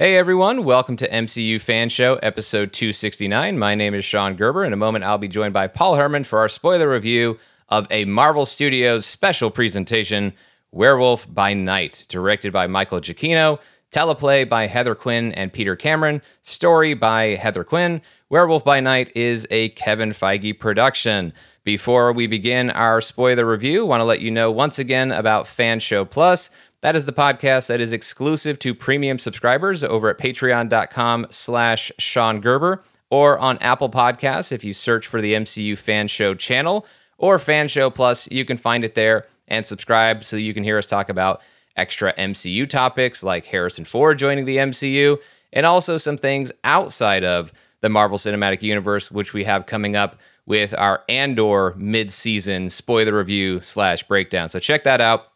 Hey 0.00 0.16
everyone, 0.16 0.64
welcome 0.64 0.96
to 0.96 1.10
MCU 1.10 1.60
Fan 1.60 1.90
Show, 1.90 2.14
episode 2.22 2.72
269. 2.72 3.58
My 3.58 3.74
name 3.74 3.92
is 3.92 4.02
Sean 4.02 4.34
Gerber. 4.34 4.64
In 4.64 4.72
a 4.72 4.76
moment, 4.78 5.04
I'll 5.04 5.18
be 5.18 5.28
joined 5.28 5.52
by 5.52 5.66
Paul 5.66 5.96
Hermann 5.96 6.24
for 6.24 6.38
our 6.38 6.48
spoiler 6.48 6.88
review 6.88 7.38
of 7.68 7.86
a 7.90 8.06
Marvel 8.06 8.46
Studios 8.46 9.04
special 9.04 9.50
presentation, 9.50 10.32
Werewolf 10.72 11.26
by 11.30 11.52
Night, 11.52 12.06
directed 12.08 12.50
by 12.50 12.66
Michael 12.66 13.02
Giacchino, 13.02 13.58
teleplay 13.92 14.48
by 14.48 14.68
Heather 14.68 14.94
Quinn 14.94 15.32
and 15.32 15.52
Peter 15.52 15.76
Cameron, 15.76 16.22
story 16.40 16.94
by 16.94 17.34
Heather 17.34 17.62
Quinn. 17.62 18.00
Werewolf 18.30 18.64
by 18.64 18.80
Night 18.80 19.14
is 19.14 19.46
a 19.50 19.68
Kevin 19.68 20.12
Feige 20.12 20.58
production. 20.58 21.34
Before 21.62 22.14
we 22.14 22.26
begin 22.26 22.70
our 22.70 23.02
spoiler 23.02 23.44
review, 23.44 23.84
want 23.84 24.00
to 24.00 24.06
let 24.06 24.22
you 24.22 24.30
know 24.30 24.50
once 24.50 24.78
again 24.78 25.12
about 25.12 25.46
Fan 25.46 25.78
Show 25.78 26.06
Plus. 26.06 26.48
That 26.82 26.96
is 26.96 27.04
the 27.04 27.12
podcast 27.12 27.66
that 27.66 27.80
is 27.80 27.92
exclusive 27.92 28.58
to 28.60 28.74
premium 28.74 29.18
subscribers 29.18 29.84
over 29.84 30.08
at 30.08 30.18
patreon.com 30.18 31.26
slash 31.28 31.92
Sean 31.98 32.40
Gerber 32.40 32.82
or 33.10 33.38
on 33.38 33.58
Apple 33.58 33.90
Podcasts 33.90 34.50
if 34.50 34.64
you 34.64 34.72
search 34.72 35.06
for 35.06 35.20
the 35.20 35.34
MCU 35.34 35.76
Fan 35.76 36.08
Show 36.08 36.34
channel 36.34 36.86
or 37.18 37.38
Fan 37.38 37.68
Show 37.68 37.90
Plus, 37.90 38.30
you 38.30 38.46
can 38.46 38.56
find 38.56 38.82
it 38.82 38.94
there 38.94 39.26
and 39.46 39.66
subscribe 39.66 40.24
so 40.24 40.36
you 40.36 40.54
can 40.54 40.64
hear 40.64 40.78
us 40.78 40.86
talk 40.86 41.10
about 41.10 41.42
extra 41.76 42.14
MCU 42.14 42.66
topics 42.66 43.22
like 43.22 43.44
Harrison 43.44 43.84
Ford 43.84 44.18
joining 44.18 44.46
the 44.46 44.56
MCU 44.56 45.18
and 45.52 45.66
also 45.66 45.98
some 45.98 46.16
things 46.16 46.50
outside 46.64 47.24
of 47.24 47.52
the 47.82 47.90
Marvel 47.90 48.16
Cinematic 48.16 48.62
Universe, 48.62 49.10
which 49.10 49.34
we 49.34 49.44
have 49.44 49.66
coming 49.66 49.96
up 49.96 50.18
with 50.46 50.74
our 50.78 51.02
Andor 51.10 51.74
mid-season 51.76 52.70
spoiler 52.70 53.16
review 53.16 53.60
slash 53.60 54.02
breakdown. 54.04 54.48
So 54.48 54.58
check 54.58 54.84
that 54.84 55.02
out 55.02 55.29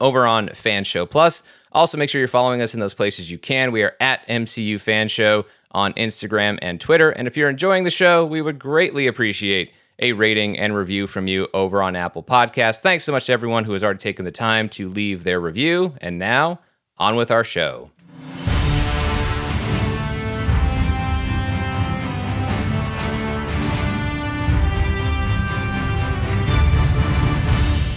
over 0.00 0.26
on 0.26 0.48
Fan 0.50 0.84
Show 0.84 1.06
Plus. 1.06 1.42
Also, 1.72 1.96
make 1.98 2.10
sure 2.10 2.18
you're 2.18 2.28
following 2.28 2.60
us 2.62 2.74
in 2.74 2.80
those 2.80 2.94
places 2.94 3.30
you 3.30 3.38
can. 3.38 3.72
We 3.72 3.82
are 3.82 3.94
at 4.00 4.26
MCU 4.26 4.80
Fan 4.80 5.08
Show 5.08 5.46
on 5.72 5.92
Instagram 5.94 6.58
and 6.62 6.80
Twitter. 6.80 7.10
And 7.10 7.28
if 7.28 7.36
you're 7.36 7.48
enjoying 7.48 7.84
the 7.84 7.90
show, 7.90 8.24
we 8.26 8.42
would 8.42 8.58
greatly 8.58 9.06
appreciate 9.06 9.72
a 10.00 10.12
rating 10.12 10.58
and 10.58 10.74
review 10.74 11.06
from 11.06 11.26
you 11.26 11.46
over 11.54 11.82
on 11.82 11.94
Apple 11.94 12.22
Podcasts. 12.22 12.80
Thanks 12.80 13.04
so 13.04 13.12
much 13.12 13.26
to 13.26 13.32
everyone 13.32 13.64
who 13.64 13.72
has 13.72 13.84
already 13.84 13.98
taken 13.98 14.24
the 14.24 14.30
time 14.30 14.68
to 14.70 14.88
leave 14.88 15.24
their 15.24 15.38
review. 15.38 15.94
And 16.00 16.18
now, 16.18 16.60
on 16.98 17.16
with 17.16 17.30
our 17.30 17.44
show. 17.44 17.90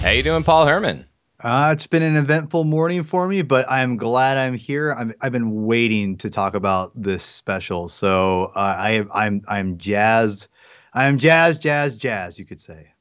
How 0.04 0.10
you 0.10 0.22
doing, 0.22 0.44
Paul 0.44 0.68
Hermann? 0.68 1.06
Uh, 1.44 1.72
it's 1.74 1.88
been 1.88 2.04
an 2.04 2.16
eventful 2.16 2.64
morning 2.64 3.04
for 3.04 3.28
me, 3.28 3.42
but 3.42 3.70
I'm 3.70 3.98
glad 3.98 4.38
I'm 4.38 4.54
here. 4.54 4.94
i 4.94 5.26
have 5.26 5.34
been 5.34 5.66
waiting 5.66 6.16
to 6.18 6.30
talk 6.30 6.54
about 6.54 6.94
this 6.96 7.22
special, 7.22 7.90
so 7.90 8.54
uh, 8.56 8.60
I, 8.60 9.04
I'm 9.14 9.42
I'm 9.50 9.78
jazzed. 9.78 10.48
I'm 10.94 11.18
jazz, 11.18 11.60
jazz, 11.60 11.98
jazz. 11.98 12.40
You 12.40 12.46
could 12.46 12.62
say. 12.62 12.94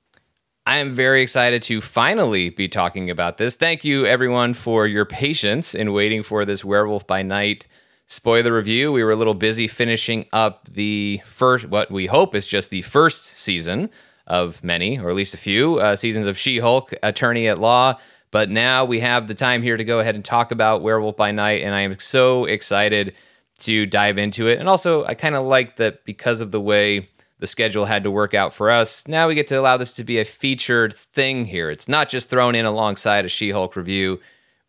I 0.67 0.79
am 0.79 0.93
very 0.93 1.23
excited 1.23 1.63
to 1.65 1.81
finally 1.81 2.51
be 2.51 2.67
talking 2.67 3.11
about 3.11 3.37
this. 3.37 3.55
Thank 3.55 3.85
you, 3.85 4.07
everyone, 4.07 4.55
for 4.55 4.89
your 4.89 5.05
patience 5.05 5.73
in 5.73 5.93
waiting 5.93 6.25
for 6.25 6.45
this 6.45 6.65
Werewolf 6.65 7.07
by 7.07 7.23
Night 7.23 7.69
spoiler 8.07 8.57
review. 8.57 8.91
We 8.91 9.05
were 9.05 9.13
a 9.13 9.17
little 9.17 9.35
busy 9.35 9.69
finishing 9.69 10.27
up 10.33 10.69
the 10.69 11.21
first, 11.25 11.67
what 11.69 11.93
we 11.93 12.07
hope 12.07 12.35
is 12.35 12.49
just 12.49 12.71
the 12.71 12.83
first 12.83 13.25
season 13.25 13.89
of 14.27 14.63
many, 14.65 14.99
or 14.99 15.11
at 15.11 15.17
least 15.17 15.35
a 15.35 15.39
few, 15.39 15.79
uh, 15.79 15.97
seasons 15.97 16.27
of 16.27 16.39
She 16.39 16.59
Hulk, 16.59 16.93
Attorney 17.03 17.49
at 17.49 17.59
Law. 17.59 17.99
But 18.33 18.51
now 18.51 18.87
we 18.87 18.99
have 19.01 19.29
the 19.29 19.35
time 19.35 19.63
here 19.63 19.77
to 19.77 19.85
go 19.85 20.01
ahead 20.01 20.17
and 20.17 20.25
talk 20.25 20.51
about 20.51 20.83
Werewolf 20.83 21.17
by 21.17 21.31
Night, 21.31 21.63
and 21.63 21.75
I 21.75 21.83
am 21.83 21.97
so 22.01 22.47
excited 22.47 23.15
to 23.59 23.87
dive 23.87 24.19
into 24.19 24.49
it. 24.49 24.59
And 24.59 24.69
also, 24.69 25.05
I 25.05 25.15
kind 25.15 25.37
of 25.37 25.45
like 25.45 25.77
that 25.77 26.05
because 26.05 26.41
of 26.41 26.51
the 26.51 26.61
way 26.61 27.09
the 27.39 27.47
schedule 27.47 27.85
had 27.85 28.05
to 28.05 28.11
work 28.11 28.33
out 28.33 28.55
for 28.55 28.71
us, 28.71 29.07
now 29.07 29.29
we 29.29 29.35
get 29.35 29.49
to 29.49 29.61
allow 29.61 29.77
this 29.77 29.93
to 29.95 30.05
be 30.05 30.19
a 30.19 30.25
featured 30.25 30.95
thing 30.95 31.45
here. 31.45 31.71
It's 31.71 31.89
not 31.89 32.09
just 32.09 32.31
thrown 32.31 32.55
in 32.55 32.65
alongside 32.65 33.27
a 33.27 33.29
She 33.29 33.51
Hulk 33.51 33.77
review. 33.77 34.19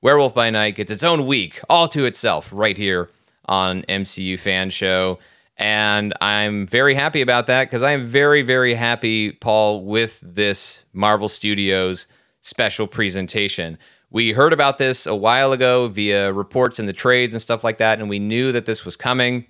Werewolf 0.02 0.36
by 0.36 0.50
Night 0.50 0.76
gets 0.76 0.92
its 0.92 1.04
own 1.04 1.26
week 1.26 1.62
all 1.70 1.88
to 1.88 2.04
itself 2.04 2.50
right 2.52 2.78
here 2.78 3.10
on 3.46 3.84
MCU 3.84 4.38
Fan 4.38 4.72
Show. 4.72 5.20
And 5.56 6.14
I'm 6.20 6.68
very 6.68 6.96
happy 6.96 7.22
about 7.22 7.48
that 7.48 7.66
because 7.66 7.84
I 7.84 7.92
am 7.92 8.06
very, 8.06 8.42
very 8.42 8.74
happy, 8.74 9.32
Paul, 9.32 9.86
with 9.86 10.20
this 10.22 10.84
Marvel 10.92 11.30
Studios 11.30 12.08
special 12.44 12.86
presentation. 12.86 13.80
We 14.12 14.34
heard 14.34 14.54
about 14.54 14.78
this 14.78 15.08
a 15.08 15.16
while 15.16 15.54
ago 15.54 15.88
via 15.88 16.32
reports 16.32 16.78
in 16.78 16.86
the 16.86 16.94
trades 16.94 17.34
and 17.34 17.42
stuff 17.42 17.64
like 17.64 17.80
that, 17.80 18.00
and 18.00 18.10
we 18.10 18.20
knew 18.20 18.52
that 18.52 18.66
this 18.66 18.86
was 18.86 18.96
coming, 18.96 19.48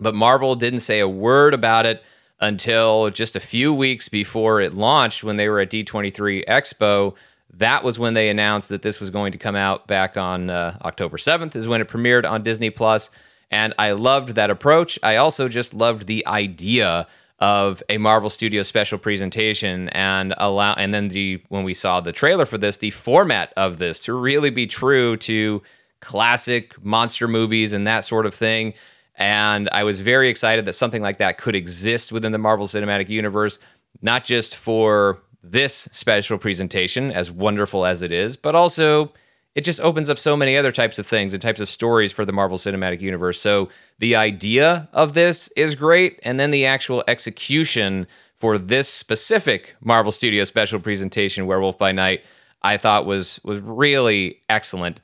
but 0.00 0.14
Marvel 0.14 0.54
didn't 0.54 0.80
say 0.80 1.00
a 1.00 1.08
word 1.08 1.52
about 1.52 1.84
it 1.84 2.02
until 2.40 3.10
just 3.10 3.36
a 3.36 3.40
few 3.40 3.74
weeks 3.74 4.08
before 4.08 4.60
it 4.60 4.72
launched 4.72 5.24
when 5.24 5.36
they 5.36 5.48
were 5.48 5.58
at 5.58 5.70
D23 5.70 6.46
Expo. 6.46 7.14
That 7.52 7.82
was 7.82 7.98
when 7.98 8.14
they 8.14 8.28
announced 8.28 8.68
that 8.68 8.82
this 8.82 9.00
was 9.00 9.10
going 9.10 9.32
to 9.32 9.38
come 9.38 9.56
out 9.56 9.88
back 9.88 10.16
on 10.16 10.48
uh, 10.48 10.78
October 10.82 11.16
7th, 11.16 11.56
is 11.56 11.66
when 11.66 11.80
it 11.80 11.88
premiered 11.88 12.30
on 12.30 12.44
Disney 12.44 12.70
Plus. 12.70 13.10
And 13.50 13.74
I 13.78 13.92
loved 13.92 14.36
that 14.36 14.50
approach. 14.50 14.98
I 15.02 15.16
also 15.16 15.48
just 15.48 15.74
loved 15.74 16.06
the 16.06 16.24
idea 16.26 17.08
of 17.40 17.82
a 17.88 17.98
Marvel 17.98 18.30
Studio 18.30 18.62
special 18.62 18.98
presentation 18.98 19.88
and 19.90 20.34
allow 20.38 20.74
and 20.74 20.92
then 20.92 21.08
the 21.08 21.42
when 21.48 21.64
we 21.64 21.74
saw 21.74 22.00
the 22.00 22.12
trailer 22.12 22.46
for 22.46 22.58
this, 22.58 22.78
the 22.78 22.90
format 22.90 23.52
of 23.56 23.78
this 23.78 24.00
to 24.00 24.12
really 24.12 24.50
be 24.50 24.66
true 24.66 25.16
to 25.18 25.62
classic 26.00 26.82
monster 26.84 27.28
movies 27.28 27.72
and 27.72 27.86
that 27.86 28.04
sort 28.04 28.26
of 28.26 28.34
thing. 28.34 28.74
And 29.14 29.68
I 29.72 29.84
was 29.84 30.00
very 30.00 30.28
excited 30.28 30.64
that 30.64 30.74
something 30.74 31.02
like 31.02 31.18
that 31.18 31.38
could 31.38 31.54
exist 31.54 32.12
within 32.12 32.32
the 32.32 32.38
Marvel 32.38 32.66
Cinematic 32.66 33.08
Universe, 33.08 33.58
not 34.00 34.24
just 34.24 34.56
for 34.56 35.20
this 35.42 35.88
special 35.92 36.38
presentation, 36.38 37.10
as 37.10 37.30
wonderful 37.30 37.84
as 37.84 38.02
it 38.02 38.12
is, 38.12 38.36
but 38.36 38.54
also 38.54 39.12
it 39.54 39.64
just 39.64 39.80
opens 39.80 40.08
up 40.08 40.18
so 40.18 40.36
many 40.36 40.56
other 40.56 40.70
types 40.70 40.98
of 40.98 41.06
things 41.06 41.32
and 41.32 41.42
types 41.42 41.60
of 41.60 41.68
stories 41.68 42.12
for 42.12 42.24
the 42.24 42.32
Marvel 42.32 42.58
Cinematic 42.58 43.00
Universe. 43.00 43.40
So 43.40 43.68
the 43.98 44.14
idea 44.14 44.88
of 44.92 45.14
this 45.14 45.48
is 45.56 45.74
great, 45.74 46.20
and 46.22 46.38
then 46.38 46.50
the 46.50 46.66
actual 46.66 47.02
execution 47.08 48.06
for 48.36 48.56
this 48.56 48.88
specific 48.88 49.74
Marvel 49.80 50.12
Studio 50.12 50.44
special 50.44 50.78
presentation, 50.78 51.46
Werewolf 51.46 51.76
by 51.76 51.92
Night, 51.92 52.22
I 52.62 52.76
thought 52.76 53.06
was 53.06 53.40
was 53.44 53.58
really 53.60 54.40
excellent. 54.48 55.00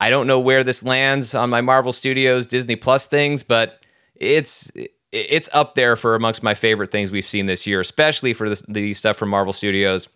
I 0.00 0.08
don't 0.08 0.26
know 0.26 0.40
where 0.40 0.64
this 0.64 0.82
lands 0.82 1.34
on 1.34 1.50
my 1.50 1.60
Marvel 1.60 1.92
Studios 1.92 2.46
Disney 2.46 2.76
Plus 2.76 3.06
things, 3.06 3.42
but 3.42 3.84
it's 4.14 4.70
it's 5.12 5.48
up 5.52 5.74
there 5.74 5.96
for 5.96 6.14
amongst 6.14 6.42
my 6.42 6.54
favorite 6.54 6.90
things 6.90 7.10
we've 7.10 7.26
seen 7.26 7.46
this 7.46 7.66
year, 7.66 7.80
especially 7.80 8.32
for 8.32 8.48
this, 8.48 8.62
the 8.62 8.94
stuff 8.94 9.16
from 9.16 9.28
Marvel 9.28 9.52
Studios 9.52 10.08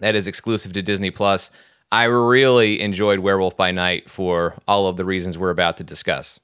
that 0.00 0.14
is 0.14 0.26
exclusive 0.26 0.72
to 0.74 0.82
Disney 0.82 1.10
Plus. 1.10 1.50
I 1.92 2.04
really 2.04 2.80
enjoyed 2.80 3.20
Werewolf 3.20 3.56
by 3.56 3.70
Night 3.70 4.10
for 4.10 4.56
all 4.66 4.86
of 4.88 4.96
the 4.96 5.04
reasons 5.04 5.38
we're 5.38 5.50
about 5.50 5.76
to 5.78 5.84
discuss. 5.84 6.40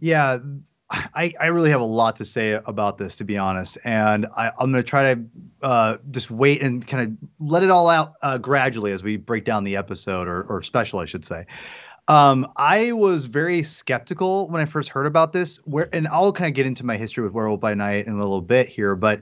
Yeah, 0.00 0.38
I, 0.90 1.32
I 1.40 1.46
really 1.46 1.70
have 1.70 1.80
a 1.80 1.84
lot 1.84 2.16
to 2.16 2.24
say 2.24 2.60
about 2.66 2.98
this, 2.98 3.16
to 3.16 3.24
be 3.24 3.38
honest. 3.38 3.78
And 3.84 4.26
I, 4.36 4.48
am 4.58 4.72
going 4.72 4.74
to 4.74 4.82
try 4.82 5.14
to 5.14 5.22
uh, 5.62 5.96
just 6.10 6.30
wait 6.30 6.62
and 6.62 6.86
kind 6.86 7.02
of 7.02 7.28
let 7.46 7.62
it 7.62 7.70
all 7.70 7.88
out 7.88 8.14
uh, 8.22 8.38
gradually 8.38 8.92
as 8.92 9.02
we 9.02 9.16
break 9.16 9.44
down 9.44 9.64
the 9.64 9.76
episode 9.76 10.28
or, 10.28 10.42
or 10.44 10.62
special, 10.62 10.98
I 10.98 11.04
should 11.04 11.24
say. 11.24 11.46
Um, 12.08 12.50
I 12.56 12.92
was 12.92 13.26
very 13.26 13.62
skeptical 13.62 14.48
when 14.48 14.60
I 14.60 14.64
first 14.64 14.88
heard 14.88 15.06
about 15.06 15.32
this. 15.32 15.58
Where, 15.64 15.88
and 15.94 16.08
I'll 16.08 16.32
kind 16.32 16.48
of 16.48 16.54
get 16.54 16.66
into 16.66 16.84
my 16.84 16.96
history 16.96 17.22
with 17.24 17.32
Werewolf 17.32 17.60
by 17.60 17.74
Night 17.74 18.06
in 18.06 18.14
a 18.14 18.16
little 18.16 18.40
bit 18.40 18.68
here, 18.68 18.96
but 18.96 19.20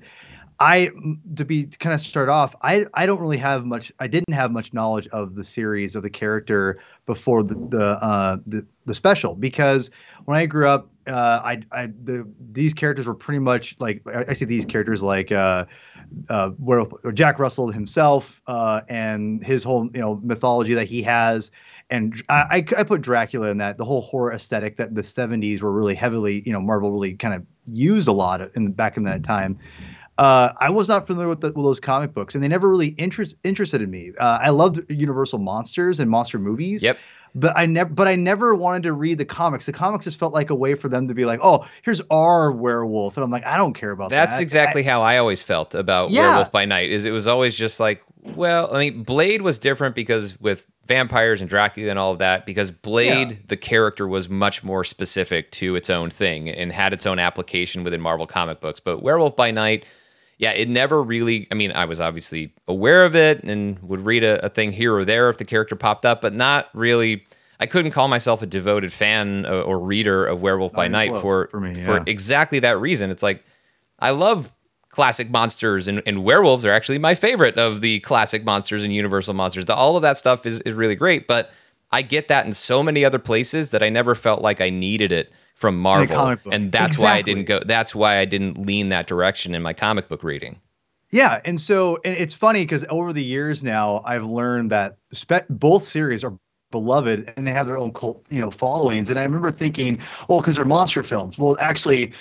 I 0.61 0.91
to 1.37 1.45
be 1.47 1.65
to 1.65 1.79
kind 1.79 1.95
of 1.95 2.03
start 2.03 2.29
off, 2.29 2.55
I 2.61 2.85
I 2.93 3.07
don't 3.07 3.21
really 3.21 3.39
have 3.39 3.65
much. 3.65 3.91
I 3.99 4.07
didn't 4.07 4.35
have 4.35 4.53
much 4.53 4.75
knowledge 4.75 5.09
of 5.09 5.35
the 5.35 5.43
series 5.43 5.97
of 5.97 6.03
the 6.03 6.11
character 6.11 6.79
before 7.07 7.43
the 7.43 7.55
the 7.55 7.87
uh, 8.03 8.37
the, 8.47 8.67
the 8.85 8.93
special 8.93 9.35
because 9.35 9.91
when 10.27 10.37
I 10.37 10.45
grew 10.45 10.69
up, 10.69 10.91
uh, 11.07 11.41
I 11.43 11.63
I 11.73 11.87
the 11.87 12.31
these 12.53 12.75
characters 12.75 13.07
were 13.07 13.15
pretty 13.15 13.39
much 13.39 13.75
like 13.81 14.03
I, 14.07 14.27
I 14.29 14.33
see 14.35 14.45
these 14.45 14.67
characters 14.67 15.03
like 15.03 15.33
uh, 15.33 15.65
uh, 16.29 16.51
where 16.51 16.85
Jack 17.15 17.39
Russell 17.39 17.71
himself 17.71 18.43
uh, 18.47 18.83
and 18.91 19.43
his 19.43 19.65
whole 19.65 19.89
you 19.95 20.01
know 20.01 20.21
mythology 20.23 20.75
that 20.75 20.87
he 20.87 21.03
has. 21.03 21.51
And 21.93 22.23
I, 22.29 22.65
I 22.79 22.85
put 22.85 23.01
Dracula 23.01 23.49
in 23.49 23.57
that 23.57 23.77
the 23.77 23.85
whole 23.85 24.03
horror 24.03 24.33
aesthetic 24.33 24.77
that 24.77 24.95
the 24.95 25.01
70s 25.01 25.61
were 25.61 25.73
really 25.73 25.97
heavily, 25.97 26.41
you 26.47 26.53
know, 26.53 26.61
Marvel 26.61 26.93
really 26.93 27.15
kind 27.15 27.35
of 27.35 27.45
used 27.67 28.07
a 28.07 28.13
lot 28.13 28.41
in 28.55 28.71
back 28.71 28.97
in 28.97 29.03
that 29.05 29.25
time. 29.25 29.59
Uh, 30.21 30.53
I 30.61 30.69
was 30.69 30.87
not 30.87 31.07
familiar 31.07 31.31
with, 31.31 31.41
the, 31.41 31.47
with, 31.47 31.65
those 31.65 31.81
comic 31.81 32.13
books, 32.13 32.35
and 32.35 32.45
they 32.45 32.49
never 32.49 32.69
really 32.69 32.89
interest, 32.99 33.37
interested 33.43 33.81
in 33.81 33.91
me. 33.91 34.13
Uh, 34.19 34.39
I 34.43 34.51
loved 34.51 34.83
Universal 34.91 35.39
monsters 35.39 35.99
and 35.99 36.11
monster 36.11 36.39
movies. 36.39 36.83
Yep. 36.83 36.99
But 37.35 37.57
I 37.57 37.65
never, 37.65 37.89
but 37.89 38.07
I 38.07 38.17
never 38.17 38.55
wanted 38.55 38.83
to 38.83 38.93
read 38.93 39.17
the 39.17 39.25
comics. 39.25 39.65
The 39.65 39.73
comics 39.73 40.05
just 40.05 40.19
felt 40.19 40.35
like 40.35 40.51
a 40.51 40.55
way 40.55 40.75
for 40.75 40.89
them 40.89 41.07
to 41.07 41.15
be 41.15 41.25
like, 41.25 41.39
"Oh, 41.43 41.65
here's 41.83 42.03
our 42.11 42.51
werewolf," 42.51 43.17
and 43.17 43.23
I'm 43.23 43.31
like, 43.31 43.47
I 43.47 43.57
don't 43.57 43.73
care 43.73 43.93
about 43.93 44.11
That's 44.11 44.33
that. 44.33 44.39
That's 44.39 44.41
exactly 44.41 44.85
I, 44.85 44.91
how 44.91 45.03
I 45.03 45.19
always 45.19 45.41
felt 45.41 45.77
about 45.77 46.11
yeah. 46.11 46.31
Werewolf 46.31 46.51
by 46.51 46.65
Night. 46.65 46.91
Is 46.91 47.05
it 47.05 47.13
was 47.13 47.29
always 47.29 47.57
just 47.57 47.79
like, 47.79 48.03
well, 48.21 48.75
I 48.75 48.81
mean, 48.81 49.05
Blade 49.05 49.43
was 49.43 49.61
different 49.61 49.95
because 49.95 50.41
with 50.41 50.67
vampires 50.87 51.41
and 51.41 51.49
Dracula 51.49 51.91
and 51.91 52.01
all 52.01 52.11
of 52.11 52.19
that 52.19 52.45
because 52.45 52.73
Blade, 52.73 53.31
yeah. 53.31 53.37
the 53.47 53.57
character, 53.57 54.09
was 54.09 54.29
much 54.29 54.65
more 54.65 54.83
specific 54.83 55.53
to 55.53 55.77
its 55.77 55.89
own 55.89 56.11
thing 56.11 56.49
and 56.49 56.73
had 56.73 56.93
its 56.93 57.07
own 57.07 57.21
application 57.21 57.85
within 57.85 58.01
Marvel 58.01 58.27
comic 58.27 58.59
books. 58.59 58.81
But 58.81 59.05
Werewolf 59.05 59.37
by 59.37 59.53
Night, 59.53 59.87
yeah, 60.41 60.53
it 60.53 60.71
never 60.71 61.03
really. 61.03 61.47
I 61.51 61.55
mean, 61.55 61.71
I 61.73 61.85
was 61.85 62.01
obviously 62.01 62.55
aware 62.67 63.05
of 63.05 63.15
it 63.15 63.45
and 63.45 63.79
would 63.83 64.07
read 64.07 64.25
a, 64.25 64.47
a 64.47 64.49
thing 64.49 64.73
here 64.73 64.97
or 64.97 65.05
there 65.05 65.29
if 65.29 65.37
the 65.37 65.45
character 65.45 65.77
popped 65.77 66.07
up, 66.07 66.23
but 66.23 66.33
not 66.33 66.71
really. 66.73 67.25
I 67.61 67.67
couldn't 67.67 67.91
call 67.91 68.09
myself 68.09 68.41
a 68.41 68.47
devoted 68.47 68.91
fan 68.91 69.45
or, 69.45 69.61
or 69.61 69.79
reader 69.79 70.25
of 70.25 70.41
Werewolf 70.41 70.73
by 70.73 70.89
Night 70.89 71.15
for 71.21 71.49
for, 71.49 71.61
me, 71.61 71.79
yeah. 71.79 71.85
for 71.85 72.03
exactly 72.07 72.59
that 72.61 72.81
reason. 72.81 73.11
It's 73.11 73.23
like 73.23 73.45
I 73.99 74.13
love 74.13 74.51
classic 74.89 75.29
monsters 75.29 75.87
and, 75.87 76.03
and, 76.07 76.25
werewolves 76.25 76.65
are 76.65 76.73
actually 76.73 76.99
my 76.99 77.15
favorite 77.15 77.57
of 77.59 77.81
the 77.81 78.01
classic 78.01 78.43
monsters 78.45 78.83
and 78.83 78.93
universal 78.93 79.35
monsters. 79.35 79.67
The, 79.67 79.75
all 79.75 79.95
of 79.95 80.03
that 80.03 80.17
stuff 80.17 80.47
is, 80.47 80.61
is 80.63 80.73
really 80.73 80.97
great, 80.97 81.29
but 81.29 81.53
I 81.93 82.03
get 82.03 82.27
that 82.27 82.45
in 82.45 82.51
so 82.51 82.83
many 82.83 83.05
other 83.05 83.21
places 83.21 83.71
that 83.71 83.85
I 83.85 83.89
never 83.89 84.17
felt 84.17 84.43
like 84.43 84.61
I 84.61 84.69
needed 84.69 85.13
it 85.13 85.33
from 85.61 85.79
Marvel. 85.79 86.35
And 86.51 86.73
that's 86.73 86.97
exactly. 86.97 87.05
why 87.05 87.13
I 87.17 87.23
didn't 87.23 87.45
go 87.45 87.61
that's 87.61 87.95
why 87.95 88.17
I 88.17 88.25
didn't 88.25 88.67
lean 88.67 88.89
that 88.89 89.07
direction 89.07 89.55
in 89.55 89.63
my 89.63 89.75
comic 89.75 90.09
book 90.09 90.25
reading. 90.25 90.59
Yeah, 91.11 91.43
and 91.45 91.61
so 91.61 91.99
and 92.03 92.17
it's 92.17 92.33
funny 92.33 92.63
because 92.63 92.87
over 92.89 93.13
the 93.13 93.23
years 93.23 93.63
now 93.63 94.03
I've 94.07 94.25
learned 94.25 94.71
that 94.71 94.97
spe- 95.13 95.47
both 95.51 95.83
series 95.83 96.25
are 96.25 96.35
beloved 96.71 97.31
and 97.37 97.47
they 97.47 97.53
have 97.53 97.67
their 97.67 97.77
own 97.77 97.93
cult, 97.93 98.25
you 98.31 98.41
know, 98.41 98.51
followings. 98.51 99.11
And 99.11 99.19
I 99.19 99.23
remember 99.23 99.51
thinking, 99.51 100.01
oh, 100.31 100.39
because 100.39 100.57
they're 100.57 100.65
monster 100.65 101.03
films. 101.03 101.37
Well, 101.37 101.59
actually, 101.61 102.13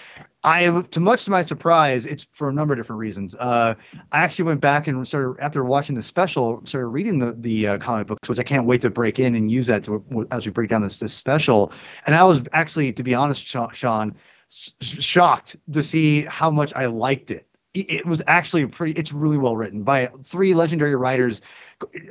I, 0.44 0.83
to 0.91 1.00
much 1.01 1.25
to 1.25 1.31
my 1.31 1.41
surprise, 1.41 2.06
it's 2.06 2.25
for 2.31 2.47
a 2.47 2.53
number 2.53 2.74
of 2.74 2.80
different 2.80 3.00
reasons. 3.00 3.36
Uh, 3.36 3.75
I 4.12 4.19
actually 4.19 4.45
went 4.45 4.62
back 4.62 4.88
and 4.88 5.06
started 5.06 5.41
after 5.41 5.65
watching 5.65 5.95
the 5.95 6.01
special, 6.01 6.62
started 6.65 6.88
reading 6.88 7.19
the 7.19 7.36
the 7.38 7.68
uh, 7.68 7.77
comic 7.77 8.07
books, 8.07 8.30
which 8.30 8.39
I 8.39 8.44
can't 8.44 8.65
wait 8.65 8.81
to 8.81 8.89
break 8.89 9.19
in 9.19 9.36
and 9.36 9.51
use 9.51 9.68
that 9.68 9.83
to, 9.86 10.27
as 10.31 10.45
we 10.45 10.51
break 10.51 10.69
down 10.69 10.81
this 10.81 11.00
this 11.00 11.13
special. 11.13 11.74
And 12.06 12.15
I 12.15 12.24
was 12.24 12.41
actually, 12.53 12.94
to 12.94 13.03
be 13.03 13.13
honest, 13.13 13.45
Sean, 13.45 14.15
shocked 14.50 15.57
to 15.74 15.83
see 15.83 16.24
how 16.24 16.50
much 16.50 16.74
I 16.74 16.85
liked 16.85 17.31
it. 17.31 17.45
It 17.74 18.06
was 18.06 18.21
actually 18.25 18.65
pretty. 18.65 18.94
It's 18.94 19.12
really 19.12 19.38
well 19.38 19.57
written 19.57 19.83
by 19.83 20.07
three 20.24 20.53
legendary 20.53 20.95
writers 20.95 21.42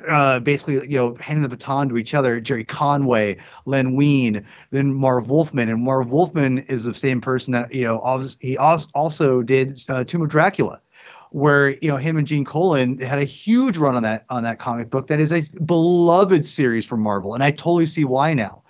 uh, 0.08 0.40
basically, 0.40 0.74
you 0.88 0.98
know, 0.98 1.14
handing 1.20 1.42
the 1.42 1.48
baton 1.48 1.88
to 1.88 1.96
each 1.96 2.14
other. 2.14 2.40
Gerry 2.40 2.64
Conway, 2.64 3.36
Len 3.66 3.94
Wein, 3.94 4.46
then 4.70 4.94
Marv 4.94 5.28
Wolfman, 5.28 5.68
and 5.68 5.82
Marv 5.82 6.10
Wolfman 6.10 6.58
is 6.60 6.84
the 6.84 6.94
same 6.94 7.20
person 7.20 7.52
that 7.52 7.72
you 7.72 7.84
know. 7.84 8.26
He 8.40 8.56
also 8.56 9.42
did 9.42 9.82
uh, 9.88 10.04
Tomb 10.04 10.22
of 10.22 10.28
Dracula, 10.28 10.80
where 11.30 11.70
you 11.70 11.88
know 11.88 11.96
him 11.96 12.16
and 12.16 12.26
Gene 12.26 12.44
Colan 12.44 12.98
had 12.98 13.18
a 13.18 13.24
huge 13.24 13.76
run 13.76 13.94
on 13.94 14.02
that 14.02 14.24
on 14.30 14.42
that 14.44 14.58
comic 14.58 14.90
book. 14.90 15.06
That 15.08 15.20
is 15.20 15.32
a 15.32 15.42
beloved 15.64 16.46
series 16.46 16.86
for 16.86 16.96
Marvel, 16.96 17.34
and 17.34 17.42
I 17.42 17.50
totally 17.50 17.86
see 17.86 18.04
why 18.04 18.34
now. 18.34 18.62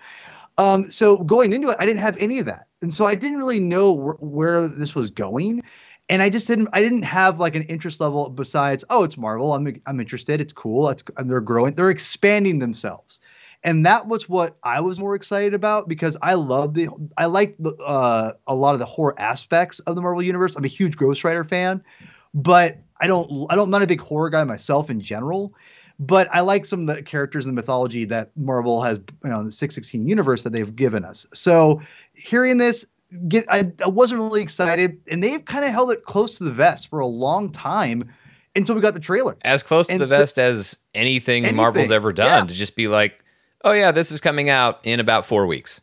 Um, 0.59 0.91
so 0.91 1.19
going 1.19 1.53
into 1.53 1.71
it, 1.71 1.77
I 1.79 1.87
didn't 1.87 2.01
have 2.01 2.17
any 2.17 2.41
of 2.41 2.47
that, 2.47 2.67
and 2.83 2.93
so 2.93 3.07
I 3.07 3.15
didn't 3.15 3.39
really 3.39 3.61
know 3.61 3.95
wh- 3.95 4.23
where 4.23 4.67
this 4.67 4.95
was 4.95 5.11
going 5.11 5.63
and 6.09 6.23
I 6.23 6.31
just 6.31 6.47
didn't 6.47 6.69
I 6.73 6.81
didn't 6.83 7.03
have 7.03 7.41
like 7.41 7.55
an 7.55 7.63
interest 7.65 8.01
level 8.01 8.29
besides 8.31 8.85
oh 8.91 9.05
it's 9.05 9.17
Marvel 9.17 9.53
I'm 9.53 9.81
I'm 9.87 10.01
interested 10.01 10.41
it's 10.41 10.53
cool 10.53 10.89
it's 10.89 11.03
they're 11.25 11.41
growing 11.41 11.75
they're 11.75 11.91
expanding 11.91 12.59
themselves. 12.59 13.19
And 13.65 13.85
that 13.87 14.07
was 14.07 14.29
what 14.29 14.57
I 14.63 14.81
was 14.81 15.01
more 15.01 15.17
excited 15.17 15.53
about 15.53 15.89
because 15.89 16.17
I 16.23 16.35
love 16.35 16.75
the 16.75 16.89
I 17.17 17.27
like 17.27 17.57
the, 17.59 17.75
uh, 17.75 18.33
a 18.47 18.55
lot 18.55 18.75
of 18.75 18.79
the 18.79 18.87
horror 18.87 19.19
aspects 19.19 19.81
of 19.81 19.97
the 19.97 20.01
Marvel 20.01 20.23
universe. 20.23 20.55
I'm 20.55 20.65
a 20.65 20.69
huge 20.69 20.97
Ghost 20.97 21.25
Rider 21.25 21.45
fan 21.45 21.83
but 22.35 22.79
I 23.01 23.07
don't 23.07 23.47
I 23.51 23.57
don't 23.57 23.65
I'm 23.65 23.71
not 23.71 23.83
a 23.83 23.87
big 23.87 24.01
horror 24.01 24.31
guy 24.31 24.45
myself 24.45 24.91
in 24.91 25.01
general 25.01 25.55
but 25.99 26.29
I 26.33 26.41
like 26.41 26.65
some 26.65 26.89
of 26.89 26.97
the 26.97 27.03
characters 27.03 27.45
in 27.45 27.51
the 27.51 27.55
mythology 27.55 28.05
that 28.05 28.31
Marvel 28.37 28.83
has 28.83 29.01
you 29.25 29.31
know 29.31 29.43
the 29.43 29.53
616 29.53 30.07
universe 30.07 30.43
that 30.43 30.53
they've 30.53 30.75
given 30.75 31.05
us. 31.05 31.27
So 31.35 31.83
hearing 32.15 32.59
this 32.59 32.87
get 33.29 33.45
I, 33.49 33.73
I 33.85 33.89
wasn't 33.89 34.21
really 34.21 34.43
excited, 34.43 35.01
and 35.11 35.23
they've 35.23 35.45
kind 35.45 35.65
of 35.65 35.73
held 35.73 35.91
it 35.91 36.05
close 36.05 36.39
to 36.39 36.45
the 36.45 36.53
vest 36.53 36.89
for 36.89 36.99
a 36.99 37.07
long 37.07 37.51
time 37.51 38.11
until 38.55 38.75
we 38.75 38.81
got 38.81 38.95
the 38.95 39.01
trailer. 39.01 39.37
As 39.43 39.63
close 39.63 39.87
to 39.87 39.93
and 39.93 40.01
the 40.01 40.07
so, 40.07 40.19
vest 40.19 40.39
as 40.39 40.79
anything, 40.95 41.45
anything, 41.45 41.57
Marvel's 41.57 41.91
ever 41.91 42.13
done. 42.13 42.45
Yeah. 42.45 42.49
To 42.49 42.55
just 42.55 42.77
be 42.77 42.89
like, 42.89 43.25
oh 43.65 43.73
yeah, 43.73 43.93
this 43.93 44.11
is 44.11 44.21
coming 44.21 44.51
out 44.51 44.81
in 44.85 45.01
about 45.01 45.27
four 45.27 45.47
weeks, 45.47 45.81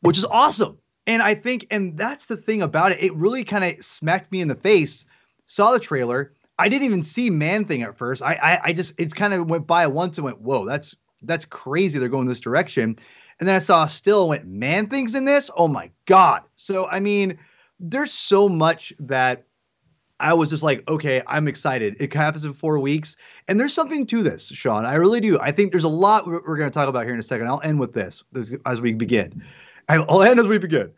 which 0.00 0.18
is 0.18 0.24
awesome. 0.24 0.78
And 1.06 1.20
I 1.20 1.34
think, 1.34 1.66
and 1.70 1.98
that's 1.98 2.26
the 2.26 2.36
thing 2.36 2.62
about 2.62 2.92
it. 2.92 3.02
It 3.02 3.12
really 3.14 3.42
kind 3.42 3.64
of 3.64 3.84
smacked 3.84 4.30
me 4.30 4.40
in 4.40 4.48
the 4.48 4.54
face. 4.54 5.04
Saw 5.46 5.72
the 5.72 5.80
trailer. 5.80 6.32
I 6.58 6.68
didn't 6.68 6.84
even 6.84 7.02
see 7.02 7.28
Man 7.28 7.64
Thing 7.64 7.82
at 7.82 7.98
first. 7.98 8.22
I, 8.22 8.34
I, 8.34 8.60
I 8.66 8.72
just, 8.72 8.94
it's 8.98 9.12
kind 9.12 9.34
of 9.34 9.50
went 9.50 9.66
by 9.66 9.86
once 9.88 10.16
and 10.16 10.24
went, 10.24 10.40
whoa, 10.40 10.64
that's 10.64 10.94
that's 11.22 11.44
crazy. 11.44 11.98
They're 11.98 12.08
going 12.08 12.26
this 12.26 12.40
direction. 12.40 12.98
And 13.42 13.48
then 13.48 13.56
I 13.56 13.58
saw 13.58 13.86
still 13.86 14.28
went 14.28 14.46
man 14.46 14.86
things 14.86 15.16
in 15.16 15.24
this. 15.24 15.50
Oh 15.56 15.66
my 15.66 15.90
god! 16.06 16.42
So 16.54 16.86
I 16.86 17.00
mean, 17.00 17.40
there's 17.80 18.12
so 18.12 18.48
much 18.48 18.92
that 19.00 19.46
I 20.20 20.32
was 20.32 20.48
just 20.48 20.62
like, 20.62 20.88
okay, 20.88 21.22
I'm 21.26 21.48
excited. 21.48 21.96
It 21.98 22.14
happens 22.14 22.44
in 22.44 22.52
four 22.52 22.78
weeks, 22.78 23.16
and 23.48 23.58
there's 23.58 23.74
something 23.74 24.06
to 24.06 24.22
this, 24.22 24.46
Sean. 24.46 24.86
I 24.86 24.94
really 24.94 25.18
do. 25.18 25.40
I 25.40 25.50
think 25.50 25.72
there's 25.72 25.82
a 25.82 25.88
lot 25.88 26.24
we're, 26.24 26.56
going 26.56 26.70
to 26.70 26.70
talk 26.70 26.88
about 26.88 27.04
here 27.04 27.14
in 27.14 27.18
a 27.18 27.22
second. 27.24 27.48
I'll 27.48 27.60
end 27.64 27.80
with 27.80 27.94
this 27.94 28.22
as 28.64 28.80
we 28.80 28.92
begin. 28.92 29.42
I'll 29.88 30.22
end 30.22 30.38
as 30.38 30.46
we 30.46 30.58
begin. 30.58 30.92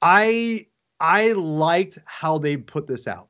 I 0.00 0.68
I 1.00 1.32
liked 1.32 1.98
how 2.04 2.38
they 2.38 2.58
put 2.58 2.86
this 2.86 3.08
out 3.08 3.26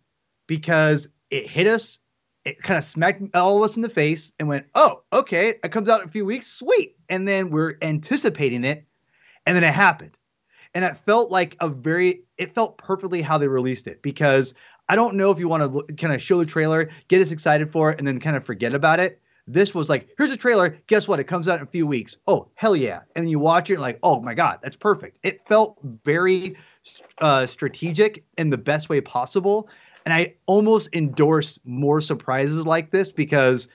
because 0.46 1.08
it 1.30 1.46
hit 1.46 1.66
us 1.66 2.00
it 2.44 2.62
kind 2.62 2.78
of 2.78 2.84
smacked 2.84 3.22
all 3.34 3.58
of 3.58 3.70
us 3.70 3.76
in 3.76 3.82
the 3.82 3.88
face 3.88 4.32
and 4.38 4.48
went, 4.48 4.66
"Oh, 4.74 5.02
okay, 5.12 5.50
it 5.62 5.72
comes 5.72 5.88
out 5.88 6.00
in 6.00 6.08
a 6.08 6.10
few 6.10 6.24
weeks, 6.24 6.46
sweet." 6.46 6.96
And 7.08 7.26
then 7.26 7.50
we're 7.50 7.76
anticipating 7.82 8.64
it, 8.64 8.84
and 9.46 9.56
then 9.56 9.64
it 9.64 9.74
happened, 9.74 10.16
and 10.74 10.84
it 10.84 10.96
felt 10.98 11.30
like 11.30 11.56
a 11.60 11.68
very, 11.68 12.22
it 12.38 12.54
felt 12.54 12.78
perfectly 12.78 13.22
how 13.22 13.38
they 13.38 13.48
released 13.48 13.86
it 13.86 14.02
because 14.02 14.54
I 14.88 14.96
don't 14.96 15.14
know 15.14 15.30
if 15.30 15.38
you 15.38 15.48
want 15.48 15.88
to 15.88 15.94
kind 15.94 16.12
of 16.12 16.20
show 16.20 16.38
the 16.38 16.46
trailer, 16.46 16.90
get 17.08 17.22
us 17.22 17.30
excited 17.30 17.70
for 17.70 17.90
it, 17.90 17.98
and 17.98 18.06
then 18.06 18.18
kind 18.18 18.36
of 18.36 18.44
forget 18.44 18.74
about 18.74 19.00
it. 19.00 19.20
This 19.46 19.74
was 19.74 19.88
like, 19.88 20.08
here's 20.18 20.30
a 20.30 20.36
trailer. 20.36 20.78
Guess 20.86 21.08
what? 21.08 21.18
It 21.18 21.24
comes 21.24 21.48
out 21.48 21.58
in 21.58 21.64
a 21.64 21.70
few 21.70 21.84
weeks. 21.86 22.16
Oh, 22.28 22.48
hell 22.54 22.76
yeah! 22.76 23.00
And 23.14 23.24
then 23.24 23.28
you 23.28 23.38
watch 23.38 23.70
it, 23.70 23.80
like, 23.80 23.98
oh 24.02 24.20
my 24.20 24.34
god, 24.34 24.60
that's 24.62 24.76
perfect. 24.76 25.18
It 25.22 25.46
felt 25.46 25.78
very 26.04 26.56
uh, 27.18 27.46
strategic 27.46 28.24
in 28.38 28.50
the 28.50 28.58
best 28.58 28.88
way 28.88 29.00
possible 29.00 29.68
and 30.04 30.12
I 30.12 30.34
almost 30.46 30.94
endorse 30.94 31.58
more 31.64 32.00
surprises 32.00 32.66
like 32.66 32.90
this 32.90 33.10
because 33.10 33.68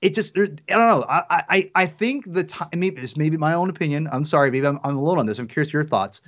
it 0.00 0.14
just 0.14 0.36
I 0.38 0.46
don't 0.46 0.60
know. 0.68 1.04
I 1.08 1.22
I 1.48 1.70
I 1.74 1.86
think 1.86 2.32
the 2.32 2.44
time 2.44 2.68
maybe 2.74 3.00
this 3.00 3.16
may 3.16 3.30
be 3.30 3.36
my 3.36 3.54
own 3.54 3.70
opinion. 3.70 4.08
I'm 4.12 4.24
sorry, 4.24 4.50
maybe 4.50 4.66
I'm, 4.66 4.78
I'm 4.84 4.96
alone 4.96 5.18
on 5.18 5.26
this. 5.26 5.38
I'm 5.38 5.48
curious 5.48 5.72
your 5.72 5.82
thoughts, 5.82 6.20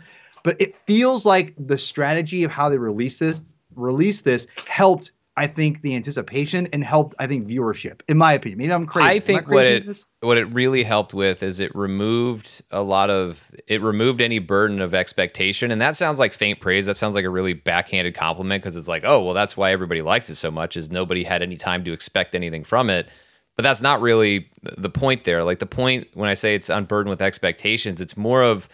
but 0.42 0.60
it 0.60 0.76
feels 0.86 1.24
like 1.24 1.54
the 1.58 1.78
strategy 1.78 2.44
of 2.44 2.50
how 2.50 2.68
they 2.68 2.78
release 2.78 3.18
this 3.18 3.40
release 3.76 4.22
this 4.22 4.46
helped 4.66 5.12
I 5.40 5.46
think 5.46 5.80
the 5.80 5.96
anticipation 5.96 6.68
and 6.70 6.84
helped 6.84 7.14
I 7.18 7.26
think 7.26 7.48
viewership. 7.48 8.02
In 8.08 8.18
my 8.18 8.34
opinion, 8.34 8.58
maybe 8.58 8.74
I'm 8.74 8.84
crazy. 8.84 9.08
I 9.08 9.20
think 9.20 9.48
I 9.48 9.50
what 9.50 9.64
it 9.64 10.04
what 10.20 10.36
it 10.36 10.44
really 10.52 10.82
helped 10.82 11.14
with 11.14 11.42
is 11.42 11.60
it 11.60 11.74
removed 11.74 12.60
a 12.70 12.82
lot 12.82 13.08
of 13.08 13.50
it 13.66 13.80
removed 13.80 14.20
any 14.20 14.38
burden 14.38 14.82
of 14.82 14.92
expectation, 14.92 15.70
and 15.70 15.80
that 15.80 15.96
sounds 15.96 16.18
like 16.18 16.34
faint 16.34 16.60
praise. 16.60 16.84
That 16.84 16.98
sounds 16.98 17.14
like 17.14 17.24
a 17.24 17.30
really 17.30 17.54
backhanded 17.54 18.14
compliment 18.14 18.62
because 18.62 18.76
it's 18.76 18.86
like, 18.86 19.02
oh 19.06 19.24
well, 19.24 19.32
that's 19.32 19.56
why 19.56 19.72
everybody 19.72 20.02
likes 20.02 20.28
it 20.28 20.34
so 20.34 20.50
much 20.50 20.76
is 20.76 20.90
nobody 20.90 21.24
had 21.24 21.42
any 21.42 21.56
time 21.56 21.84
to 21.84 21.92
expect 21.94 22.34
anything 22.34 22.62
from 22.62 22.90
it. 22.90 23.08
But 23.56 23.62
that's 23.62 23.80
not 23.80 24.02
really 24.02 24.50
the 24.62 24.90
point 24.90 25.24
there. 25.24 25.42
Like 25.42 25.58
the 25.58 25.64
point 25.64 26.08
when 26.12 26.28
I 26.28 26.34
say 26.34 26.54
it's 26.54 26.68
unburdened 26.68 27.08
with 27.08 27.22
expectations, 27.22 28.02
it's 28.02 28.14
more 28.14 28.42
of 28.42 28.68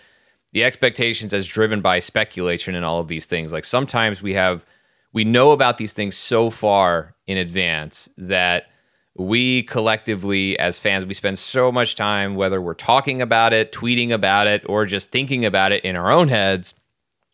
the 0.50 0.64
expectations 0.64 1.32
as 1.32 1.46
driven 1.46 1.80
by 1.80 2.00
speculation 2.00 2.74
and 2.74 2.84
all 2.84 2.98
of 2.98 3.06
these 3.06 3.26
things. 3.26 3.52
Like 3.52 3.64
sometimes 3.64 4.20
we 4.20 4.34
have 4.34 4.66
we 5.16 5.24
know 5.24 5.52
about 5.52 5.78
these 5.78 5.94
things 5.94 6.14
so 6.14 6.50
far 6.50 7.14
in 7.26 7.38
advance 7.38 8.10
that 8.18 8.66
we 9.14 9.62
collectively 9.62 10.58
as 10.58 10.78
fans 10.78 11.06
we 11.06 11.14
spend 11.14 11.38
so 11.38 11.72
much 11.72 11.94
time 11.94 12.34
whether 12.34 12.60
we're 12.60 12.74
talking 12.74 13.22
about 13.22 13.54
it 13.54 13.72
tweeting 13.72 14.10
about 14.10 14.46
it 14.46 14.62
or 14.68 14.84
just 14.84 15.10
thinking 15.10 15.46
about 15.46 15.72
it 15.72 15.82
in 15.86 15.96
our 15.96 16.10
own 16.10 16.28
heads 16.28 16.74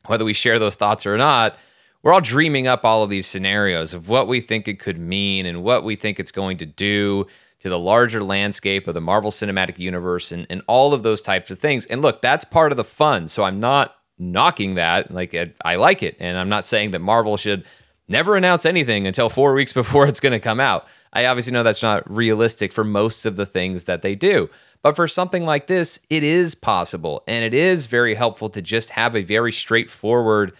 whether 0.06 0.24
we 0.24 0.32
share 0.32 0.60
those 0.60 0.76
thoughts 0.76 1.04
or 1.04 1.16
not 1.16 1.58
we're 2.04 2.12
all 2.12 2.20
dreaming 2.20 2.68
up 2.68 2.84
all 2.84 3.02
of 3.02 3.10
these 3.10 3.26
scenarios 3.26 3.92
of 3.92 4.08
what 4.08 4.28
we 4.28 4.40
think 4.40 4.68
it 4.68 4.78
could 4.78 4.96
mean 4.96 5.44
and 5.44 5.64
what 5.64 5.82
we 5.82 5.96
think 5.96 6.20
it's 6.20 6.30
going 6.30 6.56
to 6.56 6.66
do 6.66 7.26
to 7.58 7.68
the 7.68 7.78
larger 7.80 8.22
landscape 8.22 8.86
of 8.86 8.94
the 8.94 9.00
Marvel 9.00 9.30
Cinematic 9.30 9.78
Universe 9.78 10.30
and, 10.32 10.46
and 10.50 10.62
all 10.66 10.92
of 10.92 11.04
those 11.04 11.22
types 11.22 11.48
of 11.48 11.60
things. 11.60 11.86
And 11.86 12.02
look, 12.02 12.20
that's 12.20 12.44
part 12.44 12.72
of 12.72 12.76
the 12.76 12.82
fun. 12.82 13.28
So 13.28 13.44
I'm 13.44 13.60
not 13.60 14.01
knocking 14.22 14.74
that. 14.74 15.10
Like 15.10 15.34
I 15.64 15.76
like 15.76 16.02
it, 16.02 16.16
and 16.20 16.38
I'm 16.38 16.48
not 16.48 16.64
saying 16.64 16.92
that 16.92 17.00
Marvel 17.00 17.36
should 17.36 17.64
never 18.08 18.36
announce 18.36 18.64
anything 18.64 19.06
until 19.06 19.28
four 19.28 19.54
weeks 19.54 19.72
before 19.72 20.06
it's 20.06 20.20
going 20.20 20.32
to 20.32 20.40
come 20.40 20.60
out. 20.60 20.86
I 21.12 21.26
obviously 21.26 21.52
know 21.52 21.62
that's 21.62 21.82
not 21.82 22.10
realistic 22.10 22.72
for 22.72 22.84
most 22.84 23.26
of 23.26 23.36
the 23.36 23.46
things 23.46 23.84
that 23.84 24.02
they 24.02 24.14
do. 24.14 24.48
But 24.82 24.96
for 24.96 25.06
something 25.06 25.44
like 25.44 25.68
this, 25.68 26.00
it 26.10 26.24
is 26.24 26.54
possible. 26.54 27.22
And 27.28 27.44
it 27.44 27.54
is 27.54 27.86
very 27.86 28.14
helpful 28.14 28.50
to 28.50 28.60
just 28.60 28.90
have 28.90 29.14
a 29.14 29.22
very 29.22 29.52
straightforward, 29.52 30.52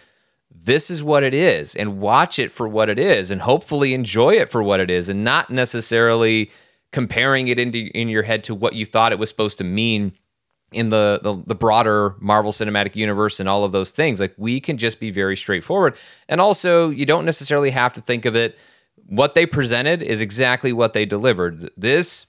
this 0.49 0.89
is 0.89 1.03
what 1.03 1.23
it 1.23 1.33
is, 1.33 1.75
and 1.75 1.99
watch 1.99 2.39
it 2.39 2.51
for 2.51 2.67
what 2.67 2.89
it 2.89 2.99
is, 2.99 3.31
and 3.31 3.41
hopefully 3.41 3.93
enjoy 3.93 4.35
it 4.35 4.49
for 4.49 4.63
what 4.63 4.79
it 4.79 4.89
is, 4.89 5.09
and 5.09 5.23
not 5.23 5.49
necessarily 5.49 6.51
comparing 6.91 7.47
it 7.47 7.59
into 7.59 7.89
in 7.97 8.07
your 8.07 8.23
head 8.23 8.43
to 8.45 8.55
what 8.55 8.75
you 8.75 8.85
thought 8.85 9.11
it 9.11 9.19
was 9.19 9.27
supposed 9.27 9.57
to 9.57 9.63
mean 9.63 10.13
in 10.73 10.89
the, 10.89 11.19
the, 11.23 11.41
the 11.47 11.55
broader 11.55 12.15
Marvel 12.19 12.51
Cinematic 12.51 12.95
Universe 12.95 13.39
and 13.39 13.47
all 13.47 13.63
of 13.63 13.71
those 13.71 13.91
things. 13.91 14.19
Like 14.19 14.33
we 14.37 14.59
can 14.59 14.77
just 14.77 14.99
be 14.99 15.11
very 15.11 15.37
straightforward, 15.37 15.95
and 16.27 16.41
also 16.41 16.89
you 16.89 17.05
don't 17.05 17.25
necessarily 17.25 17.71
have 17.71 17.93
to 17.93 18.01
think 18.01 18.25
of 18.25 18.35
it. 18.35 18.57
What 19.07 19.35
they 19.35 19.45
presented 19.45 20.01
is 20.01 20.21
exactly 20.21 20.73
what 20.73 20.93
they 20.93 21.05
delivered. 21.05 21.69
This 21.77 22.27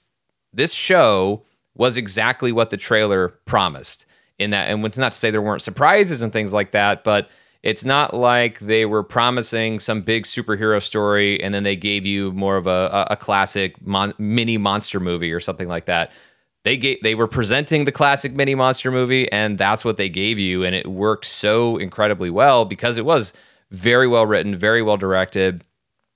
this 0.53 0.73
show 0.73 1.43
was 1.75 1.97
exactly 1.97 2.51
what 2.51 2.69
the 2.69 2.77
trailer 2.77 3.29
promised. 3.45 4.05
In 4.37 4.49
that, 4.51 4.69
and 4.69 4.85
it's 4.85 4.97
not 4.97 5.13
to 5.13 5.17
say 5.17 5.31
there 5.31 5.41
weren't 5.41 5.61
surprises 5.61 6.21
and 6.21 6.33
things 6.33 6.51
like 6.51 6.71
that, 6.71 7.05
but 7.05 7.29
it's 7.65 7.83
not 7.83 8.13
like 8.13 8.59
they 8.59 8.85
were 8.85 9.01
promising 9.01 9.79
some 9.79 10.01
big 10.01 10.23
superhero 10.23 10.81
story 10.81 11.41
and 11.41 11.53
then 11.53 11.63
they 11.63 11.75
gave 11.75 12.05
you 12.05 12.31
more 12.33 12.57
of 12.57 12.67
a, 12.67 13.07
a 13.09 13.15
classic 13.15 13.81
mon- 13.85 14.13
mini 14.19 14.57
monster 14.57 14.99
movie 14.99 15.31
or 15.31 15.39
something 15.39 15.67
like 15.67 15.85
that 15.85 16.11
they 16.65 16.77
gave, 16.77 17.01
they 17.03 17.15
were 17.15 17.27
presenting 17.27 17.85
the 17.85 17.91
classic 17.91 18.33
mini 18.33 18.55
monster 18.55 18.91
movie 18.91 19.31
and 19.31 19.57
that's 19.57 19.85
what 19.85 19.97
they 19.97 20.09
gave 20.09 20.37
you 20.37 20.63
and 20.63 20.75
it 20.75 20.87
worked 20.87 21.25
so 21.25 21.77
incredibly 21.77 22.29
well 22.29 22.65
because 22.65 22.97
it 22.97 23.05
was 23.05 23.31
very 23.71 24.07
well 24.07 24.25
written 24.25 24.55
very 24.55 24.81
well 24.81 24.97
directed 24.97 25.63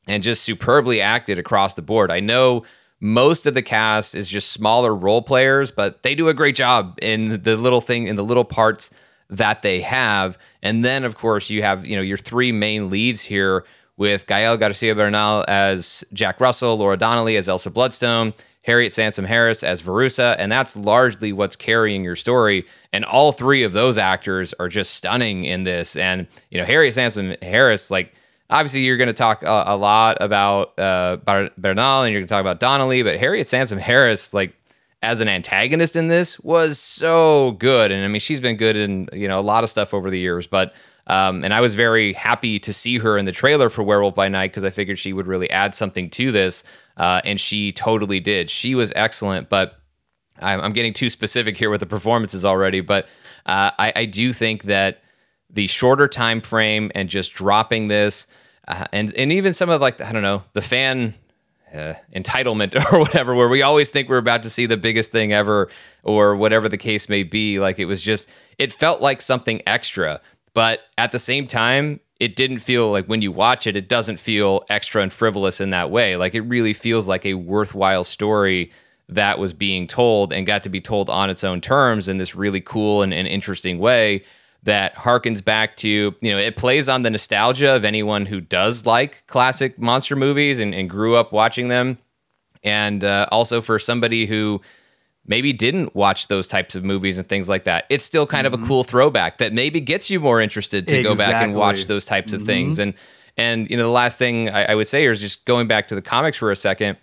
and 0.08 0.24
just 0.24 0.42
superbly 0.42 1.00
acted 1.00 1.38
across 1.38 1.76
the 1.76 1.84
board. 1.84 2.12
I 2.12 2.20
know 2.20 2.64
most 3.00 3.46
of 3.46 3.54
the 3.54 3.62
cast 3.62 4.16
is 4.16 4.28
just 4.28 4.52
smaller 4.52 4.94
role 4.94 5.22
players 5.22 5.72
but 5.72 6.02
they 6.02 6.16
do 6.16 6.28
a 6.28 6.34
great 6.34 6.56
job 6.56 6.98
in 7.02 7.44
the 7.44 7.56
little 7.56 7.82
thing 7.82 8.08
in 8.08 8.16
the 8.16 8.26
little 8.26 8.44
parts 8.44 8.90
that 9.30 9.62
they 9.62 9.82
have. 9.82 10.36
And 10.64 10.84
then 10.84 11.04
of 11.04 11.16
course 11.16 11.52
you 11.52 11.62
have 11.62 11.86
you 11.86 11.96
know 11.96 12.02
your 12.02 12.18
three 12.18 12.52
main 12.52 12.90
leads 12.90 13.22
here 13.22 13.66
with 13.98 14.26
Gael 14.26 14.58
Garcia 14.58 14.96
Bernal 14.96 15.46
as 15.48 16.04
Jack 16.12 16.40
Russell, 16.40 16.78
Laura 16.78 16.98
Donnelly 16.98 17.36
as 17.36 17.48
Elsa 17.48 17.70
Bloodstone, 17.70 18.34
Harriet 18.70 18.94
Sansom 18.94 19.26
Harris 19.26 19.64
as 19.64 19.82
Verussa, 19.82 20.36
and 20.38 20.52
that's 20.52 20.78
largely 20.78 21.34
what's 21.34 21.56
carrying 21.56 22.04
your 22.04 22.16
story. 22.16 22.68
And 22.94 23.04
all 23.04 23.32
three 23.32 23.64
of 23.64 23.74
those 23.74 23.98
actors 23.98 24.54
are 24.60 24.70
just 24.70 24.94
stunning 24.94 25.44
in 25.44 25.64
this. 25.64 25.96
And 25.96 26.28
you 26.52 26.60
know, 26.60 26.66
Harriet 26.66 26.94
Sansom 26.94 27.36
Harris, 27.42 27.90
like 27.90 28.14
obviously 28.48 28.82
you're 28.82 28.98
going 28.98 29.08
to 29.08 29.14
talk 29.14 29.42
a, 29.42 29.64
a, 29.66 29.76
lot 29.76 30.18
about 30.22 30.78
uh, 30.78 31.18
Bernal 31.58 32.04
and 32.04 32.14
you're 32.14 32.22
going 32.22 32.28
to 32.28 32.32
talk 32.32 32.42
about 32.42 32.60
Donnelly, 32.60 33.02
but 33.02 33.20
Harriet 33.20 33.48
Sansom 33.48 33.80
Harris, 33.80 34.36
like 34.36 34.54
as 35.02 35.20
an 35.20 35.28
antagonist 35.28 35.96
in 35.96 36.08
this, 36.08 36.40
was 36.40 36.78
so 36.78 37.54
good. 37.54 37.92
And 37.92 38.06
I 38.06 38.08
mean, 38.08 38.20
she's 38.20 38.40
been 38.40 38.56
good 38.56 38.78
in 38.78 39.10
you 39.14 39.28
know 39.28 39.40
a 39.40 39.42
lot 39.42 39.64
of 39.64 39.72
stuff 39.72 39.96
over 39.96 40.12
the 40.12 40.20
years, 40.20 40.46
but. 40.46 40.76
Um, 41.10 41.44
and 41.44 41.54
I 41.54 41.60
was 41.60 41.74
very 41.74 42.14
happy 42.14 42.60
to 42.60 42.72
see 42.72 43.00
her 43.00 43.18
in 43.18 43.26
the 43.26 43.32
trailer 43.32 43.70
for 43.70 43.82
Werewolf 43.82 44.14
by 44.14 44.30
Night 44.30 44.52
because 44.52 44.64
I 44.64 44.70
figured 44.70 45.00
she 45.00 45.12
would 45.12 45.26
really 45.26 45.50
add 45.50 45.74
something 45.74 46.10
to 46.12 46.32
this. 46.32 46.64
Uh, 46.98 47.20
and 47.26 47.42
she 47.42 47.72
totally 47.72 48.20
did. 48.20 48.50
She 48.50 48.76
was 48.76 48.94
excellent, 48.96 49.50
but 49.50 49.80
I'm, 50.40 50.62
I'm, 50.62 50.72
getting 50.72 50.94
too 50.94 51.10
specific 51.10 51.58
here 51.58 51.72
with 51.72 51.80
the 51.80 51.88
performances 51.88 52.46
already. 52.46 52.82
But 52.82 53.06
uh, 53.46 53.72
I, 53.78 53.94
I, 53.96 54.06
do 54.06 54.32
think 54.32 54.64
that 54.64 55.02
the 55.50 55.68
shorter 55.68 56.08
time 56.08 56.42
frame 56.42 56.92
and 56.94 57.10
just 57.10 57.34
dropping 57.34 57.88
this, 57.88 58.28
uh, 58.68 58.86
and 58.94 59.14
and 59.16 59.32
even 59.32 59.54
some 59.54 59.70
of 59.70 59.82
like 59.82 60.00
I 60.02 60.12
don't 60.12 60.22
know 60.22 60.44
the 60.54 60.62
fan 60.62 61.16
uh, 61.74 61.94
entitlement 62.16 62.76
or 62.94 63.00
whatever, 63.00 63.36
where 63.36 63.48
we 63.48 63.62
always 63.62 63.90
think 63.90 64.10
we're 64.10 64.18
about 64.18 64.44
to 64.44 64.50
see 64.50 64.66
the 64.66 64.78
biggest 64.78 65.12
thing 65.12 65.34
ever, 65.34 65.70
or 66.04 66.36
whatever 66.36 66.70
the 66.70 66.78
case 66.78 67.10
may 67.10 67.24
be. 67.24 67.60
Like 67.60 67.80
it 67.80 67.86
was 67.86 68.02
just, 68.02 68.30
it 68.58 68.72
felt 68.72 69.02
like 69.02 69.22
something 69.22 69.62
extra, 69.66 70.22
but 70.54 70.82
at 70.98 71.12
the 71.12 71.20
same 71.20 71.48
time, 71.48 72.00
it 72.20 72.36
didn't 72.36 72.60
feel 72.60 72.92
like 72.92 73.06
when 73.06 73.22
you 73.22 73.32
watch 73.32 73.66
it, 73.66 73.76
it 73.76 73.88
doesn't 73.88 74.20
feel 74.20 74.66
extra 74.70 75.02
and 75.02 75.14
frivolous 75.14 75.62
in 75.62 75.70
that 75.70 75.90
way. 75.90 76.16
Like 76.18 76.36
it 76.36 76.42
really 76.42 76.74
feels 76.74 77.08
like 77.08 77.26
a 77.26 77.36
worthwhile 77.36 78.04
story 78.04 78.72
that 79.08 79.40
was 79.40 79.54
being 79.54 79.88
told 79.88 80.34
and 80.34 80.46
got 80.46 80.64
to 80.64 80.70
be 80.70 80.82
told 80.82 81.10
on 81.10 81.30
its 81.30 81.44
own 81.44 81.62
terms 81.62 82.08
in 82.08 82.18
this 82.18 82.36
really 82.36 82.62
cool 82.62 83.02
and, 83.02 83.14
and 83.14 83.28
interesting 83.28 83.80
way 83.80 84.24
that 84.64 84.94
harkens 84.96 85.44
back 85.44 85.78
to, 85.78 86.14
you 86.20 86.32
know, 86.32 86.38
it 86.38 86.58
plays 86.58 86.90
on 86.90 87.02
the 87.02 87.10
nostalgia 87.10 87.74
of 87.74 87.86
anyone 87.86 88.26
who 88.26 88.42
does 88.42 88.86
like 88.86 89.26
classic 89.26 89.80
monster 89.80 90.16
movies 90.16 90.60
and, 90.60 90.76
and 90.76 90.90
grew 90.90 91.16
up 91.16 91.32
watching 91.32 91.70
them. 91.70 91.98
And 92.62 93.04
uh, 93.06 93.28
also 93.32 93.62
for 93.62 93.80
somebody 93.80 94.26
who 94.26 94.62
maybe 95.30 95.54
didn't 95.54 95.96
watch 95.96 96.28
those 96.28 96.48
types 96.48 96.76
of 96.76 96.84
movies 96.84 97.20
and 97.20 97.30
things 97.30 97.48
like 97.48 97.64
that. 97.66 97.86
It's 97.88 98.04
still 98.04 98.26
kind 98.26 98.46
mm-hmm. 98.46 98.54
of 98.56 98.60
a 98.60 98.62
mm-hmm. 98.64 98.68
cool 98.68 98.84
throwback 98.84 99.38
that 99.38 99.54
maybe 99.54 99.80
gets 99.80 100.10
you 100.10 100.20
more 100.20 100.42
interested 100.42 100.88
to 100.88 100.98
exactly. 100.98 101.16
go 101.16 101.18
back 101.18 101.44
and 101.44 101.56
watch 101.56 101.86
those 101.86 102.04
types 102.04 102.34
of 102.34 102.40
mm-hmm. 102.40 102.48
things. 102.48 102.80
And 102.80 102.96
and 103.38 103.70
you 103.70 103.78
know, 103.78 103.84
the 103.84 103.90
last 103.90 104.18
thing 104.18 104.50
I, 104.50 104.72
I, 104.72 104.76
would 104.76 104.88
say 104.88 105.06
is 105.06 105.22
just 105.22 105.46
going 105.46 105.68
back 105.68 105.88
to 105.90 105.96
the 105.96 106.02
comics 106.02 106.36
for 106.36 106.52
a 106.52 106.58
second. 106.58 106.98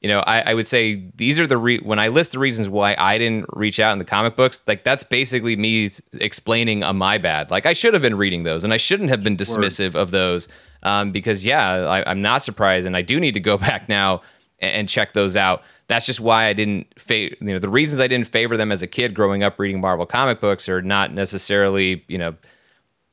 You 0.00 0.08
know, 0.08 0.20
I, 0.20 0.52
I 0.52 0.54
would 0.54 0.66
say 0.66 1.10
these 1.16 1.40
are 1.40 1.46
the 1.46 1.58
re- 1.58 1.80
when 1.80 1.98
I 1.98 2.08
list 2.08 2.32
the 2.32 2.38
reasons 2.38 2.68
why 2.68 2.94
I 2.96 3.18
didn't 3.18 3.46
reach 3.52 3.80
out 3.80 3.92
in 3.92 3.98
the 3.98 4.04
comic 4.04 4.36
books. 4.36 4.62
Like 4.66 4.84
that's 4.84 5.02
basically 5.02 5.56
me 5.56 5.90
explaining 6.12 6.82
a 6.82 6.92
my 6.92 7.18
bad. 7.18 7.50
Like 7.50 7.66
I 7.66 7.72
should 7.72 7.94
have 7.94 8.02
been 8.02 8.16
reading 8.16 8.44
those, 8.44 8.62
and 8.62 8.72
I 8.72 8.76
shouldn't 8.76 9.08
have 9.08 9.22
been 9.22 9.36
dismissive 9.36 9.94
Word. 9.94 10.00
of 10.00 10.10
those. 10.10 10.48
Um, 10.82 11.12
because 11.12 11.44
yeah, 11.44 11.66
I, 11.66 12.10
I'm 12.10 12.22
not 12.22 12.42
surprised, 12.42 12.86
and 12.86 12.96
I 12.96 13.02
do 13.02 13.18
need 13.18 13.34
to 13.34 13.40
go 13.40 13.56
back 13.68 13.88
now 13.88 14.20
and, 14.60 14.88
check 14.88 15.12
those 15.12 15.36
out 15.36 15.62
that's 15.90 16.06
just 16.06 16.20
why 16.20 16.46
I 16.46 16.52
didn't 16.52 16.86
favor, 17.00 17.34
you 17.40 17.48
know, 17.48 17.58
the 17.58 17.68
reasons 17.68 18.00
I 18.00 18.06
didn't 18.06 18.28
favor 18.28 18.56
them 18.56 18.70
as 18.70 18.80
a 18.80 18.86
kid 18.86 19.12
growing 19.12 19.42
up 19.42 19.58
reading 19.58 19.80
Marvel 19.80 20.06
comic 20.06 20.40
books 20.40 20.68
are 20.68 20.80
not 20.80 21.12
necessarily, 21.12 22.04
you 22.06 22.16
know, 22.16 22.36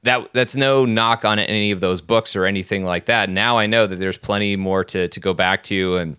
that 0.03 0.31
that's 0.31 0.55
no 0.55 0.85
knock 0.85 1.25
on 1.25 1.39
any 1.39 1.71
of 1.71 1.79
those 1.79 2.01
books 2.01 2.35
or 2.35 2.45
anything 2.45 2.85
like 2.85 3.05
that. 3.07 3.31
Now 3.31 3.57
I 3.57 3.65
know 3.65 3.87
that 3.87 3.95
there's 3.95 4.19
plenty 4.19 4.55
more 4.55 4.83
to 4.85 5.07
to 5.07 5.19
go 5.19 5.33
back 5.33 5.63
to 5.63 5.97
and 5.97 6.17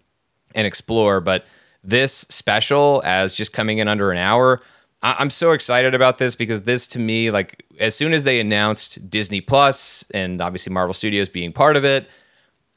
and 0.52 0.66
explore, 0.66 1.20
but 1.20 1.46
this 1.84 2.26
special 2.28 3.02
as 3.04 3.34
just 3.34 3.52
coming 3.52 3.78
in 3.78 3.86
under 3.86 4.10
an 4.10 4.18
hour, 4.18 4.60
I, 5.00 5.22
am 5.22 5.30
so 5.30 5.52
excited 5.52 5.94
about 5.94 6.18
this 6.18 6.34
because 6.34 6.62
this 6.62 6.88
to 6.88 6.98
me, 6.98 7.30
like 7.30 7.64
as 7.78 7.94
soon 7.94 8.12
as 8.12 8.24
they 8.24 8.40
announced 8.40 9.08
Disney 9.08 9.40
Plus 9.40 10.04
and 10.12 10.40
obviously 10.40 10.72
Marvel 10.72 10.92
Studios 10.92 11.28
being 11.28 11.52
part 11.52 11.76
of 11.76 11.84
it, 11.84 12.08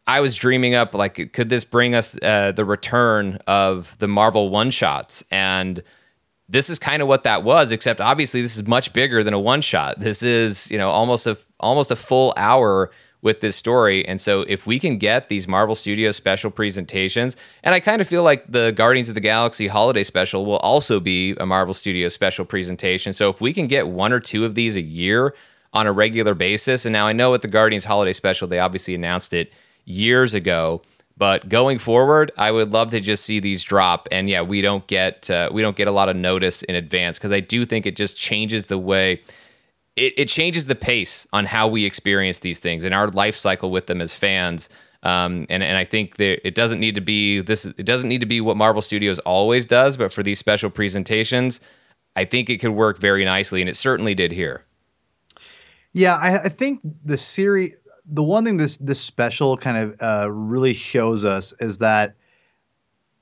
I 0.07 0.19
was 0.19 0.35
dreaming 0.35 0.75
up 0.75 0.93
like, 0.93 1.31
could 1.33 1.49
this 1.49 1.63
bring 1.63 1.95
us 1.95 2.17
uh, 2.21 2.51
the 2.51 2.65
return 2.65 3.37
of 3.47 3.97
the 3.99 4.07
Marvel 4.07 4.49
one 4.49 4.71
shots? 4.71 5.23
And 5.31 5.83
this 6.49 6.69
is 6.69 6.79
kind 6.79 7.01
of 7.01 7.07
what 7.07 7.23
that 7.23 7.43
was, 7.43 7.71
except 7.71 8.01
obviously 8.01 8.41
this 8.41 8.57
is 8.57 8.67
much 8.67 8.93
bigger 8.93 9.23
than 9.23 9.33
a 9.33 9.39
one 9.39 9.61
shot. 9.61 9.99
This 9.99 10.21
is 10.21 10.69
you 10.69 10.77
know 10.77 10.89
almost 10.89 11.27
a 11.27 11.37
almost 11.59 11.91
a 11.91 11.95
full 11.95 12.33
hour 12.35 12.91
with 13.21 13.39
this 13.39 13.55
story. 13.55 14.05
And 14.07 14.19
so 14.19 14.41
if 14.41 14.65
we 14.65 14.79
can 14.79 14.97
get 14.97 15.29
these 15.29 15.47
Marvel 15.47 15.75
Studios 15.75 16.15
special 16.15 16.49
presentations, 16.49 17.37
and 17.63 17.75
I 17.75 17.79
kind 17.79 18.01
of 18.01 18.07
feel 18.07 18.23
like 18.23 18.51
the 18.51 18.71
Guardians 18.71 19.09
of 19.09 19.15
the 19.15 19.21
Galaxy 19.21 19.67
holiday 19.67 20.03
special 20.03 20.45
will 20.45 20.57
also 20.57 20.99
be 20.99 21.35
a 21.39 21.45
Marvel 21.45 21.73
Studios 21.73 22.13
special 22.13 22.45
presentation. 22.45 23.13
So 23.13 23.29
if 23.29 23.39
we 23.39 23.53
can 23.53 23.67
get 23.67 23.87
one 23.87 24.11
or 24.11 24.19
two 24.19 24.43
of 24.43 24.55
these 24.55 24.75
a 24.75 24.81
year 24.81 25.35
on 25.71 25.87
a 25.87 25.91
regular 25.91 26.33
basis, 26.33 26.85
and 26.85 26.91
now 26.91 27.07
I 27.07 27.13
know 27.13 27.31
with 27.31 27.43
the 27.43 27.47
Guardians 27.47 27.85
holiday 27.85 28.13
special, 28.13 28.47
they 28.47 28.59
obviously 28.59 28.95
announced 28.95 29.33
it 29.33 29.53
years 29.91 30.33
ago. 30.33 30.81
But 31.17 31.49
going 31.49 31.77
forward, 31.77 32.31
I 32.37 32.51
would 32.51 32.71
love 32.71 32.89
to 32.91 32.99
just 32.99 33.23
see 33.23 33.39
these 33.39 33.63
drop. 33.63 34.07
And 34.11 34.27
yeah, 34.27 34.41
we 34.41 34.61
don't 34.61 34.87
get 34.87 35.29
uh, 35.29 35.49
we 35.51 35.61
don't 35.61 35.75
get 35.75 35.87
a 35.87 35.91
lot 35.91 36.09
of 36.09 36.15
notice 36.15 36.63
in 36.63 36.73
advance 36.73 37.19
because 37.19 37.31
I 37.31 37.41
do 37.41 37.65
think 37.65 37.85
it 37.85 37.95
just 37.95 38.17
changes 38.17 38.67
the 38.67 38.79
way 38.79 39.21
it, 39.95 40.13
it 40.17 40.27
changes 40.27 40.65
the 40.65 40.75
pace 40.75 41.27
on 41.33 41.45
how 41.45 41.67
we 41.67 41.85
experience 41.85 42.39
these 42.39 42.59
things 42.59 42.83
and 42.83 42.93
our 42.93 43.07
life 43.09 43.35
cycle 43.35 43.71
with 43.71 43.87
them 43.87 44.01
as 44.01 44.13
fans. 44.13 44.69
Um, 45.03 45.45
and 45.49 45.63
and 45.63 45.77
I 45.77 45.83
think 45.83 46.17
that 46.17 46.45
it 46.47 46.55
doesn't 46.55 46.79
need 46.79 46.95
to 46.95 47.01
be 47.01 47.41
this. 47.41 47.65
It 47.65 47.85
doesn't 47.85 48.07
need 48.07 48.21
to 48.21 48.27
be 48.27 48.39
what 48.39 48.55
Marvel 48.55 48.81
Studios 48.81 49.17
always 49.19 49.65
does, 49.65 49.97
but 49.97 50.13
for 50.13 50.21
these 50.21 50.37
special 50.37 50.69
presentations, 50.69 51.59
I 52.15 52.25
think 52.25 52.49
it 52.49 52.59
could 52.59 52.71
work 52.71 52.99
very 52.99 53.25
nicely, 53.25 53.61
and 53.61 53.69
it 53.69 53.75
certainly 53.75 54.13
did 54.13 54.31
here. 54.31 54.63
Yeah, 55.93 56.15
I, 56.15 56.43
I 56.43 56.49
think 56.49 56.81
the 57.03 57.17
series 57.17 57.75
the 58.11 58.23
one 58.23 58.45
thing 58.45 58.57
this 58.57 58.77
this 58.77 58.99
special 58.99 59.57
kind 59.57 59.77
of 59.77 59.95
uh, 60.01 60.29
really 60.29 60.73
shows 60.73 61.25
us 61.25 61.53
is 61.59 61.79
that 61.79 62.15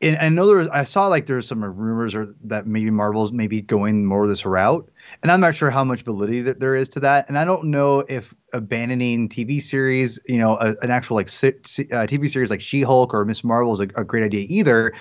and 0.01 0.15
I 0.17 0.29
know 0.29 0.47
there 0.47 0.57
was, 0.57 0.67
I 0.69 0.83
saw 0.83 1.07
like 1.07 1.25
there's 1.25 1.45
some 1.45 1.63
rumors 1.63 2.15
or 2.15 2.33
that 2.45 2.65
maybe 2.65 2.89
Marvel's 2.89 3.33
maybe 3.33 3.61
going 3.61 4.05
more 4.05 4.27
this 4.27 4.45
route, 4.45 4.89
and 5.21 5.31
I'm 5.31 5.41
not 5.41 5.55
sure 5.55 5.69
how 5.69 5.83
much 5.83 6.03
validity 6.03 6.41
that 6.43 6.61
there 6.61 6.75
is 6.75 6.87
to 6.89 7.01
that. 7.01 7.27
And 7.27 7.37
I 7.37 7.43
don't 7.43 7.65
know 7.65 8.05
if 8.07 8.33
abandoning 8.53 9.27
TV 9.27 9.61
series, 9.61 10.17
you 10.25 10.37
know, 10.37 10.57
a, 10.57 10.75
an 10.81 10.89
actual 10.89 11.17
like 11.17 11.27
uh, 11.27 12.07
TV 12.07 12.29
series 12.29 12.49
like 12.49 12.61
She-Hulk 12.61 13.13
or 13.13 13.25
Miss 13.25 13.43
Marvel 13.43 13.73
is 13.73 13.81
a, 13.81 13.87
a, 13.95 14.05
great 14.05 14.23
idea 14.23 14.45
either. 14.49 14.93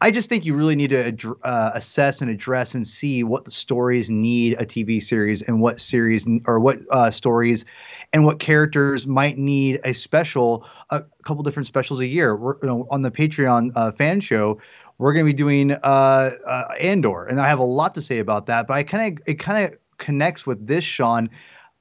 I 0.00 0.10
just 0.10 0.28
think 0.28 0.44
you 0.44 0.54
really 0.54 0.76
need 0.76 0.90
to 0.90 1.38
uh, 1.42 1.70
assess 1.74 2.20
and 2.20 2.30
address 2.30 2.74
and 2.74 2.86
see 2.86 3.24
what 3.24 3.46
the 3.46 3.50
stories 3.50 4.10
need 4.10 4.52
a 4.60 4.66
TV 4.66 5.02
series 5.02 5.40
and 5.40 5.60
what 5.60 5.80
series 5.80 6.26
or 6.44 6.60
what 6.60 6.78
uh, 6.90 7.10
stories 7.10 7.64
and 8.12 8.24
what 8.24 8.38
characters 8.38 9.06
might 9.06 9.38
need 9.38 9.80
a 9.84 9.94
special, 9.94 10.66
a 10.90 11.02
couple 11.24 11.42
different 11.42 11.66
specials 11.66 12.00
a 12.00 12.06
year. 12.06 12.36
We're, 12.36 12.56
you 12.60 12.68
know, 12.68 12.86
on 12.90 13.00
the 13.02 13.10
Patreon 13.10 13.72
uh, 13.74 13.92
fan 13.92 14.20
show, 14.20 14.60
we're 14.98 15.14
going 15.14 15.24
to 15.24 15.32
be 15.32 15.36
doing 15.36 15.72
uh, 15.72 16.30
uh, 16.46 16.74
Andor, 16.78 17.24
and 17.24 17.40
I 17.40 17.48
have 17.48 17.58
a 17.58 17.64
lot 17.64 17.94
to 17.94 18.02
say 18.02 18.18
about 18.18 18.46
that. 18.46 18.66
But 18.66 18.74
I 18.74 18.82
kind 18.82 19.18
of 19.18 19.22
it 19.26 19.38
kind 19.38 19.64
of 19.64 19.78
connects 19.96 20.46
with 20.46 20.66
this, 20.66 20.84
Sean. 20.84 21.30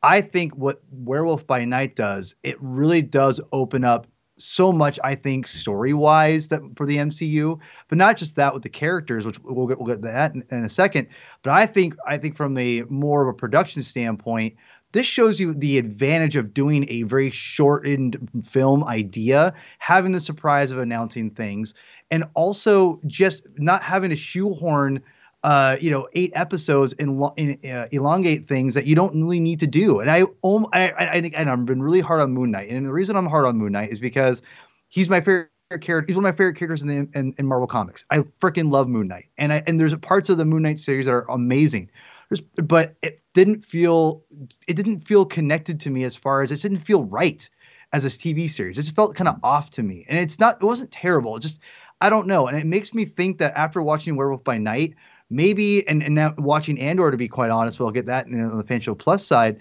I 0.03 0.21
think 0.21 0.55
what 0.55 0.81
Werewolf 0.91 1.45
by 1.47 1.65
Night 1.65 1.95
does, 1.95 2.35
it 2.43 2.55
really 2.61 3.01
does 3.01 3.41
open 3.51 3.83
up 3.83 4.07
so 4.37 4.71
much, 4.71 4.99
I 5.03 5.15
think, 5.15 5.45
mm-hmm. 5.45 5.57
story 5.57 5.93
wise 5.93 6.47
that 6.47 6.61
for 6.75 6.85
the 6.85 6.97
MCU, 6.97 7.59
but 7.87 7.97
not 7.97 8.17
just 8.17 8.35
that 8.35 8.53
with 8.53 8.63
the 8.63 8.69
characters, 8.69 9.25
which 9.25 9.39
we'll 9.43 9.67
get 9.67 9.79
we'll 9.79 9.87
get 9.87 10.01
to 10.01 10.07
that 10.07 10.33
in, 10.33 10.43
in 10.51 10.65
a 10.65 10.69
second. 10.69 11.07
But 11.43 11.53
I 11.53 11.65
think 11.65 11.95
I 12.05 12.17
think 12.17 12.35
from 12.35 12.57
a 12.57 12.83
more 12.89 13.21
of 13.21 13.27
a 13.27 13.33
production 13.33 13.83
standpoint, 13.83 14.55
this 14.91 15.05
shows 15.05 15.39
you 15.39 15.53
the 15.53 15.77
advantage 15.77 16.35
of 16.35 16.53
doing 16.53 16.85
a 16.89 17.03
very 17.03 17.29
shortened 17.29 18.29
film 18.47 18.83
idea, 18.83 19.53
having 19.79 20.11
the 20.11 20.21
surprise 20.21 20.71
of 20.71 20.77
announcing 20.77 21.29
things, 21.29 21.73
and 22.11 22.23
also 22.33 22.99
just 23.05 23.45
not 23.57 23.83
having 23.83 24.09
to 24.09 24.15
shoehorn 24.15 25.01
uh, 25.45 25.77
you 25.79 25.91
know, 25.91 26.07
eight 26.13 26.31
episodes 26.33 26.93
and 26.97 27.21
uh, 27.21 27.85
elongate 27.91 28.47
things 28.47 28.73
that 28.73 28.87
you 28.87 28.95
don't 28.95 29.13
really 29.13 29.39
need 29.39 29.59
to 29.59 29.67
do. 29.67 29.99
And 29.99 30.09
I, 30.09 30.23
um, 30.43 30.65
I, 30.73 30.91
I, 30.97 31.21
think, 31.21 31.35
and 31.37 31.47
I've 31.47 31.67
been 31.67 31.83
really 31.83 31.99
hard 31.99 32.19
on 32.19 32.31
Moon 32.31 32.49
Knight. 32.49 32.71
And 32.71 32.83
the 32.83 32.91
reason 32.91 33.15
I'm 33.15 33.27
hard 33.27 33.45
on 33.45 33.55
Moon 33.55 33.71
Knight 33.71 33.91
is 33.91 33.99
because 33.99 34.41
he's 34.89 35.07
my 35.07 35.19
favorite 35.19 35.51
character. 35.81 36.05
He's 36.07 36.15
one 36.15 36.25
of 36.25 36.33
my 36.33 36.35
favorite 36.35 36.55
characters 36.55 36.81
in 36.81 36.87
the 36.87 37.19
in, 37.19 37.35
in 37.37 37.45
Marvel 37.45 37.67
Comics. 37.67 38.05
I 38.09 38.21
freaking 38.41 38.71
love 38.71 38.87
Moon 38.87 39.07
Knight, 39.07 39.25
and 39.37 39.53
I, 39.53 39.61
and 39.67 39.79
there's 39.79 39.95
parts 39.97 40.29
of 40.29 40.39
the 40.39 40.45
Moon 40.45 40.63
Knight 40.63 40.79
series 40.79 41.05
that 41.05 41.13
are 41.13 41.29
amazing. 41.29 41.91
There's, 42.29 42.41
but 42.41 42.95
it 43.03 43.21
didn't 43.35 43.63
feel 43.63 44.23
it 44.67 44.73
didn't 44.73 45.01
feel 45.01 45.25
connected 45.25 45.79
to 45.81 45.91
me 45.91 46.05
as 46.05 46.15
far 46.15 46.41
as 46.41 46.51
it 46.51 46.59
didn't 46.59 46.79
feel 46.79 47.05
right 47.05 47.47
as 47.93 48.03
a 48.03 48.07
TV 48.07 48.49
series. 48.49 48.79
It 48.79 48.81
just 48.81 48.95
felt 48.95 49.13
kind 49.13 49.27
of 49.27 49.35
off 49.43 49.69
to 49.71 49.83
me, 49.83 50.07
and 50.09 50.17
it's 50.17 50.39
not. 50.39 50.57
It 50.59 50.65
wasn't 50.65 50.89
terrible. 50.89 51.35
It 51.35 51.41
just 51.41 51.59
I 52.01 52.09
don't 52.09 52.25
know, 52.25 52.47
and 52.47 52.57
it 52.57 52.65
makes 52.65 52.95
me 52.95 53.05
think 53.05 53.37
that 53.37 53.55
after 53.55 53.79
watching 53.79 54.15
Werewolf 54.15 54.43
by 54.43 54.57
Night 54.57 54.95
maybe 55.29 55.87
and, 55.87 56.03
and 56.03 56.15
now 56.15 56.33
watching 56.37 56.79
Andor 56.79 57.11
to 57.11 57.17
be 57.17 57.27
quite 57.27 57.51
honest, 57.51 57.79
we'll 57.79 57.91
get 57.91 58.05
that 58.07 58.25
on 58.27 58.57
the 58.57 58.63
Fan 58.63 58.81
Show 58.81 58.95
Plus 58.95 59.25
side. 59.25 59.59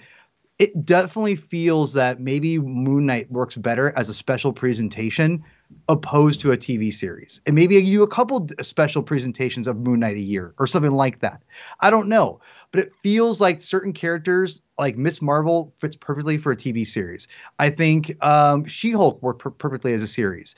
It 0.58 0.86
definitely 0.86 1.34
feels 1.34 1.94
that 1.94 2.20
maybe 2.20 2.58
Moon 2.60 3.06
Knight 3.06 3.30
works 3.30 3.56
better 3.56 3.92
as 3.96 4.08
a 4.08 4.14
special 4.14 4.52
presentation 4.52 5.42
opposed 5.88 6.40
to 6.40 6.52
a 6.52 6.56
TV 6.56 6.94
series. 6.94 7.40
And 7.44 7.56
maybe 7.56 7.74
you 7.74 8.04
a 8.04 8.08
couple 8.08 8.46
special 8.62 9.02
presentations 9.02 9.66
of 9.66 9.76
Moon 9.78 9.98
Knight 9.98 10.16
a 10.16 10.20
year 10.20 10.54
or 10.58 10.68
something 10.68 10.92
like 10.92 11.18
that. 11.20 11.42
I 11.80 11.90
don't 11.90 12.08
know, 12.08 12.40
but 12.70 12.80
it 12.80 12.92
feels 13.02 13.40
like 13.40 13.60
certain 13.60 13.92
characters 13.92 14.62
like 14.78 14.96
Miss 14.96 15.20
Marvel 15.20 15.74
fits 15.80 15.96
perfectly 15.96 16.38
for 16.38 16.52
a 16.52 16.56
TV 16.56 16.86
series. 16.86 17.26
I 17.58 17.70
think 17.70 18.16
um, 18.24 18.64
She-Hulk 18.64 19.22
worked 19.22 19.40
per- 19.40 19.50
perfectly 19.50 19.92
as 19.92 20.02
a 20.02 20.08
series. 20.08 20.54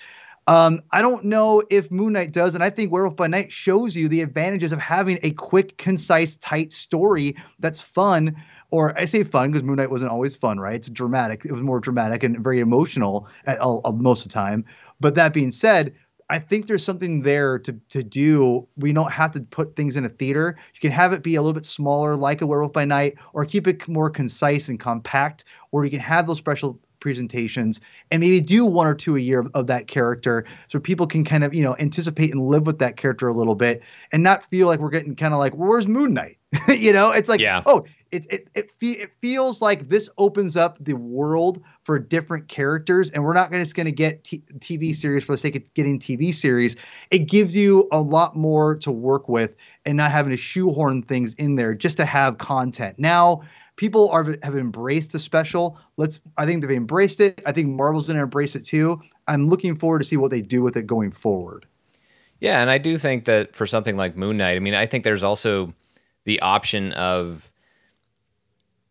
Um, 0.46 0.82
I 0.92 1.02
don't 1.02 1.24
know 1.24 1.62
if 1.70 1.90
Moon 1.90 2.12
Knight 2.12 2.32
does, 2.32 2.54
and 2.54 2.62
I 2.62 2.70
think 2.70 2.92
Werewolf 2.92 3.16
by 3.16 3.26
Night 3.26 3.50
shows 3.50 3.96
you 3.96 4.08
the 4.08 4.22
advantages 4.22 4.72
of 4.72 4.78
having 4.78 5.18
a 5.22 5.32
quick, 5.32 5.76
concise, 5.76 6.36
tight 6.36 6.72
story 6.72 7.36
that's 7.58 7.80
fun. 7.80 8.36
Or 8.70 8.98
I 8.98 9.04
say 9.04 9.24
fun 9.24 9.50
because 9.50 9.64
Moon 9.64 9.76
Knight 9.76 9.90
wasn't 9.90 10.10
always 10.10 10.36
fun, 10.36 10.58
right? 10.58 10.74
It's 10.74 10.90
dramatic. 10.90 11.44
It 11.44 11.52
was 11.52 11.62
more 11.62 11.80
dramatic 11.80 12.22
and 12.22 12.38
very 12.42 12.60
emotional 12.60 13.28
at, 13.46 13.58
most 13.94 14.26
of 14.26 14.30
the 14.30 14.34
time. 14.34 14.64
But 15.00 15.14
that 15.16 15.32
being 15.32 15.52
said, 15.52 15.94
I 16.28 16.40
think 16.40 16.66
there's 16.66 16.84
something 16.84 17.22
there 17.22 17.58
to 17.60 17.72
to 17.90 18.02
do. 18.02 18.66
We 18.76 18.92
don't 18.92 19.12
have 19.12 19.30
to 19.32 19.40
put 19.40 19.76
things 19.76 19.96
in 19.96 20.04
a 20.04 20.08
theater. 20.08 20.56
You 20.74 20.80
can 20.80 20.90
have 20.90 21.12
it 21.12 21.22
be 21.22 21.36
a 21.36 21.42
little 21.42 21.52
bit 21.52 21.64
smaller, 21.64 22.16
like 22.16 22.42
a 22.42 22.46
Werewolf 22.46 22.72
by 22.72 22.84
Night, 22.84 23.16
or 23.32 23.44
keep 23.44 23.68
it 23.68 23.86
more 23.86 24.10
concise 24.10 24.68
and 24.68 24.80
compact, 24.80 25.44
or 25.70 25.84
you 25.84 25.90
can 25.90 26.00
have 26.00 26.26
those 26.26 26.38
special 26.38 26.80
presentations 27.00 27.80
and 28.10 28.20
maybe 28.20 28.40
do 28.40 28.64
one 28.64 28.86
or 28.86 28.94
two 28.94 29.16
a 29.16 29.20
year 29.20 29.40
of, 29.40 29.50
of, 29.54 29.66
that 29.66 29.86
character 29.88 30.44
so 30.68 30.78
people 30.78 31.06
can 31.06 31.24
kind 31.24 31.44
of 31.44 31.54
you 31.54 31.62
know 31.62 31.76
anticipate 31.78 32.32
and 32.32 32.48
live 32.48 32.66
with 32.66 32.78
that 32.78 32.96
character 32.96 33.28
a 33.28 33.32
little 33.32 33.54
bit 33.54 33.82
and 34.12 34.22
not 34.22 34.48
feel 34.50 34.66
like 34.66 34.80
we're 34.80 34.90
getting 34.90 35.16
kind 35.16 35.34
of 35.34 35.40
like 35.40 35.54
well, 35.54 35.68
where's 35.68 35.88
moon 35.88 36.14
knight? 36.14 36.38
You 36.68 36.92
know 36.92 37.10
it's 37.10 37.28
like 37.28 37.40
yeah. 37.40 37.62
oh 37.66 37.84
it 38.12 38.26
it 38.30 38.48
it, 38.54 38.72
fe- 38.72 39.00
it 39.02 39.10
feels 39.20 39.60
like 39.60 39.88
this 39.88 40.08
opens 40.16 40.56
up 40.56 40.78
the 40.80 40.94
world 40.94 41.62
for 41.82 41.98
different 41.98 42.48
characters 42.48 43.10
and 43.10 43.24
we're 43.24 43.34
not 43.34 43.50
gonna, 43.50 43.62
just 43.62 43.74
going 43.74 43.86
to 43.86 43.92
get 43.92 44.24
t- 44.24 44.42
tv 44.58 44.94
series 44.94 45.24
for 45.24 45.32
the 45.32 45.38
sake 45.38 45.56
of 45.56 45.74
getting 45.74 45.98
tv 45.98 46.34
series. 46.34 46.76
It 47.10 47.28
gives 47.28 47.54
you 47.54 47.88
a 47.92 48.00
lot 48.00 48.36
more 48.36 48.76
to 48.76 48.90
work 48.90 49.28
with 49.28 49.54
and 49.84 49.96
not 49.96 50.10
having 50.10 50.30
to 50.30 50.36
shoehorn 50.36 51.02
things 51.02 51.34
in 51.34 51.56
there 51.56 51.74
just 51.74 51.96
to 51.98 52.04
have 52.04 52.38
content. 52.38 52.98
Now 52.98 53.42
people 53.76 54.10
are 54.10 54.36
have 54.42 54.56
embraced 54.56 55.12
the 55.12 55.18
special. 55.18 55.78
Let's 55.96 56.20
I 56.36 56.46
think 56.46 56.62
they've 56.62 56.76
embraced 56.76 57.20
it. 57.20 57.40
I 57.46 57.52
think 57.52 57.68
Marvel's 57.68 58.08
gonna 58.08 58.22
embrace 58.22 58.56
it 58.56 58.64
too. 58.64 59.00
I'm 59.28 59.48
looking 59.48 59.76
forward 59.76 60.00
to 60.00 60.04
see 60.04 60.16
what 60.16 60.30
they 60.30 60.40
do 60.40 60.62
with 60.62 60.76
it 60.76 60.86
going 60.86 61.12
forward. 61.12 61.66
Yeah, 62.40 62.60
and 62.60 62.70
I 62.70 62.78
do 62.78 62.98
think 62.98 63.24
that 63.24 63.54
for 63.56 63.66
something 63.66 63.96
like 63.96 64.16
Moon 64.16 64.36
Knight, 64.36 64.56
I 64.56 64.60
mean, 64.60 64.74
I 64.74 64.86
think 64.86 65.04
there's 65.04 65.22
also 65.22 65.72
the 66.24 66.40
option 66.40 66.92
of 66.92 67.50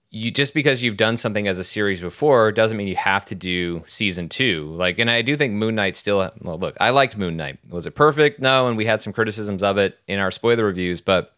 you 0.09 0.31
just 0.31 0.53
because 0.53 0.81
you've 0.81 0.97
done 0.97 1.17
something 1.17 1.47
as 1.47 1.59
a 1.59 1.63
series 1.63 1.99
before 1.99 2.51
doesn't 2.51 2.77
mean 2.77 2.87
you 2.87 2.95
have 2.95 3.25
to 3.25 3.35
do 3.35 3.83
season 3.85 4.29
two. 4.29 4.71
Like, 4.75 4.97
and 4.97 5.11
I 5.11 5.21
do 5.21 5.35
think 5.35 5.53
Moon 5.53 5.75
Knight 5.75 5.95
still. 5.95 6.31
Well, 6.41 6.57
look, 6.57 6.77
I 6.79 6.91
liked 6.91 7.17
Moon 7.17 7.35
Knight. 7.35 7.59
Was 7.69 7.85
it 7.85 7.91
perfect? 7.91 8.39
No, 8.39 8.67
and 8.67 8.77
we 8.77 8.85
had 8.85 9.01
some 9.01 9.13
criticisms 9.13 9.61
of 9.61 9.77
it 9.77 9.99
in 10.07 10.19
our 10.19 10.31
spoiler 10.31 10.65
reviews, 10.65 11.01
but 11.01 11.35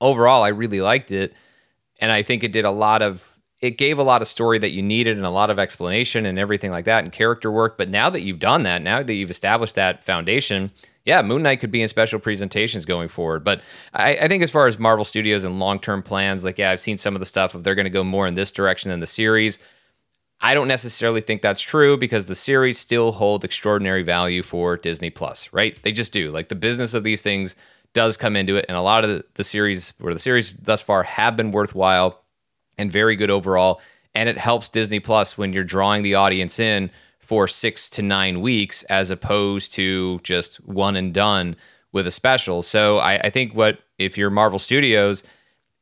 overall, 0.00 0.42
I 0.42 0.48
really 0.48 0.80
liked 0.80 1.10
it 1.10 1.34
and 2.02 2.10
I 2.10 2.22
think 2.22 2.42
it 2.42 2.52
did 2.52 2.66
a 2.66 2.70
lot 2.70 3.00
of 3.00 3.38
it 3.62 3.78
gave 3.78 4.00
a 4.00 4.02
lot 4.02 4.20
of 4.22 4.28
story 4.28 4.58
that 4.58 4.72
you 4.72 4.82
needed 4.82 5.16
and 5.16 5.24
a 5.24 5.30
lot 5.30 5.48
of 5.48 5.58
explanation 5.58 6.26
and 6.26 6.36
everything 6.36 6.72
like 6.72 6.84
that 6.84 7.04
and 7.04 7.12
character 7.12 7.48
work. 7.50 7.78
But 7.78 7.88
now 7.88 8.10
that 8.10 8.22
you've 8.22 8.40
done 8.40 8.64
that, 8.64 8.82
now 8.82 9.04
that 9.04 9.14
you've 9.14 9.30
established 9.30 9.76
that 9.76 10.02
foundation, 10.02 10.72
yeah, 11.04 11.22
Moon 11.22 11.44
Knight 11.44 11.60
could 11.60 11.70
be 11.70 11.80
in 11.80 11.86
special 11.86 12.18
presentations 12.18 12.84
going 12.84 13.06
forward. 13.06 13.44
But 13.44 13.62
I, 13.94 14.16
I 14.16 14.28
think 14.28 14.42
as 14.42 14.50
far 14.50 14.66
as 14.66 14.80
Marvel 14.80 15.04
Studios 15.04 15.44
and 15.44 15.60
long 15.60 15.78
term 15.78 16.02
plans, 16.02 16.44
like 16.44 16.58
yeah, 16.58 16.72
I've 16.72 16.80
seen 16.80 16.98
some 16.98 17.14
of 17.14 17.20
the 17.20 17.26
stuff 17.26 17.54
of 17.54 17.62
they're 17.62 17.76
going 17.76 17.84
to 17.84 17.90
go 17.90 18.02
more 18.02 18.26
in 18.26 18.34
this 18.34 18.50
direction 18.50 18.90
than 18.90 18.98
the 18.98 19.06
series. 19.06 19.60
I 20.40 20.54
don't 20.54 20.66
necessarily 20.66 21.20
think 21.20 21.40
that's 21.40 21.60
true 21.60 21.96
because 21.96 22.26
the 22.26 22.34
series 22.34 22.80
still 22.80 23.12
hold 23.12 23.44
extraordinary 23.44 24.02
value 24.02 24.42
for 24.42 24.76
Disney 24.76 25.08
Plus, 25.08 25.48
right? 25.52 25.80
They 25.84 25.92
just 25.92 26.12
do. 26.12 26.32
Like 26.32 26.48
the 26.48 26.56
business 26.56 26.94
of 26.94 27.04
these 27.04 27.22
things 27.22 27.54
does 27.94 28.16
come 28.16 28.36
into 28.36 28.56
it, 28.56 28.64
and 28.68 28.76
a 28.76 28.82
lot 28.82 29.04
of 29.04 29.10
the, 29.10 29.24
the 29.34 29.44
series 29.44 29.92
or 30.00 30.12
the 30.12 30.18
series 30.18 30.52
thus 30.52 30.82
far 30.82 31.02
have 31.02 31.36
been 31.36 31.50
worthwhile 31.50 32.22
and 32.78 32.90
very 32.90 33.16
good 33.16 33.30
overall. 33.30 33.80
And 34.14 34.28
it 34.28 34.38
helps 34.38 34.68
Disney 34.68 35.00
Plus 35.00 35.38
when 35.38 35.52
you're 35.52 35.64
drawing 35.64 36.02
the 36.02 36.14
audience 36.14 36.58
in 36.58 36.90
for 37.18 37.48
six 37.48 37.88
to 37.90 38.02
nine 38.02 38.40
weeks 38.40 38.82
as 38.84 39.10
opposed 39.10 39.72
to 39.74 40.20
just 40.22 40.56
one 40.66 40.96
and 40.96 41.14
done 41.14 41.56
with 41.92 42.06
a 42.06 42.10
special. 42.10 42.62
So 42.62 42.98
I, 42.98 43.18
I 43.18 43.30
think 43.30 43.54
what 43.54 43.78
if 43.98 44.18
you're 44.18 44.30
Marvel 44.30 44.58
Studios, 44.58 45.22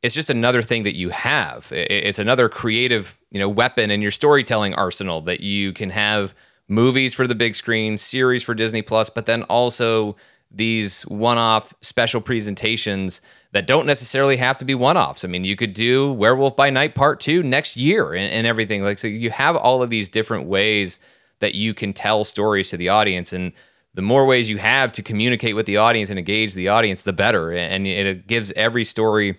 it's 0.03 0.14
just 0.14 0.31
another 0.31 0.62
thing 0.62 0.85
that 0.85 0.94
you 0.94 1.11
have. 1.11 1.73
It's 1.73 2.18
another 2.18 2.49
creative, 2.49 3.18
you 3.31 3.38
know, 3.38 3.49
weapon 3.49 3.90
in 3.90 4.01
your 4.01 4.11
storytelling 4.11 4.75
arsenal 4.75 5.20
that 5.23 5.40
you 5.40 5.73
can 5.73 5.90
have 5.90 6.35
movies 6.68 7.14
for 7.14 7.27
the 7.27 7.35
big 7.35 7.55
screen, 7.57 7.96
series 7.96 8.42
for 8.42 8.55
Disney 8.55 8.83
Plus, 8.83 9.11
but 9.11 9.27
then 9.27 9.42
also 9.44 10.16
these 10.50 11.02
one-off 11.02 11.72
special 11.80 12.20
presentations 12.20 13.22
that 13.52 13.66
don't 13.66 13.86
necessarily 13.86 14.36
have 14.36 14.56
to 14.56 14.64
be 14.64 14.74
one-offs. 14.74 15.24
I 15.24 15.28
mean, 15.28 15.44
you 15.44 15.56
could 15.56 15.72
do 15.72 16.12
Werewolf 16.12 16.56
by 16.56 16.70
Night 16.70 16.94
Part 16.94 17.20
Two 17.20 17.42
next 17.42 17.76
year 17.76 18.14
and, 18.14 18.32
and, 18.32 18.46
everything. 18.46 18.82
Like, 18.82 18.98
so 18.98 19.06
you 19.06 19.30
have 19.30 19.56
all 19.56 19.82
of 19.82 19.90
these 19.90 20.08
different 20.08 20.46
ways 20.46 20.98
that 21.38 21.54
you 21.54 21.72
can 21.72 21.92
tell 21.92 22.24
stories 22.24 22.70
to 22.70 22.76
the 22.76 22.88
audience, 22.88 23.32
and 23.32 23.52
the 23.94 24.02
more 24.02 24.26
ways 24.26 24.50
you 24.50 24.58
have 24.58 24.92
to 24.92 25.02
communicate 25.02 25.56
with 25.56 25.66
the 25.66 25.76
audience 25.76 26.10
and 26.10 26.18
engage 26.18 26.54
the 26.54 26.68
audience, 26.68 27.02
the 27.02 27.12
better. 27.12 27.52
And 27.52 27.86
it 27.86 28.26
gives 28.26 28.52
every 28.52 28.84
story 28.84 29.38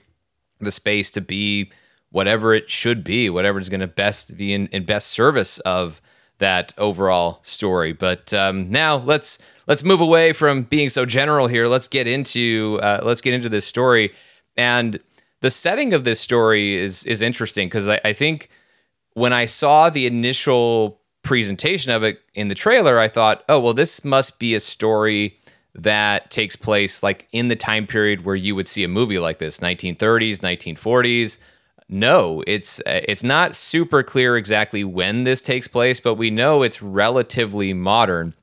the 0.60 0.71
space 0.71 1.12
to 1.12 1.21
be 1.21 1.71
whatever 2.10 2.54
it 2.54 2.69
should 2.69 3.04
be, 3.04 3.30
whatever 3.30 3.60
is 3.60 3.69
going 3.69 3.80
to 3.80 3.88
best 3.88 4.38
be 4.38 4.54
in, 4.54 4.67
in 4.67 4.86
best 4.86 5.08
service 5.08 5.60
of 5.60 6.02
that 6.41 6.75
overall 6.77 7.39
story. 7.41 7.93
But 7.93 8.34
um, 8.34 8.69
now 8.69 8.97
let's 8.97 9.39
let's 9.65 9.84
move 9.84 10.01
away 10.01 10.34
from 10.34 10.63
being 10.63 10.89
so 10.89 11.06
general 11.06 11.47
here. 11.47 11.67
Let's 11.67 11.88
get 11.88 12.06
into 12.06 12.80
uh, 12.84 12.99
let's 13.01 13.21
get 13.21 13.34
into 13.34 13.49
this 13.49 13.65
story 13.65 14.12
and 14.58 14.99
the 15.41 15.49
setting 15.49 15.93
of 15.93 16.04
this 16.04 16.19
story 16.19 16.75
is 16.75 17.04
is 17.06 17.21
interesting 17.21 17.67
because 17.67 17.88
I, 17.88 17.99
I 18.06 18.13
think 18.13 18.49
when 19.13 19.34
I 19.34 19.45
saw 19.45 19.89
the 19.89 20.06
initial 20.06 20.99
presentation 21.23 21.91
of 21.91 22.04
it 22.04 22.19
in 22.34 22.47
the 22.47 22.56
trailer, 22.56 22.97
I 22.97 23.08
thought, 23.08 23.43
oh 23.49 23.60
well, 23.60 23.73
this 23.73 24.06
must 24.06 24.39
be 24.39 24.56
a 24.56 24.60
story 24.60 25.38
that 25.73 26.30
takes 26.32 26.56
place 26.56 27.01
like 27.01 27.27
in 27.32 27.47
the 27.47 27.56
time 27.56 27.88
period 27.88 28.25
where 28.25 28.36
you 28.36 28.56
would 28.56 28.67
see 28.67 28.84
a 28.84 28.89
movie 28.89 29.19
like 29.19 29.39
this 29.39 29.60
1930s 29.60 30.39
1940s 30.39 31.39
no, 31.93 32.41
it's 32.47 32.82
it's 32.86 33.21
not 33.21 33.54
super 33.54 34.01
clear 34.01 34.38
exactly 34.38 34.86
when 34.86 35.25
this 35.25 35.41
takes 35.41 35.67
place, 35.67 35.99
but 35.99 36.15
we 36.15 36.32
know 36.32 36.63
it's 36.63 36.82
relatively 36.82 37.73
modern. 37.73 38.34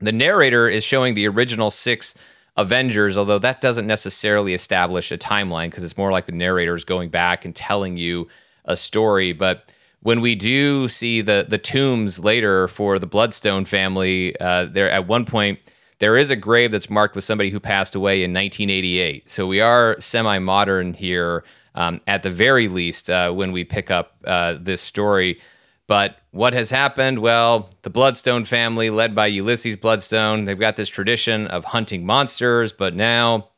The 0.00 0.12
narrator 0.12 0.68
is 0.68 0.84
showing 0.84 1.14
the 1.14 1.26
original 1.26 1.70
six 1.70 2.14
Avengers, 2.58 3.16
although 3.16 3.38
that 3.38 3.62
doesn't 3.62 3.86
necessarily 3.86 4.52
establish 4.52 5.10
a 5.10 5.16
timeline 5.16 5.70
because 5.70 5.82
it's 5.82 5.96
more 5.96 6.12
like 6.12 6.26
the 6.26 6.32
narrator 6.32 6.74
is 6.74 6.84
going 6.84 7.08
back 7.08 7.46
and 7.46 7.56
telling 7.56 7.96
you 7.96 8.28
a 8.66 8.76
story. 8.76 9.32
But 9.32 9.72
when 10.00 10.20
we 10.20 10.34
do 10.34 10.86
see 10.86 11.22
the 11.22 11.46
the 11.48 11.58
tombs 11.58 12.22
later 12.22 12.68
for 12.68 12.98
the 12.98 13.06
Bloodstone 13.06 13.64
family, 13.64 14.38
uh, 14.38 14.66
there 14.66 14.90
at 14.90 15.06
one 15.06 15.24
point 15.24 15.58
there 16.00 16.18
is 16.18 16.30
a 16.30 16.36
grave 16.36 16.70
that's 16.70 16.90
marked 16.90 17.14
with 17.14 17.24
somebody 17.24 17.48
who 17.48 17.60
passed 17.60 17.94
away 17.94 18.22
in 18.22 18.34
1988. 18.34 19.30
So 19.30 19.46
we 19.46 19.62
are 19.62 19.96
semi 20.00 20.38
modern 20.38 20.92
here 20.92 21.44
um, 21.74 22.00
at 22.06 22.22
the 22.22 22.30
very 22.30 22.68
least 22.68 23.10
uh, 23.10 23.32
when 23.32 23.52
we 23.52 23.64
pick 23.64 23.90
up 23.90 24.16
uh, 24.24 24.56
this 24.60 24.80
story. 24.80 25.40
But 25.86 26.18
what 26.30 26.52
has 26.52 26.70
happened? 26.70 27.18
Well, 27.18 27.70
the 27.82 27.90
Bloodstone 27.90 28.44
family, 28.44 28.90
led 28.90 29.14
by 29.14 29.26
Ulysses 29.26 29.76
Bloodstone, 29.76 30.44
they've 30.44 30.58
got 30.58 30.76
this 30.76 30.88
tradition 30.88 31.48
of 31.48 31.64
hunting 31.64 32.06
monsters, 32.06 32.72
but 32.72 32.94
now 32.94 33.48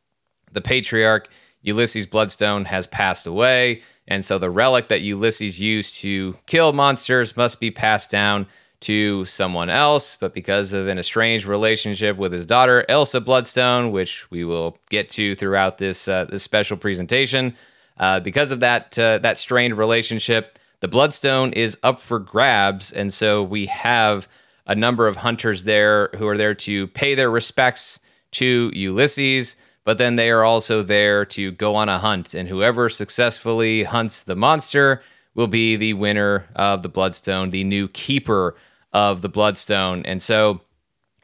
the 0.51 0.63
patriarch, 0.63 1.29
Ulysses 1.61 2.07
Bloodstone, 2.07 2.65
has 2.65 2.87
passed 2.87 3.27
away. 3.27 3.83
And 4.09 4.25
so 4.25 4.39
the 4.39 4.51
relic 4.51 4.89
that 4.89 5.03
Ulysses 5.03 5.61
used 5.61 5.97
to 5.97 6.37
kill 6.47 6.73
monsters 6.73 7.37
must 7.37 7.61
be 7.61 7.71
passed 7.71 8.11
down 8.11 8.47
to 8.81 9.25
someone 9.27 9.71
else. 9.71 10.17
But 10.17 10.35
because 10.35 10.73
of 10.73 10.89
an 10.89 10.99
estranged 10.99 11.45
relationship 11.45 12.17
with 12.17 12.33
his 12.33 12.47
daughter, 12.47 12.85
Elsa 12.89 13.21
Bloodstone, 13.21 13.93
which 13.93 14.31
we 14.31 14.45
will 14.45 14.77
get 14.91 15.09
to 15.11 15.35
throughout 15.35 15.79
this, 15.79 16.09
uh, 16.09 16.25
this 16.25 16.43
special 16.43 16.77
presentation, 16.77 17.55
uh, 17.99 18.21
because 18.21 18.53
of 18.53 18.61
that, 18.61 18.99
uh, 18.99 19.19
that 19.19 19.39
strained 19.39 19.77
relationship, 19.77 20.59
the 20.81 20.89
Bloodstone 20.89 21.53
is 21.53 21.79
up 21.83 22.01
for 22.01 22.19
grabs. 22.19 22.93
And 22.93 23.13
so 23.13 23.43
we 23.43 23.67
have 23.67 24.29
a 24.67 24.75
number 24.75 25.07
of 25.07 25.17
hunters 25.17 25.65
there 25.65 26.09
who 26.17 26.27
are 26.27 26.37
there 26.37 26.55
to 26.55 26.87
pay 26.89 27.15
their 27.15 27.31
respects 27.31 28.01
to 28.33 28.71
Ulysses, 28.75 29.57
but 29.85 29.99
then 29.99 30.17
they 30.17 30.31
are 30.31 30.45
also 30.45 30.83
there 30.83 31.25
to 31.27 31.53
go 31.53 31.75
on 31.75 31.89
a 31.89 31.99
hunt. 31.99 32.35
And 32.35 32.49
whoever 32.49 32.89
successfully 32.89 33.85
hunts 33.85 34.23
the 34.23 34.37
monster 34.37 35.03
will 35.35 35.47
be 35.47 35.77
the 35.77 35.95
winner 35.95 36.47
of 36.55 36.83
the 36.83 36.89
Bloodstone, 36.89 37.51
the 37.51 37.65
new 37.65 37.89
keeper 37.89 38.55
of 38.93 39.23
the 39.23 39.29
Bloodstone. 39.29 40.05
And 40.05 40.23
so 40.23 40.61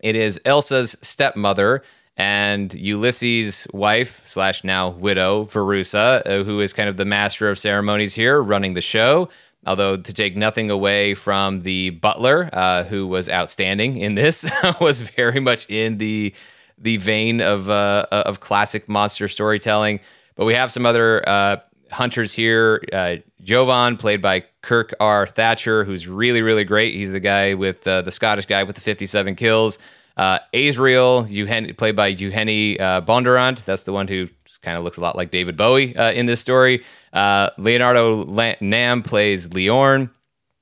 it 0.01 0.15
is 0.15 0.41
Elsa's 0.45 0.97
stepmother 1.03 1.83
and 2.19 2.75
Ulysses' 2.75 3.69
wife 3.73 4.23
slash 4.27 4.65
now 4.65 4.89
widow, 4.91 5.45
Verussa, 5.45 6.21
uh, 6.27 6.43
who 6.43 6.61
is 6.61 6.73
kind 6.73 6.89
of 6.89 6.97
the 6.97 7.05
master 7.05 7.49
of 7.49 7.59
ceremonies 7.59 8.15
here, 8.15 8.43
running 8.43 8.75
the 8.75 8.81
show. 8.81 9.29
Although 9.65 9.97
to 9.97 10.13
take 10.13 10.37
nothing 10.37 10.69
away 10.71 11.15
from 11.15 11.61
the 11.61 11.91
butler, 11.91 12.51
uh, 12.53 12.85
who 12.85 13.07
was 13.07 13.29
outstanding 13.29 13.97
in 13.97 14.17
this, 14.17 14.51
was 14.81 15.01
very 15.01 15.41
much 15.41 15.71
in 15.71 15.99
the 15.99 16.35
the 16.77 16.97
vein 16.97 17.41
of 17.41 17.71
uh, 17.71 18.07
of 18.11 18.41
classic 18.41 18.89
monster 18.89 19.29
storytelling. 19.29 20.01
But 20.35 20.45
we 20.45 20.55
have 20.55 20.73
some 20.73 20.87
other 20.87 21.29
uh, 21.29 21.57
hunters 21.91 22.33
here. 22.33 22.83
Uh, 22.93 23.17
Jovan, 23.43 23.97
played 23.97 24.21
by 24.21 24.45
Kirk 24.63 24.93
R. 25.01 25.27
Thatcher, 25.27 25.85
who's 25.85 26.09
really 26.09 26.43
really 26.43 26.65
great. 26.65 26.95
He's 26.95 27.13
the 27.13 27.21
guy 27.21 27.55
with 27.55 27.87
uh, 27.87 28.03
the 28.03 28.11
Scottish 28.11 28.47
guy 28.47 28.65
with 28.65 28.75
the 28.75 28.83
57 28.83 29.37
kills. 29.37 29.79
Uh, 30.19 30.41
played 30.51 31.97
by 31.97 32.09
Eugenie 32.09 32.79
uh, 32.81 33.01
Bondurant. 33.01 33.65
That's 33.65 33.85
the 33.85 33.93
one 33.93 34.09
who 34.09 34.29
kind 34.63 34.77
of 34.77 34.83
looks 34.83 34.97
a 34.97 35.01
lot 35.01 35.17
like 35.17 35.31
David 35.31 35.57
Bowie 35.57 35.97
uh, 35.97 36.11
in 36.11 36.27
this 36.27 36.41
story. 36.41 36.85
Uh, 37.13 37.51
Leonardo 37.57 38.25
Nam 38.61 39.03
plays 39.03 39.49
Liorn. 39.51 40.11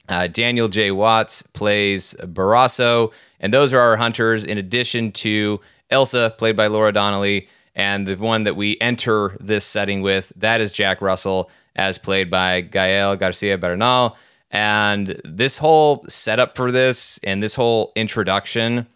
Uh, 0.09 0.27
Daniel 0.27 0.69
J. 0.69 0.91
Watts 0.91 1.43
plays 1.43 2.15
Barasso. 2.21 3.13
And 3.41 3.53
those 3.53 3.73
are 3.73 3.81
our 3.81 3.97
hunters, 3.97 4.45
in 4.45 4.59
addition 4.59 5.11
to 5.13 5.61
Elsa, 5.91 6.35
played 6.37 6.57
by 6.57 6.67
Laura 6.67 6.93
Donnelly. 6.93 7.49
And 7.75 8.07
the 8.07 8.17
one 8.17 8.45
that 8.45 8.57
we 8.57 8.79
enter 8.81 9.37
this 9.41 9.65
setting 9.65 10.03
with, 10.03 10.33
that 10.37 10.61
is 10.61 10.73
Jack 10.73 11.01
Russell, 11.01 11.51
as 11.75 11.99
played 11.99 12.31
by 12.31 12.61
Gael 12.61 13.17
Garcia 13.17 13.59
Bernal. 13.59 14.17
And 14.51 15.21
this 15.25 15.59
whole 15.59 16.05
setup 16.09 16.57
for 16.57 16.71
this 16.71 17.19
and 17.25 17.43
this 17.43 17.55
whole 17.55 17.93
introduction 17.97 18.87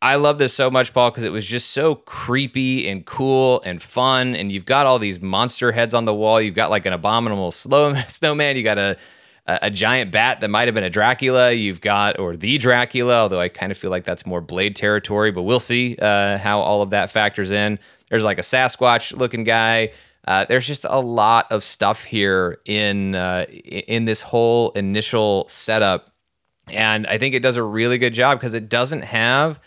I 0.00 0.14
love 0.14 0.38
this 0.38 0.54
so 0.54 0.70
much, 0.70 0.92
Paul, 0.92 1.10
because 1.10 1.24
it 1.24 1.32
was 1.32 1.44
just 1.44 1.70
so 1.70 1.96
creepy 1.96 2.88
and 2.88 3.04
cool 3.04 3.60
and 3.62 3.82
fun. 3.82 4.36
And 4.36 4.52
you've 4.52 4.64
got 4.64 4.86
all 4.86 5.00
these 5.00 5.20
monster 5.20 5.72
heads 5.72 5.92
on 5.92 6.04
the 6.04 6.14
wall. 6.14 6.40
You've 6.40 6.54
got 6.54 6.70
like 6.70 6.86
an 6.86 6.92
abominable 6.92 7.50
slow, 7.52 7.94
snowman. 8.06 8.56
You 8.56 8.62
got 8.62 8.78
a, 8.78 8.96
a, 9.46 9.58
a 9.62 9.70
giant 9.70 10.12
bat 10.12 10.40
that 10.40 10.48
might 10.50 10.68
have 10.68 10.74
been 10.74 10.84
a 10.84 10.90
Dracula. 10.90 11.52
You've 11.52 11.80
got, 11.80 12.20
or 12.20 12.36
the 12.36 12.58
Dracula, 12.58 13.22
although 13.22 13.40
I 13.40 13.48
kind 13.48 13.72
of 13.72 13.78
feel 13.78 13.90
like 13.90 14.04
that's 14.04 14.24
more 14.24 14.40
Blade 14.40 14.76
territory, 14.76 15.32
but 15.32 15.42
we'll 15.42 15.58
see 15.58 15.96
uh, 16.00 16.38
how 16.38 16.60
all 16.60 16.82
of 16.82 16.90
that 16.90 17.10
factors 17.10 17.50
in. 17.50 17.80
There's 18.08 18.24
like 18.24 18.38
a 18.38 18.42
Sasquatch 18.42 19.16
looking 19.16 19.42
guy. 19.42 19.90
Uh, 20.26 20.44
there's 20.44 20.66
just 20.66 20.84
a 20.84 21.00
lot 21.00 21.50
of 21.50 21.64
stuff 21.64 22.04
here 22.04 22.58
in 22.66 23.14
uh, 23.14 23.46
in 23.48 24.04
this 24.04 24.20
whole 24.20 24.72
initial 24.72 25.46
setup, 25.48 26.12
and 26.68 27.06
I 27.06 27.16
think 27.16 27.34
it 27.34 27.40
does 27.40 27.56
a 27.56 27.62
really 27.62 27.96
good 27.96 28.12
job 28.12 28.38
because 28.38 28.52
it 28.52 28.68
doesn't 28.68 29.02
have 29.02 29.58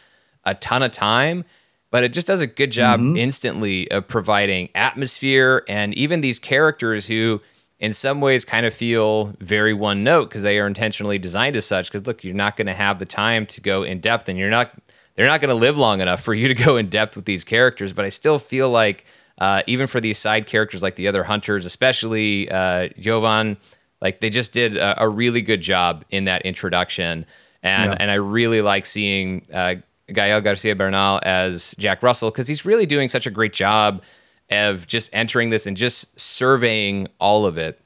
a 0.44 0.56
ton 0.56 0.84
of 0.84 0.92
time, 0.92 1.46
but 1.92 2.04
it 2.04 2.14
just 2.14 2.28
does 2.28 2.42
a 2.42 2.48
good 2.48 2.72
job 2.72 3.00
mm-hmm. 3.00 3.18
instantly 3.18 3.92
of 3.92 4.08
providing 4.08 4.70
atmosphere 4.74 5.64
and 5.68 5.94
even 5.94 6.22
these 6.22 6.40
characters 6.40 7.08
who 7.08 7.42
in 7.82 7.92
some 7.94 8.22
ways 8.22 8.46
kind 8.46 8.66
of 8.66 8.74
feel 8.74 9.36
very 9.40 9.74
one 9.74 10.04
note 10.04 10.30
because 10.30 10.44
they 10.44 10.60
are 10.60 10.68
intentionally 10.68 11.18
designed 11.18 11.56
as 11.56 11.66
such 11.66 11.92
because 11.92 12.08
look 12.08 12.24
you're 12.24 12.34
not 12.34 12.56
going 12.56 12.68
to 12.68 12.74
have 12.74 13.00
the 13.00 13.06
time 13.06 13.46
to 13.46 13.60
go 13.60 13.84
in 13.84 14.00
depth 14.00 14.30
and 14.30 14.40
you're 14.40 14.50
not 14.50 14.72
they're 15.16 15.28
not 15.28 15.42
going 15.42 15.50
to 15.50 15.56
live 15.56 15.78
long 15.78 16.00
enough 16.00 16.24
for 16.24 16.34
you 16.34 16.48
to 16.48 16.54
go 16.66 16.78
in 16.78 16.88
depth 16.88 17.16
with 17.16 17.26
these 17.26 17.44
characters 17.44 17.92
but 17.92 18.06
i 18.06 18.10
still 18.10 18.40
feel 18.40 18.70
like 18.70 19.06
uh, 19.38 19.64
even 19.66 19.88
for 19.88 20.00
these 20.00 20.20
side 20.20 20.46
characters 20.46 20.84
like 20.84 20.96
the 20.96 21.08
other 21.08 21.24
hunters 21.24 21.66
especially 21.66 22.50
uh, 22.50 22.88
jovan 23.00 23.58
like 24.00 24.20
they 24.22 24.30
just 24.30 24.54
did 24.54 24.78
a, 24.78 25.04
a, 25.04 25.10
really 25.10 25.42
good 25.42 25.62
job 25.62 26.06
in 26.12 26.26
that 26.26 26.44
introduction 26.44 27.26
and 27.64 27.92
yeah. 27.92 27.98
and 28.00 28.12
i 28.12 28.16
really 28.16 28.62
like 28.62 28.86
seeing 28.86 29.46
uh, 29.52 29.76
Gael 30.14 30.42
Garcia 30.42 30.76
Bernal 30.76 31.20
as 31.24 31.76
Jack 31.78 32.04
Russell 32.04 32.32
because 32.32 32.48
he's 32.48 32.66
really 32.66 32.86
doing 32.86 33.10
such 33.10 33.26
a 33.28 33.32
great 33.32 33.54
job 33.54 34.02
of 34.50 34.86
just 34.88 35.10
entering 35.14 35.50
this 35.50 35.66
and 35.66 35.78
just 35.78 36.20
surveying 36.20 37.08
all 37.20 37.46
of 37.46 37.58
it. 37.58 37.80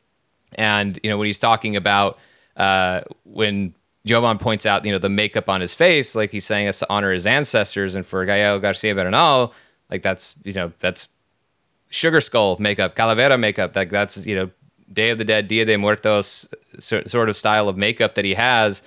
And 0.53 0.99
you 1.03 1.09
know 1.09 1.17
when 1.17 1.27
he's 1.27 1.39
talking 1.39 1.75
about 1.75 2.17
uh, 2.57 3.01
when 3.23 3.73
Jovan 4.05 4.37
points 4.37 4.65
out 4.65 4.85
you 4.85 4.91
know 4.91 4.99
the 4.99 5.09
makeup 5.09 5.49
on 5.49 5.61
his 5.61 5.73
face, 5.73 6.15
like 6.15 6.31
he's 6.31 6.45
saying 6.45 6.67
us 6.67 6.79
to 6.79 6.87
honor 6.89 7.11
his 7.11 7.25
ancestors, 7.25 7.95
and 7.95 8.05
for 8.05 8.25
Gael 8.25 8.59
Garcia 8.59 8.95
Bernal, 8.95 9.53
like 9.89 10.01
that's 10.01 10.35
you 10.43 10.53
know 10.53 10.71
that's 10.79 11.07
sugar 11.89 12.21
skull 12.21 12.57
makeup, 12.59 12.95
calavera 12.95 13.39
makeup, 13.39 13.75
like 13.75 13.89
that's 13.89 14.25
you 14.25 14.35
know 14.35 14.49
Day 14.91 15.09
of 15.09 15.17
the 15.17 15.25
Dead, 15.25 15.47
Dia 15.47 15.65
de 15.65 15.77
Muertos 15.77 16.47
sort 16.79 17.29
of 17.29 17.35
style 17.35 17.67
of 17.67 17.77
makeup 17.77 18.15
that 18.15 18.25
he 18.25 18.35
has 18.35 18.83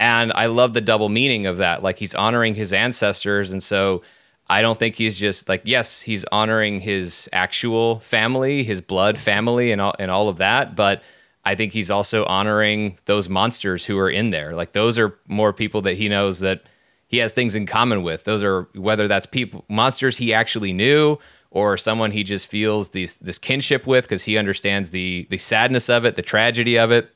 and 0.00 0.32
I 0.34 0.46
love 0.46 0.72
the 0.72 0.80
double 0.80 1.08
meaning 1.08 1.46
of 1.46 1.56
that. 1.58 1.82
Like 1.82 1.98
he's 1.98 2.14
honoring 2.14 2.54
his 2.54 2.72
ancestors. 2.72 3.50
And 3.50 3.62
so 3.62 4.02
I 4.48 4.62
don't 4.62 4.78
think 4.78 4.96
he's 4.96 5.18
just 5.18 5.48
like, 5.48 5.62
yes, 5.64 6.02
he's 6.02 6.24
honoring 6.26 6.80
his 6.80 7.28
actual 7.32 8.00
family, 8.00 8.62
his 8.62 8.80
blood 8.80 9.18
family, 9.18 9.72
and 9.72 9.80
all, 9.80 9.94
and 9.98 10.10
all 10.10 10.28
of 10.28 10.38
that. 10.38 10.76
But 10.76 11.02
I 11.44 11.54
think 11.54 11.72
he's 11.72 11.90
also 11.90 12.24
honoring 12.26 12.98
those 13.06 13.28
monsters 13.28 13.84
who 13.86 13.98
are 13.98 14.10
in 14.10 14.30
there. 14.30 14.54
Like 14.54 14.72
those 14.72 14.98
are 14.98 15.18
more 15.26 15.52
people 15.52 15.82
that 15.82 15.96
he 15.96 16.08
knows 16.08 16.40
that 16.40 16.62
he 17.08 17.18
has 17.18 17.32
things 17.32 17.54
in 17.54 17.66
common 17.66 18.02
with. 18.02 18.24
Those 18.24 18.44
are 18.44 18.68
whether 18.74 19.08
that's 19.08 19.26
people, 19.26 19.64
monsters 19.68 20.18
he 20.18 20.32
actually 20.32 20.72
knew, 20.72 21.18
or 21.50 21.76
someone 21.76 22.10
he 22.10 22.22
just 22.22 22.46
feels 22.48 22.90
these 22.90 23.18
this 23.18 23.38
kinship 23.38 23.86
with 23.86 24.04
because 24.04 24.24
he 24.24 24.36
understands 24.36 24.90
the 24.90 25.26
the 25.30 25.38
sadness 25.38 25.88
of 25.88 26.04
it, 26.04 26.16
the 26.16 26.22
tragedy 26.22 26.78
of 26.78 26.90
it, 26.90 27.10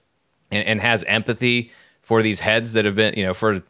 and, 0.50 0.66
and 0.66 0.80
has 0.80 1.04
empathy 1.04 1.70
for 2.02 2.22
these 2.22 2.40
heads 2.40 2.72
that 2.74 2.84
have 2.84 2.94
been, 2.94 3.14
you 3.16 3.24
know, 3.24 3.34
for 3.34 3.62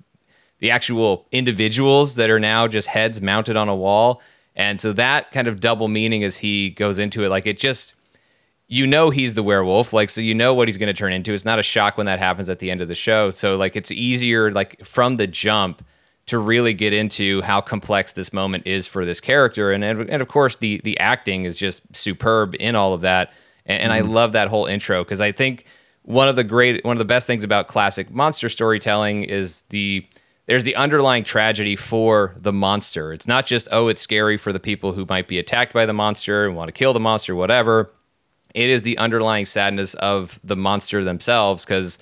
the 0.58 0.70
actual 0.70 1.26
individuals 1.32 2.16
that 2.16 2.30
are 2.30 2.40
now 2.40 2.66
just 2.66 2.88
heads 2.88 3.20
mounted 3.20 3.56
on 3.56 3.68
a 3.68 3.76
wall. 3.76 4.22
And 4.54 4.80
so 4.80 4.92
that 4.92 5.32
kind 5.32 5.48
of 5.48 5.60
double 5.60 5.88
meaning 5.88 6.24
as 6.24 6.38
he 6.38 6.70
goes 6.70 6.98
into 6.98 7.24
it, 7.24 7.28
like 7.28 7.46
it 7.46 7.58
just, 7.58 7.94
you 8.68 8.86
know, 8.86 9.10
he's 9.10 9.34
the 9.34 9.42
werewolf. 9.42 9.92
Like, 9.92 10.08
so 10.08 10.20
you 10.20 10.34
know 10.34 10.54
what 10.54 10.68
he's 10.68 10.78
going 10.78 10.86
to 10.86 10.98
turn 10.98 11.12
into. 11.12 11.34
It's 11.34 11.44
not 11.44 11.58
a 11.58 11.62
shock 11.62 11.96
when 11.96 12.06
that 12.06 12.18
happens 12.18 12.48
at 12.48 12.58
the 12.58 12.70
end 12.70 12.80
of 12.80 12.88
the 12.88 12.94
show. 12.94 13.30
So, 13.30 13.56
like, 13.56 13.76
it's 13.76 13.90
easier, 13.90 14.50
like, 14.50 14.82
from 14.84 15.16
the 15.16 15.26
jump 15.26 15.84
to 16.26 16.38
really 16.38 16.72
get 16.72 16.92
into 16.92 17.42
how 17.42 17.60
complex 17.60 18.12
this 18.12 18.32
moment 18.32 18.66
is 18.66 18.86
for 18.86 19.04
this 19.04 19.20
character. 19.20 19.72
And, 19.72 19.82
and, 19.84 20.08
and 20.08 20.22
of 20.22 20.28
course, 20.28 20.56
the, 20.56 20.80
the 20.84 20.98
acting 21.00 21.44
is 21.44 21.58
just 21.58 21.82
superb 21.94 22.54
in 22.60 22.76
all 22.76 22.94
of 22.94 23.00
that. 23.02 23.32
And, 23.66 23.82
and 23.82 23.92
mm-hmm. 23.92 24.08
I 24.08 24.12
love 24.12 24.32
that 24.32 24.48
whole 24.48 24.66
intro 24.66 25.02
because 25.04 25.20
I 25.20 25.32
think 25.32 25.66
one 26.04 26.28
of 26.28 26.36
the 26.36 26.44
great 26.44 26.84
one 26.84 26.96
of 26.96 26.98
the 26.98 27.04
best 27.04 27.26
things 27.26 27.44
about 27.44 27.68
classic 27.68 28.10
monster 28.10 28.48
storytelling 28.48 29.24
is 29.24 29.62
the 29.70 30.06
there's 30.46 30.64
the 30.64 30.74
underlying 30.74 31.22
tragedy 31.22 31.76
for 31.76 32.34
the 32.36 32.52
monster. 32.52 33.12
It's 33.12 33.28
not 33.28 33.46
just 33.46 33.68
oh 33.70 33.88
it's 33.88 34.02
scary 34.02 34.36
for 34.36 34.52
the 34.52 34.60
people 34.60 34.92
who 34.92 35.06
might 35.08 35.28
be 35.28 35.38
attacked 35.38 35.72
by 35.72 35.86
the 35.86 35.92
monster 35.92 36.46
and 36.46 36.56
want 36.56 36.68
to 36.68 36.72
kill 36.72 36.92
the 36.92 37.00
monster 37.00 37.34
whatever. 37.34 37.90
It 38.54 38.68
is 38.68 38.82
the 38.82 38.98
underlying 38.98 39.46
sadness 39.46 39.94
of 39.94 40.38
the 40.44 40.56
monster 40.56 41.02
themselves 41.04 41.64
cuz 41.64 41.98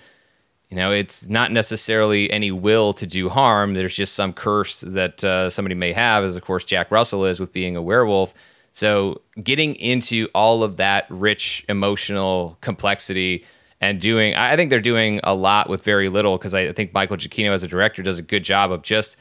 you 0.71 0.77
know, 0.77 0.93
it's 0.93 1.29
not 1.29 1.51
necessarily 1.51 2.31
any 2.31 2.53
will 2.53 2.93
to 2.93 3.05
do 3.05 3.29
harm. 3.29 3.75
There's 3.75 3.95
just 3.95 4.15
some 4.15 4.33
curse 4.33 4.83
that 4.83 5.25
uh, 5.25 5.51
somebody 5.51 5.75
may 5.75 5.93
have, 5.93 6.23
as 6.23 6.37
of 6.37 6.45
course 6.45 6.65
Jack 6.65 6.93
Russell 6.93 7.25
is 7.25 7.41
with 7.41 7.53
being 7.53 7.75
a 7.75 7.83
werewolf. 7.83 8.33
So, 8.73 9.21
getting 9.43 9.75
into 9.75 10.29
all 10.33 10.63
of 10.63 10.77
that 10.77 11.07
rich 11.09 11.65
emotional 11.69 12.57
complexity 12.61 13.45
and 13.81 14.01
doing 14.01 14.35
I 14.35 14.57
think 14.57 14.71
they're 14.71 14.81
doing 14.81 15.21
a 15.25 15.35
lot 15.35 15.69
with 15.69 15.83
very 15.83 16.09
little 16.09 16.39
because 16.39 16.55
I 16.55 16.73
think 16.73 16.93
Michael 16.93 17.17
Giacchino 17.17 17.51
as 17.51 17.63
a 17.63 17.69
director 17.69 18.03
does 18.03 18.19
a 18.19 18.23
good 18.23 18.45
job 18.45 18.71
of 18.73 18.83
just 18.83 19.17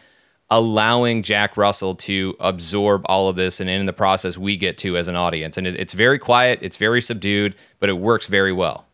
allowing 0.50 1.22
Jack 1.24 1.58
Russell 1.58 1.95
to 1.95 2.36
absorb 2.39 3.04
all 3.06 3.30
of 3.30 3.36
this 3.36 3.60
and 3.60 3.69
in 3.69 3.86
the 3.86 3.93
process 3.93 4.38
we 4.38 4.58
get 4.58 4.78
to 4.80 4.98
as 4.98 5.08
an 5.08 5.15
audience 5.15 5.58
and 5.58 5.67
it, 5.67 5.76
it's 5.80 5.93
very 5.93 6.19
quiet 6.19 6.60
it's 6.62 6.78
very 6.78 7.02
subdued 7.02 7.56
but 7.80 7.89
it 7.89 7.93
works 7.93 8.28
very 8.28 8.52
well 8.52 8.86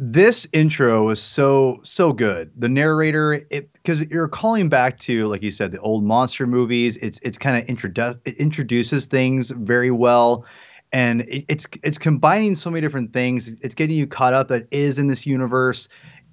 this 0.00 0.46
intro 0.52 1.06
was 1.06 1.20
so 1.20 1.80
so 1.82 2.12
good. 2.12 2.52
The 2.56 2.68
narrator, 2.68 3.44
it 3.50 3.72
because 3.72 4.00
you're 4.02 4.28
calling 4.28 4.68
back 4.68 4.96
to 5.00 5.26
like 5.26 5.42
you 5.42 5.50
said, 5.50 5.72
the 5.72 5.80
old 5.80 6.04
monster 6.04 6.46
movies. 6.46 6.96
It's 6.98 7.18
it's 7.24 7.36
kind 7.36 7.56
of 7.60 7.68
introduce 7.68 8.16
it 8.24 8.36
introduces 8.36 9.06
things 9.06 9.50
very 9.50 9.90
well, 9.90 10.44
and 10.92 11.22
it, 11.22 11.44
it's 11.48 11.66
it's 11.82 11.98
combining 11.98 12.54
so 12.54 12.70
many 12.70 12.80
different 12.80 13.12
things. 13.12 13.48
It's 13.48 13.74
getting 13.74 13.96
you 13.96 14.06
caught 14.06 14.34
up 14.34 14.48
that 14.48 14.66
is 14.70 14.98
in 14.98 15.08
this 15.08 15.26
universe, 15.26 15.88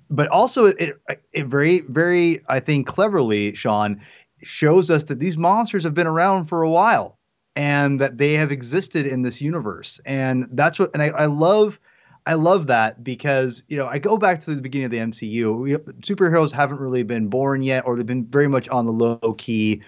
but 0.10 0.28
also 0.30 0.66
it 0.66 0.98
it 1.34 1.48
very 1.48 1.82
very 1.82 2.42
I 2.48 2.60
think 2.60 2.88
cleverly, 2.88 3.54
Sean, 3.56 4.02
shows 4.42 4.90
us 4.90 5.04
that 5.06 5.20
these 5.20 5.38
monsters 5.38 5.84
have 5.84 5.94
been 5.94 6.08
around 6.08 6.46
for 6.46 6.62
a 6.62 6.70
while 6.70 7.18
and 7.56 8.00
that 8.02 8.18
they 8.18 8.34
have 8.34 8.52
existed 8.52 9.06
in 9.06 9.22
this 9.22 9.42
universe, 9.42 10.00
and 10.06 10.48
that's 10.52 10.80
what 10.80 10.92
and 10.94 11.04
I, 11.04 11.08
I 11.08 11.26
love 11.26 11.80
I 12.26 12.34
love 12.34 12.68
that 12.68 13.04
because 13.04 13.64
you 13.68 13.78
know 13.78 13.88
I 13.88 14.00
go 14.00 14.18
back 14.18 14.40
to 14.42 14.56
the 14.56 14.62
beginning 14.62 14.86
of 14.86 14.92
the 14.92 14.98
MCU. 14.98 15.60
We, 15.60 15.72
superheroes 16.02 16.52
haven't 16.52 16.80
really 16.80 17.04
been 17.04 17.28
born 17.28 17.62
yet, 17.62 17.86
or 17.86 17.96
they've 17.96 18.06
been 18.06 18.26
very 18.26 18.48
much 18.48 18.68
on 18.70 18.86
the 18.86 18.92
low 18.92 19.36
key, 19.38 19.82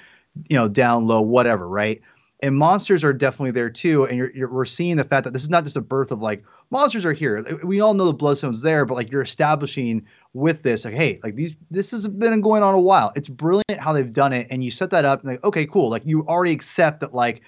you 0.49 0.57
know, 0.57 0.67
down 0.67 1.07
low, 1.07 1.21
whatever, 1.21 1.67
right? 1.67 2.01
And 2.41 2.55
monsters 2.55 3.03
are 3.03 3.13
definitely 3.13 3.51
there 3.51 3.69
too. 3.69 4.05
And 4.05 4.17
you're, 4.17 4.31
you're, 4.31 4.51
we're 4.51 4.65
seeing 4.65 4.97
the 4.97 5.03
fact 5.03 5.23
that 5.23 5.33
this 5.33 5.41
is 5.41 5.49
not 5.49 5.63
just 5.63 5.75
a 5.75 5.81
birth 5.81 6.11
of 6.11 6.21
like 6.21 6.43
monsters 6.69 7.05
are 7.05 7.13
here. 7.13 7.43
We 7.63 7.79
all 7.79 7.93
know 7.93 8.05
the 8.05 8.13
Bloodstone's 8.13 8.61
there, 8.61 8.85
but 8.85 8.93
like 8.93 9.11
you're 9.11 9.21
establishing 9.21 10.05
with 10.33 10.61
this, 10.61 10.85
like, 10.85 10.93
hey, 10.93 11.19
like 11.23 11.35
these, 11.35 11.55
this 11.69 11.91
has 11.91 12.07
been 12.07 12.41
going 12.41 12.63
on 12.63 12.75
a 12.75 12.79
while. 12.79 13.11
It's 13.15 13.29
brilliant 13.29 13.79
how 13.79 13.93
they've 13.93 14.11
done 14.11 14.33
it, 14.33 14.47
and 14.51 14.63
you 14.63 14.69
set 14.69 14.91
that 14.91 15.05
up, 15.05 15.21
and 15.21 15.31
like, 15.31 15.43
okay, 15.43 15.65
cool. 15.65 15.89
Like 15.89 16.03
you 16.05 16.25
already 16.27 16.51
accept 16.51 16.99
that, 16.99 17.13
like 17.13 17.41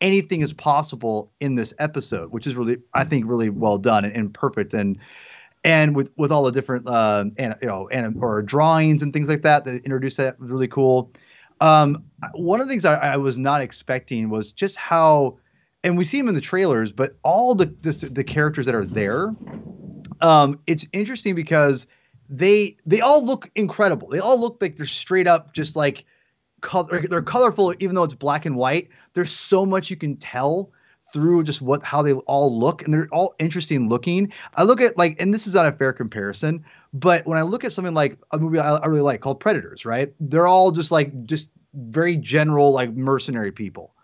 anything 0.00 0.42
is 0.42 0.52
possible 0.52 1.32
in 1.40 1.54
this 1.54 1.72
episode, 1.78 2.30
which 2.30 2.46
is 2.46 2.54
really, 2.54 2.78
I 2.92 3.04
think, 3.04 3.24
really 3.26 3.48
well 3.48 3.78
done 3.78 4.04
and, 4.04 4.14
and 4.14 4.34
perfect. 4.34 4.74
And 4.74 4.98
and 5.64 5.96
with 5.96 6.10
with 6.16 6.30
all 6.30 6.44
the 6.44 6.52
different 6.52 6.86
uh, 6.86 7.24
and 7.38 7.56
you 7.62 7.68
know 7.68 7.88
and 7.88 8.22
or 8.22 8.42
drawings 8.42 9.02
and 9.02 9.12
things 9.12 9.28
like 9.28 9.42
that 9.42 9.64
that 9.64 9.84
introduced 9.84 10.18
that 10.18 10.38
was 10.38 10.50
really 10.50 10.68
cool. 10.68 11.10
Um, 11.64 12.04
one 12.34 12.60
of 12.60 12.66
the 12.66 12.72
things 12.72 12.84
I, 12.84 12.94
I, 12.96 13.16
was 13.16 13.38
not 13.38 13.62
expecting 13.62 14.28
was 14.28 14.52
just 14.52 14.76
how, 14.76 15.38
and 15.82 15.96
we 15.96 16.04
see 16.04 16.18
them 16.18 16.28
in 16.28 16.34
the 16.34 16.42
trailers, 16.42 16.92
but 16.92 17.16
all 17.22 17.54
the 17.54 17.66
the, 17.80 18.10
the 18.12 18.22
characters 18.22 18.66
that 18.66 18.74
are 18.74 18.84
there. 18.84 19.34
Um, 20.20 20.60
it's 20.66 20.86
interesting 20.92 21.34
because 21.34 21.86
they 22.28 22.76
they 22.84 23.00
all 23.00 23.24
look 23.24 23.50
incredible. 23.54 24.08
They 24.08 24.18
all 24.18 24.38
look 24.38 24.58
like 24.60 24.76
they're 24.76 24.84
straight 24.84 25.26
up 25.26 25.54
just 25.54 25.74
like 25.74 26.04
color 26.60 27.06
they're 27.06 27.22
colorful 27.22 27.74
even 27.78 27.94
though 27.94 28.04
it's 28.04 28.14
black 28.14 28.46
and 28.46 28.56
white 28.56 28.88
there's 29.12 29.30
so 29.30 29.66
much 29.66 29.90
you 29.90 29.96
can 29.96 30.16
tell 30.16 30.72
through 31.12 31.44
just 31.44 31.60
what 31.60 31.82
how 31.84 32.00
they 32.00 32.14
all 32.14 32.58
look 32.58 32.82
and 32.82 32.92
they're 32.92 33.06
all 33.12 33.34
interesting 33.38 33.86
looking 33.86 34.32
i 34.54 34.64
look 34.64 34.80
at 34.80 34.96
like 34.96 35.20
and 35.20 35.32
this 35.32 35.46
is 35.46 35.54
not 35.54 35.66
a 35.66 35.72
fair 35.72 35.92
comparison 35.92 36.64
but 36.94 37.26
when 37.26 37.36
i 37.36 37.42
look 37.42 37.64
at 37.64 37.72
something 37.72 37.92
like 37.92 38.16
a 38.30 38.38
movie 38.38 38.58
i, 38.58 38.76
I 38.76 38.86
really 38.86 39.02
like 39.02 39.20
called 39.20 39.40
predators 39.40 39.84
right? 39.84 40.14
They're 40.20 40.46
all 40.46 40.70
just 40.70 40.90
like 40.90 41.26
just 41.26 41.48
very 41.74 42.16
general 42.16 42.72
like 42.72 42.92
mercenary 42.92 43.52
people. 43.52 43.94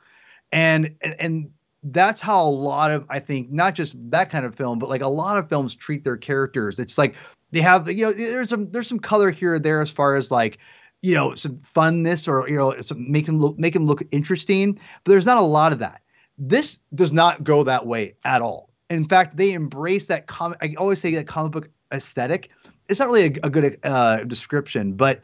And 0.53 0.95
and, 1.03 1.51
that's 1.85 2.21
how 2.21 2.47
a 2.47 2.51
lot 2.51 2.91
of 2.91 3.07
i 3.09 3.19
think 3.19 3.51
not 3.51 3.75
just 3.75 3.97
that 4.11 4.29
kind 4.29 4.45
of 4.45 4.55
film 4.55 4.79
but 4.79 4.91
like 4.91 5.01
a 5.01 5.09
lot 5.09 5.39
of 5.39 5.49
films 5.49 5.75
treat 5.75 6.05
their 6.05 6.19
characters. 6.19 6.79
It's 6.79 6.99
like 6.99 7.15
they 7.53 7.63
have 7.63 7.89
you 7.89 8.05
know 8.05 8.13
there's 8.13 8.51
some 8.51 8.71
there's 8.71 8.87
some 8.87 8.99
color 8.99 9.31
here 9.31 9.55
or 9.55 9.59
there 9.59 9.81
as 9.81 9.89
far 9.89 10.15
as 10.15 10.31
like 10.31 10.59
you 11.01 11.15
know 11.15 11.35
some 11.35 11.57
funness 11.75 12.29
or 12.29 12.47
you 12.51 12.59
know 12.59 12.79
some 12.83 13.11
make 13.11 13.27
him 13.27 13.39
look 13.39 13.59
make 13.59 13.75
him 13.75 13.87
look 13.87 14.03
interesting 14.11 14.75
but 14.75 15.11
there's 15.11 15.25
not 15.25 15.39
a 15.39 15.41
lot 15.41 15.73
of 15.73 15.79
that. 15.79 16.03
This 16.37 16.81
does 16.95 17.15
not 17.15 17.45
go 17.45 17.65
that 17.65 17.87
way 17.87 18.15
at 18.27 18.43
all. 18.43 18.69
In 18.91 19.09
fact 19.09 19.39
they 19.39 19.55
embrace 19.55 20.05
that 20.09 20.27
comic 20.27 20.59
i 20.61 20.75
always 20.77 21.01
say 21.01 21.15
that 21.15 21.27
comic 21.27 21.53
book 21.53 21.71
aesthetic 21.95 22.51
it's 22.91 23.01
not 23.01 23.09
really 23.09 23.27
a, 23.27 23.47
a 23.47 23.51
good 23.51 23.79
uh, 23.85 24.25
description 24.25 24.93
but 24.93 25.21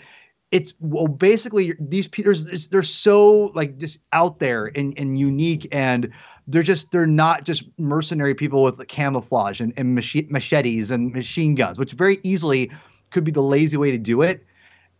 it's 0.52 0.74
well 0.80 1.08
basically 1.08 1.74
these 1.80 2.06
peters 2.06 2.68
they're 2.68 2.82
so 2.82 3.50
like 3.54 3.78
just 3.78 3.98
out 4.12 4.38
there 4.38 4.70
and, 4.74 4.96
and 4.98 5.18
unique 5.18 5.66
and 5.72 6.10
they're 6.46 6.62
just 6.62 6.92
they're 6.92 7.06
not 7.06 7.44
just 7.44 7.64
mercenary 7.78 8.34
people 8.34 8.62
with 8.62 8.78
like 8.78 8.88
camouflage 8.88 9.60
and, 9.60 9.72
and 9.76 9.94
machetes 9.94 10.90
and 10.90 11.12
machine 11.12 11.54
guns 11.54 11.78
which 11.78 11.92
very 11.92 12.18
easily 12.22 12.70
could 13.10 13.24
be 13.24 13.32
the 13.32 13.42
lazy 13.42 13.76
way 13.76 13.90
to 13.90 13.98
do 13.98 14.22
it 14.22 14.46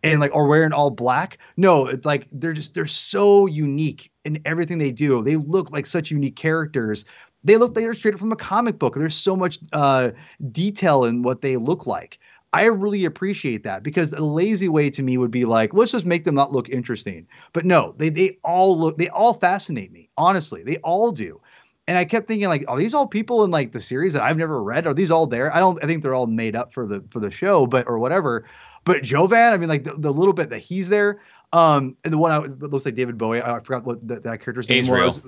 and 0.03 0.19
like 0.19 0.33
or 0.35 0.47
wearing 0.47 0.71
all 0.71 0.91
black. 0.91 1.37
No, 1.55 1.87
it's 1.87 2.05
like 2.05 2.27
they're 2.31 2.53
just 2.53 2.73
they're 2.73 2.85
so 2.85 3.45
unique 3.45 4.11
in 4.25 4.39
everything 4.45 4.77
they 4.77 4.91
do. 4.91 5.23
They 5.23 5.35
look 5.35 5.71
like 5.71 5.85
such 5.85 6.11
unique 6.11 6.35
characters. 6.35 7.05
They 7.43 7.57
look 7.57 7.75
like 7.75 7.85
they're 7.85 7.93
straight 7.93 8.19
from 8.19 8.31
a 8.31 8.35
comic 8.35 8.79
book. 8.79 8.95
There's 8.95 9.15
so 9.15 9.35
much 9.35 9.59
uh, 9.73 10.11
detail 10.51 11.05
in 11.05 11.23
what 11.23 11.41
they 11.41 11.57
look 11.57 11.87
like. 11.87 12.19
I 12.53 12.65
really 12.65 13.05
appreciate 13.05 13.63
that 13.63 13.83
because 13.83 14.11
the 14.11 14.23
lazy 14.23 14.69
way 14.69 14.89
to 14.91 15.03
me 15.03 15.17
would 15.17 15.31
be 15.31 15.45
like, 15.45 15.73
let's 15.73 15.91
just 15.91 16.05
make 16.05 16.23
them 16.23 16.35
not 16.35 16.53
look 16.53 16.69
interesting. 16.69 17.27
But 17.53 17.65
no, 17.65 17.93
they 17.97 18.09
they 18.09 18.37
all 18.43 18.77
look 18.79 18.97
they 18.97 19.09
all 19.09 19.33
fascinate 19.33 19.91
me. 19.91 20.09
Honestly, 20.17 20.63
they 20.63 20.77
all 20.77 21.11
do. 21.11 21.41
And 21.87 21.97
I 21.97 22.05
kept 22.05 22.27
thinking 22.27 22.47
like, 22.47 22.65
are 22.67 22.77
these 22.77 22.93
all 22.93 23.07
people 23.07 23.43
in 23.43 23.51
like 23.51 23.71
the 23.71 23.81
series 23.81 24.13
that 24.13 24.21
I've 24.21 24.37
never 24.37 24.61
read? 24.61 24.87
Are 24.87 24.93
these 24.93 25.11
all 25.11 25.27
there? 25.27 25.53
I 25.55 25.59
don't 25.59 25.81
I 25.83 25.87
think 25.87 26.03
they're 26.03 26.15
all 26.15 26.27
made 26.27 26.55
up 26.55 26.73
for 26.73 26.85
the 26.87 27.03
for 27.09 27.19
the 27.19 27.31
show, 27.31 27.67
but 27.67 27.87
or 27.87 27.99
whatever. 27.99 28.45
But 28.85 29.03
Jovan, 29.03 29.53
I 29.53 29.57
mean, 29.57 29.67
like 29.67 29.83
the, 29.83 29.95
the 29.97 30.13
little 30.13 30.33
bit 30.33 30.49
that 30.49 30.59
he's 30.59 30.87
there, 30.87 31.19
um, 31.51 31.97
and 32.05 32.13
the 32.13 32.17
one 32.17 32.31
I, 32.31 32.39
looks 32.39 32.85
like 32.85 32.95
David 32.95 33.17
Bowie. 33.17 33.41
I 33.41 33.59
forgot 33.59 33.83
what 33.83 34.07
the, 34.07 34.21
that 34.21 34.41
character's 34.41 34.69
name 34.69 34.87
was. 34.87 35.21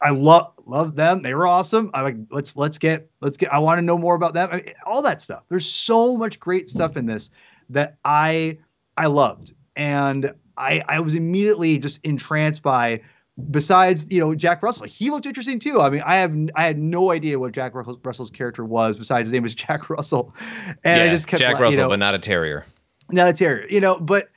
I 0.00 0.10
love 0.10 0.52
love 0.66 0.96
them. 0.96 1.22
They 1.22 1.34
were 1.34 1.46
awesome. 1.46 1.90
I 1.94 2.02
like 2.02 2.16
let's 2.30 2.56
let's 2.56 2.78
get 2.78 3.10
let's 3.20 3.36
get. 3.36 3.52
I 3.52 3.58
want 3.58 3.78
to 3.78 3.82
know 3.82 3.96
more 3.96 4.14
about 4.14 4.34
them. 4.34 4.48
I 4.52 4.56
mean, 4.56 4.72
all 4.86 5.02
that 5.02 5.22
stuff. 5.22 5.44
There's 5.48 5.68
so 5.68 6.16
much 6.16 6.38
great 6.38 6.68
stuff 6.68 6.96
in 6.96 7.06
this 7.06 7.30
that 7.70 7.96
I 8.04 8.58
I 8.96 9.06
loved, 9.06 9.54
and 9.76 10.32
I 10.56 10.82
I 10.88 11.00
was 11.00 11.14
immediately 11.14 11.78
just 11.78 12.00
entranced 12.04 12.62
by. 12.62 13.00
Besides, 13.50 14.12
you 14.12 14.20
know, 14.20 14.34
Jack 14.34 14.62
Russell, 14.62 14.84
he 14.84 15.08
looked 15.08 15.24
interesting 15.24 15.58
too. 15.58 15.80
I 15.80 15.88
mean, 15.88 16.02
I 16.04 16.16
have 16.16 16.36
I 16.54 16.64
had 16.64 16.76
no 16.76 17.10
idea 17.10 17.38
what 17.38 17.52
Jack 17.52 17.72
Russell's 17.74 18.30
character 18.30 18.62
was. 18.62 18.98
Besides, 18.98 19.28
his 19.28 19.32
name 19.32 19.42
was 19.42 19.54
Jack 19.56 19.88
Russell, 19.88 20.34
and 20.84 21.00
yeah, 21.00 21.04
I 21.04 21.08
just 21.08 21.26
kept 21.26 21.40
Jack 21.40 21.58
Russell, 21.58 21.70
you 21.70 21.76
know, 21.78 21.88
but 21.88 21.98
not 21.98 22.14
a 22.14 22.18
terrier 22.18 22.66
not 23.12 23.28
a 23.28 23.32
terrier, 23.32 23.66
you 23.68 23.80
know. 23.80 23.98
But 23.98 24.30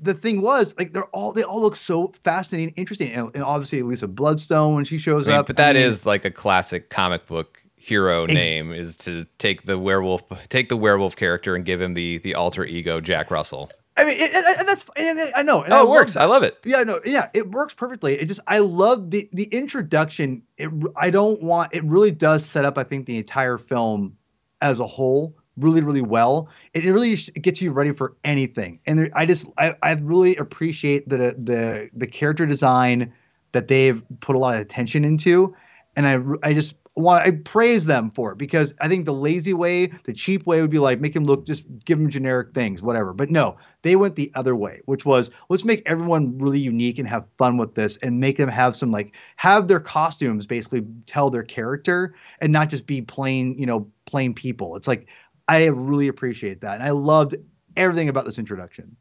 the 0.00 0.14
thing 0.14 0.40
was, 0.40 0.74
like, 0.78 0.92
they're 0.92 1.04
all 1.06 1.32
they 1.32 1.42
all 1.42 1.60
look 1.60 1.76
so 1.76 2.12
fascinating, 2.24 2.74
interesting, 2.76 3.12
and, 3.12 3.30
and 3.34 3.44
obviously 3.44 3.80
Elsa 3.80 4.08
Bloodstone 4.08 4.74
when 4.74 4.84
she 4.84 4.98
shows 4.98 5.28
I 5.28 5.32
mean, 5.32 5.40
up. 5.40 5.46
But 5.46 5.56
that 5.56 5.70
I 5.70 5.80
mean, 5.80 5.82
is 5.82 6.06
like 6.06 6.24
a 6.24 6.30
classic 6.30 6.90
comic 6.90 7.26
book 7.26 7.60
hero 7.76 8.24
ex- 8.24 8.34
name 8.34 8.72
is 8.72 8.94
to 8.94 9.24
take 9.38 9.62
the 9.62 9.78
werewolf, 9.78 10.22
take 10.48 10.68
the 10.68 10.76
werewolf 10.76 11.16
character 11.16 11.54
and 11.54 11.64
give 11.64 11.80
him 11.80 11.94
the 11.94 12.18
the 12.18 12.34
alter 12.34 12.64
ego 12.64 13.00
Jack 13.00 13.30
Russell. 13.30 13.70
I 13.96 14.04
mean, 14.04 14.16
it, 14.18 14.32
and 14.32 14.66
that's 14.66 14.84
and 14.96 15.20
I 15.36 15.42
know. 15.42 15.62
And 15.62 15.72
oh, 15.72 15.80
I 15.80 15.82
it 15.82 15.88
works. 15.88 16.16
I 16.16 16.24
love 16.24 16.42
it. 16.42 16.56
Yeah, 16.64 16.82
no, 16.84 17.00
yeah, 17.04 17.28
it 17.34 17.50
works 17.50 17.74
perfectly. 17.74 18.14
It 18.14 18.26
just 18.26 18.40
I 18.46 18.60
love 18.60 19.10
the 19.10 19.28
the 19.32 19.44
introduction. 19.44 20.42
It 20.56 20.70
I 20.96 21.10
don't 21.10 21.42
want. 21.42 21.74
It 21.74 21.84
really 21.84 22.10
does 22.10 22.44
set 22.44 22.64
up. 22.64 22.78
I 22.78 22.84
think 22.84 23.06
the 23.06 23.18
entire 23.18 23.58
film 23.58 24.16
as 24.62 24.80
a 24.80 24.86
whole 24.86 25.36
really 25.60 25.80
really 25.80 26.02
well 26.02 26.48
it 26.74 26.84
really 26.84 27.14
gets 27.40 27.60
you 27.60 27.72
ready 27.72 27.92
for 27.92 28.16
anything 28.24 28.80
and 28.86 28.98
there, 28.98 29.10
i 29.14 29.24
just 29.26 29.46
I, 29.58 29.74
I 29.82 29.92
really 29.92 30.36
appreciate 30.36 31.08
the 31.08 31.34
the 31.38 31.90
the 31.92 32.06
character 32.06 32.46
design 32.46 33.12
that 33.52 33.68
they've 33.68 34.02
put 34.20 34.36
a 34.36 34.38
lot 34.38 34.54
of 34.54 34.60
attention 34.60 35.04
into 35.04 35.54
and 35.96 36.06
i 36.06 36.48
i 36.48 36.54
just 36.54 36.74
want 37.00 37.26
I 37.26 37.30
praise 37.32 37.86
them 37.86 38.10
for 38.10 38.32
it 38.32 38.38
because 38.38 38.74
I 38.80 38.88
think 38.88 39.04
the 39.04 39.12
lazy 39.12 39.52
way, 39.52 39.86
the 39.86 40.12
cheap 40.12 40.46
way 40.46 40.60
would 40.60 40.70
be 40.70 40.78
like 40.78 41.00
make 41.00 41.14
them 41.14 41.24
look 41.24 41.46
just 41.46 41.64
give 41.84 41.98
them 41.98 42.10
generic 42.10 42.52
things, 42.54 42.82
whatever. 42.82 43.12
But 43.12 43.30
no, 43.30 43.56
they 43.82 43.96
went 43.96 44.16
the 44.16 44.30
other 44.34 44.56
way, 44.56 44.80
which 44.86 45.04
was 45.04 45.30
let's 45.48 45.64
make 45.64 45.82
everyone 45.86 46.38
really 46.38 46.58
unique 46.58 46.98
and 46.98 47.08
have 47.08 47.26
fun 47.38 47.56
with 47.56 47.74
this 47.74 47.96
and 47.98 48.20
make 48.20 48.36
them 48.36 48.48
have 48.48 48.76
some 48.76 48.90
like 48.90 49.14
have 49.36 49.68
their 49.68 49.80
costumes 49.80 50.46
basically 50.46 50.84
tell 51.06 51.30
their 51.30 51.42
character 51.42 52.14
and 52.40 52.52
not 52.52 52.68
just 52.68 52.86
be 52.86 53.02
plain, 53.02 53.56
you 53.58 53.66
know, 53.66 53.86
plain 54.06 54.34
people. 54.34 54.76
It's 54.76 54.88
like 54.88 55.06
I 55.48 55.66
really 55.66 56.08
appreciate 56.08 56.60
that. 56.60 56.74
And 56.74 56.82
I 56.82 56.90
loved 56.90 57.34
everything 57.76 58.08
about 58.08 58.24
this 58.24 58.38
introduction. 58.38 58.96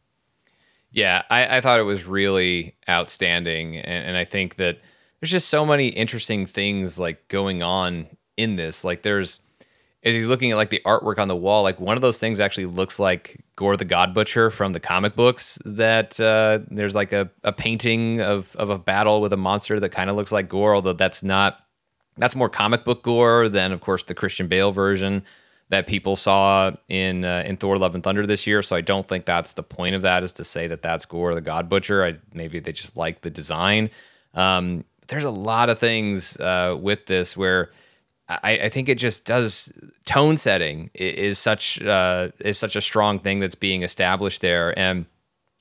Yeah, 0.91 1.23
I, 1.29 1.57
I 1.57 1.61
thought 1.61 1.79
it 1.79 1.83
was 1.83 2.05
really 2.05 2.75
outstanding. 2.87 3.77
And, 3.77 4.07
and 4.07 4.17
I 4.17 4.25
think 4.25 4.55
that 4.55 4.79
there's 5.19 5.31
just 5.31 5.49
so 5.49 5.65
many 5.65 5.87
interesting 5.89 6.45
things 6.45 6.97
like 6.97 7.27
going 7.27 7.61
on 7.61 8.07
in 8.37 8.55
this. 8.55 8.83
Like 8.83 9.03
there's 9.03 9.39
as 10.01 10.15
he's 10.15 10.27
looking 10.27 10.51
at 10.51 10.57
like 10.57 10.69
the 10.69 10.81
artwork 10.85 11.19
on 11.19 11.27
the 11.27 11.35
wall, 11.35 11.61
like 11.61 11.79
one 11.79 11.97
of 11.97 12.01
those 12.01 12.19
things 12.19 12.39
actually 12.39 12.67
looks 12.67 12.99
like 12.99 13.43
Gorr 13.57 13.75
the 13.75 13.83
God 13.85 14.13
Butcher 14.13 14.49
from 14.49 14.71
the 14.71 14.79
comic 14.79 15.15
books. 15.15 15.59
That 15.65 16.19
uh, 16.19 16.59
there's 16.71 16.95
like 16.95 17.11
a, 17.11 17.29
a 17.43 17.51
painting 17.51 18.21
of 18.21 18.55
of 18.55 18.69
a 18.69 18.79
battle 18.79 19.21
with 19.21 19.33
a 19.33 19.37
monster 19.37 19.79
that 19.79 19.89
kind 19.89 20.09
of 20.09 20.15
looks 20.15 20.31
like 20.31 20.47
Gorr, 20.47 20.75
although 20.75 20.93
that's 20.93 21.21
not 21.21 21.59
that's 22.17 22.35
more 22.35 22.49
comic 22.49 22.85
book 22.85 23.03
gore 23.03 23.49
than 23.49 23.71
of 23.71 23.81
course 23.81 24.05
the 24.05 24.15
Christian 24.15 24.47
Bale 24.47 24.71
version 24.71 25.23
that 25.69 25.85
people 25.85 26.15
saw 26.15 26.71
in 26.87 27.23
uh, 27.23 27.43
in 27.45 27.57
Thor: 27.57 27.77
Love 27.77 27.95
and 27.95 28.03
Thunder 28.03 28.25
this 28.25 28.47
year. 28.47 28.61
So 28.61 28.75
I 28.75 28.81
don't 28.81 29.07
think 29.07 29.25
that's 29.25 29.53
the 29.53 29.63
point 29.63 29.95
of 29.95 30.01
that 30.01 30.23
is 30.23 30.33
to 30.33 30.43
say 30.43 30.67
that 30.67 30.81
that's 30.81 31.05
Gorr 31.05 31.35
the 31.35 31.41
God 31.41 31.69
Butcher. 31.69 32.03
I, 32.03 32.15
maybe 32.33 32.59
they 32.59 32.71
just 32.71 32.97
like 32.97 33.21
the 33.21 33.29
design. 33.29 33.89
Um, 34.33 34.83
there's 35.07 35.23
a 35.23 35.31
lot 35.31 35.69
of 35.69 35.79
things 35.79 36.37
uh, 36.39 36.77
with 36.79 37.07
this 37.07 37.35
where 37.35 37.69
I, 38.29 38.59
I, 38.63 38.69
think 38.69 38.89
it 38.89 38.99
just 38.99 39.25
does 39.25 39.73
tone 40.05 40.37
setting 40.37 40.91
is 40.93 41.39
such 41.39 41.81
uh, 41.81 42.29
is 42.39 42.57
such 42.57 42.75
a 42.75 42.81
strong 42.81 43.17
thing 43.19 43.39
that's 43.39 43.55
being 43.55 43.81
established 43.81 44.41
there, 44.41 44.77
and 44.77 45.05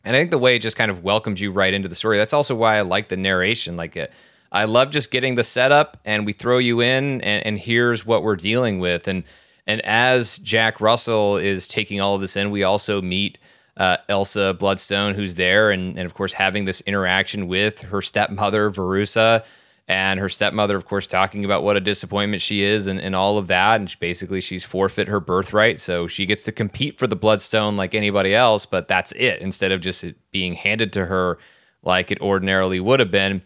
and 0.05 0.15
I 0.15 0.19
think 0.19 0.31
the 0.31 0.39
way 0.39 0.57
it 0.57 0.61
just 0.61 0.77
kind 0.77 0.91
of 0.91 1.03
welcomes 1.03 1.41
you 1.41 1.51
right 1.51 1.73
into 1.73 1.89
the 1.89 1.95
story. 1.95 2.19
That's 2.19 2.35
also 2.35 2.55
why 2.55 2.77
I 2.77 2.83
like 2.83 3.09
the 3.09 3.17
narration. 3.17 3.77
Like 3.77 3.97
it, 3.97 4.13
I 4.53 4.65
love 4.65 4.91
just 4.91 5.11
getting 5.11 5.35
the 5.35 5.45
setup, 5.45 5.99
and 6.05 6.27
we 6.27 6.33
throw 6.33 6.59
you 6.59 6.81
in, 6.81 7.23
and, 7.23 7.47
and 7.47 7.59
here's 7.59 8.05
what 8.05 8.23
we're 8.23 8.37
dealing 8.37 8.81
with, 8.81 9.09
and 9.09 9.25
and 9.69 9.81
as 9.85 10.39
Jack 10.39 10.81
Russell 10.81 11.37
is 11.37 11.69
taking 11.69 12.01
all 12.01 12.17
of 12.17 12.21
this 12.21 12.37
in, 12.37 12.51
we 12.51 12.65
also 12.65 13.01
meet. 13.01 13.39
Uh, 13.77 13.97
Elsa 14.09 14.57
Bloodstone, 14.59 15.15
who's 15.15 15.37
there, 15.37 15.71
and, 15.71 15.97
and 15.97 16.05
of 16.05 16.13
course 16.13 16.33
having 16.33 16.65
this 16.65 16.81
interaction 16.81 17.47
with 17.47 17.83
her 17.83 18.03
stepmother 18.03 18.73
Verussa, 18.73 19.45
and 19.89 20.21
her 20.21 20.29
stepmother, 20.29 20.77
of 20.77 20.85
course, 20.85 21.07
talking 21.07 21.47
about 21.47 21.63
what 21.63 21.77
a 21.77 21.81
disappointment 21.81 22.43
she 22.43 22.63
is 22.63 22.87
and, 22.87 23.01
and 23.01 23.17
all 23.17 23.39
of 23.39 23.47
that. 23.47 23.81
And 23.81 23.89
she, 23.89 23.97
basically, 23.99 24.43
she's 24.43 24.65
forfeit 24.65 25.09
her 25.09 25.19
birthright. 25.19 25.81
So 25.81 26.07
she 26.07 26.27
gets 26.27 26.43
to 26.43 26.53
compete 26.53 26.99
for 26.99 27.07
the 27.07 27.17
Bloodstone 27.17 27.75
like 27.75 27.95
anybody 27.95 28.35
else, 28.35 28.67
but 28.67 28.87
that's 28.87 29.13
it, 29.13 29.41
instead 29.41 29.73
of 29.73 29.81
just 29.81 30.05
being 30.31 30.53
handed 30.53 30.93
to 30.93 31.07
her 31.07 31.39
like 31.83 32.11
it 32.11 32.21
ordinarily 32.21 32.81
would 32.81 33.01
have 33.01 33.11
been. 33.11 33.43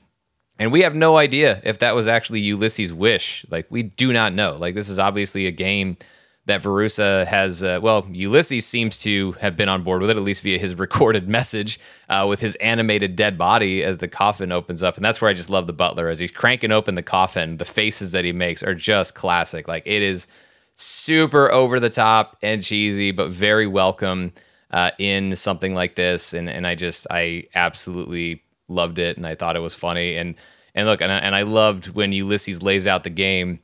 And 0.59 0.71
we 0.71 0.83
have 0.83 0.95
no 0.95 1.17
idea 1.17 1.61
if 1.65 1.79
that 1.79 1.95
was 1.95 2.07
actually 2.07 2.41
Ulysses' 2.41 2.93
wish. 2.93 3.45
Like, 3.51 3.67
we 3.71 3.83
do 3.83 4.12
not 4.12 4.35
know. 4.35 4.57
Like, 4.57 4.75
this 4.75 4.88
is 4.88 4.99
obviously 4.99 5.47
a 5.47 5.51
game 5.51 5.97
that 6.45 6.62
Verussa 6.62 7.25
has, 7.27 7.62
uh, 7.62 7.79
well, 7.81 8.07
Ulysses 8.11 8.67
seems 8.67 8.99
to 8.99 9.33
have 9.33 9.57
been 9.57 9.69
on 9.69 9.85
board 9.85 10.01
with 10.01 10.11
it, 10.11 10.17
at 10.17 10.23
least 10.23 10.43
via 10.43 10.59
his 10.59 10.75
recorded 10.79 11.29
message 11.29 11.79
uh, 12.09 12.27
with 12.29 12.41
his 12.41 12.57
animated 12.57 13.15
dead 13.15 13.38
body 13.38 13.83
as 13.83 13.99
the 13.99 14.09
coffin 14.09 14.51
opens 14.51 14.83
up. 14.83 14.97
And 14.97 15.05
that's 15.05 15.21
where 15.21 15.31
I 15.31 15.35
just 15.35 15.51
love 15.51 15.67
the 15.67 15.73
butler 15.73 16.09
as 16.09 16.19
he's 16.19 16.33
cranking 16.33 16.73
open 16.73 16.97
the 16.97 17.03
coffin. 17.03 17.59
The 17.59 17.65
faces 17.65 18.12
that 18.12 18.25
he 18.25 18.33
makes 18.33 18.62
are 18.62 18.75
just 18.75 19.15
classic. 19.15 19.69
Like 19.69 19.85
it 19.87 20.03
is 20.03 20.27
super 20.75 21.51
over 21.53 21.79
the 21.79 21.91
top 21.91 22.37
and 22.43 22.62
cheesy, 22.62 23.12
but 23.12 23.31
very 23.31 23.69
welcome 23.69 24.33
uh, 24.73 24.91
in 24.99 25.37
something 25.37 25.75
like 25.75 25.95
this. 25.95 26.33
And, 26.35 26.49
and 26.51 26.67
I 26.67 26.75
just, 26.75 27.07
I 27.09 27.45
absolutely 27.55 28.43
loved 28.68 28.98
it. 28.98 29.16
And 29.16 29.27
I 29.27 29.35
thought 29.35 29.57
it 29.57 29.61
was 29.61 29.75
funny. 29.75 30.16
And, 30.16 30.35
and 30.75 30.87
look, 30.87 31.01
and 31.01 31.12
I, 31.12 31.18
and 31.18 31.35
I 31.35 31.42
loved 31.42 31.88
when 31.88 32.12
Ulysses 32.12 32.62
lays 32.62 32.87
out 32.87 33.05
the 33.05 33.11
game 33.11 33.61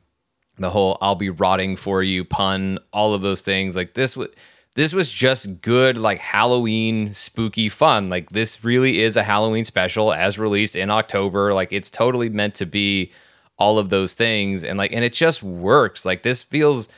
the 0.58 0.70
whole 0.70 0.98
"I'll 1.00 1.14
be 1.14 1.30
rotting 1.30 1.76
for 1.76 2.02
you" 2.02 2.24
pun, 2.24 2.78
all 2.92 3.14
of 3.14 3.22
those 3.22 3.42
things. 3.42 3.76
Like 3.76 3.94
this 3.94 4.16
was 4.16 4.28
this 4.74 4.92
was 4.92 5.10
just 5.10 5.60
good, 5.60 5.96
like 5.96 6.18
Halloween 6.18 7.12
spooky 7.14 7.68
fun. 7.68 8.08
Like 8.10 8.30
this 8.30 8.64
really 8.64 9.02
is 9.02 9.16
a 9.16 9.22
Halloween 9.22 9.64
special 9.64 10.12
as 10.12 10.38
released 10.38 10.76
in 10.76 10.90
October. 10.90 11.54
Like 11.54 11.72
it's 11.72 11.90
totally 11.90 12.28
meant 12.28 12.54
to 12.56 12.66
be 12.66 13.12
all 13.58 13.78
of 13.78 13.88
those 13.88 14.14
things, 14.14 14.64
and 14.64 14.78
like 14.78 14.92
and 14.92 15.04
it 15.04 15.12
just 15.12 15.42
works. 15.42 16.04
Like 16.04 16.22
this 16.22 16.42
feels. 16.42 16.88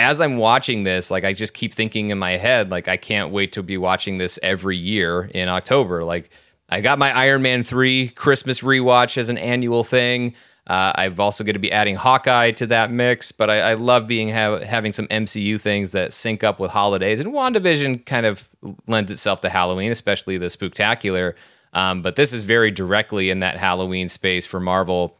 As 0.00 0.20
I'm 0.20 0.36
watching 0.36 0.84
this, 0.84 1.10
like 1.10 1.24
I 1.24 1.32
just 1.32 1.54
keep 1.54 1.74
thinking 1.74 2.10
in 2.10 2.18
my 2.18 2.36
head, 2.36 2.70
like 2.70 2.86
I 2.86 2.96
can't 2.96 3.32
wait 3.32 3.50
to 3.54 3.64
be 3.64 3.76
watching 3.76 4.18
this 4.18 4.38
every 4.44 4.76
year 4.76 5.28
in 5.34 5.48
October. 5.48 6.04
Like 6.04 6.30
I 6.68 6.80
got 6.80 6.98
my 6.98 7.10
Iron 7.16 7.42
Man 7.42 7.62
3 7.62 8.08
Christmas 8.10 8.60
rewatch 8.60 9.16
as 9.16 9.28
an 9.28 9.38
annual 9.38 9.84
thing. 9.84 10.34
Uh, 10.66 10.92
I'm 10.96 11.18
also 11.18 11.44
going 11.44 11.54
to 11.54 11.60
be 11.60 11.72
adding 11.72 11.94
Hawkeye 11.94 12.50
to 12.52 12.66
that 12.66 12.90
mix, 12.90 13.32
but 13.32 13.48
I, 13.48 13.60
I 13.60 13.74
love 13.74 14.06
being 14.06 14.28
ha- 14.28 14.58
having 14.58 14.92
some 14.92 15.06
MCU 15.06 15.58
things 15.58 15.92
that 15.92 16.12
sync 16.12 16.44
up 16.44 16.60
with 16.60 16.70
holidays. 16.70 17.20
And 17.20 17.32
WandaVision 17.32 18.04
kind 18.04 18.26
of 18.26 18.46
lends 18.86 19.10
itself 19.10 19.40
to 19.40 19.48
Halloween, 19.48 19.90
especially 19.90 20.36
the 20.36 20.46
Spooktacular. 20.46 21.34
Um, 21.72 22.02
but 22.02 22.16
this 22.16 22.34
is 22.34 22.44
very 22.44 22.70
directly 22.70 23.30
in 23.30 23.40
that 23.40 23.56
Halloween 23.56 24.10
space 24.10 24.46
for 24.46 24.60
Marvel, 24.60 25.18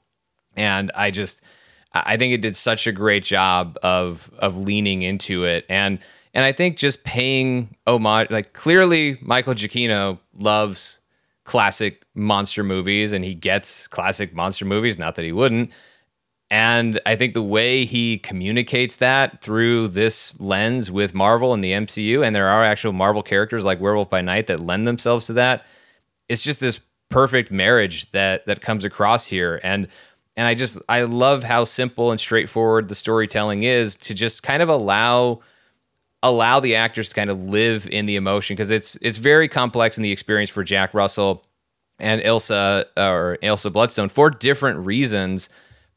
and 0.56 0.90
I 0.94 1.10
just 1.10 1.42
I 1.92 2.16
think 2.16 2.32
it 2.34 2.40
did 2.40 2.56
such 2.56 2.86
a 2.86 2.92
great 2.92 3.22
job 3.22 3.78
of 3.82 4.30
of 4.38 4.56
leaning 4.56 5.02
into 5.02 5.44
it, 5.44 5.64
and 5.68 5.98
and 6.34 6.44
I 6.44 6.52
think 6.52 6.76
just 6.76 7.04
paying 7.04 7.76
homage. 7.86 8.30
Like 8.30 8.54
clearly, 8.54 9.18
Michael 9.20 9.54
Giacchino 9.54 10.18
loves 10.34 11.00
classic 11.48 12.04
monster 12.14 12.62
movies 12.62 13.10
and 13.12 13.24
he 13.24 13.34
gets 13.34 13.88
classic 13.88 14.34
monster 14.34 14.66
movies, 14.66 14.98
not 14.98 15.14
that 15.14 15.24
he 15.24 15.32
wouldn't. 15.32 15.72
And 16.50 17.00
I 17.06 17.16
think 17.16 17.32
the 17.32 17.42
way 17.42 17.86
he 17.86 18.18
communicates 18.18 18.96
that 18.96 19.40
through 19.40 19.88
this 19.88 20.38
lens 20.38 20.90
with 20.90 21.14
Marvel 21.14 21.54
and 21.54 21.64
the 21.64 21.72
MCU, 21.72 22.22
and 22.24 22.36
there 22.36 22.48
are 22.48 22.62
actual 22.62 22.92
Marvel 22.92 23.22
characters 23.22 23.64
like 23.64 23.80
Werewolf 23.80 24.10
by 24.10 24.20
Night 24.20 24.46
that 24.48 24.60
lend 24.60 24.86
themselves 24.86 25.24
to 25.26 25.32
that, 25.34 25.64
it's 26.28 26.42
just 26.42 26.60
this 26.60 26.82
perfect 27.08 27.50
marriage 27.50 28.10
that 28.10 28.44
that 28.44 28.60
comes 28.60 28.84
across 28.84 29.26
here. 29.26 29.58
And 29.64 29.88
and 30.36 30.46
I 30.46 30.54
just 30.54 30.78
I 30.86 31.04
love 31.04 31.44
how 31.44 31.64
simple 31.64 32.10
and 32.10 32.20
straightforward 32.20 32.88
the 32.88 32.94
storytelling 32.94 33.62
is 33.62 33.96
to 33.96 34.12
just 34.12 34.42
kind 34.42 34.62
of 34.62 34.68
allow 34.68 35.40
allow 36.22 36.60
the 36.60 36.74
actors 36.74 37.08
to 37.08 37.14
kind 37.14 37.30
of 37.30 37.48
live 37.48 37.86
in 37.90 38.06
the 38.06 38.16
emotion 38.16 38.56
because 38.56 38.70
it's 38.70 38.96
it's 39.02 39.18
very 39.18 39.48
complex 39.48 39.96
in 39.96 40.02
the 40.02 40.12
experience 40.12 40.50
for 40.50 40.64
Jack 40.64 40.94
Russell 40.94 41.44
and 41.98 42.20
Ilsa 42.22 42.86
or 42.96 43.38
Ilsa 43.42 43.72
Bloodstone 43.72 44.08
for 44.08 44.30
different 44.30 44.84
reasons. 44.84 45.48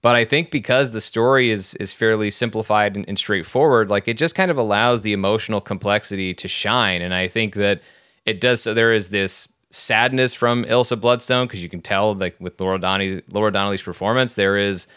But 0.02 0.16
I 0.16 0.26
think 0.26 0.50
because 0.50 0.92
the 0.92 1.02
story 1.02 1.52
is 1.52 1.76
is 1.76 1.94
fairly 1.94 2.32
simplified 2.32 2.96
and, 2.96 3.08
and, 3.08 3.18
straightforward, 3.18 3.90
like 3.90 4.08
it 4.08 4.18
just 4.18 4.34
kind 4.34 4.50
of 4.50 4.58
allows 4.58 5.04
the 5.04 5.14
emotional 5.14 5.62
complexity 5.62 6.34
to 6.36 6.48
shine. 6.48 7.02
And 7.02 7.14
I 7.14 7.28
think 7.28 7.56
that 7.56 7.82
it 8.26 8.42
does. 8.42 8.64
So 8.64 8.74
there 8.74 8.92
is 8.92 9.10
this 9.10 9.48
sadness 9.70 10.34
from 10.34 10.66
Ilsa 10.66 11.00
Bloodstone 11.00 11.48
because 11.48 11.62
you 11.62 11.70
can 11.70 11.82
tell, 11.82 12.14
like 12.16 12.36
with 12.40 12.60
Laura 12.60 12.80
Donnelly, 12.80 13.22
Laura 13.32 13.52
Donnelly's 13.52 13.84
performance, 13.84 14.34
there 14.34 14.58
is 14.58 14.88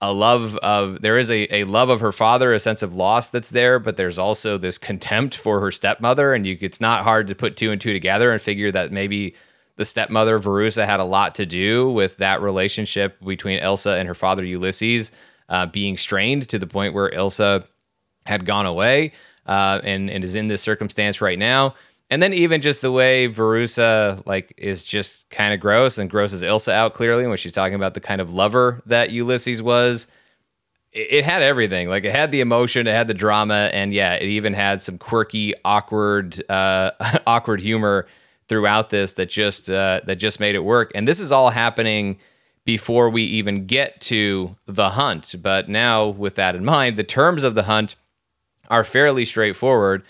a 0.00 0.12
love 0.12 0.56
of 0.58 1.00
there 1.00 1.18
is 1.18 1.30
a, 1.30 1.54
a 1.54 1.64
love 1.64 1.88
of 1.88 2.00
her 2.00 2.12
father, 2.12 2.52
a 2.52 2.60
sense 2.60 2.82
of 2.82 2.94
loss 2.94 3.30
that's 3.30 3.50
there, 3.50 3.78
but 3.78 3.96
there's 3.96 4.18
also 4.18 4.58
this 4.58 4.76
contempt 4.76 5.36
for 5.36 5.60
her 5.60 5.70
stepmother, 5.70 6.34
and 6.34 6.46
you 6.46 6.58
it's 6.60 6.80
not 6.80 7.04
hard 7.04 7.28
to 7.28 7.34
put 7.34 7.56
two 7.56 7.70
and 7.70 7.80
two 7.80 7.92
together 7.92 8.30
and 8.30 8.42
figure 8.42 8.70
that 8.70 8.92
maybe 8.92 9.34
the 9.76 9.84
stepmother 9.84 10.38
Verussa 10.38 10.86
had 10.86 11.00
a 11.00 11.04
lot 11.04 11.34
to 11.36 11.46
do 11.46 11.90
with 11.90 12.16
that 12.18 12.42
relationship 12.42 13.18
between 13.24 13.58
Elsa 13.58 13.92
and 13.92 14.06
her 14.06 14.14
father 14.14 14.44
Ulysses 14.44 15.10
uh, 15.48 15.66
being 15.66 15.96
strained 15.96 16.48
to 16.48 16.58
the 16.58 16.66
point 16.66 16.94
where 16.94 17.12
Elsa 17.12 17.66
had 18.26 18.44
gone 18.44 18.66
away 18.66 19.12
uh, 19.46 19.80
and 19.84 20.10
and 20.10 20.24
is 20.24 20.34
in 20.34 20.48
this 20.48 20.62
circumstance 20.62 21.20
right 21.20 21.38
now 21.38 21.74
and 22.10 22.22
then 22.22 22.32
even 22.32 22.60
just 22.60 22.80
the 22.80 22.92
way 22.92 23.28
Verussa 23.28 24.24
like 24.26 24.54
is 24.56 24.84
just 24.84 25.28
kind 25.30 25.54
of 25.54 25.60
gross 25.60 25.98
and 25.98 26.10
grosses 26.10 26.42
Ilsa 26.42 26.72
out 26.72 26.94
clearly 26.94 27.26
when 27.26 27.36
she's 27.36 27.52
talking 27.52 27.74
about 27.74 27.94
the 27.94 28.00
kind 28.00 28.20
of 28.20 28.32
lover 28.32 28.82
that 28.86 29.10
Ulysses 29.10 29.62
was. 29.62 30.06
It, 30.92 31.08
it 31.10 31.24
had 31.24 31.42
everything. 31.42 31.88
Like 31.88 32.04
it 32.04 32.14
had 32.14 32.30
the 32.30 32.40
emotion, 32.40 32.86
it 32.86 32.92
had 32.92 33.08
the 33.08 33.14
drama, 33.14 33.70
and 33.72 33.92
yeah, 33.92 34.14
it 34.14 34.26
even 34.26 34.52
had 34.52 34.82
some 34.82 34.98
quirky, 34.98 35.54
awkward, 35.64 36.42
uh, 36.50 36.90
awkward 37.26 37.60
humor 37.60 38.06
throughout 38.48 38.90
this 38.90 39.14
that 39.14 39.30
just 39.30 39.70
uh, 39.70 40.00
that 40.04 40.16
just 40.16 40.40
made 40.40 40.54
it 40.54 40.64
work. 40.64 40.92
And 40.94 41.08
this 41.08 41.20
is 41.20 41.32
all 41.32 41.50
happening 41.50 42.18
before 42.64 43.10
we 43.10 43.22
even 43.22 43.66
get 43.66 44.00
to 44.02 44.56
the 44.66 44.90
hunt. 44.90 45.34
But 45.42 45.68
now, 45.68 46.06
with 46.06 46.34
that 46.36 46.54
in 46.54 46.64
mind, 46.64 46.96
the 46.96 47.04
terms 47.04 47.42
of 47.42 47.54
the 47.54 47.64
hunt 47.64 47.96
are 48.68 48.84
fairly 48.84 49.24
straightforward 49.24 50.02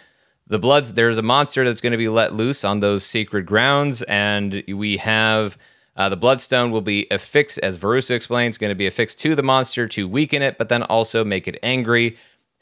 the 0.46 0.58
blood 0.58 0.84
there's 0.86 1.18
a 1.18 1.22
monster 1.22 1.64
that's 1.64 1.80
going 1.80 1.92
to 1.92 1.98
be 1.98 2.08
let 2.08 2.34
loose 2.34 2.64
on 2.64 2.80
those 2.80 3.04
sacred 3.04 3.46
grounds 3.46 4.02
and 4.02 4.62
we 4.68 4.98
have 4.98 5.56
uh, 5.96 6.08
the 6.08 6.16
bloodstone 6.16 6.70
will 6.70 6.80
be 6.80 7.06
affixed 7.10 7.58
as 7.58 7.78
Verussa 7.78 8.10
explains 8.10 8.58
going 8.58 8.70
to 8.70 8.74
be 8.74 8.86
affixed 8.86 9.18
to 9.20 9.34
the 9.34 9.42
monster 9.42 9.86
to 9.88 10.08
weaken 10.08 10.42
it 10.42 10.58
but 10.58 10.68
then 10.68 10.82
also 10.82 11.24
make 11.24 11.46
it 11.46 11.58
angry. 11.62 12.16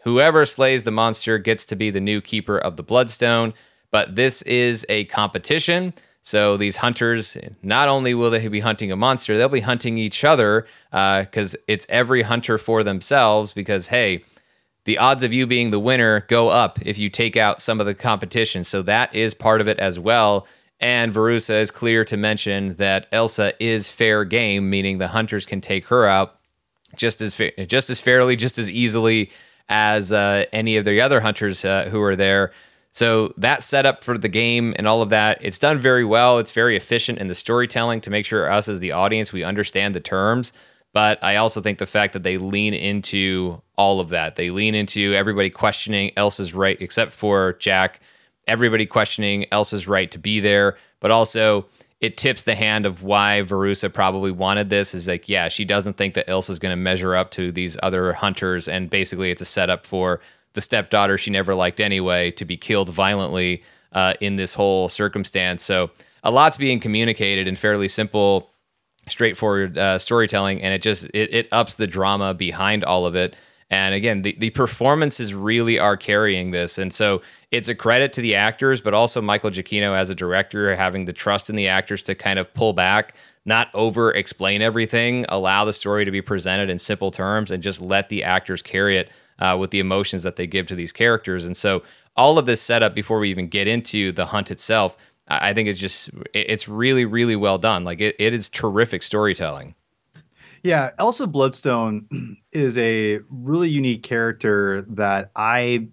Whoever 0.05 0.45
slays 0.45 0.83
the 0.83 0.91
monster 0.91 1.39
gets 1.39 1.65
to 1.67 1.77
be 1.77 1.91
the 1.91 2.01
new 2.01 2.21
keeper 2.21 2.59
of 2.59 2.77
the 2.77 2.83
bloodstone 2.83 3.55
but 3.91 4.17
this 4.17 4.43
is 4.43 4.87
a 4.89 5.05
competition. 5.07 5.93
So 6.23 6.57
these 6.57 6.77
hunters 6.77 7.37
not 7.63 7.89
only 7.89 8.15
will 8.15 8.31
they 8.31 8.47
be 8.49 8.61
hunting 8.61 8.93
a 8.93 8.97
monster 8.97 9.37
they'll 9.37 9.49
be 9.49 9.61
hunting 9.61 9.97
each 9.97 10.25
other 10.25 10.67
because 10.91 11.55
uh, 11.55 11.59
it's 11.67 11.87
every 11.89 12.23
hunter 12.23 12.59
for 12.59 12.85
themselves 12.85 13.53
because 13.53 13.89
hey 13.89 14.25
the 14.85 14.99
odds 14.99 15.23
of 15.23 15.33
you 15.33 15.47
being 15.47 15.71
the 15.71 15.79
winner 15.79 16.21
go 16.29 16.49
up 16.49 16.81
if 16.83 16.99
you 16.99 17.09
take 17.09 17.37
out 17.37 17.63
some 17.63 17.81
of 17.81 17.87
the 17.87 17.95
competition. 17.95 18.65
So 18.65 18.83
that 18.83 19.15
is 19.15 19.35
part 19.35 19.61
of 19.61 19.69
it 19.69 19.79
as 19.79 19.99
well. 19.99 20.47
And 20.81 21.13
Verussa 21.13 21.61
is 21.61 21.71
clear 21.71 22.05
to 22.05 22.17
mention 22.17 22.75
that 22.75 23.07
Elsa 23.13 23.53
is 23.63 23.89
fair 23.89 24.25
game, 24.25 24.69
meaning 24.69 24.99
the 24.99 25.09
hunters 25.09 25.47
can 25.47 25.61
take 25.61 25.87
her 25.87 26.07
out 26.07 26.41
just 26.97 27.21
as 27.21 27.35
fa- 27.35 27.67
just 27.67 27.89
as 27.89 28.01
fairly, 28.01 28.35
just 28.35 28.59
as 28.59 28.69
easily 28.69 29.31
as 29.69 30.13
uh, 30.13 30.45
any 30.53 30.77
of 30.77 30.85
the 30.85 31.01
other 31.01 31.21
hunters 31.21 31.65
uh, 31.65 31.89
who 31.91 32.03
are 32.03 32.17
there. 32.17 32.53
So 32.91 33.33
that 33.39 33.63
setup 33.63 34.05
for 34.05 34.19
the 34.19 34.29
game 34.29 34.75
and 34.77 34.87
all 34.87 35.01
of 35.01 35.09
that, 35.09 35.39
it's 35.41 35.59
done 35.59 35.79
very 35.79 36.05
well. 36.05 36.39
It's 36.39 36.53
very 36.53 36.77
efficient 36.77 37.19
in 37.19 37.29
the 37.29 37.35
storytelling 37.35 38.03
to 38.03 38.11
make 38.11 38.27
sure 38.27 38.51
us 38.51 38.69
as 38.69 38.81
the 38.81 38.93
audience 38.93 39.33
we 39.33 39.45
understand 39.45 39.95
the 39.95 40.01
terms. 40.01 40.53
But 40.93 41.23
I 41.25 41.37
also 41.37 41.61
think 41.61 41.79
the 41.79 41.87
fact 41.87 42.13
that 42.13 42.23
they 42.23 42.37
lean 42.37 42.75
into 42.75 43.63
all 43.77 43.99
of 43.99 44.11
that, 44.11 44.37
they 44.37 44.51
lean 44.51 44.75
into 44.75 45.15
everybody 45.15 45.49
questioning 45.49 46.13
Elsa's 46.17 46.53
right, 46.53 46.81
except 46.81 47.13
for 47.13 47.55
Jack, 47.55 48.01
everybody 48.47 48.85
questioning 48.85 49.47
Elsa's 49.51 49.89
right 49.89 50.11
to 50.11 50.19
be 50.19 50.41
there. 50.41 50.77
But 51.01 51.11
also, 51.11 51.67
it 52.01 52.17
tips 52.17 52.43
the 52.43 52.57
hand 52.57 52.85
of 52.85 53.03
why 53.03 53.43
Verussa 53.47 53.93
probably 53.93 54.33
wanted 54.33 54.69
this 54.69 54.93
is 54.93 55.09
like, 55.09 55.29
yeah, 55.29 55.49
she 55.49 55.65
doesn't 55.65 55.97
think 55.97 56.15
that 56.15 56.29
Ilsa's 56.29 56.59
going 56.59 56.73
to 56.73 56.77
measure 56.77 57.15
up 57.15 57.31
to 57.33 57.53
these 57.53 57.79
other 57.83 58.13
hunters. 58.13 58.69
And 58.69 58.91
basically, 58.91 59.31
it's 59.31 59.41
a 59.41 59.47
setup 59.47 59.87
for 59.87 60.21
the 60.53 60.61
stepdaughter 60.61 61.17
she 61.17 61.31
never 61.31 61.55
liked 61.55 61.81
anyway 61.81 62.31
to 62.33 62.45
be 62.45 62.57
killed 62.57 62.91
violently 62.91 63.63
uh, 63.93 64.15
in 64.21 64.37
this 64.37 64.55
whole 64.55 64.89
circumstance. 64.89 65.63
So, 65.63 65.91
a 66.25 66.31
lot's 66.31 66.57
being 66.57 66.79
communicated 66.79 67.49
in 67.49 67.57
fairly 67.57 67.89
simple, 67.89 68.52
straightforward 69.07 69.77
uh, 69.77 69.99
storytelling. 69.99 70.63
And 70.63 70.75
it 70.75 70.83
just, 70.83 71.05
it, 71.15 71.35
it 71.35 71.49
ups 71.53 71.77
the 71.77 71.87
drama 71.87 72.35
behind 72.35 72.85
all 72.85 73.07
of 73.07 73.17
it. 73.17 73.37
And 73.71 73.95
again, 73.95 74.21
the, 74.21 74.37
the 74.39 74.51
performances 74.51 75.33
really 75.33 75.79
are 75.79 75.97
carrying 75.97 76.51
this. 76.51 76.77
And 76.77 76.93
so 76.93 77.23
it's 77.51 77.69
a 77.69 77.75
credit 77.75 78.13
to 78.13 78.21
the 78.21 78.35
actors, 78.35 78.83
but 78.83 78.93
also 78.93 79.23
Michael 79.23 79.51
Giacchino 79.51 79.97
as 79.97 80.11
a 80.11 80.15
director 80.15 80.77
having 80.77 81.07
the 81.07 81.13
trust 81.15 81.49
in 81.49 81.57
the 81.57 81.69
actors 81.69 82.03
to 82.03 82.15
kind 82.15 82.39
of 82.39 82.53
pull 82.53 82.75
back, 82.75 83.17
not 83.47 83.71
over 83.73 84.13
explain 84.13 84.61
everything, 84.61 85.25
allow 85.31 85.65
the 85.65 85.73
story 85.73 86.05
to 86.05 86.11
be 86.11 86.21
presented 86.21 86.69
in 86.69 86.79
simple 86.79 87.11
terms, 87.11 87.51
and 87.51 87.63
just 87.63 87.81
let 87.81 88.11
the 88.11 88.23
actors 88.23 88.61
carry 88.61 88.99
it 88.99 89.11
uh, 89.39 89.57
with 89.59 89.71
the 89.71 89.81
emotions 89.81 90.23
that 90.23 90.37
they 90.37 90.47
give 90.47 90.67
to 90.67 90.75
these 90.75 90.93
characters. 90.93 91.47
And 91.47 91.57
so 91.57 91.83
all 92.15 92.39
of 92.39 92.45
this 92.45 92.61
setup 92.61 92.95
before 92.95 93.19
we 93.21 93.31
even 93.31 93.49
get 93.49 93.67
into 93.67 94.13
the 94.13 94.27
hunt 94.27 94.51
itself, 94.51 94.99
I 95.29 95.55
think 95.55 95.69
it's 95.69 95.79
just, 95.79 96.11
it's 96.35 96.69
really, 96.69 97.05
really 97.05 97.37
well 97.37 97.59
done. 97.59 97.85
Like 97.85 98.01
it, 98.01 98.17
it 98.19 98.35
is 98.35 98.49
terrific 98.49 99.03
storytelling. 99.03 99.75
Yeah, 100.63 100.91
Elsa 100.99 101.27
Bloodstone 101.27 102.07
is 102.53 102.77
a 102.79 103.21
really 103.31 103.69
unique 103.69 104.03
character 104.03 104.83
that 104.91 105.31
I 105.35 105.89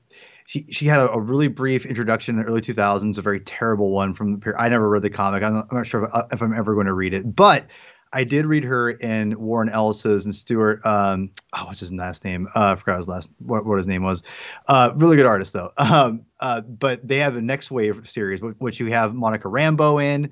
she 0.45 0.65
she 0.71 0.85
had 0.85 1.07
a, 1.11 1.19
really 1.19 1.47
brief 1.47 1.85
introduction 1.85 2.35
in 2.35 2.41
the 2.41 2.47
early 2.47 2.61
2000s, 2.61 3.17
a 3.17 3.21
very 3.21 3.39
terrible 3.39 3.91
one 3.91 4.15
from 4.15 4.31
the 4.31 4.37
period. 4.39 4.59
I 4.59 4.67
never 4.69 4.89
read 4.89 5.03
the 5.03 5.09
comic. 5.09 5.43
I'm 5.43 5.53
not, 5.53 5.67
I'm 5.69 5.77
not 5.77 5.85
sure 5.85 6.05
if, 6.05 6.09
uh, 6.13 6.23
if, 6.31 6.41
I'm 6.41 6.55
ever 6.55 6.73
going 6.73 6.87
to 6.87 6.93
read 6.93 7.13
it, 7.13 7.35
but 7.35 7.67
I 8.11 8.23
did 8.23 8.45
read 8.45 8.63
her 8.63 8.91
in 8.91 9.39
Warren 9.39 9.69
Ellis's 9.69 10.25
and 10.25 10.33
Stuart. 10.33 10.83
Um, 10.85 11.31
oh, 11.53 11.65
what's 11.65 11.79
his 11.79 11.93
last 11.93 12.23
name? 12.23 12.47
Uh, 12.55 12.73
I 12.73 12.75
forgot 12.75 12.97
his 12.97 13.07
last 13.07 13.29
what, 13.39 13.65
what 13.65 13.77
his 13.77 13.87
name 13.87 14.03
was. 14.03 14.23
Uh, 14.67 14.91
really 14.95 15.15
good 15.15 15.25
artist 15.25 15.53
though. 15.53 15.71
Um, 15.79 16.25
uh, 16.39 16.61
but 16.61 17.05
they 17.05 17.17
have 17.17 17.35
a 17.35 17.41
next 17.41 17.69
wave 17.69 18.07
series, 18.07 18.39
which 18.41 18.79
you 18.79 18.85
have 18.87 19.13
Monica 19.13 19.49
Rambeau 19.49 20.01
in 20.01 20.31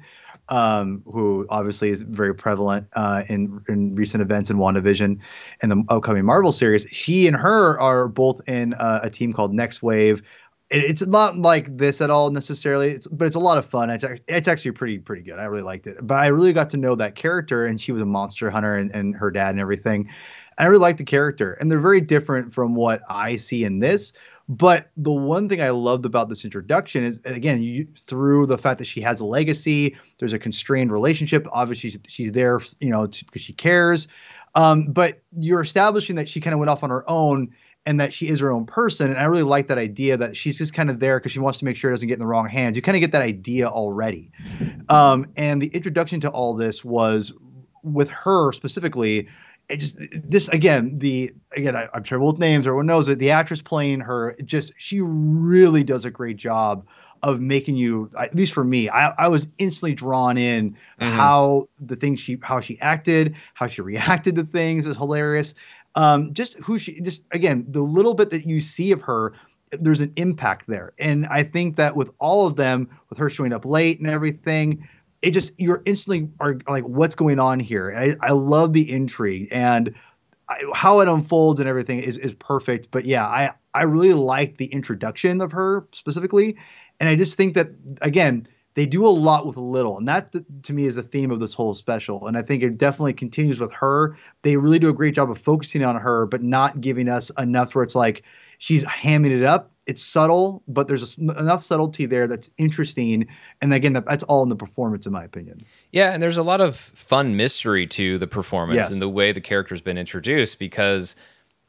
um, 0.50 1.04
who 1.06 1.46
obviously 1.50 1.90
is 1.90 2.02
very 2.02 2.34
prevalent 2.34 2.88
uh, 2.94 3.24
in 3.28 3.62
in 3.68 3.96
recent 3.96 4.22
events 4.22 4.50
in 4.50 4.58
WandaVision 4.58 5.20
and 5.62 5.72
the 5.72 5.84
upcoming 5.90 6.26
Marvel 6.26 6.52
series. 6.52 6.86
She 6.92 7.28
and 7.28 7.36
her 7.36 7.80
are 7.80 8.08
both 8.08 8.42
in 8.48 8.74
uh, 8.76 9.02
a 9.04 9.10
team 9.10 9.34
called 9.34 9.54
Next 9.54 9.82
Wave. 9.82 10.22
It, 10.70 10.84
it's 10.84 11.06
not 11.06 11.38
like 11.38 11.78
this 11.78 12.02
at 12.02 12.10
all 12.10 12.30
necessarily, 12.32 12.90
it's, 12.90 13.08
but 13.08 13.26
it's 13.26 13.36
a 13.36 13.40
lot 13.40 13.58
of 13.58 13.66
fun. 13.66 13.90
It's, 13.90 14.04
it's 14.28 14.48
actually 14.48 14.72
pretty 14.72 15.00
pretty 15.00 15.24
good. 15.24 15.40
I 15.40 15.46
really 15.46 15.64
liked 15.64 15.88
it. 15.88 15.98
But 16.02 16.16
I 16.16 16.28
really 16.28 16.54
got 16.54 16.70
to 16.72 16.78
know 16.78 16.96
that 16.96 17.16
character, 17.16 17.66
and 17.66 17.80
she 17.80 17.92
was 17.92 18.02
a 18.02 18.06
monster 18.06 18.50
hunter 18.50 18.76
and, 18.76 18.92
and 18.94 19.16
her 19.16 19.32
dad 19.32 19.52
and 19.52 19.60
everything. 19.60 20.10
And 20.58 20.66
I 20.66 20.70
really 20.70 20.82
like 20.82 20.98
the 20.98 21.04
character, 21.04 21.54
and 21.54 21.70
they're 21.70 21.80
very 21.80 22.02
different 22.02 22.54
from 22.54 22.76
what 22.76 23.02
I 23.10 23.36
see 23.36 23.64
in 23.64 23.80
this 23.80 24.14
but 24.50 24.92
the 24.96 25.12
one 25.12 25.50
thing 25.50 25.62
I 25.62 25.72
loved 25.72 26.06
about 26.06 26.30
this 26.30 26.46
introduction 26.46 27.04
is, 27.04 27.20
again, 27.26 27.62
you, 27.62 27.86
through 27.98 28.46
the 28.46 28.58
fact 28.58 28.78
that 28.78 28.86
she 28.86 29.02
has 29.02 29.20
a 29.20 29.26
legacy, 29.26 29.98
there's 30.20 30.34
a 30.34 30.40
constrained 30.40 30.92
relationship. 30.92 31.48
Obviously, 31.52 31.90
she's, 31.90 32.00
she's 32.08 32.32
there, 32.32 32.60
you 32.80 32.90
know, 32.90 33.08
because 33.08 33.42
she 33.42 33.52
cares. 33.52 34.08
Um, 34.56 34.86
but 34.86 35.22
you're 35.38 35.62
establishing 35.62 36.16
that 36.16 36.30
she 36.30 36.40
kind 36.40 36.54
of 36.54 36.60
went 36.60 36.70
off 36.70 36.82
on 36.82 36.90
her 36.90 37.08
own 37.10 37.54
and 37.88 38.02
that 38.02 38.12
she 38.12 38.28
is 38.28 38.42
her 38.42 38.52
own 38.52 38.66
person. 38.66 39.10
And 39.10 39.18
I 39.18 39.24
really 39.24 39.44
like 39.44 39.68
that 39.68 39.78
idea 39.78 40.18
that 40.18 40.36
she's 40.36 40.58
just 40.58 40.74
kind 40.74 40.90
of 40.90 41.00
there 41.00 41.20
because 41.20 41.32
she 41.32 41.40
wants 41.40 41.58
to 41.60 41.66
make 41.66 41.78
sure 41.78 41.90
it 41.90 41.94
doesn't 41.96 42.08
get 42.10 42.16
in 42.16 42.20
the 42.20 42.28
wrong 42.28 42.50
hands. 42.50 42.76
You 42.76 42.82
kind 42.82 42.98
of 42.98 43.02
get 43.02 43.14
that 43.14 43.22
idea 43.22 43.68
already. 43.70 44.30
Um, 44.90 45.28
and 45.38 45.62
the 45.62 45.68
introduction 45.68 46.20
to 46.22 46.30
all 46.30 46.54
this 46.54 46.84
was 46.84 47.32
with 47.84 48.10
her 48.10 48.52
specifically 48.52 49.28
it 49.70 49.78
just 49.78 49.98
this 50.12 50.48
again 50.50 50.98
the 51.00 51.32
again 51.56 51.76
I, 51.76 51.88
am 51.94 52.04
terrible 52.04 52.28
with 52.28 52.40
names 52.40 52.68
everyone 52.68 52.86
knows 52.86 53.08
it 53.08 53.20
the 53.20 53.32
actress 53.32 53.62
playing 53.62 54.02
her 54.02 54.36
just 54.44 54.74
she 54.78 55.02
really 55.02 55.84
does 55.84 56.04
a 56.06 56.12
great 56.12 56.38
job 56.38 56.86
of 57.24 57.40
making 57.40 57.76
you 57.76 58.10
at 58.18 58.34
least 58.36 58.54
for 58.54 58.64
me 58.64 58.90
i, 58.90 59.14
I 59.18 59.28
was 59.28 59.48
instantly 59.58 59.94
drawn 59.94 60.38
in 60.38 60.72
mm-hmm. 60.72 61.10
how 61.10 61.70
the 61.80 61.96
things 61.96 62.20
she 62.20 62.38
how 62.42 62.60
she 62.60 62.80
acted 62.80 63.36
how 63.54 63.68
she 63.68 63.82
reacted 63.82 64.36
to 64.36 64.44
things 64.44 64.86
is 64.86 64.98
hilarious 64.98 65.54
um 65.98 66.32
just 66.32 66.54
who 66.60 66.80
she 66.80 67.02
just 67.02 67.24
again 67.32 67.66
the 67.68 67.82
little 67.82 68.14
bit 68.14 68.30
that 68.30 68.46
you 68.46 68.62
see 68.62 68.92
of 68.92 69.02
her 69.02 69.34
there's 69.72 70.00
an 70.00 70.14
impact 70.16 70.66
there. 70.68 70.94
And 70.98 71.26
i 71.28 71.44
think 71.44 71.76
that 71.76 71.98
with 71.98 72.10
all 72.20 72.48
of 72.48 72.56
them 72.56 72.88
with 73.10 73.18
her 73.20 73.30
showing 73.30 73.52
up 73.52 73.66
late 73.66 74.00
and 74.00 74.10
everything 74.10 74.88
it 75.22 75.32
just 75.32 75.52
you're 75.58 75.82
instantly 75.86 76.30
are 76.40 76.60
like 76.70 76.84
what's 76.84 77.16
going 77.16 77.40
on 77.40 77.60
here? 77.60 77.94
I, 77.98 78.16
I 78.26 78.32
love 78.32 78.72
the 78.72 78.90
intrigue 78.90 79.50
and 79.52 79.94
I, 80.48 80.62
how 80.74 81.00
it 81.02 81.10
unfolds 81.10 81.60
and 81.60 81.68
everything 81.68 82.00
is 82.00 82.18
is 82.20 82.34
perfect. 82.36 82.92
But 82.92 83.06
yeah 83.06 83.26
i 83.26 83.52
i 83.74 83.84
really 83.84 84.14
like 84.14 84.58
the 84.58 84.68
introduction 84.68 85.42
of 85.42 85.52
her 85.52 85.88
specifically. 85.92 86.56
And 87.00 87.10
i 87.10 87.16
just 87.16 87.36
think 87.36 87.56
that 87.56 87.70
again 88.02 88.46
they 88.78 88.86
do 88.86 89.06
a 89.06 89.10
lot 89.10 89.48
with 89.48 89.58
little 89.58 89.98
and 89.98 90.08
that 90.08 90.32
to 90.62 90.72
me 90.72 90.86
is 90.86 90.96
the 90.96 91.04
theme 91.04 91.32
of 91.32 91.40
this 91.40 91.54
whole 91.54 91.74
special 91.74 92.28
and 92.28 92.38
i 92.38 92.42
think 92.42 92.62
it 92.62 92.78
definitely 92.78 93.14
continues 93.14 93.60
with 93.60 93.74
her 93.74 94.16
they 94.44 94.56
really 94.56 94.80
do 94.80 94.88
a 94.88 94.94
great 94.94 95.16
job 95.16 95.30
of 95.30 95.38
focusing 95.38 95.84
on 95.84 95.96
her 95.96 96.28
but 96.28 96.44
not 96.44 96.80
giving 96.80 97.10
us 97.10 97.32
enough 97.38 97.74
where 97.74 97.84
it's 97.84 97.96
like 97.96 98.24
she's 98.60 98.84
hamming 98.84 99.32
it 99.32 99.44
up 99.44 99.72
it's 99.88 100.04
subtle, 100.04 100.62
but 100.68 100.90
there's 100.90 101.18
enough 101.18 101.64
subtlety 101.64 102.06
there 102.06 102.28
that's 102.28 102.52
interesting. 102.58 103.26
And 103.62 103.74
again, 103.74 103.94
that's 103.94 104.24
all 104.24 104.44
in 104.44 104.50
the 104.50 104.56
performance, 104.56 105.06
in 105.06 105.14
my 105.14 105.24
opinion. 105.24 105.62
Yeah, 105.94 106.12
and 106.12 106.22
there's 106.22 106.38
a 106.38 106.44
lot 106.44 106.60
of 106.60 106.76
fun 106.76 107.38
mystery 107.38 107.88
to 107.88 108.18
the 108.18 108.28
performance 108.28 108.76
yes. 108.76 108.92
and 108.92 109.02
the 109.02 109.08
way 109.08 109.32
the 109.32 109.40
character's 109.40 109.80
been 109.80 109.98
introduced 109.98 110.60
because 110.60 111.16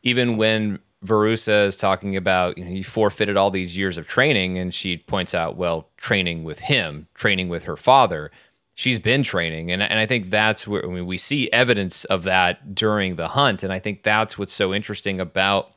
even 0.02 0.36
when 0.36 0.80
Verussa 1.04 1.66
is 1.66 1.76
talking 1.76 2.16
about, 2.16 2.58
you 2.58 2.64
know, 2.64 2.70
he 2.70 2.82
forfeited 2.82 3.36
all 3.36 3.50
these 3.50 3.76
years 3.76 3.98
of 3.98 4.08
training, 4.08 4.58
and 4.58 4.74
she 4.74 4.96
points 4.96 5.34
out, 5.34 5.56
well, 5.56 5.88
training 5.96 6.44
with 6.44 6.60
him, 6.60 7.06
training 7.14 7.48
with 7.48 7.64
her 7.64 7.76
father. 7.76 8.30
She's 8.74 8.98
been 8.98 9.22
training, 9.22 9.70
and 9.70 9.82
and 9.82 9.98
I 9.98 10.06
think 10.06 10.30
that's 10.30 10.66
where 10.66 10.84
I 10.84 10.88
mean, 10.88 11.06
we 11.06 11.18
see 11.18 11.50
evidence 11.52 12.04
of 12.06 12.24
that 12.24 12.74
during 12.74 13.16
the 13.16 13.28
hunt, 13.28 13.62
and 13.62 13.72
I 13.72 13.78
think 13.78 14.02
that's 14.02 14.38
what's 14.38 14.52
so 14.52 14.72
interesting 14.74 15.20
about 15.20 15.72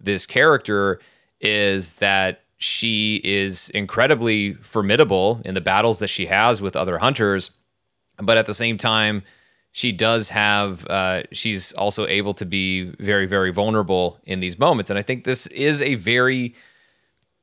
this 0.00 0.26
character 0.26 1.00
is 1.40 1.96
that 1.96 2.42
she 2.58 3.20
is 3.24 3.70
incredibly 3.70 4.54
formidable 4.54 5.40
in 5.44 5.54
the 5.54 5.60
battles 5.60 5.98
that 6.00 6.08
she 6.08 6.26
has 6.26 6.60
with 6.60 6.76
other 6.76 6.98
hunters, 6.98 7.52
but 8.18 8.36
at 8.36 8.46
the 8.46 8.54
same 8.54 8.78
time, 8.78 9.22
she 9.72 9.92
does 9.92 10.30
have 10.30 10.86
uh, 10.88 11.22
she's 11.32 11.72
also 11.72 12.06
able 12.06 12.34
to 12.34 12.44
be 12.44 12.92
very 12.98 13.26
very 13.26 13.50
vulnerable 13.50 14.18
in 14.24 14.40
these 14.40 14.58
moments. 14.58 14.90
And 14.90 14.98
i 14.98 15.02
think 15.02 15.24
this 15.24 15.46
is 15.48 15.80
a 15.82 15.94
very 15.94 16.54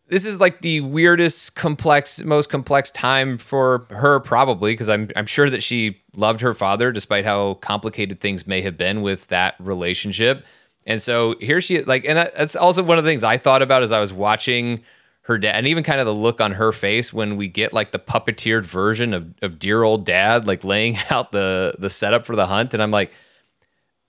this 0.09 0.25
is 0.25 0.39
like 0.39 0.61
the 0.61 0.81
weirdest 0.81 1.55
complex 1.55 2.21
most 2.21 2.49
complex 2.49 2.89
time 2.91 3.37
for 3.37 3.85
her 3.89 4.19
probably 4.19 4.71
because 4.73 4.89
I'm, 4.89 5.09
I'm 5.15 5.25
sure 5.25 5.49
that 5.49 5.61
she 5.61 6.01
loved 6.15 6.41
her 6.41 6.53
father 6.53 6.91
despite 6.91 7.25
how 7.25 7.55
complicated 7.55 8.19
things 8.19 8.47
may 8.47 8.61
have 8.61 8.77
been 8.77 9.01
with 9.01 9.27
that 9.27 9.55
relationship. 9.59 10.45
And 10.85 11.01
so 11.01 11.35
here 11.39 11.59
she 11.59 11.81
like, 11.83 12.05
and 12.05 12.17
that's 12.17 12.55
also 12.55 12.81
one 12.83 12.97
of 12.97 13.03
the 13.03 13.09
things 13.09 13.23
I 13.23 13.37
thought 13.37 13.61
about 13.61 13.83
as 13.83 13.91
I 13.91 13.99
was 13.99 14.13
watching 14.13 14.83
her 15.27 15.37
dad, 15.37 15.55
and 15.55 15.67
even 15.67 15.83
kind 15.83 15.99
of 15.99 16.05
the 16.05 16.13
look 16.13 16.39
on 16.39 16.53
her 16.53 16.71
face 16.71 17.11
when 17.13 17.35
we 17.35 17.49
get 17.49 17.73
like 17.73 17.91
the 17.91 17.99
puppeteered 17.99 18.65
version 18.65 19.13
of 19.13 19.33
of 19.41 19.59
dear 19.59 19.83
old 19.83 20.05
dad, 20.05 20.47
like 20.47 20.63
laying 20.63 20.97
out 21.09 21.31
the 21.31 21.75
the 21.77 21.89
setup 21.89 22.25
for 22.25 22.35
the 22.35 22.47
hunt, 22.47 22.73
and 22.73 22.81
I'm 22.81 22.91
like, 22.91 23.11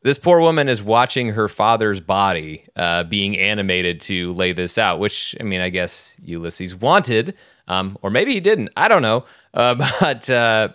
this 0.03 0.17
poor 0.17 0.41
woman 0.41 0.69
is 0.69 0.81
watching 0.81 1.31
her 1.31 1.49
father's 1.49 2.01
body 2.01 2.67
uh, 2.77 3.03
being 3.03 3.37
animated 3.37 4.01
to 4.03 4.33
lay 4.33 4.53
this 4.53 4.79
out, 4.79 5.01
which 5.01 5.35
I 5.41 5.43
mean, 5.43 5.61
I 5.61 5.71
guess 5.71 6.17
Ulysses 6.23 6.77
wanted, 6.77 7.35
um, 7.67 7.99
or 8.01 8.11
maybe 8.11 8.33
he 8.33 8.41
didn't. 8.41 8.71
I 8.77 8.87
don't 8.87 9.03
know, 9.03 9.25
uh, 9.55 9.75
but 10.01 10.31
uh, 10.31 10.69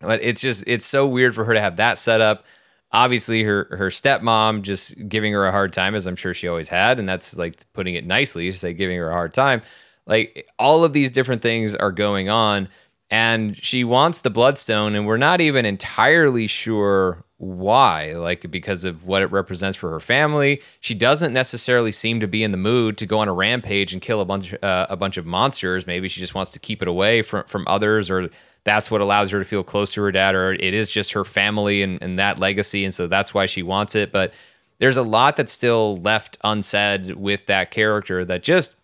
but 0.00 0.22
it's 0.22 0.40
just 0.40 0.62
it's 0.68 0.86
so 0.86 1.08
weird 1.08 1.34
for 1.34 1.44
her 1.44 1.54
to 1.54 1.60
have 1.60 1.76
that 1.76 1.98
set 1.98 2.20
up 2.20 2.44
obviously 2.92 3.42
her 3.42 3.66
her 3.70 3.88
stepmom 3.88 4.62
just 4.62 5.08
giving 5.08 5.32
her 5.32 5.46
a 5.46 5.52
hard 5.52 5.72
time 5.72 5.94
as 5.94 6.06
i'm 6.06 6.16
sure 6.16 6.34
she 6.34 6.46
always 6.46 6.68
had 6.68 6.98
and 6.98 7.08
that's 7.08 7.36
like 7.36 7.56
putting 7.72 7.94
it 7.94 8.06
nicely 8.06 8.50
to 8.50 8.58
say 8.58 8.72
giving 8.72 8.98
her 8.98 9.10
a 9.10 9.12
hard 9.12 9.34
time. 9.34 9.62
Like 10.06 10.48
all 10.58 10.84
of 10.84 10.92
these 10.92 11.10
different 11.10 11.42
things 11.42 11.74
are 11.74 11.92
going 11.92 12.28
on 12.28 12.68
and 13.10 13.56
she 13.62 13.84
wants 13.84 14.22
the 14.22 14.30
bloodstone 14.30 14.94
and 14.94 15.06
we're 15.06 15.16
not 15.16 15.40
even 15.40 15.64
entirely 15.64 16.46
sure 16.46 17.24
why 17.36 18.12
like 18.14 18.48
because 18.52 18.84
of 18.84 19.04
what 19.04 19.20
it 19.20 19.26
represents 19.26 19.76
for 19.76 19.90
her 19.90 20.00
family. 20.00 20.62
She 20.80 20.94
doesn't 20.94 21.32
necessarily 21.32 21.92
seem 21.92 22.20
to 22.20 22.28
be 22.28 22.42
in 22.42 22.52
the 22.52 22.56
mood 22.56 22.96
to 22.98 23.06
go 23.06 23.18
on 23.18 23.28
a 23.28 23.32
rampage 23.32 23.92
and 23.92 24.00
kill 24.00 24.20
a 24.20 24.24
bunch 24.24 24.54
uh, 24.62 24.86
a 24.88 24.96
bunch 24.96 25.16
of 25.16 25.26
monsters. 25.26 25.86
Maybe 25.86 26.08
she 26.08 26.20
just 26.20 26.34
wants 26.34 26.52
to 26.52 26.60
keep 26.60 26.82
it 26.82 26.88
away 26.88 27.22
from 27.22 27.44
from 27.46 27.64
others 27.66 28.10
or 28.10 28.30
that's 28.64 28.90
what 28.90 29.00
allows 29.00 29.30
her 29.30 29.38
to 29.38 29.44
feel 29.44 29.64
close 29.64 29.92
to 29.94 30.02
her 30.02 30.12
dad, 30.12 30.34
or 30.34 30.52
it 30.52 30.74
is 30.74 30.90
just 30.90 31.12
her 31.12 31.24
family 31.24 31.82
and, 31.82 32.02
and 32.02 32.18
that 32.18 32.38
legacy. 32.38 32.84
And 32.84 32.94
so 32.94 33.06
that's 33.06 33.34
why 33.34 33.46
she 33.46 33.62
wants 33.62 33.94
it. 33.94 34.12
But 34.12 34.32
there's 34.78 34.96
a 34.96 35.02
lot 35.02 35.36
that's 35.36 35.52
still 35.52 35.96
left 35.96 36.38
unsaid 36.44 37.16
with 37.16 37.46
that 37.46 37.70
character 37.70 38.24
that 38.24 38.42
just 38.42 38.76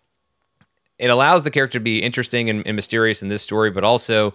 it 0.98 1.10
allows 1.10 1.44
the 1.44 1.50
character 1.50 1.78
to 1.78 1.82
be 1.82 2.02
interesting 2.02 2.50
and, 2.50 2.66
and 2.66 2.74
mysterious 2.74 3.22
in 3.22 3.28
this 3.28 3.42
story, 3.42 3.70
but 3.70 3.84
also 3.84 4.34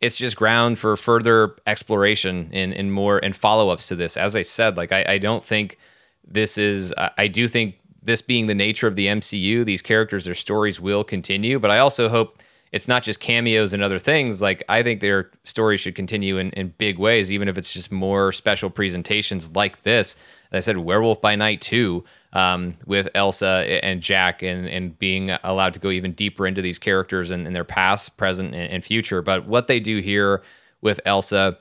it's 0.00 0.16
just 0.16 0.36
ground 0.36 0.78
for 0.78 0.96
further 0.96 1.56
exploration 1.66 2.50
and, 2.52 2.72
and 2.74 2.92
more 2.92 3.18
and 3.18 3.34
follow-ups 3.34 3.88
to 3.88 3.96
this. 3.96 4.16
As 4.16 4.36
I 4.36 4.42
said, 4.42 4.76
like 4.76 4.92
I, 4.92 5.04
I 5.08 5.18
don't 5.18 5.42
think 5.42 5.78
this 6.24 6.58
is 6.58 6.92
I 6.96 7.28
do 7.28 7.48
think 7.48 7.76
this 8.02 8.22
being 8.22 8.46
the 8.46 8.54
nature 8.54 8.86
of 8.86 8.94
the 8.94 9.06
MCU, 9.06 9.64
these 9.64 9.82
characters, 9.82 10.24
their 10.24 10.34
stories 10.34 10.80
will 10.80 11.02
continue. 11.02 11.58
But 11.58 11.72
I 11.72 11.78
also 11.78 12.08
hope 12.08 12.40
it's 12.76 12.86
not 12.86 13.02
just 13.02 13.20
cameos 13.20 13.72
and 13.72 13.82
other 13.82 13.98
things. 13.98 14.42
Like 14.42 14.62
I 14.68 14.82
think 14.82 15.00
their 15.00 15.30
stories 15.44 15.80
should 15.80 15.94
continue 15.94 16.36
in, 16.36 16.50
in 16.50 16.74
big 16.76 16.98
ways, 16.98 17.32
even 17.32 17.48
if 17.48 17.56
it's 17.56 17.72
just 17.72 17.90
more 17.90 18.32
special 18.32 18.68
presentations 18.68 19.56
like 19.56 19.82
this. 19.82 20.14
As 20.52 20.58
I 20.58 20.72
said, 20.72 20.76
Werewolf 20.76 21.22
by 21.22 21.36
Night 21.36 21.62
2 21.62 22.04
um, 22.34 22.74
with 22.84 23.08
Elsa 23.14 23.64
and 23.82 24.02
Jack 24.02 24.42
and, 24.42 24.68
and 24.68 24.98
being 24.98 25.30
allowed 25.42 25.72
to 25.72 25.80
go 25.80 25.88
even 25.88 26.12
deeper 26.12 26.46
into 26.46 26.60
these 26.60 26.78
characters 26.78 27.30
and, 27.30 27.46
and 27.46 27.56
their 27.56 27.64
past, 27.64 28.18
present, 28.18 28.54
and, 28.54 28.70
and, 28.70 28.84
future. 28.84 29.22
But 29.22 29.46
what 29.46 29.68
they 29.68 29.80
do 29.80 30.00
here 30.00 30.42
with 30.82 31.00
Elsa, 31.06 31.56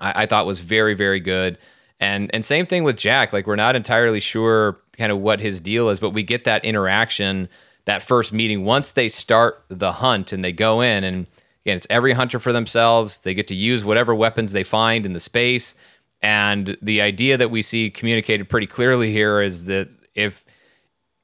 I, 0.00 0.22
I 0.22 0.26
thought 0.26 0.46
was 0.46 0.60
very, 0.60 0.94
very 0.94 1.18
good. 1.18 1.58
And 1.98 2.30
and 2.32 2.44
same 2.44 2.66
thing 2.66 2.84
with 2.84 2.96
Jack. 2.96 3.32
Like 3.32 3.46
we're 3.48 3.56
not 3.56 3.74
entirely 3.74 4.20
sure 4.20 4.78
kind 4.92 5.10
of 5.10 5.18
what 5.18 5.40
his 5.40 5.60
deal 5.60 5.88
is, 5.88 5.98
but 5.98 6.10
we 6.10 6.22
get 6.22 6.44
that 6.44 6.64
interaction, 6.64 7.48
that 7.86 8.02
first 8.02 8.32
meeting 8.32 8.64
once 8.64 8.92
they 8.92 9.08
start 9.08 9.64
the 9.68 9.92
hunt 9.92 10.32
and 10.32 10.44
they 10.44 10.52
go 10.52 10.80
in 10.80 11.04
and 11.04 11.26
again 11.64 11.76
it's 11.76 11.86
every 11.90 12.12
hunter 12.12 12.38
for 12.38 12.52
themselves. 12.52 13.20
They 13.20 13.34
get 13.34 13.48
to 13.48 13.54
use 13.54 13.84
whatever 13.84 14.14
weapons 14.14 14.52
they 14.52 14.64
find 14.64 15.04
in 15.04 15.12
the 15.12 15.20
space. 15.20 15.74
And 16.22 16.76
the 16.80 17.02
idea 17.02 17.36
that 17.36 17.50
we 17.50 17.60
see 17.60 17.90
communicated 17.90 18.48
pretty 18.48 18.66
clearly 18.66 19.12
here 19.12 19.40
is 19.40 19.66
that 19.66 19.88
if 20.14 20.44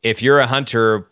if 0.02 0.22
you're 0.22 0.40
a 0.40 0.46
hunter, 0.46 1.06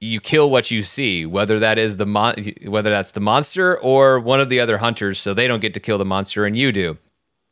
you 0.00 0.20
kill 0.20 0.50
what 0.50 0.70
you 0.70 0.82
see, 0.82 1.26
whether 1.26 1.58
that 1.58 1.78
is 1.78 1.98
the 1.98 2.06
mon- 2.06 2.36
whether 2.66 2.90
that's 2.90 3.10
the 3.12 3.20
monster 3.20 3.78
or 3.78 4.18
one 4.18 4.40
of 4.40 4.48
the 4.48 4.60
other 4.60 4.78
hunters, 4.78 5.18
so 5.18 5.34
they 5.34 5.46
don't 5.46 5.60
get 5.60 5.74
to 5.74 5.80
kill 5.80 5.98
the 5.98 6.04
monster 6.04 6.46
and 6.46 6.56
you 6.56 6.72
do. 6.72 6.96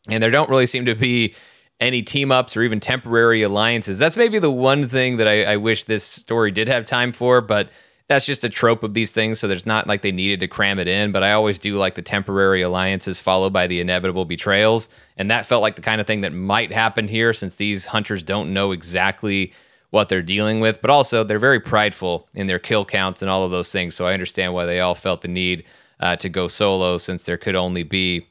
And 0.08 0.22
there 0.22 0.30
don't 0.30 0.48
really 0.48 0.66
seem 0.66 0.86
to 0.86 0.94
be 0.94 1.34
any 1.80 2.02
team 2.02 2.32
ups 2.32 2.56
or 2.56 2.62
even 2.62 2.80
temporary 2.80 3.42
alliances. 3.42 3.98
That's 3.98 4.16
maybe 4.16 4.38
the 4.38 4.50
one 4.50 4.88
thing 4.88 5.16
that 5.18 5.28
I, 5.28 5.44
I 5.44 5.56
wish 5.56 5.84
this 5.84 6.04
story 6.04 6.50
did 6.50 6.68
have 6.68 6.84
time 6.84 7.12
for, 7.12 7.40
but 7.40 7.70
that's 8.08 8.26
just 8.26 8.42
a 8.42 8.48
trope 8.48 8.82
of 8.82 8.94
these 8.94 9.12
things. 9.12 9.38
So 9.38 9.46
there's 9.46 9.66
not 9.66 9.86
like 9.86 10.02
they 10.02 10.12
needed 10.12 10.40
to 10.40 10.48
cram 10.48 10.78
it 10.78 10.88
in, 10.88 11.12
but 11.12 11.22
I 11.22 11.32
always 11.32 11.58
do 11.58 11.74
like 11.74 11.94
the 11.94 12.02
temporary 12.02 12.62
alliances 12.62 13.20
followed 13.20 13.52
by 13.52 13.66
the 13.66 13.80
inevitable 13.80 14.24
betrayals. 14.24 14.88
And 15.16 15.30
that 15.30 15.46
felt 15.46 15.62
like 15.62 15.76
the 15.76 15.82
kind 15.82 16.00
of 16.00 16.06
thing 16.06 16.22
that 16.22 16.32
might 16.32 16.72
happen 16.72 17.06
here 17.06 17.32
since 17.32 17.54
these 17.54 17.86
hunters 17.86 18.24
don't 18.24 18.52
know 18.52 18.72
exactly 18.72 19.52
what 19.90 20.08
they're 20.08 20.22
dealing 20.22 20.60
with, 20.60 20.80
but 20.80 20.90
also 20.90 21.22
they're 21.22 21.38
very 21.38 21.60
prideful 21.60 22.28
in 22.34 22.46
their 22.46 22.58
kill 22.58 22.84
counts 22.84 23.22
and 23.22 23.30
all 23.30 23.44
of 23.44 23.50
those 23.50 23.70
things. 23.70 23.94
So 23.94 24.06
I 24.06 24.14
understand 24.14 24.52
why 24.52 24.66
they 24.66 24.80
all 24.80 24.94
felt 24.94 25.20
the 25.20 25.28
need 25.28 25.64
uh, 26.00 26.16
to 26.16 26.28
go 26.28 26.48
solo 26.48 26.98
since 26.98 27.24
there 27.24 27.38
could 27.38 27.54
only 27.54 27.82
be 27.82 28.26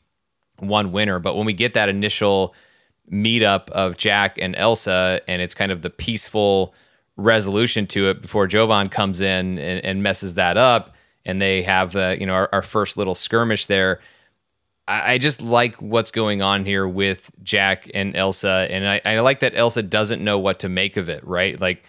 one 0.60 0.92
winner. 0.92 1.20
But 1.20 1.36
when 1.36 1.46
we 1.46 1.54
get 1.54 1.74
that 1.76 1.90
initial 1.90 2.54
meetup 3.12 3.70
of 3.70 3.98
Jack 3.98 4.38
and 4.40 4.56
Elsa, 4.56 5.22
and 5.28 5.42
it's 5.42 5.54
kind 5.54 5.72
of 5.72 5.82
the 5.82 5.90
peaceful 5.90 6.74
resolution 7.16 7.88
to 7.88 8.10
it 8.10 8.22
before 8.22 8.48
Jovan 8.48 8.90
comes 8.90 9.22
in 9.22 9.58
and, 9.58 9.84
and 9.84 10.04
messes 10.04 10.36
that 10.36 10.58
up, 10.58 10.96
and 11.26 11.42
they 11.42 11.64
have 11.64 11.96
uh, 11.96 12.16
you 12.20 12.26
know 12.26 12.34
our, 12.34 12.50
our, 12.54 12.62
first 12.62 12.98
little 12.98 13.16
skirmish 13.16 13.66
there. 13.66 14.00
I, 14.88 15.14
I, 15.14 15.18
just 15.18 15.42
like 15.42 15.76
what's 15.82 16.12
going 16.12 16.42
on 16.42 16.64
here 16.64 16.88
with 16.88 17.32
Jack 17.44 17.90
and 17.94 18.16
Elsa, 18.16 18.68
and 18.70 18.88
I, 18.88 19.02
I 19.04 19.20
like 19.20 19.40
that 19.40 19.54
Elsa 19.56 19.84
doesn't 19.84 20.24
know 20.24 20.38
what 20.40 20.60
to 20.60 20.70
make 20.70 20.98
of 20.98 21.10
it. 21.10 21.26
Right, 21.26 21.60
like 21.60 21.84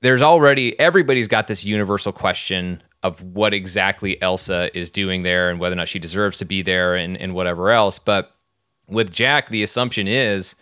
there's 0.00 0.22
already 0.22 0.78
everybody's 0.78 1.28
got 1.28 1.46
this 1.46 1.64
universal 1.64 2.12
question 2.12 2.82
of 3.02 3.22
what 3.22 3.54
exactly 3.54 4.20
Elsa 4.20 4.76
is 4.76 4.90
doing 4.90 5.22
there 5.22 5.50
and 5.50 5.60
whether 5.60 5.74
or 5.74 5.76
not 5.76 5.88
she 5.88 6.00
deserves 6.00 6.38
to 6.38 6.44
be 6.44 6.62
there 6.62 6.96
and, 6.96 7.16
and 7.16 7.32
whatever 7.32 7.70
else. 7.70 7.98
But 7.98 8.34
with 8.88 9.12
Jack, 9.12 9.48
the 9.48 9.62
assumption 9.62 10.08
is 10.08 10.56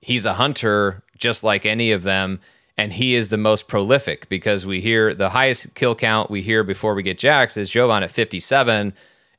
he's 0.00 0.24
a 0.24 0.34
hunter 0.34 1.02
just 1.18 1.44
like 1.44 1.66
any 1.66 1.92
of 1.92 2.02
them, 2.02 2.40
and 2.76 2.92
he 2.92 3.14
is 3.14 3.28
the 3.28 3.36
most 3.36 3.68
prolific 3.68 4.28
because 4.28 4.66
we 4.66 4.80
hear 4.80 5.14
the 5.14 5.30
highest 5.30 5.74
kill 5.74 5.94
count 5.94 6.30
we 6.30 6.42
hear 6.42 6.64
before 6.64 6.94
we 6.94 7.02
get 7.02 7.18
Jack's 7.18 7.56
is 7.56 7.70
Jovan 7.70 8.02
at 8.02 8.10
57, 8.10 8.92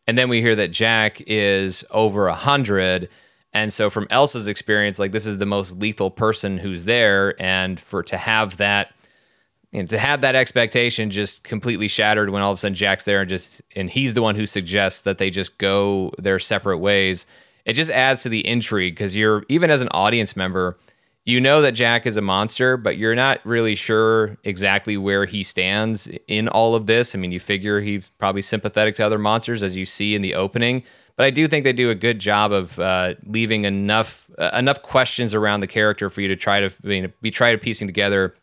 and 0.07 0.17
then 0.17 0.29
we 0.29 0.41
hear 0.41 0.55
that 0.55 0.71
Jack 0.71 1.21
is 1.27 1.83
over 1.91 2.25
100. 2.27 3.09
And 3.53 3.71
so, 3.71 3.89
from 3.89 4.07
Elsa's 4.09 4.47
experience, 4.47 4.99
like 4.99 5.11
this 5.11 5.25
is 5.25 5.37
the 5.37 5.45
most 5.45 5.79
lethal 5.79 6.11
person 6.11 6.57
who's 6.57 6.85
there, 6.85 7.41
and 7.41 7.79
for 7.79 8.03
to 8.03 8.17
have 8.17 8.57
that 8.57 8.91
and 9.75 9.89
to 9.89 9.97
have 9.99 10.21
that 10.21 10.35
expectation 10.35 11.09
just 11.09 11.43
completely 11.43 11.89
shattered 11.89 12.29
when 12.29 12.41
all 12.41 12.51
of 12.51 12.57
a 12.57 12.59
sudden 12.59 12.75
Jack's 12.75 13.03
there 13.03 13.19
and 13.21 13.29
just 13.29 13.61
and 13.75 13.89
he's 13.89 14.13
the 14.13 14.21
one 14.21 14.35
who 14.35 14.45
suggests 14.45 15.01
that 15.01 15.17
they 15.17 15.29
just 15.29 15.57
go 15.57 16.13
their 16.17 16.39
separate 16.39 16.77
ways. 16.77 17.27
It 17.65 17.73
just 17.73 17.91
adds 17.91 18.21
to 18.21 18.29
the 18.29 18.47
intrigue 18.47 18.95
because 18.95 19.15
you're 19.15 19.43
even 19.49 19.71
as 19.71 19.81
an 19.81 19.89
audience 19.89 20.35
member, 20.35 20.77
you 21.25 21.41
know 21.41 21.61
that 21.63 21.71
Jack 21.71 22.05
is 22.05 22.17
a 22.17 22.21
monster, 22.21 22.77
but 22.77 22.97
you're 22.97 23.15
not 23.15 23.43
really 23.43 23.73
sure 23.73 24.37
exactly 24.43 24.95
where 24.95 25.25
he 25.25 25.41
stands 25.41 26.07
in 26.27 26.47
all 26.47 26.75
of 26.75 26.85
this. 26.85 27.15
I 27.15 27.17
mean, 27.17 27.31
you 27.31 27.39
figure 27.39 27.81
he's 27.81 28.11
probably 28.19 28.43
sympathetic 28.43 28.93
to 28.95 29.05
other 29.05 29.17
monsters 29.17 29.63
as 29.63 29.75
you 29.75 29.85
see 29.85 30.13
in 30.13 30.21
the 30.21 30.35
opening, 30.35 30.83
but 31.15 31.25
I 31.25 31.31
do 31.31 31.47
think 31.47 31.63
they 31.63 31.73
do 31.73 31.89
a 31.89 31.95
good 31.95 32.19
job 32.19 32.51
of 32.51 32.79
uh, 32.79 33.15
leaving 33.25 33.65
enough 33.65 34.29
uh, 34.37 34.51
enough 34.53 34.83
questions 34.83 35.33
around 35.33 35.61
the 35.61 35.67
character 35.67 36.09
for 36.11 36.21
you 36.21 36.27
to 36.27 36.35
try 36.35 36.59
to 36.59 36.71
know, 36.83 37.07
be 37.21 37.31
try 37.31 37.51
to 37.51 37.57
piecing 37.57 37.87
together 37.87 38.35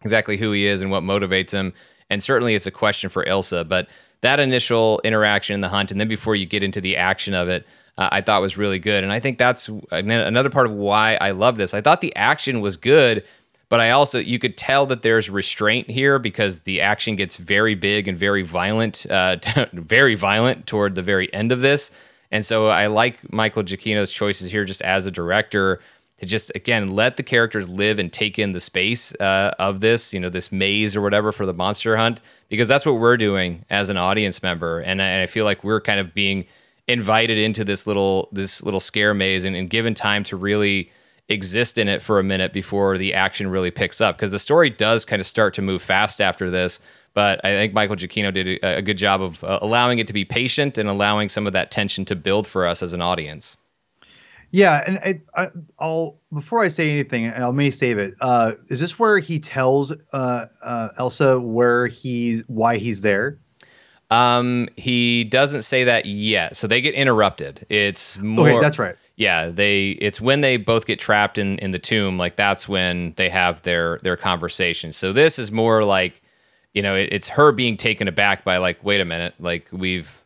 exactly 0.00 0.38
who 0.38 0.52
he 0.52 0.66
is 0.66 0.80
and 0.80 0.90
what 0.90 1.02
motivates 1.02 1.50
him. 1.50 1.74
And 2.08 2.22
certainly 2.22 2.54
it's 2.54 2.66
a 2.66 2.70
question 2.70 3.10
for 3.10 3.26
Elsa, 3.26 3.64
but 3.64 3.88
that 4.22 4.40
initial 4.40 5.00
interaction 5.04 5.54
in 5.54 5.60
the 5.60 5.68
hunt, 5.68 5.90
and 5.90 6.00
then 6.00 6.08
before 6.08 6.34
you 6.34 6.46
get 6.46 6.62
into 6.62 6.80
the 6.80 6.96
action 6.96 7.34
of 7.34 7.48
it, 7.48 7.66
uh, 7.98 8.08
I 8.10 8.20
thought 8.20 8.40
was 8.40 8.56
really 8.56 8.78
good. 8.78 9.04
And 9.04 9.12
I 9.12 9.20
think 9.20 9.38
that's 9.38 9.68
another 9.90 10.50
part 10.50 10.66
of 10.66 10.72
why 10.72 11.16
I 11.20 11.32
love 11.32 11.56
this. 11.56 11.74
I 11.74 11.80
thought 11.80 12.00
the 12.00 12.14
action 12.16 12.60
was 12.60 12.76
good, 12.76 13.24
but 13.68 13.80
I 13.80 13.90
also, 13.90 14.18
you 14.18 14.38
could 14.38 14.56
tell 14.56 14.86
that 14.86 15.02
there's 15.02 15.30
restraint 15.30 15.90
here 15.90 16.18
because 16.18 16.60
the 16.60 16.80
action 16.80 17.16
gets 17.16 17.36
very 17.36 17.74
big 17.74 18.08
and 18.08 18.16
very 18.16 18.42
violent, 18.42 19.06
uh, 19.10 19.36
very 19.72 20.14
violent 20.14 20.66
toward 20.66 20.94
the 20.94 21.02
very 21.02 21.32
end 21.32 21.52
of 21.52 21.60
this. 21.60 21.90
And 22.30 22.44
so 22.44 22.68
I 22.68 22.86
like 22.86 23.32
Michael 23.32 23.62
Giacchino's 23.62 24.12
choices 24.12 24.50
here 24.50 24.64
just 24.64 24.82
as 24.82 25.04
a 25.04 25.10
director 25.10 25.80
to 26.18 26.26
just 26.26 26.52
again 26.54 26.90
let 26.90 27.16
the 27.16 27.22
characters 27.22 27.68
live 27.68 27.98
and 27.98 28.12
take 28.12 28.38
in 28.38 28.52
the 28.52 28.60
space 28.60 29.14
uh, 29.16 29.52
of 29.58 29.80
this, 29.80 30.14
you 30.14 30.20
know, 30.20 30.30
this 30.30 30.50
maze 30.50 30.96
or 30.96 31.02
whatever 31.02 31.32
for 31.32 31.44
the 31.44 31.52
monster 31.52 31.96
hunt, 31.96 32.22
because 32.48 32.68
that's 32.68 32.86
what 32.86 32.92
we're 32.92 33.16
doing 33.16 33.64
as 33.68 33.90
an 33.90 33.96
audience 33.96 34.42
member, 34.42 34.80
and 34.80 35.02
I, 35.02 35.06
and 35.06 35.22
I 35.22 35.26
feel 35.26 35.44
like 35.44 35.62
we're 35.64 35.80
kind 35.80 35.98
of 35.98 36.14
being 36.14 36.46
invited 36.88 37.38
into 37.38 37.64
this 37.64 37.86
little 37.86 38.28
this 38.32 38.62
little 38.62 38.80
scare 38.80 39.14
maze 39.14 39.44
and, 39.44 39.54
and 39.54 39.70
given 39.70 39.94
time 39.94 40.24
to 40.24 40.36
really 40.36 40.90
exist 41.28 41.78
in 41.78 41.88
it 41.88 42.02
for 42.02 42.18
a 42.18 42.24
minute 42.24 42.52
before 42.52 42.98
the 42.98 43.14
action 43.14 43.48
really 43.48 43.70
picks 43.70 44.00
up 44.00 44.16
because 44.16 44.32
the 44.32 44.38
story 44.38 44.68
does 44.68 45.04
kind 45.04 45.20
of 45.20 45.26
start 45.26 45.54
to 45.54 45.62
move 45.62 45.80
fast 45.80 46.20
after 46.20 46.50
this 46.50 46.80
but 47.14 47.42
i 47.44 47.50
think 47.50 47.72
michael 47.72 47.94
giacchino 47.94 48.32
did 48.32 48.58
a, 48.64 48.82
good 48.82 48.98
job 48.98 49.22
of 49.22 49.42
uh, 49.44 49.58
allowing 49.62 50.00
it 50.00 50.06
to 50.08 50.12
be 50.12 50.24
patient 50.24 50.76
and 50.76 50.88
allowing 50.88 51.28
some 51.28 51.46
of 51.46 51.52
that 51.52 51.70
tension 51.70 52.04
to 52.04 52.16
build 52.16 52.46
for 52.46 52.66
us 52.66 52.82
as 52.82 52.92
an 52.92 53.00
audience 53.00 53.56
yeah, 54.52 54.84
and 54.86 55.22
I, 55.34 55.50
will 55.80 56.20
before 56.32 56.62
I 56.62 56.68
say 56.68 56.90
anything, 56.90 57.24
and 57.24 57.42
I 57.42 57.50
may 57.52 57.70
save 57.70 57.96
it. 57.96 58.12
Uh, 58.20 58.52
is 58.68 58.80
this 58.80 58.98
where 58.98 59.18
he 59.18 59.38
tells 59.38 59.92
uh, 60.12 60.46
uh, 60.62 60.88
Elsa 60.98 61.40
where 61.40 61.86
he's 61.86 62.42
why 62.48 62.76
he's 62.76 63.00
there? 63.00 63.38
Um, 64.12 64.68
he 64.76 65.24
doesn't 65.24 65.62
say 65.62 65.84
that 65.84 66.04
yet, 66.04 66.56
so 66.56 66.66
they 66.66 66.82
get 66.82 66.94
interrupted. 66.94 67.64
It's 67.70 68.18
more. 68.18 68.50
Okay, 68.50 68.60
that's 68.60 68.78
right. 68.78 68.96
Yeah, 69.16 69.48
they. 69.48 69.90
It's 69.92 70.20
when 70.20 70.42
they 70.42 70.58
both 70.58 70.86
get 70.86 70.98
trapped 70.98 71.38
in 71.38 71.58
in 71.60 71.70
the 71.70 71.78
tomb. 71.78 72.18
Like 72.18 72.36
that's 72.36 72.68
when 72.68 73.14
they 73.16 73.30
have 73.30 73.62
their 73.62 73.98
their 74.02 74.18
conversation. 74.18 74.92
So 74.92 75.14
this 75.14 75.38
is 75.38 75.50
more 75.50 75.82
like, 75.82 76.20
you 76.74 76.82
know, 76.82 76.94
it, 76.94 77.08
it's 77.10 77.28
her 77.28 77.52
being 77.52 77.78
taken 77.78 78.06
aback 78.06 78.44
by 78.44 78.58
like, 78.58 78.84
wait 78.84 79.00
a 79.00 79.06
minute, 79.06 79.34
like 79.38 79.68
we've 79.72 80.22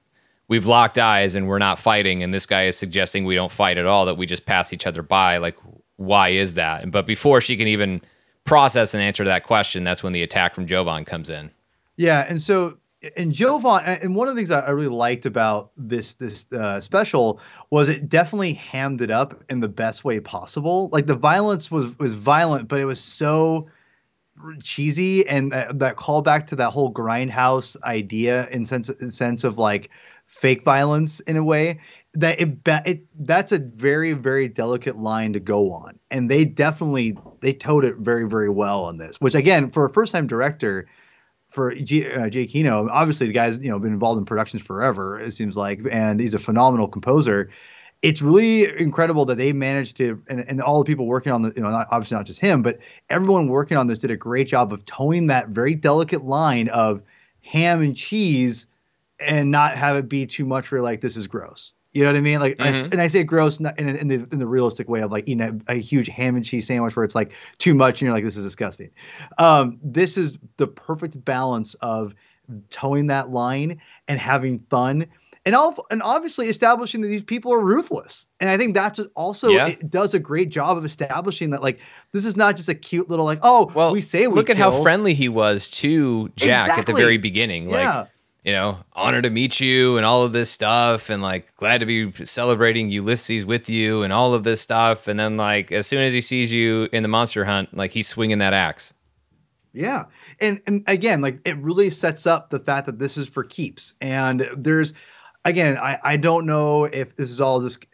we've 0.48 0.66
locked 0.66 0.98
eyes 0.98 1.36
and 1.36 1.46
we're 1.46 1.58
not 1.58 1.78
fighting 1.78 2.22
and 2.22 2.32
this 2.32 2.46
guy 2.46 2.64
is 2.64 2.76
suggesting 2.76 3.24
we 3.24 3.34
don't 3.34 3.52
fight 3.52 3.78
at 3.78 3.86
all 3.86 4.06
that 4.06 4.16
we 4.16 4.26
just 4.26 4.46
pass 4.46 4.72
each 4.72 4.86
other 4.86 5.02
by 5.02 5.38
like 5.38 5.56
why 5.96 6.28
is 6.28 6.54
that 6.54 6.88
but 6.90 7.04
before 7.04 7.40
she 7.40 7.56
can 7.56 7.66
even 7.66 8.00
process 8.44 8.94
and 8.94 9.02
answer 9.02 9.24
to 9.24 9.28
that 9.28 9.42
question 9.42 9.82
that's 9.82 10.04
when 10.04 10.12
the 10.12 10.22
attack 10.22 10.54
from 10.54 10.64
jovan 10.64 11.04
comes 11.04 11.28
in 11.30 11.50
yeah 11.96 12.24
and 12.28 12.40
so 12.40 12.76
and 13.16 13.32
jovan 13.32 13.82
and 13.84 14.14
one 14.14 14.28
of 14.28 14.34
the 14.34 14.40
things 14.40 14.50
i 14.50 14.70
really 14.70 14.88
liked 14.88 15.26
about 15.26 15.70
this 15.76 16.14
this 16.14 16.46
uh, 16.52 16.80
special 16.80 17.40
was 17.70 17.88
it 17.88 18.08
definitely 18.08 18.54
hammed 18.54 19.00
it 19.00 19.10
up 19.10 19.42
in 19.48 19.60
the 19.60 19.68
best 19.68 20.04
way 20.04 20.20
possible. 20.20 20.88
Like 20.92 21.06
the 21.06 21.16
violence 21.16 21.70
was 21.70 21.98
was 21.98 22.14
violent 22.14 22.68
but 22.68 22.80
it 22.80 22.84
was 22.84 23.00
so 23.00 23.68
cheesy 24.62 25.26
and 25.26 25.52
uh, 25.52 25.72
that 25.74 25.96
callback 25.96 26.46
to 26.46 26.56
that 26.56 26.70
whole 26.70 26.92
grindhouse 26.92 27.76
idea 27.84 28.48
in 28.48 28.64
sense 28.64 28.88
in 28.88 29.10
sense 29.10 29.44
of 29.44 29.58
like 29.58 29.90
fake 30.26 30.64
violence 30.64 31.20
in 31.20 31.36
a 31.36 31.44
way 31.44 31.80
that 32.12 32.38
it, 32.40 32.58
it 32.86 33.04
that's 33.26 33.52
a 33.52 33.58
very 33.58 34.12
very 34.12 34.48
delicate 34.48 34.98
line 34.98 35.32
to 35.32 35.40
go 35.40 35.72
on. 35.72 35.98
And 36.10 36.30
they 36.30 36.44
definitely 36.44 37.16
they 37.40 37.52
towed 37.52 37.84
it 37.84 37.96
very 37.96 38.28
very 38.28 38.50
well 38.50 38.84
on 38.84 38.98
this 38.98 39.20
which 39.20 39.34
again 39.34 39.70
for 39.70 39.84
a 39.86 39.92
first 39.92 40.12
time 40.12 40.26
director 40.26 40.86
for 41.56 41.74
G, 41.74 42.06
uh, 42.06 42.28
Giacchino, 42.28 42.88
obviously 42.92 43.26
the 43.26 43.32
guy's 43.32 43.58
you 43.58 43.70
know 43.70 43.78
been 43.80 43.92
involved 43.92 44.18
in 44.18 44.26
productions 44.26 44.62
forever. 44.62 45.18
It 45.18 45.32
seems 45.32 45.56
like, 45.56 45.80
and 45.90 46.20
he's 46.20 46.34
a 46.34 46.38
phenomenal 46.38 46.86
composer. 46.86 47.50
It's 48.02 48.20
really 48.20 48.68
incredible 48.78 49.24
that 49.24 49.38
they 49.38 49.54
managed 49.54 49.96
to, 49.96 50.22
and, 50.28 50.40
and 50.40 50.60
all 50.60 50.78
the 50.78 50.84
people 50.84 51.06
working 51.06 51.32
on 51.32 51.40
the, 51.40 51.54
you 51.56 51.62
know, 51.62 51.70
not, 51.70 51.88
obviously 51.90 52.14
not 52.14 52.26
just 52.26 52.40
him, 52.40 52.62
but 52.62 52.78
everyone 53.08 53.48
working 53.48 53.78
on 53.78 53.86
this 53.86 53.98
did 53.98 54.10
a 54.10 54.16
great 54.16 54.46
job 54.46 54.70
of 54.70 54.84
towing 54.84 55.28
that 55.28 55.48
very 55.48 55.74
delicate 55.74 56.22
line 56.26 56.68
of 56.68 57.00
ham 57.40 57.80
and 57.80 57.96
cheese, 57.96 58.66
and 59.18 59.50
not 59.50 59.74
have 59.76 59.96
it 59.96 60.10
be 60.10 60.26
too 60.26 60.44
much 60.44 60.68
for 60.68 60.82
like 60.82 61.00
this 61.00 61.16
is 61.16 61.26
gross. 61.26 61.72
You 61.96 62.02
know 62.02 62.10
what 62.10 62.18
I 62.18 62.20
mean? 62.20 62.40
Like, 62.40 62.58
mm-hmm. 62.58 62.84
I, 62.84 62.88
and 62.92 63.00
I 63.00 63.08
say 63.08 63.24
gross 63.24 63.58
in, 63.58 63.64
in, 63.78 63.96
in, 63.96 64.08
the 64.08 64.28
in 64.30 64.38
the 64.38 64.46
realistic 64.46 64.86
way 64.86 65.00
of 65.00 65.10
like 65.10 65.26
eating 65.26 65.40
a, 65.40 65.72
a, 65.72 65.76
huge 65.76 66.08
ham 66.08 66.36
and 66.36 66.44
cheese 66.44 66.66
sandwich 66.66 66.94
where 66.94 67.06
it's 67.06 67.14
like 67.14 67.32
too 67.56 67.72
much 67.72 68.02
and 68.02 68.06
you're 68.06 68.12
like, 68.14 68.22
this 68.22 68.36
is 68.36 68.44
disgusting. 68.44 68.90
Um, 69.38 69.78
this 69.82 70.18
is 70.18 70.36
the 70.58 70.66
perfect 70.66 71.24
balance 71.24 71.72
of 71.76 72.14
towing 72.68 73.06
that 73.06 73.30
line 73.30 73.80
and 74.08 74.20
having 74.20 74.58
fun. 74.68 75.06
And, 75.46 75.54
all, 75.54 75.86
and 75.90 76.02
obviously 76.02 76.48
establishing 76.48 77.00
that 77.00 77.08
these 77.08 77.22
people 77.22 77.50
are 77.54 77.60
ruthless, 77.60 78.26
and 78.40 78.50
I 78.50 78.58
think 78.58 78.74
that's 78.74 79.00
also 79.14 79.48
yeah. 79.48 79.68
it 79.68 79.88
does 79.88 80.12
a 80.12 80.18
great 80.18 80.50
job 80.50 80.76
of 80.76 80.84
establishing 80.84 81.48
that 81.50 81.62
like 81.62 81.80
this 82.12 82.26
is 82.26 82.36
not 82.36 82.56
just 82.56 82.68
a 82.68 82.74
cute 82.74 83.08
little 83.08 83.24
like 83.24 83.38
oh 83.42 83.70
well 83.74 83.92
we 83.92 84.02
say 84.02 84.26
we 84.26 84.34
look 84.34 84.48
kill. 84.48 84.56
at 84.56 84.58
how 84.58 84.82
friendly 84.82 85.14
he 85.14 85.28
was 85.28 85.70
to 85.70 86.28
Jack 86.36 86.66
exactly. 86.66 86.80
at 86.80 86.86
the 86.86 87.00
very 87.00 87.16
beginning 87.16 87.68
like 87.68 87.84
yeah 87.84 88.06
you 88.46 88.52
know, 88.52 88.78
honor 88.92 89.20
to 89.20 89.28
meet 89.28 89.58
you 89.58 89.96
and 89.96 90.06
all 90.06 90.22
of 90.22 90.32
this 90.32 90.48
stuff, 90.48 91.10
and 91.10 91.20
like 91.20 91.52
glad 91.56 91.80
to 91.80 91.86
be 91.86 92.12
celebrating 92.24 92.90
Ulysses 92.90 93.44
with 93.44 93.68
you 93.68 94.04
and 94.04 94.12
all 94.12 94.34
of 94.34 94.44
this 94.44 94.60
stuff. 94.60 95.08
And 95.08 95.18
then, 95.18 95.36
like, 95.36 95.72
as 95.72 95.88
soon 95.88 96.04
as 96.04 96.12
he 96.12 96.20
sees 96.20 96.52
you 96.52 96.88
in 96.92 97.02
the 97.02 97.08
monster 97.08 97.44
hunt, 97.44 97.76
like 97.76 97.90
he's 97.90 98.06
swinging 98.06 98.38
that 98.38 98.54
axe. 98.54 98.94
Yeah, 99.72 100.04
and 100.40 100.62
and 100.68 100.84
again, 100.86 101.22
like 101.22 101.40
it 101.44 101.56
really 101.56 101.90
sets 101.90 102.24
up 102.24 102.50
the 102.50 102.60
fact 102.60 102.86
that 102.86 103.00
this 103.00 103.16
is 103.16 103.28
for 103.28 103.42
keeps. 103.42 103.94
And 104.00 104.48
there's, 104.56 104.94
again, 105.44 105.76
I 105.78 105.98
I 106.04 106.16
don't 106.16 106.46
know 106.46 106.84
if 106.84 107.16
this 107.16 107.30
is 107.32 107.40
all 107.40 107.60
just 107.60 107.84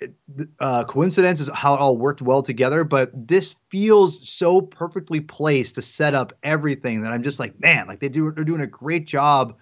uh, 0.61 0.85
coincidence, 0.85 1.41
is 1.41 1.49
how 1.55 1.73
it 1.73 1.81
all 1.81 1.97
worked 1.97 2.21
well 2.21 2.43
together, 2.43 2.85
but 2.85 3.11
this 3.15 3.55
feels 3.71 4.29
so 4.29 4.61
perfectly 4.61 5.19
placed 5.19 5.77
to 5.77 5.83
set 5.83 6.15
up 6.15 6.35
everything 6.43 7.01
that 7.05 7.13
I'm 7.13 7.23
just 7.23 7.41
like, 7.41 7.59
man, 7.59 7.87
like 7.89 8.01
they 8.01 8.11
do 8.11 8.31
they're 8.33 8.45
doing 8.45 8.61
a 8.61 8.67
great 8.67 9.07
job 9.07 9.57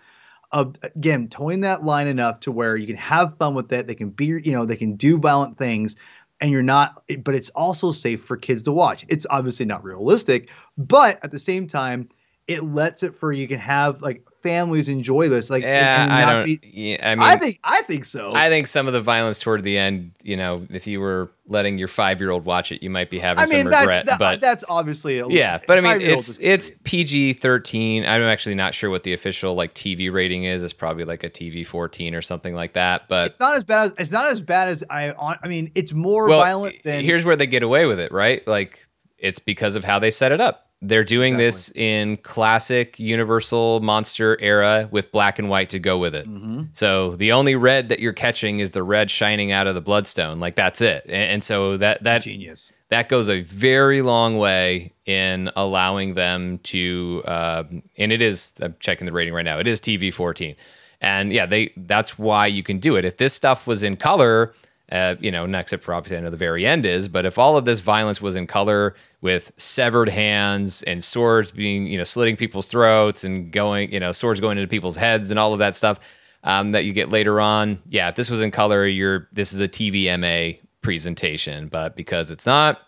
of 0.52 0.74
again 0.82 1.28
towing 1.28 1.60
that 1.60 1.84
line 1.84 2.08
enough 2.08 2.40
to 2.40 2.52
where 2.52 2.76
you 2.76 2.86
can 2.86 2.96
have 2.96 3.36
fun 3.38 3.54
with 3.54 3.72
it. 3.72 3.86
They 3.86 3.94
can 3.94 4.10
be, 4.10 4.26
you 4.26 4.52
know, 4.52 4.64
they 4.64 4.76
can 4.76 4.96
do 4.96 5.18
violent 5.18 5.58
things, 5.58 5.96
and 6.40 6.50
you're 6.50 6.62
not. 6.62 7.02
But 7.22 7.34
it's 7.34 7.50
also 7.50 7.92
safe 7.92 8.24
for 8.24 8.36
kids 8.36 8.62
to 8.64 8.72
watch. 8.72 9.04
It's 9.08 9.26
obviously 9.30 9.66
not 9.66 9.84
realistic, 9.84 10.50
but 10.76 11.18
at 11.22 11.30
the 11.30 11.38
same 11.38 11.66
time, 11.66 12.08
it 12.46 12.64
lets 12.64 13.02
it 13.02 13.14
for 13.14 13.32
you 13.32 13.46
can 13.46 13.60
have 13.60 14.02
like 14.02 14.26
families 14.42 14.88
enjoy 14.88 15.28
this. 15.28 15.50
Like, 15.50 15.62
yeah, 15.62 16.02
and, 16.02 16.12
and 16.12 16.20
I 16.20 16.32
don't. 16.32 16.44
Be, 16.44 16.60
yeah, 16.62 17.10
I 17.10 17.14
mean, 17.14 17.22
I 17.22 17.36
think 17.36 17.58
I 17.64 17.82
think 17.82 18.04
so. 18.04 18.32
I 18.34 18.48
think 18.48 18.66
some 18.66 18.86
of 18.86 18.92
the 18.92 19.00
violence 19.00 19.38
toward 19.38 19.62
the 19.62 19.78
end, 19.78 20.12
you 20.22 20.36
know, 20.36 20.66
if 20.70 20.86
you 20.86 21.00
were 21.00 21.30
letting 21.46 21.78
your 21.78 21.88
five 21.88 22.20
year 22.20 22.30
old 22.30 22.44
watch 22.44 22.72
it, 22.72 22.82
you 22.82 22.90
might 22.90 23.10
be 23.10 23.18
having 23.18 23.42
I 23.42 23.46
mean, 23.46 23.70
some 23.70 23.80
regret. 23.80 24.06
That, 24.06 24.18
but 24.18 24.40
that's 24.40 24.64
obviously 24.68 25.18
a, 25.18 25.28
yeah. 25.28 25.58
But 25.66 25.78
I 25.78 25.80
mean, 25.80 26.00
it's 26.00 26.38
it's 26.40 26.70
PG 26.84 27.34
thirteen. 27.34 28.04
I'm 28.04 28.22
actually 28.22 28.54
not 28.54 28.74
sure 28.74 28.90
what 28.90 29.02
the 29.02 29.12
official 29.12 29.54
like 29.54 29.74
TV 29.74 30.12
rating 30.12 30.44
is. 30.44 30.62
It's 30.62 30.72
probably 30.72 31.04
like 31.04 31.24
a 31.24 31.30
TV 31.30 31.66
fourteen 31.66 32.14
or 32.14 32.22
something 32.22 32.54
like 32.54 32.74
that. 32.74 33.08
But 33.08 33.30
it's 33.30 33.40
not 33.40 33.56
as 33.56 33.64
bad 33.64 33.86
as 33.86 33.94
it's 33.98 34.12
not 34.12 34.26
as 34.26 34.40
bad 34.40 34.68
as 34.68 34.84
I. 34.90 35.12
I 35.42 35.48
mean, 35.48 35.70
it's 35.74 35.92
more 35.92 36.28
well, 36.28 36.40
violent 36.40 36.82
than. 36.82 37.04
Here's 37.04 37.24
where 37.24 37.36
they 37.36 37.46
get 37.46 37.62
away 37.62 37.86
with 37.86 38.00
it, 38.00 38.12
right? 38.12 38.46
Like 38.46 38.86
it's 39.18 39.38
because 39.38 39.76
of 39.76 39.84
how 39.84 39.98
they 39.98 40.10
set 40.10 40.32
it 40.32 40.40
up 40.40 40.69
they're 40.82 41.04
doing 41.04 41.34
Definitely. 41.34 41.46
this 41.46 41.72
in 41.72 42.16
classic 42.18 42.98
Universal 42.98 43.80
monster 43.80 44.38
era 44.40 44.88
with 44.90 45.12
black 45.12 45.38
and 45.38 45.50
white 45.50 45.70
to 45.70 45.78
go 45.78 45.98
with 45.98 46.14
it. 46.14 46.26
Mm-hmm. 46.26 46.64
So 46.72 47.16
the 47.16 47.32
only 47.32 47.54
red 47.54 47.90
that 47.90 48.00
you're 48.00 48.14
catching 48.14 48.60
is 48.60 48.72
the 48.72 48.82
red 48.82 49.10
shining 49.10 49.52
out 49.52 49.66
of 49.66 49.74
the 49.74 49.82
bloodstone. 49.82 50.40
Like 50.40 50.56
that's 50.56 50.80
it. 50.80 51.04
And, 51.04 51.32
and 51.32 51.42
so 51.42 51.76
that 51.76 52.02
that 52.04 52.22
genius 52.22 52.72
that 52.90 53.08
goes 53.08 53.28
a 53.28 53.40
very 53.40 54.02
long 54.02 54.36
way 54.36 54.92
in 55.06 55.50
allowing 55.56 56.14
them 56.14 56.58
to. 56.58 57.22
Uh, 57.24 57.64
and 57.96 58.12
it 58.12 58.20
is. 58.20 58.52
I'm 58.60 58.74
checking 58.80 59.06
the 59.06 59.12
rating 59.12 59.32
right 59.32 59.44
now. 59.44 59.58
It 59.58 59.66
is 59.66 59.80
TV 59.80 60.12
14. 60.12 60.54
And 61.00 61.32
yeah, 61.32 61.46
they 61.46 61.72
that's 61.76 62.18
why 62.18 62.46
you 62.46 62.62
can 62.62 62.78
do 62.78 62.96
it. 62.96 63.04
If 63.04 63.16
this 63.16 63.32
stuff 63.32 63.66
was 63.66 63.82
in 63.82 63.96
color, 63.96 64.54
uh, 64.90 65.14
you 65.20 65.30
know, 65.30 65.44
except 65.44 65.84
for 65.84 65.94
obviously 65.94 66.16
I 66.16 66.20
know 66.20 66.30
the 66.30 66.36
very 66.36 66.66
end 66.66 66.84
is, 66.84 67.06
but 67.06 67.24
if 67.24 67.38
all 67.38 67.56
of 67.56 67.64
this 67.64 67.80
violence 67.80 68.20
was 68.20 68.34
in 68.34 68.46
color 68.46 68.94
with 69.20 69.52
severed 69.56 70.08
hands 70.08 70.82
and 70.82 71.02
swords 71.02 71.52
being, 71.52 71.86
you 71.86 71.96
know, 71.96 72.04
slitting 72.04 72.36
people's 72.36 72.66
throats 72.66 73.22
and 73.22 73.52
going, 73.52 73.92
you 73.92 74.00
know, 74.00 74.12
swords 74.12 74.40
going 74.40 74.58
into 74.58 74.68
people's 74.68 74.96
heads 74.96 75.30
and 75.30 75.38
all 75.38 75.52
of 75.52 75.60
that 75.60 75.76
stuff 75.76 76.00
um, 76.42 76.72
that 76.72 76.84
you 76.84 76.92
get 76.92 77.10
later 77.10 77.40
on. 77.40 77.80
Yeah, 77.88 78.08
if 78.08 78.16
this 78.16 78.30
was 78.30 78.40
in 78.40 78.50
color, 78.50 78.86
you're 78.86 79.28
this 79.32 79.52
is 79.52 79.60
a 79.60 79.68
TVMA 79.68 80.60
presentation, 80.82 81.68
but 81.68 81.94
because 81.94 82.30
it's 82.30 82.46
not, 82.46 82.80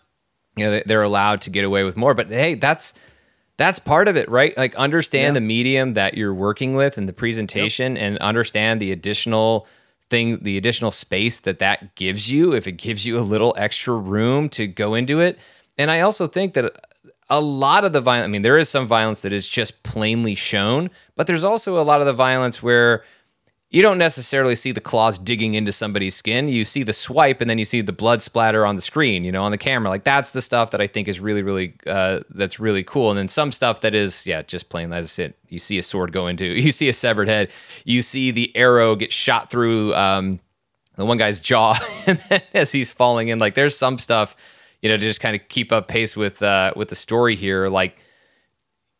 you 0.55 0.65
know, 0.65 0.81
they're 0.85 1.03
allowed 1.03 1.41
to 1.41 1.49
get 1.49 1.63
away 1.63 1.83
with 1.83 1.95
more. 1.95 2.13
But 2.13 2.29
hey, 2.29 2.55
that's 2.55 2.93
that's 3.57 3.79
part 3.79 4.07
of 4.07 4.17
it, 4.17 4.27
right? 4.29 4.57
Like 4.57 4.75
understand 4.75 5.35
yeah. 5.35 5.39
the 5.39 5.41
medium 5.41 5.93
that 5.93 6.17
you're 6.17 6.33
working 6.33 6.75
with 6.75 6.97
and 6.97 7.07
the 7.07 7.13
presentation, 7.13 7.95
yep. 7.95 8.03
and 8.03 8.17
understand 8.17 8.81
the 8.81 8.91
additional 8.91 9.67
thing, 10.13 10.43
the 10.43 10.57
additional 10.57 10.91
space 10.91 11.39
that 11.39 11.57
that 11.57 11.95
gives 11.95 12.29
you. 12.29 12.53
If 12.53 12.67
it 12.67 12.73
gives 12.73 13.03
you 13.03 13.17
a 13.17 13.25
little 13.25 13.55
extra 13.57 13.95
room 13.95 14.47
to 14.49 14.67
go 14.67 14.93
into 14.93 15.19
it, 15.19 15.39
and 15.75 15.89
I 15.89 16.01
also 16.01 16.27
think 16.27 16.53
that 16.53 16.71
a 17.31 17.41
lot 17.41 17.83
of 17.83 17.93
the 17.93 17.99
violence, 17.99 18.25
I 18.25 18.27
mean, 18.27 18.43
there 18.43 18.59
is 18.59 18.69
some 18.69 18.85
violence 18.85 19.23
that 19.23 19.33
is 19.33 19.47
just 19.47 19.81
plainly 19.81 20.35
shown, 20.35 20.91
but 21.15 21.25
there's 21.25 21.43
also 21.43 21.81
a 21.81 21.81
lot 21.81 21.99
of 21.99 22.05
the 22.05 22.13
violence 22.13 22.61
where 22.61 23.03
you 23.73 23.81
don't 23.81 23.97
necessarily 23.97 24.55
see 24.55 24.71
the 24.71 24.79
claws 24.79 25.19
digging 25.19 25.55
into 25.55 25.71
somebody's 25.71 26.15
skin. 26.15 26.47
You 26.47 26.63
see 26.63 26.83
the 26.83 26.93
swipe 26.93 27.41
and 27.41 27.49
then 27.49 27.57
you 27.57 27.65
see 27.65 27.81
the 27.81 27.91
blood 27.91 28.21
splatter 28.21 28.65
on 28.65 28.75
the 28.75 28.81
screen, 28.81 29.23
you 29.23 29.31
know, 29.31 29.43
on 29.43 29.51
the 29.51 29.57
camera. 29.57 29.89
Like 29.89 30.03
that's 30.03 30.31
the 30.31 30.41
stuff 30.41 30.71
that 30.71 30.79
I 30.79 30.87
think 30.87 31.07
is 31.07 31.19
really, 31.19 31.41
really, 31.41 31.73
uh, 31.87 32.21
that's 32.29 32.59
really 32.59 32.83
cool. 32.83 33.09
And 33.09 33.17
then 33.17 33.27
some 33.27 33.51
stuff 33.51 33.81
that 33.81 33.93
is, 33.93 34.25
yeah, 34.25 34.43
just 34.43 34.69
plain 34.69 34.93
as 34.93 35.05
I 35.05 35.07
said, 35.07 35.33
you 35.49 35.59
see 35.59 35.77
a 35.79 35.83
sword 35.83 36.13
go 36.13 36.27
into, 36.27 36.45
you 36.61 36.71
see 36.71 36.87
a 36.87 36.93
severed 36.93 37.27
head, 37.27 37.49
you 37.83 38.01
see 38.01 38.31
the 38.31 38.55
arrow 38.55 38.95
get 38.95 39.11
shot 39.11 39.49
through 39.49 39.93
um, 39.95 40.39
the 40.95 41.05
one 41.05 41.17
guy's 41.17 41.39
jaw 41.39 41.75
as 42.53 42.71
he's 42.71 42.91
falling 42.91 43.27
in. 43.27 43.39
Like 43.39 43.55
there's 43.55 43.75
some 43.75 43.97
stuff 43.97 44.37
you 44.83 44.89
know, 44.89 44.97
to 44.97 45.01
just 45.01 45.21
kind 45.21 45.33
of 45.33 45.47
keep 45.47 45.71
up 45.71 45.87
pace 45.87 46.15
with 46.15 46.43
uh, 46.43 46.73
with 46.75 46.89
the 46.89 46.95
story 46.95 47.35
here. 47.35 47.69
Like, 47.69 47.97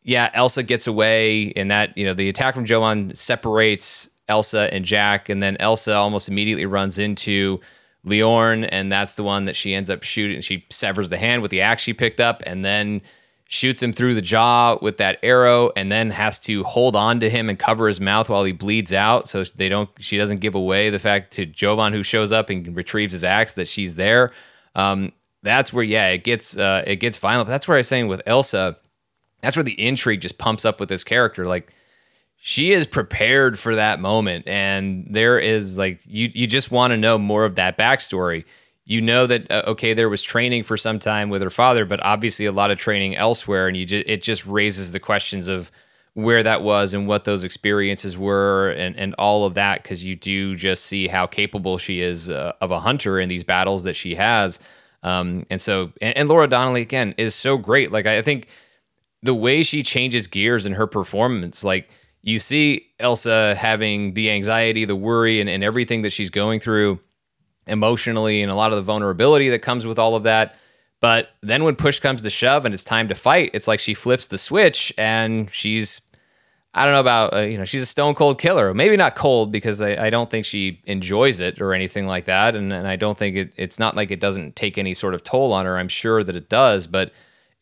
yeah, 0.02 0.30
Elsa 0.32 0.62
gets 0.62 0.86
away, 0.86 1.52
and 1.52 1.70
that 1.70 1.96
you 1.96 2.06
know 2.06 2.14
the 2.14 2.30
attack 2.30 2.54
from 2.54 2.64
Jovan 2.64 3.14
separates 3.14 4.08
Elsa 4.28 4.72
and 4.72 4.84
Jack, 4.84 5.28
and 5.28 5.42
then 5.42 5.56
Elsa 5.58 5.94
almost 5.94 6.28
immediately 6.28 6.66
runs 6.66 6.98
into 6.98 7.60
Liorn, 8.06 8.68
and 8.70 8.90
that's 8.90 9.14
the 9.14 9.22
one 9.22 9.44
that 9.44 9.56
she 9.56 9.74
ends 9.74 9.90
up 9.90 10.02
shooting. 10.02 10.40
She 10.40 10.66
severs 10.70 11.10
the 11.10 11.16
hand 11.16 11.42
with 11.42 11.50
the 11.50 11.60
axe 11.60 11.82
she 11.82 11.92
picked 11.92 12.20
up, 12.20 12.42
and 12.46 12.64
then 12.64 13.02
shoots 13.46 13.82
him 13.82 13.92
through 13.92 14.14
the 14.14 14.22
jaw 14.22 14.78
with 14.80 14.96
that 14.98 15.18
arrow, 15.22 15.70
and 15.76 15.90
then 15.90 16.10
has 16.10 16.38
to 16.40 16.64
hold 16.64 16.96
on 16.96 17.20
to 17.20 17.30
him 17.30 17.48
and 17.48 17.58
cover 17.58 17.86
his 17.86 18.00
mouth 18.00 18.28
while 18.28 18.44
he 18.44 18.52
bleeds 18.52 18.92
out, 18.92 19.28
so 19.28 19.44
they 19.44 19.68
don't. 19.68 19.90
She 19.98 20.16
doesn't 20.16 20.40
give 20.40 20.54
away 20.54 20.90
the 20.90 20.98
fact 20.98 21.32
to 21.34 21.46
Jovan, 21.46 21.92
who 21.92 22.02
shows 22.02 22.32
up 22.32 22.50
and 22.50 22.76
retrieves 22.76 23.12
his 23.12 23.24
axe, 23.24 23.54
that 23.54 23.68
she's 23.68 23.96
there. 23.96 24.32
Um, 24.74 25.12
that's 25.42 25.72
where 25.72 25.84
yeah 25.84 26.08
it 26.08 26.24
gets 26.24 26.56
uh, 26.56 26.82
it 26.86 26.96
gets 26.96 27.18
violent. 27.18 27.46
But 27.46 27.52
that's 27.52 27.68
where 27.68 27.76
I 27.76 27.80
was 27.80 27.88
saying 27.88 28.08
with 28.08 28.22
Elsa, 28.26 28.76
that's 29.42 29.56
where 29.56 29.62
the 29.62 29.80
intrigue 29.80 30.20
just 30.20 30.38
pumps 30.38 30.64
up 30.64 30.80
with 30.80 30.88
this 30.88 31.04
character. 31.04 31.46
Like 31.46 31.72
she 32.46 32.72
is 32.72 32.86
prepared 32.86 33.58
for 33.58 33.74
that 33.74 34.00
moment, 34.00 34.46
and 34.46 35.06
there 35.08 35.38
is 35.38 35.78
like 35.78 36.00
you 36.06 36.30
you 36.34 36.46
just 36.46 36.70
want 36.70 36.90
to 36.90 36.98
know 36.98 37.16
more 37.16 37.46
of 37.46 37.54
that 37.54 37.78
backstory. 37.78 38.44
You 38.84 39.00
know 39.00 39.26
that 39.26 39.50
uh, 39.50 39.62
okay, 39.68 39.94
there 39.94 40.10
was 40.10 40.22
training 40.22 40.64
for 40.64 40.76
some 40.76 40.98
time 40.98 41.30
with 41.30 41.42
her 41.42 41.48
father, 41.48 41.86
but 41.86 42.04
obviously 42.04 42.44
a 42.44 42.52
lot 42.52 42.70
of 42.70 42.78
training 42.78 43.16
elsewhere, 43.16 43.66
and 43.66 43.74
you 43.76 43.86
just 43.86 44.06
it 44.06 44.22
just 44.22 44.44
raises 44.44 44.92
the 44.92 45.00
questions 45.00 45.48
of 45.48 45.70
where 46.12 46.42
that 46.42 46.62
was 46.62 46.92
and 46.92 47.08
what 47.08 47.24
those 47.24 47.44
experiences 47.44 48.16
were 48.18 48.70
and, 48.72 48.94
and 48.96 49.14
all 49.14 49.46
of 49.46 49.54
that 49.54 49.82
because 49.82 50.04
you 50.04 50.14
do 50.14 50.54
just 50.54 50.84
see 50.84 51.08
how 51.08 51.26
capable 51.26 51.78
she 51.78 52.02
is 52.02 52.28
uh, 52.28 52.52
of 52.60 52.70
a 52.70 52.78
hunter 52.80 53.18
in 53.18 53.28
these 53.28 53.42
battles 53.42 53.84
that 53.84 53.94
she 53.94 54.14
has 54.14 54.60
um, 55.04 55.44
and 55.50 55.60
so, 55.60 55.92
and, 56.00 56.16
and 56.16 56.28
Laura 56.28 56.48
Donnelly 56.48 56.80
again 56.80 57.14
is 57.18 57.34
so 57.34 57.58
great. 57.58 57.92
Like 57.92 58.06
I 58.06 58.22
think 58.22 58.48
the 59.22 59.34
way 59.34 59.62
she 59.62 59.82
changes 59.82 60.26
gears 60.26 60.66
in 60.66 60.72
her 60.72 60.86
performance, 60.86 61.62
like 61.62 61.90
you 62.24 62.38
see 62.38 62.90
Elsa 62.98 63.54
having 63.54 64.14
the 64.14 64.30
anxiety, 64.30 64.84
the 64.84 64.96
worry, 64.96 65.40
and, 65.40 65.50
and 65.50 65.62
everything 65.62 66.02
that 66.02 66.10
she's 66.10 66.30
going 66.30 66.58
through 66.58 67.00
emotionally, 67.66 68.42
and 68.42 68.50
a 68.50 68.54
lot 68.54 68.72
of 68.72 68.76
the 68.76 68.82
vulnerability 68.82 69.50
that 69.50 69.60
comes 69.60 69.86
with 69.86 69.98
all 69.98 70.16
of 70.16 70.22
that. 70.24 70.56
But 71.00 71.28
then 71.42 71.64
when 71.64 71.76
push 71.76 72.00
comes 72.00 72.22
to 72.22 72.30
shove 72.30 72.64
and 72.64 72.72
it's 72.72 72.84
time 72.84 73.08
to 73.08 73.14
fight, 73.14 73.50
it's 73.52 73.68
like 73.68 73.78
she 73.78 73.92
flips 73.92 74.26
the 74.26 74.38
switch 74.38 74.92
and 74.96 75.50
she's 75.50 76.00
I 76.76 76.84
don't 76.84 76.94
know 76.94 77.00
about 77.00 77.34
uh, 77.34 77.40
you 77.40 77.56
know 77.56 77.64
she's 77.64 77.82
a 77.82 77.86
stone 77.86 78.14
cold 78.14 78.40
killer. 78.40 78.74
Maybe 78.74 78.96
not 78.96 79.14
cold 79.14 79.52
because 79.52 79.80
I, 79.80 80.06
I 80.06 80.10
don't 80.10 80.28
think 80.28 80.44
she 80.44 80.80
enjoys 80.86 81.38
it 81.38 81.60
or 81.60 81.72
anything 81.72 82.06
like 82.06 82.24
that, 82.24 82.56
and, 82.56 82.72
and 82.72 82.88
I 82.88 82.96
don't 82.96 83.16
think 83.16 83.36
it, 83.36 83.52
it's 83.56 83.78
not 83.78 83.94
like 83.94 84.10
it 84.10 84.18
doesn't 84.18 84.56
take 84.56 84.76
any 84.76 84.92
sort 84.92 85.14
of 85.14 85.22
toll 85.22 85.52
on 85.52 85.66
her. 85.66 85.78
I'm 85.78 85.88
sure 85.88 86.24
that 86.24 86.34
it 86.34 86.48
does, 86.48 86.86
but 86.88 87.12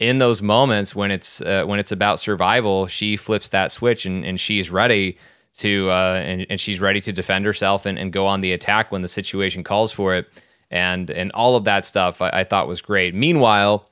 in 0.02 0.18
those 0.18 0.42
moments 0.42 0.94
when 0.94 1.10
it's 1.10 1.40
uh, 1.40 1.64
when 1.64 1.78
it's 1.78 1.92
about 1.92 2.18
survival, 2.18 2.86
she 2.86 3.16
flips 3.16 3.48
that 3.50 3.70
switch 3.70 4.04
and, 4.04 4.24
and 4.24 4.40
she's 4.40 4.70
ready 4.70 5.16
to 5.58 5.90
uh, 5.90 6.20
and, 6.24 6.46
and 6.50 6.60
she's 6.60 6.80
ready 6.80 7.00
to 7.00 7.12
defend 7.12 7.44
herself 7.44 7.86
and, 7.86 7.98
and 7.98 8.12
go 8.12 8.26
on 8.26 8.40
the 8.40 8.52
attack 8.52 8.90
when 8.90 9.02
the 9.02 9.08
situation 9.08 9.62
calls 9.62 9.92
for 9.92 10.14
it. 10.14 10.26
And 10.70 11.10
and 11.10 11.30
all 11.32 11.54
of 11.54 11.64
that 11.64 11.84
stuff 11.84 12.20
I, 12.20 12.30
I 12.32 12.44
thought 12.44 12.66
was 12.66 12.82
great. 12.82 13.14
Meanwhile, 13.14 13.88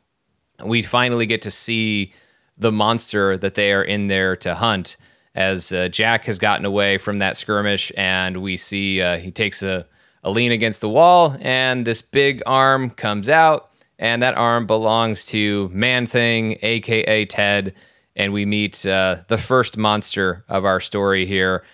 we 0.65 0.83
finally 0.83 1.27
get 1.27 1.43
to 1.43 1.51
see 1.51 2.13
the 2.59 2.73
monster 2.73 3.39
that 3.39 3.55
they 3.55 3.73
are 3.73 3.85
in 3.85 4.09
there 4.09 4.35
to 4.37 4.55
hunt 4.57 4.97
as 5.35 5.71
uh, 5.71 5.89
Jack 5.89 6.25
has 6.25 6.39
gotten 6.39 6.67
away 6.67 6.99
from 6.99 7.19
that 7.19 7.37
skirmish, 7.37 7.93
and 7.97 8.39
we 8.39 8.57
see 8.57 9.01
uh, 9.01 9.17
he 9.17 9.31
takes 9.31 9.63
a, 9.63 9.87
a 10.25 10.31
lean 10.31 10.51
against 10.51 10.81
the 10.81 10.89
wall, 10.89 11.37
and 11.41 11.87
this 11.87 12.03
big 12.03 12.43
arm 12.47 12.91
comes 12.91 13.29
out, 13.29 13.70
and 14.01 14.23
that 14.23 14.37
arm 14.37 14.67
belongs 14.67 15.25
to 15.27 15.71
Man 15.73 16.07
Thing, 16.07 16.59
aka 16.63 17.25
Ted, 17.27 17.75
and 18.17 18.33
we 18.33 18.45
meet 18.45 18.85
uh, 18.85 19.19
the 19.29 19.39
first 19.39 19.77
monster 19.77 20.45
of 20.49 20.65
our 20.65 20.81
story 20.81 21.27
here, 21.27 21.65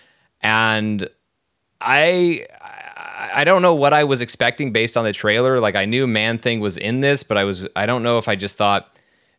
and 0.41 1.09
I. 1.81 2.45
I 3.33 3.45
don't 3.45 3.63
know 3.63 3.73
what 3.73 3.93
I 3.93 4.03
was 4.03 4.21
expecting 4.21 4.71
based 4.71 4.95
on 4.95 5.03
the 5.03 5.11
trailer. 5.11 5.59
Like 5.59 5.75
I 5.75 5.85
knew 5.85 6.05
Man 6.05 6.37
Thing 6.37 6.59
was 6.59 6.77
in 6.77 6.99
this, 6.99 7.23
but 7.23 7.35
I 7.35 7.45
was 7.45 7.67
I 7.75 7.87
don't 7.87 8.03
know 8.03 8.19
if 8.19 8.27
I 8.27 8.35
just 8.35 8.57
thought 8.57 8.95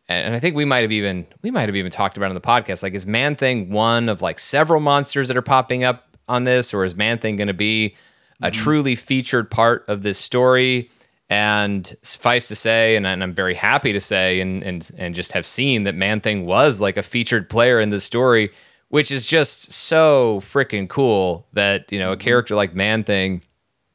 and 0.09 0.35
I 0.35 0.41
think 0.41 0.57
we 0.57 0.65
might 0.65 0.81
have 0.81 0.93
even 0.93 1.27
we 1.43 1.51
might 1.51 1.69
have 1.69 1.77
even 1.77 1.91
talked 1.91 2.17
about 2.17 2.27
it 2.27 2.31
on 2.31 2.35
the 2.35 2.41
podcast. 2.41 2.83
Like, 2.83 2.95
is 2.95 3.07
Man 3.07 3.37
Thing 3.37 3.71
one 3.71 4.09
of 4.09 4.23
like 4.23 4.39
several 4.39 4.81
monsters 4.81 5.29
that 5.29 5.37
are 5.37 5.43
popping 5.43 5.85
up 5.85 6.17
on 6.29 6.45
this, 6.45 6.73
or 6.73 6.85
is 6.85 6.97
Man 6.97 7.19
Thing 7.19 7.37
going 7.37 7.49
to 7.49 7.55
be 7.55 7.95
a 8.41 8.51
mm-hmm. 8.51 8.63
truly 8.63 8.95
featured 8.95 9.51
part 9.51 9.85
of 9.87 10.03
this 10.03 10.19
story? 10.19 10.91
And 11.31 11.95
suffice 12.03 12.49
to 12.49 12.57
say, 12.57 12.97
and, 12.97 13.07
and 13.07 13.23
I'm 13.23 13.35
very 13.35 13.55
happy 13.55 13.93
to 13.93 14.01
say, 14.01 14.41
and 14.41 14.63
and 14.63 14.91
and 14.97 15.15
just 15.15 15.33
have 15.33 15.45
seen 15.45 15.83
that 15.83 15.95
Man 15.95 16.21
Thing 16.21 16.47
was 16.47 16.81
like 16.81 16.97
a 16.97 17.03
featured 17.03 17.51
player 17.51 17.81
in 17.81 17.91
this 17.91 18.05
story, 18.05 18.51
which 18.89 19.11
is 19.11 19.27
just 19.27 19.71
so 19.71 20.41
freaking 20.43 20.89
cool 20.89 21.47
that 21.53 21.93
you 21.93 21.99
know 21.99 22.13
a 22.13 22.17
mm-hmm. 22.17 22.23
character 22.25 22.55
like 22.55 22.75
Man 22.75 23.05
Thing 23.05 23.43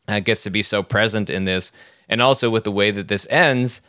uh, 0.08 0.20
gets 0.20 0.44
to 0.44 0.52
be 0.52 0.62
so 0.62 0.84
present 0.84 1.32
in 1.32 1.46
this, 1.46 1.72
and 2.08 2.22
also 2.22 2.52
with 2.52 2.66
the 2.66 2.72
way 2.72 2.92
that 2.92 3.08
this 3.08 3.26
ends 3.32 3.82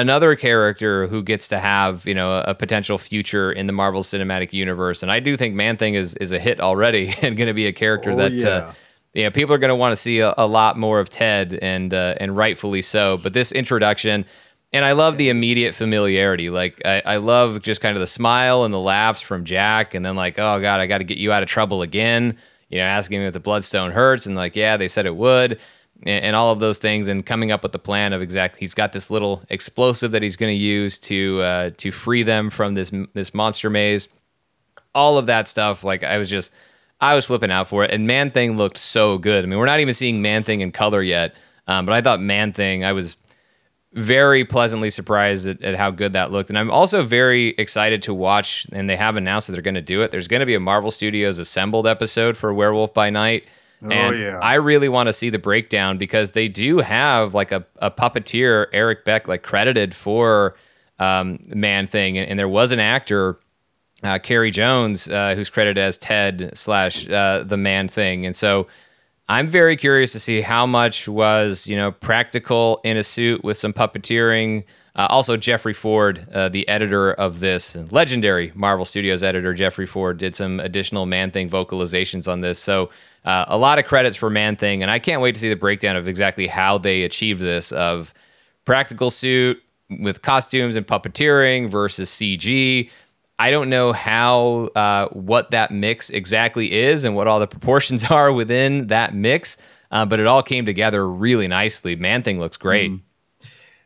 another 0.00 0.34
character 0.34 1.06
who 1.06 1.22
gets 1.22 1.48
to 1.48 1.58
have 1.58 2.06
you 2.06 2.14
know 2.14 2.38
a 2.46 2.54
potential 2.54 2.98
future 2.98 3.52
in 3.52 3.66
the 3.66 3.72
Marvel 3.72 4.02
Cinematic 4.02 4.52
Universe. 4.52 5.02
And 5.02 5.12
I 5.12 5.20
do 5.20 5.36
think 5.36 5.54
Man 5.54 5.76
Thing 5.76 5.94
is 5.94 6.14
is 6.14 6.32
a 6.32 6.38
hit 6.38 6.60
already 6.60 7.08
and 7.22 7.36
going 7.36 7.48
to 7.48 7.54
be 7.54 7.66
a 7.66 7.72
character 7.72 8.12
oh, 8.12 8.16
that. 8.16 8.32
Uh, 8.32 8.36
yeah. 8.36 8.48
Uh, 8.48 8.72
you 9.14 9.24
know, 9.24 9.30
people 9.30 9.54
are 9.54 9.58
going 9.58 9.68
to 9.68 9.76
want 9.76 9.92
to 9.92 9.96
see 9.96 10.20
a, 10.20 10.34
a, 10.38 10.46
lot 10.46 10.78
more 10.78 10.98
of 11.00 11.10
Ted, 11.10 11.58
and 11.60 11.92
uh, 11.92 12.14
and 12.18 12.36
rightfully 12.36 12.82
so. 12.82 13.18
But 13.18 13.32
this 13.32 13.52
introduction, 13.52 14.24
and 14.72 14.84
I 14.84 14.92
love 14.92 15.18
the 15.18 15.28
immediate 15.28 15.74
familiarity. 15.74 16.50
Like 16.50 16.80
I, 16.84 17.02
I 17.04 17.16
love 17.18 17.62
just 17.62 17.80
kind 17.80 17.96
of 17.96 18.00
the 18.00 18.06
smile 18.06 18.64
and 18.64 18.72
the 18.72 18.80
laughs 18.80 19.20
from 19.20 19.44
Jack, 19.44 19.94
and 19.94 20.04
then 20.04 20.16
like, 20.16 20.38
oh 20.38 20.60
god, 20.60 20.80
I 20.80 20.86
got 20.86 20.98
to 20.98 21.04
get 21.04 21.18
you 21.18 21.32
out 21.32 21.42
of 21.42 21.48
trouble 21.48 21.82
again. 21.82 22.36
You 22.68 22.78
know, 22.78 22.84
asking 22.84 23.20
him 23.20 23.26
if 23.26 23.32
the 23.34 23.40
bloodstone 23.40 23.92
hurts, 23.92 24.26
and 24.26 24.34
like, 24.34 24.56
yeah, 24.56 24.76
they 24.76 24.88
said 24.88 25.04
it 25.04 25.16
would 25.16 25.58
and, 26.04 26.24
and, 26.24 26.36
all 26.36 26.52
of 26.52 26.58
those 26.60 26.78
things, 26.78 27.08
and 27.08 27.24
coming 27.24 27.50
up 27.50 27.62
with 27.62 27.72
the 27.72 27.78
plan 27.78 28.12
of 28.12 28.22
exactly. 28.22 28.60
He's 28.60 28.74
got 28.74 28.92
this 28.92 29.10
little 29.10 29.42
explosive 29.48 30.10
that 30.12 30.22
he's 30.22 30.36
going 30.36 30.52
to 30.52 30.60
use 30.60 30.98
to 31.00 31.42
uh, 31.42 31.70
to 31.78 31.90
free 31.90 32.22
them 32.22 32.50
from 32.50 32.74
this 32.74 32.92
this 33.14 33.34
monster 33.34 33.70
maze. 33.70 34.08
All 34.94 35.16
of 35.16 35.26
that 35.26 35.48
stuff, 35.48 35.84
like 35.84 36.04
I 36.04 36.18
was 36.18 36.28
just, 36.28 36.52
I 37.02 37.14
was 37.14 37.26
flipping 37.26 37.50
out 37.50 37.66
for 37.66 37.84
it. 37.84 37.90
And 37.90 38.06
Man 38.06 38.30
Thing 38.30 38.56
looked 38.56 38.78
so 38.78 39.18
good. 39.18 39.44
I 39.44 39.48
mean, 39.48 39.58
we're 39.58 39.66
not 39.66 39.80
even 39.80 39.92
seeing 39.92 40.22
Man 40.22 40.44
Thing 40.44 40.60
in 40.60 40.70
color 40.70 41.02
yet, 41.02 41.34
um, 41.66 41.84
but 41.84 41.92
I 41.92 42.00
thought 42.00 42.20
Man 42.20 42.52
Thing, 42.52 42.84
I 42.84 42.92
was 42.92 43.16
very 43.92 44.44
pleasantly 44.44 44.88
surprised 44.88 45.46
at, 45.46 45.60
at, 45.62 45.74
how 45.74 45.90
good 45.90 46.14
that 46.14 46.30
looked. 46.30 46.48
And 46.48 46.58
I'm 46.58 46.70
also 46.70 47.02
very 47.02 47.48
excited 47.58 48.02
to 48.04 48.14
watch, 48.14 48.66
and 48.72 48.88
they 48.88 48.96
have 48.96 49.16
announced 49.16 49.48
that 49.48 49.52
they're 49.52 49.62
going 49.62 49.74
to 49.74 49.82
do 49.82 50.00
it. 50.00 50.12
There's 50.12 50.28
going 50.28 50.40
to 50.40 50.46
be 50.46 50.54
a 50.54 50.60
Marvel 50.60 50.90
Studios 50.90 51.38
assembled 51.38 51.86
episode 51.86 52.36
for 52.36 52.54
Werewolf 52.54 52.94
by 52.94 53.10
Night. 53.10 53.44
Oh, 53.84 53.90
and 53.90 54.18
yeah. 54.18 54.38
I 54.40 54.54
really 54.54 54.88
want 54.88 55.08
to 55.08 55.12
see 55.12 55.28
the 55.28 55.40
breakdown 55.40 55.98
because 55.98 56.30
they 56.30 56.46
do 56.46 56.78
have 56.78 57.34
like 57.34 57.50
a, 57.50 57.66
a 57.78 57.90
puppeteer, 57.90 58.66
Eric 58.72 59.04
Beck, 59.04 59.26
like 59.26 59.42
credited 59.42 59.92
for 59.92 60.54
um, 61.00 61.40
Man 61.48 61.86
Thing. 61.86 62.16
And, 62.16 62.30
and, 62.30 62.38
there 62.38 62.48
was 62.48 62.70
an 62.70 62.78
actor, 62.78 63.38
uh, 64.02 64.18
Carey 64.18 64.50
Jones, 64.50 65.08
uh, 65.08 65.34
who's 65.34 65.50
credited 65.50 65.78
as 65.82 65.96
Ted 65.96 66.52
slash 66.54 67.08
uh, 67.08 67.42
the 67.44 67.56
Man 67.56 67.88
Thing. 67.88 68.26
And 68.26 68.34
so 68.34 68.66
I'm 69.28 69.46
very 69.46 69.76
curious 69.76 70.12
to 70.12 70.20
see 70.20 70.40
how 70.40 70.66
much 70.66 71.08
was, 71.08 71.66
you 71.66 71.76
know, 71.76 71.92
practical 71.92 72.80
in 72.84 72.96
a 72.96 73.02
suit 73.02 73.44
with 73.44 73.56
some 73.56 73.72
puppeteering. 73.72 74.64
Uh, 74.94 75.06
also, 75.08 75.36
Jeffrey 75.38 75.72
Ford, 75.72 76.26
uh, 76.34 76.48
the 76.50 76.68
editor 76.68 77.12
of 77.12 77.40
this 77.40 77.76
legendary 77.90 78.52
Marvel 78.54 78.84
Studios 78.84 79.22
editor, 79.22 79.54
Jeffrey 79.54 79.86
Ford, 79.86 80.18
did 80.18 80.34
some 80.34 80.60
additional 80.60 81.06
Man 81.06 81.30
Thing 81.30 81.48
vocalizations 81.48 82.30
on 82.30 82.42
this. 82.42 82.58
So 82.58 82.90
uh, 83.24 83.46
a 83.48 83.56
lot 83.56 83.78
of 83.78 83.86
credits 83.86 84.16
for 84.16 84.28
Man 84.28 84.56
Thing, 84.56 84.82
and 84.82 84.90
I 84.90 84.98
can't 84.98 85.22
wait 85.22 85.34
to 85.34 85.40
see 85.40 85.48
the 85.48 85.56
breakdown 85.56 85.96
of 85.96 86.08
exactly 86.08 86.46
how 86.46 86.76
they 86.76 87.04
achieved 87.04 87.40
this 87.40 87.72
of 87.72 88.12
practical 88.64 89.08
suit 89.08 89.62
with 90.00 90.22
costumes 90.22 90.76
and 90.76 90.86
puppeteering 90.86 91.70
versus 91.70 92.10
CG. 92.10 92.90
I 93.42 93.50
don't 93.50 93.68
know 93.68 93.92
how 93.92 94.70
uh, 94.76 95.08
what 95.08 95.50
that 95.50 95.72
mix 95.72 96.10
exactly 96.10 96.72
is 96.72 97.04
and 97.04 97.16
what 97.16 97.26
all 97.26 97.40
the 97.40 97.48
proportions 97.48 98.04
are 98.10 98.32
within 98.32 98.86
that 98.86 99.16
mix, 99.16 99.56
uh, 99.90 100.06
but 100.06 100.20
it 100.20 100.26
all 100.28 100.44
came 100.44 100.64
together 100.64 101.04
really 101.10 101.48
nicely. 101.48 101.96
Man 101.96 102.22
Thing 102.22 102.38
looks 102.38 102.56
great. 102.56 102.92
Mm. 102.92 103.00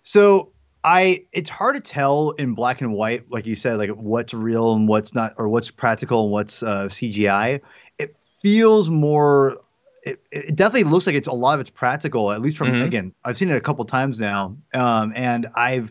So 0.03 0.51
I 0.85 1.25
it's 1.33 1.49
hard 1.49 1.75
to 1.75 1.81
tell 1.81 2.33
in 2.33 2.53
black 2.53 2.83
and 2.83 2.93
white, 2.93 3.31
like 3.31 3.47
you 3.47 3.55
said, 3.55 3.79
like 3.79 3.89
what's 3.89 4.35
real 4.35 4.75
and 4.75 4.87
what's 4.89 5.15
not, 5.15 5.33
or 5.39 5.49
what's 5.49 5.71
practical 5.71 6.25
and 6.25 6.33
what's 6.33 6.63
uh, 6.63 6.89
CGI 6.89 7.63
It 7.97 8.15
feels 8.43 8.91
more 8.91 9.57
it, 10.03 10.21
it, 10.33 10.55
definitely 10.55 10.85
looks 10.85 11.07
like 11.07 11.17
it's 11.17 11.29
a 11.29 11.33
lot 11.33 11.55
of 11.55 11.61
it's 11.61 11.71
practical 11.71 12.31
at 12.31 12.43
least 12.43 12.59
from 12.59 12.69
mm-hmm. 12.69 12.85
again 12.85 13.13
i've 13.25 13.37
seen 13.37 13.51
it 13.51 13.57
a 13.57 13.61
couple 13.61 13.85
times 13.85 14.21
now 14.21 14.57
um, 14.73 15.13
and 15.17 15.49
i've 15.57 15.91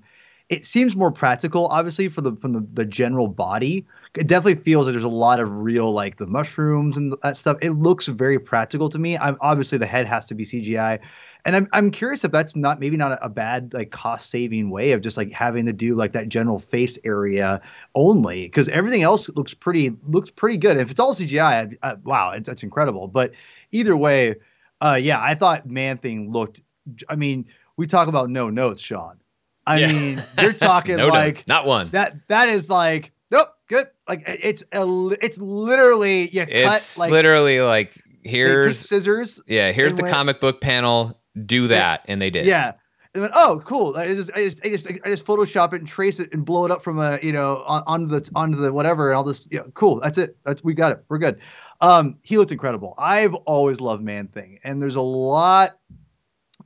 it 0.49 0.65
seems 0.65 0.95
more 0.95 1.11
practical 1.11 1.67
obviously 1.67 2.07
for 2.07 2.21
the 2.21 2.35
from 2.37 2.53
the, 2.53 2.65
the 2.73 2.85
general 2.85 3.27
body 3.27 3.85
it 4.15 4.27
definitely 4.27 4.61
feels 4.63 4.85
that 4.85 4.91
there's 4.91 5.03
a 5.03 5.09
lot 5.09 5.39
of 5.39 5.51
real 5.51 5.91
like 5.91 6.17
the 6.17 6.27
mushrooms 6.27 6.97
and 6.97 7.15
that 7.23 7.37
stuff 7.37 7.57
it 7.61 7.71
looks 7.71 8.07
very 8.07 8.39
practical 8.39 8.89
to 8.89 8.99
me 8.99 9.17
i'm 9.17 9.37
obviously 9.41 9.77
the 9.77 9.85
head 9.85 10.05
has 10.05 10.25
to 10.25 10.35
be 10.35 10.43
cgi 10.43 10.99
and 11.45 11.55
I'm 11.55 11.69
I'm 11.73 11.91
curious 11.91 12.23
if 12.23 12.31
that's 12.31 12.55
not 12.55 12.79
maybe 12.79 12.97
not 12.97 13.13
a, 13.13 13.25
a 13.25 13.29
bad 13.29 13.73
like 13.73 13.91
cost 13.91 14.31
saving 14.31 14.71
way 14.71 14.91
of 14.93 15.01
just 15.01 15.15
like 15.15 15.31
having 15.31 15.65
to 15.67 15.73
do 15.73 15.95
like 15.95 16.11
that 16.13 16.27
general 16.27 16.57
face 16.59 16.97
area 17.05 17.61
only 17.93 18.47
because 18.47 18.67
everything 18.69 19.03
else 19.03 19.29
looks 19.29 19.53
pretty 19.53 19.95
looks 20.07 20.31
pretty 20.31 20.57
good. 20.57 20.77
If 20.77 20.89
it's 20.89 20.99
all 20.99 21.13
CGI, 21.13 21.77
I, 21.83 21.91
I, 21.91 21.93
wow, 22.03 22.31
it's 22.31 22.47
that's 22.47 22.63
incredible. 22.63 23.07
But 23.07 23.33
either 23.71 23.95
way, 23.95 24.35
uh, 24.81 24.99
yeah, 24.99 25.21
I 25.21 25.35
thought 25.35 25.69
Man 25.69 25.99
Thing 25.99 26.31
looked. 26.31 26.61
I 27.07 27.15
mean, 27.15 27.45
we 27.77 27.85
talk 27.85 28.07
about 28.07 28.31
no 28.31 28.49
notes, 28.49 28.81
Sean. 28.81 29.19
I 29.65 29.79
yeah. 29.79 29.87
mean, 29.87 30.23
you're 30.39 30.53
talking 30.71 30.97
no 30.97 31.07
like 31.07 31.47
not 31.47 31.65
one. 31.65 31.89
That 31.91 32.15
that 32.27 32.49
is 32.49 32.69
like 32.69 33.11
nope, 33.31 33.47
good. 33.67 33.87
Like 34.07 34.23
it's 34.27 34.63
a, 34.71 34.85
it's 35.21 35.37
literally 35.39 36.29
you 36.29 36.45
it's 36.47 36.95
cut 36.95 37.01
like 37.01 37.11
literally 37.11 37.61
like 37.61 38.01
here's 38.23 38.79
scissors. 38.79 39.41
Yeah, 39.47 39.71
here's 39.71 39.93
the 39.93 40.03
went, 40.03 40.13
comic 40.13 40.39
book 40.39 40.61
panel 40.61 41.19
do 41.45 41.67
that, 41.67 42.03
and 42.07 42.21
they 42.21 42.29
did. 42.29 42.45
Yeah. 42.45 42.73
And 43.13 43.23
then, 43.23 43.31
oh, 43.33 43.61
cool! 43.63 43.95
I 43.95 44.13
just, 44.13 44.29
I 44.33 44.39
just, 44.39 44.65
I 44.65 44.69
just, 44.69 44.87
I 44.87 45.09
just 45.09 45.25
Photoshop 45.25 45.71
it 45.71 45.79
and 45.79 45.87
trace 45.87 46.19
it 46.19 46.33
and 46.33 46.43
blow 46.43 46.65
it 46.65 46.71
up 46.71 46.83
from 46.83 46.99
a, 46.99 47.17
you 47.23 47.31
know, 47.31 47.63
on, 47.65 47.81
onto 47.87 48.19
the, 48.19 48.29
onto 48.35 48.57
the 48.57 48.73
whatever, 48.73 49.09
and 49.09 49.15
all 49.15 49.23
this. 49.23 49.47
Yeah, 49.49 49.61
cool. 49.73 50.01
That's 50.01 50.17
it. 50.17 50.35
That's 50.43 50.65
we 50.65 50.73
got 50.73 50.91
it. 50.91 51.05
We're 51.07 51.19
good. 51.19 51.39
Um, 51.79 52.17
he 52.23 52.37
looked 52.37 52.51
incredible. 52.51 52.93
I've 52.97 53.33
always 53.33 53.79
loved 53.79 54.03
Man 54.03 54.27
Thing, 54.27 54.59
and 54.65 54.81
there's 54.81 54.97
a 54.97 55.01
lot, 55.01 55.77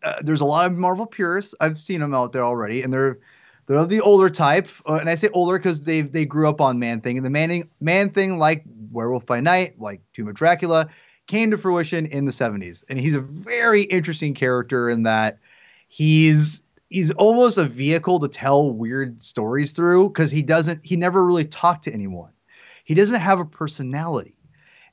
uh, 0.03 0.21
there's 0.21 0.41
a 0.41 0.45
lot 0.45 0.65
of 0.65 0.77
Marvel 0.77 1.05
purists. 1.05 1.55
I've 1.59 1.77
seen 1.77 1.99
them 1.99 2.13
out 2.13 2.31
there 2.31 2.43
already, 2.43 2.81
and 2.81 2.91
they're, 2.91 3.19
they're 3.65 3.77
of 3.77 3.89
the 3.89 4.01
older 4.01 4.29
type, 4.29 4.67
uh, 4.87 4.95
and 4.95 5.09
I 5.09 5.15
say 5.15 5.29
older 5.33 5.57
because 5.57 5.81
they 5.81 6.01
they 6.01 6.25
grew 6.25 6.49
up 6.49 6.59
on 6.59 6.79
Man 6.79 7.01
Thing, 7.01 7.17
and 7.17 7.25
the 7.25 7.29
Man 7.29 7.69
Man 7.79 8.09
Thing, 8.09 8.37
like 8.39 8.63
Werewolf 8.91 9.25
by 9.25 9.39
Night, 9.39 9.79
like 9.79 10.01
Tomb 10.13 10.27
of 10.27 10.35
Dracula, 10.35 10.89
came 11.29 11.51
to 11.51 11.57
fruition 11.57 12.07
in 12.07 12.25
the 12.25 12.31
70s. 12.31 12.83
And 12.89 12.99
he's 12.99 13.13
a 13.13 13.21
very 13.21 13.83
interesting 13.83 14.33
character 14.33 14.89
in 14.89 15.03
that 15.03 15.37
he's 15.87 16.63
he's 16.89 17.11
almost 17.11 17.57
a 17.57 17.65
vehicle 17.65 18.19
to 18.19 18.27
tell 18.27 18.71
weird 18.71 19.21
stories 19.21 19.71
through 19.71 20.09
because 20.09 20.31
he 20.31 20.41
doesn't 20.41 20.83
he 20.83 20.97
never 20.97 21.23
really 21.23 21.45
talked 21.45 21.83
to 21.83 21.93
anyone. 21.93 22.31
He 22.83 22.95
doesn't 22.95 23.21
have 23.21 23.39
a 23.39 23.45
personality. 23.45 24.35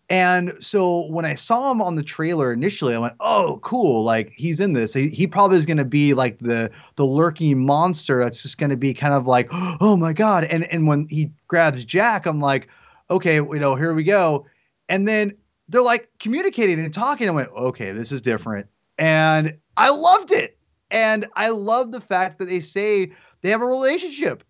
And 0.09 0.54
so 0.61 1.07
when 1.07 1.24
I 1.24 1.34
saw 1.34 1.72
him 1.72 1.82
on 1.82 1.96
the 1.96 2.02
trailer 2.02 2.52
initially, 2.52 2.94
I 2.94 2.98
went, 2.98 3.14
"Oh, 3.18 3.59
cool! 3.64 4.04
Like 4.04 4.32
he's 4.36 4.61
in 4.61 4.72
this. 4.72 4.94
He, 4.94 5.09
he 5.09 5.26
probably 5.26 5.59
is 5.59 5.66
going 5.66 5.78
to 5.78 5.84
be 5.84 6.14
like 6.14 6.38
the 6.38 6.70
the 6.94 7.04
lurking 7.04 7.66
monster 7.66 8.20
that's 8.20 8.40
just 8.40 8.59
going 8.59 8.70
to 8.70 8.76
be 8.76 8.94
kind 8.94 9.14
of 9.14 9.26
like, 9.26 9.48
oh 9.52 9.96
my 9.96 10.12
god!" 10.12 10.44
And 10.44 10.64
and 10.72 10.86
when 10.86 11.09
he 11.09 11.32
grabs 11.48 11.84
Jack, 11.84 12.26
I'm 12.26 12.40
like, 12.40 12.68
"Okay, 13.11 13.36
you 13.36 13.59
know, 13.59 13.74
here 13.74 13.94
we 13.94 14.04
go." 14.04 14.46
And 14.88 15.09
then 15.09 15.36
they're 15.68 15.82
like 15.82 16.11
communicating 16.18 16.78
and 16.78 16.92
talking. 16.92 17.28
I 17.28 17.32
went, 17.32 17.50
okay, 17.50 17.92
this 17.92 18.12
is 18.12 18.20
different. 18.20 18.66
And 18.98 19.57
I 19.76 19.90
loved 19.90 20.30
it. 20.30 20.59
And 20.90 21.26
I 21.34 21.50
love 21.50 21.92
the 21.92 22.00
fact 22.00 22.38
that 22.38 22.46
they 22.46 22.61
say 22.61 23.12
they 23.40 23.50
have 23.50 23.62
a 23.62 23.66
relationship. 23.66 24.44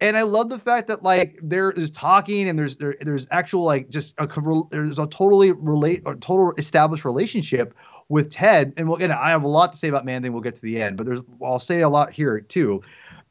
And 0.00 0.16
I 0.16 0.22
love 0.22 0.48
the 0.48 0.58
fact 0.58 0.88
that 0.88 1.02
like 1.02 1.38
there 1.42 1.70
is 1.70 1.90
talking 1.90 2.48
and 2.48 2.58
there's 2.58 2.76
there, 2.76 2.96
there's 3.00 3.26
actual 3.30 3.62
like 3.62 3.88
just 3.88 4.14
a 4.18 4.28
there's 4.70 4.98
a 4.98 5.06
totally 5.06 5.52
relate 5.52 6.02
a 6.06 6.14
total 6.16 6.52
established 6.58 7.04
relationship 7.04 7.74
with 8.08 8.30
Ted. 8.30 8.74
And 8.76 8.88
we'll, 8.88 8.96
again, 8.96 9.10
I 9.10 9.30
have 9.30 9.42
a 9.42 9.48
lot 9.48 9.72
to 9.72 9.78
say 9.78 9.88
about 9.88 10.04
Man 10.04 10.22
Thing. 10.22 10.32
We'll 10.32 10.42
get 10.42 10.54
to 10.56 10.62
the 10.62 10.80
end, 10.80 10.96
but 10.96 11.06
there's 11.06 11.20
I'll 11.42 11.58
say 11.58 11.80
a 11.80 11.88
lot 11.88 12.12
here 12.12 12.40
too. 12.40 12.82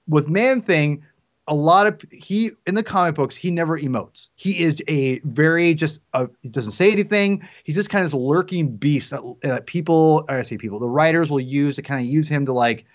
With 0.08 0.28
Man 0.28 0.62
Thing, 0.62 1.04
a 1.48 1.54
lot 1.54 1.86
of 1.86 2.02
he 2.12 2.52
in 2.66 2.74
the 2.74 2.84
comic 2.84 3.14
books 3.14 3.36
he 3.36 3.52
never 3.52 3.80
emotes. 3.80 4.30
He 4.34 4.60
is 4.64 4.82
a 4.88 5.20
very 5.20 5.76
just 5.76 6.00
a, 6.14 6.28
he 6.42 6.50
doesn't 6.50 6.72
say 6.72 6.92
anything. 6.92 7.48
He's 7.64 7.76
just 7.76 7.92
kind 7.92 8.04
of 8.04 8.12
this 8.12 8.20
lurking 8.20 8.76
beast 8.76 9.12
that 9.12 9.22
uh, 9.44 9.60
people 9.68 10.26
I 10.28 10.42
say 10.42 10.58
people 10.58 10.80
the 10.80 10.90
writers 10.90 11.30
will 11.30 11.40
use 11.40 11.76
to 11.76 11.84
kind 11.84 12.02
of 12.02 12.08
use 12.08 12.28
him 12.28 12.48
to 12.48 12.54
like 12.54 12.86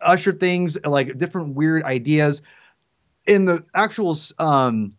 usher 0.00 0.32
things 0.32 0.78
like 0.82 1.18
different 1.18 1.54
weird 1.54 1.82
ideas 1.82 2.40
in 3.30 3.44
the 3.44 3.64
actual 3.74 4.18
um, 4.38 4.96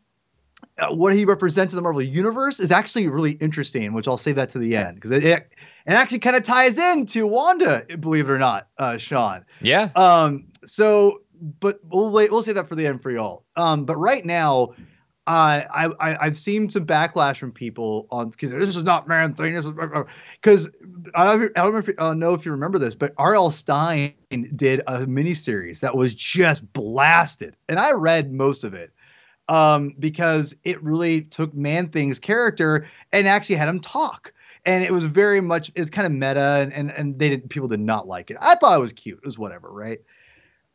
what 0.89 1.13
he 1.13 1.25
represents 1.25 1.73
in 1.73 1.75
the 1.75 1.81
Marvel 1.81 2.01
universe 2.01 2.59
is 2.59 2.71
actually 2.71 3.07
really 3.09 3.33
interesting, 3.33 3.93
which 3.93 4.07
I'll 4.07 4.17
save 4.17 4.37
that 4.37 4.49
to 4.51 4.59
the 4.59 4.75
end 4.75 4.95
because 4.95 5.11
it, 5.11 5.23
it, 5.25 5.51
it 5.85 5.93
actually 5.93 6.19
kind 6.19 6.37
of 6.37 6.43
ties 6.43 6.77
into 6.77 7.27
Wanda, 7.27 7.85
believe 7.99 8.29
it 8.29 8.31
or 8.31 8.39
not, 8.39 8.69
uh, 8.77 8.97
Sean. 8.97 9.45
Yeah. 9.61 9.89
Um. 9.95 10.45
So, 10.65 11.21
but 11.59 11.79
we'll 11.83 12.11
wait. 12.11 12.31
We'll 12.31 12.41
save 12.41 12.55
that 12.55 12.69
for 12.69 12.75
the 12.75 12.87
end 12.87 13.03
for 13.03 13.11
y'all. 13.11 13.45
Um. 13.57 13.85
But 13.85 13.97
right 13.97 14.25
now, 14.25 14.73
I, 15.31 15.89
I 15.99 16.25
I've 16.25 16.37
seen 16.37 16.69
some 16.69 16.85
backlash 16.85 17.37
from 17.37 17.51
people 17.51 18.07
on 18.11 18.29
because 18.29 18.51
this 18.51 18.75
is 18.75 18.83
not 18.83 19.07
man 19.07 19.33
thing. 19.33 19.53
This 19.53 19.65
is 19.65 19.71
because 19.71 20.69
I 21.15 21.23
don't, 21.25 21.51
I 21.57 21.61
don't 21.61 22.19
know 22.19 22.33
if, 22.33 22.45
you 22.45 22.51
remember 22.51 22.77
this, 22.79 22.95
but 22.95 23.13
R.L. 23.17 23.51
Stine 23.51 24.13
did 24.55 24.81
a 24.87 25.05
miniseries 25.05 25.79
that 25.79 25.95
was 25.95 26.13
just 26.13 26.71
blasted, 26.73 27.55
and 27.69 27.79
I 27.79 27.93
read 27.93 28.31
most 28.31 28.63
of 28.63 28.73
it 28.73 28.91
um, 29.47 29.95
because 29.99 30.55
it 30.63 30.81
really 30.83 31.21
took 31.21 31.53
Man 31.53 31.89
Thing's 31.89 32.19
character 32.19 32.87
and 33.11 33.27
actually 33.27 33.55
had 33.55 33.67
him 33.67 33.79
talk. 33.79 34.33
And 34.65 34.83
it 34.83 34.91
was 34.91 35.05
very 35.05 35.41
much 35.41 35.71
it's 35.75 35.89
kind 35.89 36.05
of 36.05 36.11
meta, 36.11 36.59
and 36.61 36.73
and, 36.73 36.91
and 36.91 37.17
they 37.17 37.29
did 37.29 37.49
people 37.49 37.67
did 37.67 37.79
not 37.79 38.07
like 38.07 38.29
it. 38.31 38.37
I 38.39 38.55
thought 38.55 38.77
it 38.77 38.81
was 38.81 38.93
cute. 38.93 39.19
It 39.19 39.25
was 39.25 39.39
whatever, 39.39 39.71
right? 39.71 39.99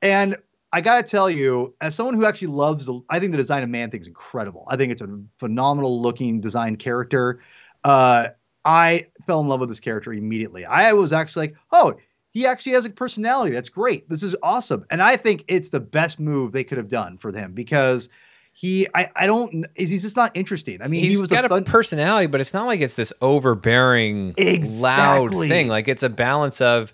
And 0.03 0.37
I 0.77 0.83
gotta 0.83 1.03
tell 1.03 1.31
you, 1.31 1.75
as 1.81 1.95
someone 1.95 2.15
who 2.15 2.27
actually 2.27 2.49
loves 2.49 2.85
the, 2.85 3.01
I 3.09 3.19
think 3.19 3.33
the 3.33 3.39
design 3.39 3.63
of 3.63 3.71
Man 3.71 3.91
Thing 3.91 4.03
is 4.03 4.07
incredible. 4.07 4.67
I 4.69 4.77
think 4.77 4.93
it's 4.93 5.01
a 5.01 5.09
phenomenal 5.39 6.03
looking 6.03 6.39
design 6.39 6.77
character. 6.77 7.41
Uh, 7.83 8.29
I 8.67 9.07
fell 9.27 9.41
in 9.41 9.49
love 9.49 9.61
with 9.61 9.71
this 9.71 9.81
character 9.81 10.13
immediately. 10.13 10.67
I 10.67 10.93
was 10.93 11.15
actually 11.15 11.47
like, 11.47 11.57
oh, 11.73 11.95
he 12.33 12.45
actually 12.45 12.73
has 12.73 12.85
a 12.85 12.91
personality. 12.91 13.55
That's 13.55 13.71
great. 13.71 14.07
This 14.11 14.23
is 14.23 14.37
awesome. 14.43 14.85
And 14.91 15.03
I 15.03 15.17
think 15.17 15.45
it's 15.49 15.71
the 15.71 15.81
best 15.81 16.21
move 16.21 16.53
they 16.53 16.63
could 16.63 16.77
have 16.77 16.89
done 16.89 17.17
for 17.17 17.33
him 17.35 17.55
because 17.55 18.11
he, 18.53 18.87
I, 18.95 19.09
I 19.17 19.27
don't, 19.27 19.65
he's 19.77 20.03
just 20.03 20.17
not 20.17 20.31
interesting. 20.35 20.83
I 20.83 20.89
mean, 20.89 21.01
he's 21.01 21.15
he 21.15 21.21
was 21.23 21.31
got 21.31 21.51
a, 21.51 21.55
a, 21.55 21.63
personality, 21.63 22.27
but 22.27 22.43
it's 22.43 22.53
not 22.53 22.67
like 22.67 22.83
it's 22.83 22.97
this 22.97 23.15
overbearing, 23.23 24.35
loud 24.79 25.31
thing. 25.31 25.69
Like 25.69 25.89
it's 25.89 26.03
a 26.03 26.11
balance 26.11 26.61
of 26.61 26.93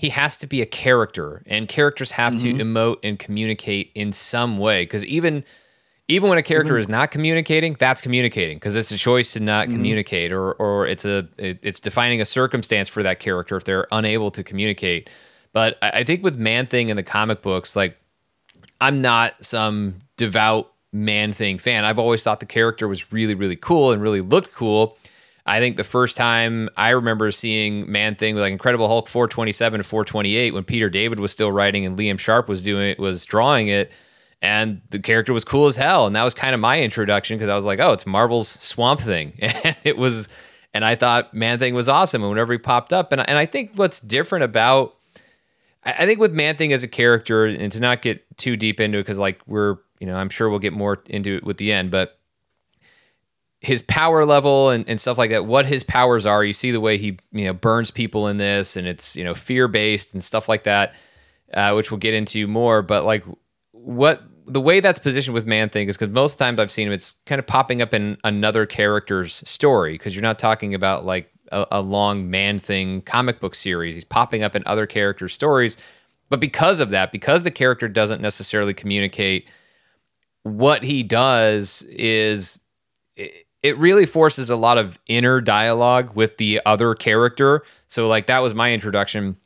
he 0.00 0.08
has 0.08 0.38
to 0.38 0.46
be 0.46 0.62
a 0.62 0.66
character, 0.66 1.42
and 1.44 1.68
characters 1.68 2.12
have 2.12 2.32
Mm-hmm. 2.34 2.56
to 2.56 2.64
emote 2.64 2.96
and 3.02 3.18
communicate 3.18 3.90
in 3.94 4.12
some 4.12 4.56
way. 4.56 4.82
Because 4.84 5.04
even 5.04 5.44
even 6.08 6.30
when 6.30 6.38
a 6.38 6.42
character 6.42 6.78
is 6.78 6.88
not 6.88 7.10
communicating, 7.10 7.74
that's 7.74 8.00
communicating 8.00 8.56
because 8.56 8.76
it's 8.76 8.90
a 8.90 8.96
choice 8.96 9.34
to 9.34 9.40
not 9.40 9.66
Mm-hmm. 9.68 9.76
communicate, 9.76 10.32
or 10.32 10.52
or 10.54 10.86
it's 10.86 11.04
a 11.04 11.28
it, 11.36 11.58
it's 11.62 11.80
defining 11.80 12.20
a 12.22 12.24
circumstance 12.24 12.88
for 12.88 13.02
that 13.02 13.20
character 13.20 13.56
if 13.56 13.64
they're 13.64 13.86
unable 13.92 14.30
to 14.30 14.42
communicate. 14.42 15.10
But 15.52 15.76
I, 15.82 15.90
I 16.00 16.04
think 16.04 16.24
with 16.24 16.36
Man 16.38 16.66
Thing 16.66 16.88
in 16.88 16.96
the 16.96 17.02
comic 17.02 17.42
books, 17.42 17.76
like 17.76 17.98
I'm 18.80 19.02
not 19.02 19.34
some 19.44 19.96
devout 20.16 20.72
Man 20.94 21.32
Thing 21.32 21.58
fan. 21.58 21.84
I've 21.84 21.98
always 21.98 22.22
thought 22.22 22.40
the 22.40 22.46
character 22.46 22.88
was 22.88 23.12
really, 23.12 23.34
really 23.34 23.56
cool 23.56 23.92
and 23.92 24.00
really 24.00 24.22
looked 24.22 24.54
cool. 24.54 24.96
I 25.46 25.58
think 25.58 25.76
the 25.76 25.84
first 25.84 26.16
time 26.16 26.68
I 26.76 26.90
remember 26.90 27.30
seeing 27.30 27.90
Man 27.90 28.14
Thing 28.14 28.34
with 28.34 28.42
like 28.42 28.52
Incredible 28.52 28.88
Hulk 28.88 29.08
427 29.08 29.78
to 29.78 29.84
428 29.84 30.54
when 30.54 30.64
Peter 30.64 30.90
David 30.90 31.18
was 31.18 31.32
still 31.32 31.50
writing 31.50 31.86
and 31.86 31.98
Liam 31.98 32.18
Sharp 32.18 32.48
was 32.48 32.62
doing 32.62 32.94
was 32.98 33.24
drawing 33.24 33.68
it, 33.68 33.90
and 34.42 34.80
the 34.90 34.98
character 34.98 35.32
was 35.32 35.44
cool 35.44 35.66
as 35.66 35.76
hell. 35.76 36.06
And 36.06 36.14
that 36.16 36.22
was 36.22 36.34
kind 36.34 36.54
of 36.54 36.60
my 36.60 36.80
introduction 36.80 37.36
because 37.36 37.48
I 37.48 37.54
was 37.54 37.64
like, 37.64 37.78
oh, 37.80 37.92
it's 37.92 38.06
Marvel's 38.06 38.48
Swamp 38.48 39.00
Thing, 39.00 39.32
and 39.40 39.76
it 39.84 39.96
was, 39.96 40.28
and 40.74 40.84
I 40.84 40.94
thought 40.94 41.34
Man 41.34 41.58
Thing 41.58 41.74
was 41.74 41.88
awesome. 41.88 42.22
And 42.22 42.30
whenever 42.30 42.52
he 42.52 42.58
popped 42.58 42.92
up, 42.92 43.12
and 43.12 43.26
and 43.28 43.38
I 43.38 43.46
think 43.46 43.72
what's 43.76 44.00
different 44.00 44.44
about 44.44 44.94
I 45.84 45.92
I 46.00 46.06
think 46.06 46.20
with 46.20 46.32
Man 46.32 46.56
Thing 46.56 46.72
as 46.72 46.82
a 46.82 46.88
character, 46.88 47.46
and 47.46 47.72
to 47.72 47.80
not 47.80 48.02
get 48.02 48.24
too 48.36 48.56
deep 48.56 48.80
into 48.80 48.98
it, 48.98 49.02
because 49.02 49.18
like 49.18 49.40
we're, 49.46 49.78
you 49.98 50.06
know, 50.06 50.16
I'm 50.16 50.28
sure 50.30 50.48
we'll 50.48 50.58
get 50.58 50.72
more 50.72 51.02
into 51.06 51.36
it 51.36 51.44
with 51.44 51.56
the 51.56 51.72
end, 51.72 51.90
but 51.90 52.19
his 53.60 53.82
power 53.82 54.24
level 54.24 54.70
and, 54.70 54.88
and 54.88 55.00
stuff 55.00 55.18
like 55.18 55.30
that, 55.30 55.44
what 55.44 55.66
his 55.66 55.84
powers 55.84 56.24
are, 56.24 56.42
you 56.42 56.52
see 56.52 56.70
the 56.70 56.80
way 56.80 56.96
he, 56.96 57.18
you 57.30 57.44
know, 57.44 57.52
burns 57.52 57.90
people 57.90 58.26
in 58.26 58.38
this, 58.38 58.76
and 58.76 58.86
it's, 58.86 59.16
you 59.16 59.22
know, 59.22 59.34
fear 59.34 59.68
based 59.68 60.14
and 60.14 60.24
stuff 60.24 60.48
like 60.48 60.64
that, 60.64 60.94
uh, 61.52 61.72
which 61.72 61.90
we'll 61.90 61.98
get 61.98 62.14
into 62.14 62.46
more. 62.46 62.80
But 62.80 63.04
like 63.04 63.24
what 63.72 64.22
the 64.46 64.60
way 64.60 64.80
that's 64.80 64.98
positioned 64.98 65.34
with 65.34 65.46
Man 65.46 65.68
Thing 65.68 65.88
is 65.88 65.96
because 65.96 66.12
most 66.12 66.36
times 66.36 66.58
I've 66.58 66.72
seen 66.72 66.88
him, 66.88 66.92
it's 66.92 67.12
kind 67.26 67.38
of 67.38 67.46
popping 67.46 67.82
up 67.82 67.94
in 67.94 68.16
another 68.24 68.66
character's 68.66 69.46
story 69.48 69.92
because 69.92 70.14
you're 70.14 70.22
not 70.22 70.38
talking 70.38 70.74
about 70.74 71.04
like 71.04 71.30
a, 71.52 71.66
a 71.72 71.80
long 71.82 72.30
Man 72.30 72.58
Thing 72.58 73.02
comic 73.02 73.40
book 73.40 73.54
series. 73.54 73.94
He's 73.94 74.04
popping 74.04 74.42
up 74.42 74.56
in 74.56 74.62
other 74.66 74.86
characters' 74.86 75.34
stories. 75.34 75.76
But 76.30 76.40
because 76.40 76.80
of 76.80 76.90
that, 76.90 77.12
because 77.12 77.42
the 77.42 77.50
character 77.50 77.88
doesn't 77.88 78.20
necessarily 78.20 78.72
communicate, 78.72 79.48
what 80.44 80.84
he 80.84 81.02
does 81.02 81.82
is 81.82 82.60
it 83.62 83.76
really 83.78 84.06
forces 84.06 84.50
a 84.50 84.56
lot 84.56 84.78
of 84.78 84.98
inner 85.06 85.40
dialogue 85.40 86.14
with 86.14 86.38
the 86.38 86.60
other 86.64 86.94
character. 86.94 87.62
So 87.88 88.08
like 88.08 88.26
that 88.26 88.40
was 88.40 88.54
my 88.54 88.72
introduction 88.72 89.36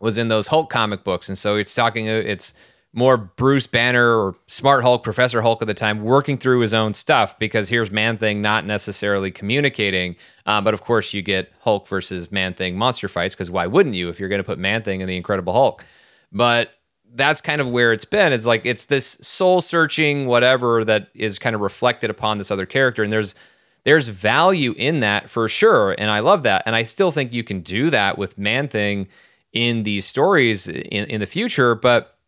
was 0.00 0.18
in 0.18 0.28
those 0.28 0.48
Hulk 0.48 0.70
comic 0.70 1.02
books, 1.04 1.28
and 1.28 1.38
so 1.38 1.56
it's 1.56 1.74
talking 1.74 2.06
it's 2.06 2.52
more 2.94 3.16
Bruce 3.16 3.66
Banner 3.66 4.16
or 4.16 4.36
Smart 4.46 4.82
Hulk, 4.82 5.02
Professor 5.02 5.42
Hulk 5.42 5.60
at 5.60 5.66
the 5.66 5.74
time, 5.74 6.02
working 6.02 6.38
through 6.38 6.60
his 6.60 6.72
own 6.72 6.94
stuff 6.94 7.36
because 7.38 7.68
here's 7.68 7.90
Man 7.90 8.18
Thing 8.18 8.40
not 8.40 8.64
necessarily 8.64 9.32
communicating. 9.32 10.14
Uh, 10.46 10.60
but 10.60 10.74
of 10.74 10.82
course, 10.82 11.12
you 11.12 11.20
get 11.20 11.52
Hulk 11.60 11.88
versus 11.88 12.30
Man 12.30 12.54
Thing 12.54 12.76
monster 12.76 13.08
fights 13.08 13.34
because 13.34 13.50
why 13.50 13.66
wouldn't 13.66 13.96
you 13.96 14.08
if 14.08 14.20
you're 14.20 14.28
going 14.28 14.40
to 14.40 14.44
put 14.44 14.58
Man 14.58 14.82
Thing 14.82 15.00
in 15.00 15.08
the 15.08 15.16
Incredible 15.16 15.52
Hulk? 15.52 15.84
But 16.30 16.70
that's 17.14 17.40
kind 17.40 17.60
of 17.60 17.68
where 17.68 17.92
it's 17.92 18.04
been. 18.04 18.32
It's 18.32 18.46
like 18.46 18.64
it's 18.64 18.86
this 18.86 19.18
soul 19.22 19.60
searching 19.60 20.26
whatever 20.26 20.84
that 20.84 21.08
is 21.14 21.38
kind 21.38 21.54
of 21.54 21.62
reflected 21.62 22.10
upon 22.10 22.38
this 22.38 22.50
other 22.50 22.66
character, 22.66 23.02
and 23.02 23.12
there's 23.12 23.34
there's 23.84 24.08
value 24.08 24.74
in 24.76 25.00
that 25.00 25.30
for 25.30 25.48
sure, 25.48 25.94
and 25.98 26.10
I 26.10 26.20
love 26.20 26.42
that, 26.42 26.62
and 26.66 26.74
I 26.74 26.84
still 26.84 27.10
think 27.10 27.32
you 27.32 27.44
can 27.44 27.60
do 27.60 27.90
that 27.90 28.18
with 28.18 28.38
Man 28.38 28.68
Thing 28.68 29.08
in 29.52 29.84
these 29.84 30.04
stories 30.04 30.66
in, 30.66 31.06
in 31.06 31.20
the 31.20 31.26
future, 31.26 31.74
but 31.74 32.18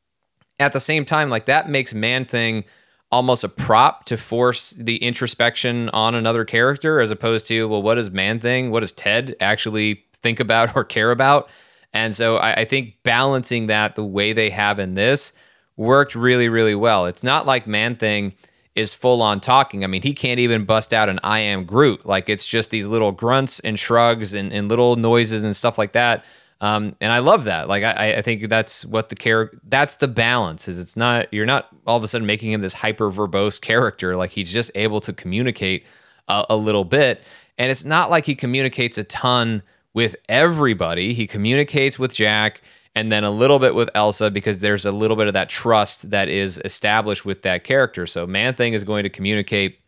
at 0.58 0.72
the 0.72 0.80
same 0.80 1.04
time, 1.04 1.28
like 1.28 1.46
that 1.46 1.68
makes 1.68 1.92
Man 1.92 2.24
Thing 2.24 2.64
almost 3.10 3.44
a 3.44 3.48
prop 3.48 4.04
to 4.06 4.16
force 4.16 4.70
the 4.70 4.96
introspection 4.96 5.88
on 5.90 6.14
another 6.14 6.44
character 6.44 7.00
as 7.00 7.10
opposed 7.10 7.46
to, 7.48 7.68
well, 7.68 7.82
what 7.82 7.94
does 7.94 8.10
Man 8.10 8.40
Thing, 8.40 8.70
what 8.70 8.80
does 8.80 8.92
Ted 8.92 9.36
actually 9.40 10.04
think 10.22 10.40
about 10.40 10.76
or 10.76 10.84
care 10.84 11.10
about? 11.10 11.48
And 11.92 12.14
so 12.14 12.36
I, 12.36 12.52
I 12.60 12.64
think 12.64 13.02
balancing 13.02 13.68
that 13.68 13.94
the 13.94 14.04
way 14.04 14.32
they 14.32 14.50
have 14.50 14.78
in 14.78 14.94
this 14.94 15.32
worked 15.76 16.14
really, 16.14 16.48
really 16.48 16.74
well. 16.74 17.06
It's 17.06 17.22
not 17.22 17.46
like 17.46 17.66
Man 17.66 17.96
Thing 17.96 18.34
is 18.76 18.92
full 18.94 19.22
on 19.22 19.40
talking. 19.40 19.82
I 19.82 19.86
mean, 19.86 20.02
he 20.02 20.12
can't 20.12 20.38
even 20.38 20.64
bust 20.64 20.92
out 20.92 21.08
an 21.08 21.18
I 21.24 21.40
am 21.40 21.64
Groot. 21.64 22.04
Like 22.04 22.28
it's 22.28 22.46
just 22.46 22.70
these 22.70 22.86
little 22.86 23.10
grunts 23.10 23.58
and 23.60 23.78
shrugs 23.78 24.34
and, 24.34 24.52
and 24.52 24.68
little 24.68 24.96
noises 24.96 25.42
and 25.42 25.56
stuff 25.56 25.78
like 25.78 25.92
that. 25.92 26.24
Um, 26.60 26.94
and 27.00 27.12
I 27.12 27.18
love 27.18 27.44
that. 27.44 27.68
Like 27.68 27.82
I, 27.82 28.16
I 28.16 28.22
think 28.22 28.48
that's 28.48 28.84
what 28.84 29.08
the 29.08 29.14
character. 29.14 29.58
That's 29.64 29.96
the 29.96 30.08
balance. 30.08 30.68
Is 30.68 30.78
it's 30.78 30.96
not 30.96 31.32
you're 31.32 31.46
not 31.46 31.68
all 31.86 31.96
of 31.96 32.04
a 32.04 32.08
sudden 32.08 32.26
making 32.26 32.52
him 32.52 32.60
this 32.60 32.74
hyper 32.74 33.10
verbose 33.10 33.60
character. 33.60 34.16
Like 34.16 34.30
he's 34.30 34.52
just 34.52 34.70
able 34.74 35.00
to 35.00 35.12
communicate 35.12 35.84
a, 36.28 36.46
a 36.50 36.56
little 36.56 36.84
bit, 36.84 37.22
and 37.58 37.70
it's 37.70 37.84
not 37.84 38.10
like 38.10 38.26
he 38.26 38.34
communicates 38.34 38.96
a 38.96 39.04
ton 39.04 39.62
with 39.92 40.16
everybody. 40.28 41.12
He 41.12 41.26
communicates 41.26 41.98
with 41.98 42.14
Jack 42.14 42.62
and 42.96 43.12
then 43.12 43.24
a 43.24 43.30
little 43.30 43.58
bit 43.58 43.74
with 43.74 43.90
Elsa 43.94 44.30
because 44.30 44.60
there's 44.60 44.86
a 44.86 44.90
little 44.90 45.16
bit 45.16 45.26
of 45.26 45.34
that 45.34 45.50
trust 45.50 46.10
that 46.10 46.30
is 46.30 46.58
established 46.64 47.26
with 47.26 47.42
that 47.42 47.62
character. 47.62 48.06
So 48.06 48.26
Man 48.26 48.54
Thing 48.54 48.72
is 48.72 48.84
going 48.84 49.02
to 49.02 49.10
communicate 49.10 49.78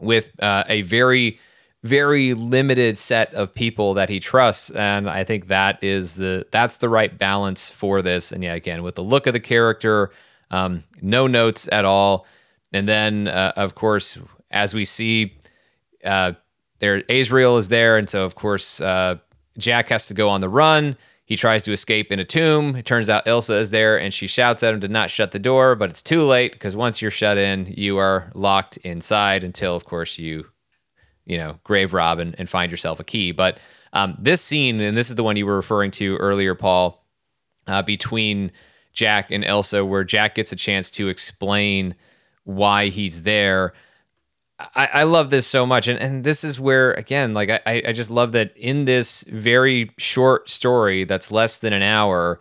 with 0.00 0.30
uh, 0.40 0.62
a 0.68 0.82
very 0.82 1.38
very 1.82 2.32
limited 2.32 2.96
set 2.96 3.34
of 3.34 3.52
people 3.52 3.92
that 3.92 4.08
he 4.08 4.18
trusts. 4.18 4.70
And 4.70 5.10
i 5.10 5.22
think 5.22 5.48
that 5.48 5.84
is 5.84 6.14
the 6.14 6.46
that's 6.50 6.78
the 6.78 6.88
right 6.88 7.18
balance 7.18 7.68
for 7.68 8.00
this. 8.00 8.32
And 8.32 8.42
yeah 8.42 8.54
again 8.54 8.82
with 8.82 8.94
the 8.94 9.04
look 9.04 9.26
of 9.26 9.34
the 9.34 9.40
character 9.40 10.10
um, 10.50 10.84
no 11.02 11.26
notes 11.26 11.68
at 11.72 11.84
all. 11.84 12.26
And 12.72 12.88
then 12.88 13.28
uh, 13.28 13.52
of 13.56 13.74
course 13.74 14.16
as 14.50 14.72
we 14.72 14.84
see 14.86 15.36
uh, 16.04 16.32
there 16.78 17.02
Azarel 17.02 17.58
is 17.58 17.68
there. 17.68 17.98
And 17.98 18.08
so 18.08 18.24
of 18.24 18.34
course 18.34 18.80
uh, 18.80 19.16
jack 19.58 19.88
has 19.88 20.06
to 20.06 20.14
go 20.14 20.30
on 20.30 20.40
the 20.40 20.48
run 20.48 20.96
He 21.26 21.36
tries 21.36 21.62
to 21.62 21.72
escape 21.72 22.12
in 22.12 22.18
a 22.18 22.24
tomb. 22.24 22.76
It 22.76 22.84
turns 22.84 23.08
out 23.08 23.24
Ilsa 23.24 23.58
is 23.58 23.70
there 23.70 23.98
and 23.98 24.12
she 24.12 24.26
shouts 24.26 24.62
at 24.62 24.74
him 24.74 24.80
to 24.80 24.88
not 24.88 25.10
shut 25.10 25.32
the 25.32 25.38
door, 25.38 25.74
but 25.74 25.88
it's 25.88 26.02
too 26.02 26.22
late 26.22 26.52
because 26.52 26.76
once 26.76 27.00
you're 27.00 27.10
shut 27.10 27.38
in, 27.38 27.72
you 27.74 27.96
are 27.96 28.30
locked 28.34 28.76
inside 28.78 29.42
until, 29.42 29.74
of 29.74 29.86
course, 29.86 30.18
you, 30.18 30.46
you 31.24 31.38
know, 31.38 31.58
grave 31.64 31.94
rob 31.94 32.18
and, 32.18 32.34
and 32.38 32.48
find 32.48 32.70
yourself 32.70 33.00
a 33.00 33.04
key. 33.04 33.32
But 33.32 33.58
um, 33.94 34.18
this 34.18 34.42
scene, 34.42 34.80
and 34.80 34.96
this 34.96 35.08
is 35.08 35.16
the 35.16 35.24
one 35.24 35.36
you 35.36 35.46
were 35.46 35.56
referring 35.56 35.92
to 35.92 36.16
earlier, 36.16 36.54
Paul, 36.54 37.06
uh, 37.66 37.80
between 37.80 38.52
Jack 38.92 39.30
and 39.30 39.44
Ilsa, 39.44 39.86
where 39.86 40.04
Jack 40.04 40.34
gets 40.34 40.52
a 40.52 40.56
chance 40.56 40.90
to 40.92 41.08
explain 41.08 41.94
why 42.44 42.88
he's 42.88 43.22
there. 43.22 43.72
I, 44.74 44.86
I 44.86 45.02
love 45.04 45.30
this 45.30 45.46
so 45.46 45.66
much. 45.66 45.88
And, 45.88 45.98
and 45.98 46.24
this 46.24 46.44
is 46.44 46.58
where, 46.60 46.92
again, 46.92 47.34
like 47.34 47.50
I, 47.50 47.82
I 47.86 47.92
just 47.92 48.10
love 48.10 48.32
that 48.32 48.56
in 48.56 48.84
this 48.84 49.22
very 49.24 49.90
short 49.98 50.50
story 50.50 51.04
that's 51.04 51.30
less 51.30 51.58
than 51.58 51.72
an 51.72 51.82
hour, 51.82 52.38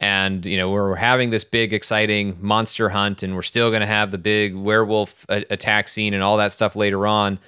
and 0.00 0.46
you 0.46 0.56
know 0.56 0.70
we're 0.70 0.96
having 0.96 1.30
this 1.30 1.44
big 1.44 1.72
exciting 1.72 2.38
monster 2.40 2.88
hunt 2.88 3.22
and 3.22 3.34
we're 3.34 3.42
still 3.42 3.70
going 3.70 3.82
to 3.82 3.86
have 3.86 4.10
the 4.10 4.18
big 4.18 4.54
werewolf 4.56 5.26
uh, 5.28 5.42
attack 5.50 5.88
scene 5.88 6.14
and 6.14 6.22
all 6.22 6.38
that 6.38 6.52
stuff 6.52 6.74
later 6.74 7.06
on 7.06 7.38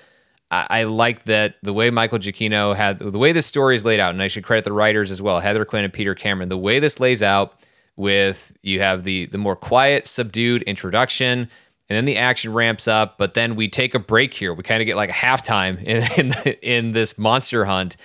I, 0.50 0.66
I, 0.68 0.84
like 0.84 1.24
that 1.24 1.56
the 1.62 1.72
way 1.72 1.90
michael 1.90 2.18
giacchino 2.18 2.76
had 2.76 2.98
the 2.98 3.18
way 3.18 3.32
this 3.32 3.46
story 3.46 3.74
is 3.74 3.84
laid 3.84 4.00
out 4.00 4.12
and 4.12 4.22
i 4.22 4.28
should 4.28 4.44
credit 4.44 4.64
the 4.64 4.72
writers 4.72 5.10
as 5.10 5.22
well 5.22 5.40
heather 5.40 5.64
quinn 5.64 5.84
and 5.84 5.92
peter 5.92 6.14
cameron 6.14 6.50
the 6.50 6.58
way 6.58 6.78
this 6.78 7.00
lays 7.00 7.22
out 7.22 7.58
with 7.96 8.52
you 8.62 8.80
have 8.80 9.04
the 9.04 9.26
the 9.26 9.38
more 9.38 9.56
quiet 9.56 10.06
subdued 10.06 10.62
introduction 10.62 11.48
and 11.92 11.98
then 11.98 12.06
the 12.06 12.16
action 12.16 12.54
ramps 12.54 12.88
up. 12.88 13.18
But 13.18 13.34
then 13.34 13.54
we 13.54 13.68
take 13.68 13.94
a 13.94 13.98
break 13.98 14.32
here. 14.32 14.54
We 14.54 14.62
kind 14.62 14.80
of 14.80 14.86
get 14.86 14.96
like 14.96 15.10
a 15.10 15.12
halftime 15.12 15.82
in 15.84 16.02
in, 16.16 16.54
in, 16.62 16.92
this 16.92 17.18
monster 17.18 17.66
hunt, 17.66 17.98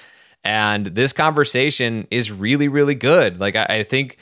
and 0.44 0.88
this 0.88 1.14
conversation 1.14 2.06
is 2.12 2.30
really 2.30 2.68
really 2.68 2.96
good. 2.96 3.40
Like 3.40 3.56
I, 3.56 3.66
I 3.70 3.84
think 3.84 4.18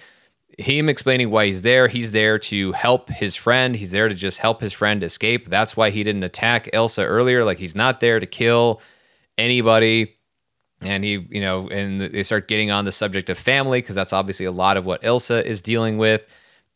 him 0.59 0.87
explaining 0.87 1.31
why 1.31 1.47
he's 1.47 1.63
there. 1.63 1.87
He's 1.87 2.11
there 2.11 2.37
to 2.37 2.73
help 2.73 3.09
his 3.09 3.35
friend. 3.35 3.75
He's 3.75 3.91
there 3.91 4.07
to 4.07 4.13
just 4.13 4.37
help 4.37 4.61
his 4.61 4.71
friend 4.71 5.01
escape. 5.01 5.49
That's 5.49 5.75
why 5.75 5.89
he 5.89 6.03
didn't 6.03 6.23
attack 6.23 6.69
Elsa 6.71 7.03
earlier. 7.03 7.43
Like 7.43 7.57
he's 7.57 7.75
not 7.75 8.01
there 8.01 8.19
to 8.19 8.25
kill 8.27 8.81
anybody. 9.35 10.15
And 10.81 11.03
he, 11.03 11.25
you 11.29 11.41
know, 11.41 11.67
and 11.69 11.99
they 11.99 12.21
start 12.21 12.47
getting 12.47 12.69
on 12.69 12.85
the 12.85 12.91
subject 12.91 13.31
of 13.31 13.37
family 13.39 13.79
because 13.81 13.95
that's 13.95 14.13
obviously 14.13 14.45
a 14.45 14.51
lot 14.51 14.77
of 14.77 14.85
what 14.85 15.03
Elsa 15.03 15.43
is 15.43 15.61
dealing 15.61 15.97
with 15.97 16.25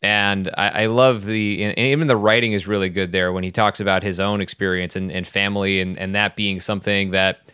and 0.02 0.50
I, 0.58 0.84
I, 0.84 0.86
love 0.86 1.26
the 1.26 1.64
and 1.64 1.78
even 1.78 2.08
the 2.08 2.16
writing 2.16 2.54
is 2.54 2.68
really 2.68 2.90
good 2.90 3.12
there 3.12 3.34
when 3.34 3.44
he 3.44 3.52
talks 3.52 3.80
about 3.80 4.02
his 4.02 4.20
own 4.20 4.40
experience 4.40 4.96
and, 4.96 5.12
and 5.12 5.28
family 5.28 5.82
and, 5.82 5.98
and 5.98 6.16
that 6.16 6.36
being 6.36 6.60
something 6.60 7.12
that 7.12 7.52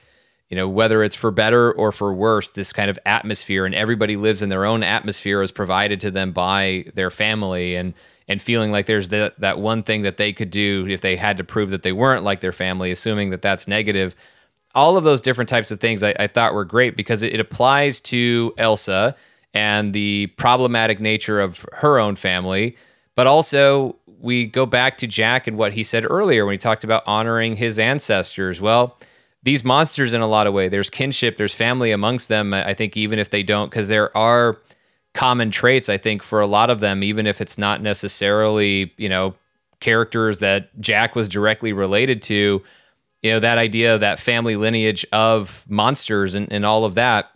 you 0.49 0.55
know 0.55 0.69
whether 0.69 1.03
it's 1.03 1.15
for 1.15 1.31
better 1.31 1.71
or 1.71 1.91
for 1.91 2.13
worse 2.13 2.51
this 2.51 2.71
kind 2.71 2.89
of 2.89 2.99
atmosphere 3.05 3.65
and 3.65 3.73
everybody 3.73 4.15
lives 4.15 4.41
in 4.41 4.49
their 4.49 4.65
own 4.65 4.83
atmosphere 4.83 5.41
is 5.41 5.51
provided 5.51 5.99
to 6.01 6.11
them 6.11 6.31
by 6.31 6.85
their 6.93 7.09
family 7.09 7.75
and 7.75 7.93
and 8.27 8.41
feeling 8.41 8.71
like 8.71 8.85
there's 8.85 9.09
that 9.09 9.39
that 9.39 9.59
one 9.59 9.83
thing 9.83 10.01
that 10.03 10.17
they 10.17 10.33
could 10.33 10.49
do 10.49 10.85
if 10.87 11.01
they 11.01 11.15
had 11.15 11.37
to 11.37 11.43
prove 11.43 11.69
that 11.69 11.83
they 11.83 11.91
weren't 11.91 12.23
like 12.23 12.41
their 12.41 12.51
family 12.51 12.91
assuming 12.91 13.29
that 13.29 13.41
that's 13.41 13.67
negative. 13.67 14.15
All 14.73 14.97
of 14.97 15.05
those 15.05 15.21
different 15.21 15.49
types 15.49 15.71
of 15.71 15.79
things 15.79 16.03
I, 16.03 16.13
I 16.19 16.27
thought 16.27 16.53
were 16.53 16.65
great 16.65 16.97
because 16.97 17.23
it, 17.23 17.33
it 17.33 17.39
applies 17.39 18.01
to 18.01 18.53
Elsa 18.57 19.15
and 19.55 19.93
the 19.93 20.27
problematic 20.35 20.99
nature 20.99 21.39
of 21.39 21.65
her 21.73 21.97
own 21.97 22.17
family. 22.17 22.75
But 23.15 23.25
also, 23.25 23.95
we 24.19 24.45
go 24.45 24.65
back 24.65 24.97
to 24.97 25.07
Jack 25.07 25.47
and 25.47 25.57
what 25.57 25.73
he 25.73 25.83
said 25.83 26.05
earlier 26.07 26.45
when 26.45 26.53
he 26.53 26.57
talked 26.57 26.83
about 26.83 27.03
honoring 27.07 27.55
his 27.55 27.79
ancestors. 27.79 28.59
Well, 28.59 28.99
these 29.41 29.63
monsters, 29.63 30.13
in 30.13 30.21
a 30.21 30.27
lot 30.27 30.45
of 30.45 30.53
ways, 30.53 30.71
there's 30.71 30.89
kinship, 30.89 31.37
there's 31.37 31.53
family 31.53 31.91
amongst 31.91 32.27
them. 32.27 32.53
I 32.53 32.73
think 32.73 32.97
even 32.97 33.17
if 33.17 33.29
they 33.29 33.43
don't, 33.43 33.69
because 33.69 33.87
there 33.87 34.15
are 34.17 34.59
common 35.13 35.51
traits, 35.51 35.87
I 35.87 35.97
think, 35.97 36.21
for 36.21 36.41
a 36.41 36.47
lot 36.47 36.69
of 36.69 36.81
them, 36.81 37.01
even 37.03 37.25
if 37.25 37.39
it's 37.39 37.57
not 37.57 37.81
necessarily, 37.81 38.93
you 38.97 39.07
know, 39.07 39.35
characters 39.79 40.39
that 40.39 40.77
Jack 40.81 41.15
was 41.15 41.29
directly 41.29 41.71
related 41.71 42.21
to, 42.23 42.61
you 43.21 43.31
know, 43.31 43.39
that 43.39 43.57
idea 43.57 43.93
of 43.93 44.01
that 44.01 44.19
family 44.19 44.57
lineage 44.57 45.05
of 45.13 45.63
monsters 45.69 46.35
and, 46.35 46.51
and 46.51 46.65
all 46.65 46.83
of 46.83 46.95
that 46.95 47.31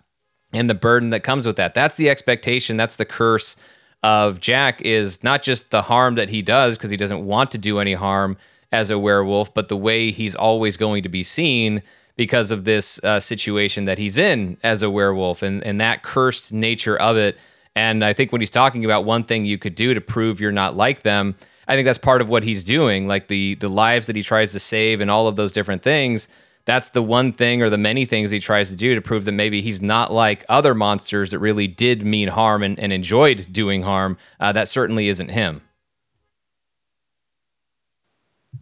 and 0.54 0.70
the 0.70 0.76
burden 0.76 1.12
that 1.12 1.22
comes 1.22 1.46
with 1.46 1.56
that. 1.58 1.74
That's 1.74 1.96
the 1.96 2.10
expectation. 2.10 2.78
That's 2.78 2.96
the 2.96 3.06
curse 3.06 3.56
of 4.02 4.40
Jack 4.40 4.82
is 4.82 5.24
not 5.24 5.44
just 5.44 5.72
the 5.72 5.84
harm 5.84 6.16
that 6.16 6.30
he 6.30 6.42
does 6.42 6.78
because 6.78 6.92
he 6.92 6.98
doesn't 6.98 7.26
want 7.26 7.52
to 7.52 7.58
do 7.58 7.80
any 7.80 7.94
harm 7.94 8.38
as 8.72 8.90
a 8.90 9.00
werewolf, 9.00 9.54
but 9.54 9.68
the 9.68 9.78
way 9.78 10.12
he's 10.12 10.36
always 10.36 10.78
going 10.78 11.04
to 11.04 11.10
be 11.10 11.24
seen 11.24 11.82
because 12.16 12.52
of 12.52 12.66
this 12.66 13.04
uh, 13.04 13.20
situation 13.20 13.86
that 13.86 13.98
he's 13.98 14.18
in 14.18 14.58
as 14.64 14.84
a 14.84 14.90
werewolf 14.90 15.42
and, 15.42 15.64
and 15.64 15.80
that 15.82 16.04
cursed 16.04 16.52
nature 16.54 16.98
of 16.98 17.18
it. 17.18 17.40
And 17.76 18.04
I 18.04 18.14
think 18.14 18.32
when 18.32 18.42
he's 18.42 18.50
talking 18.50 18.84
about 18.84 19.06
one 19.06 19.24
thing 19.24 19.46
you 19.46 19.58
could 19.58 19.76
do 19.76 19.94
to 19.94 20.02
prove 20.02 20.40
you're 20.40 20.52
not 20.52 20.76
like 20.76 21.04
them, 21.04 21.36
I 21.68 21.76
think 21.76 21.86
that's 21.86 21.98
part 21.98 22.22
of 22.22 22.30
what 22.30 22.44
he's 22.44 22.64
doing, 22.64 23.08
like 23.08 23.28
the 23.28 23.56
the 23.56 23.70
lives 23.70 24.08
that 24.08 24.16
he 24.16 24.24
tries 24.24 24.52
to 24.54 24.60
save 24.60 25.02
and 25.02 25.12
all 25.12 25.28
of 25.28 25.36
those 25.36 25.54
different 25.54 25.84
things 25.84 26.28
that's 26.70 26.90
the 26.90 27.02
one 27.02 27.34
thing 27.34 27.64
or 27.64 27.70
the 27.70 27.78
many 27.80 28.06
things 28.06 28.30
he 28.30 28.40
tries 28.40 28.70
to 28.70 28.76
do 28.76 28.94
to 28.94 29.02
prove 29.02 29.26
that 29.26 29.32
maybe 29.32 29.62
he's 29.62 29.82
not 29.82 30.14
like 30.14 30.46
other 30.50 30.76
monsters 30.76 31.32
that 31.32 31.40
really 31.40 31.68
did 31.68 32.04
mean 32.04 32.28
harm 32.28 32.62
and, 32.62 32.80
and 32.80 32.94
enjoyed 32.94 33.48
doing 33.52 33.82
harm. 33.82 34.18
Uh, 34.40 34.52
that 34.52 34.68
certainly 34.68 35.08
isn't 35.08 35.30
him. 35.30 35.62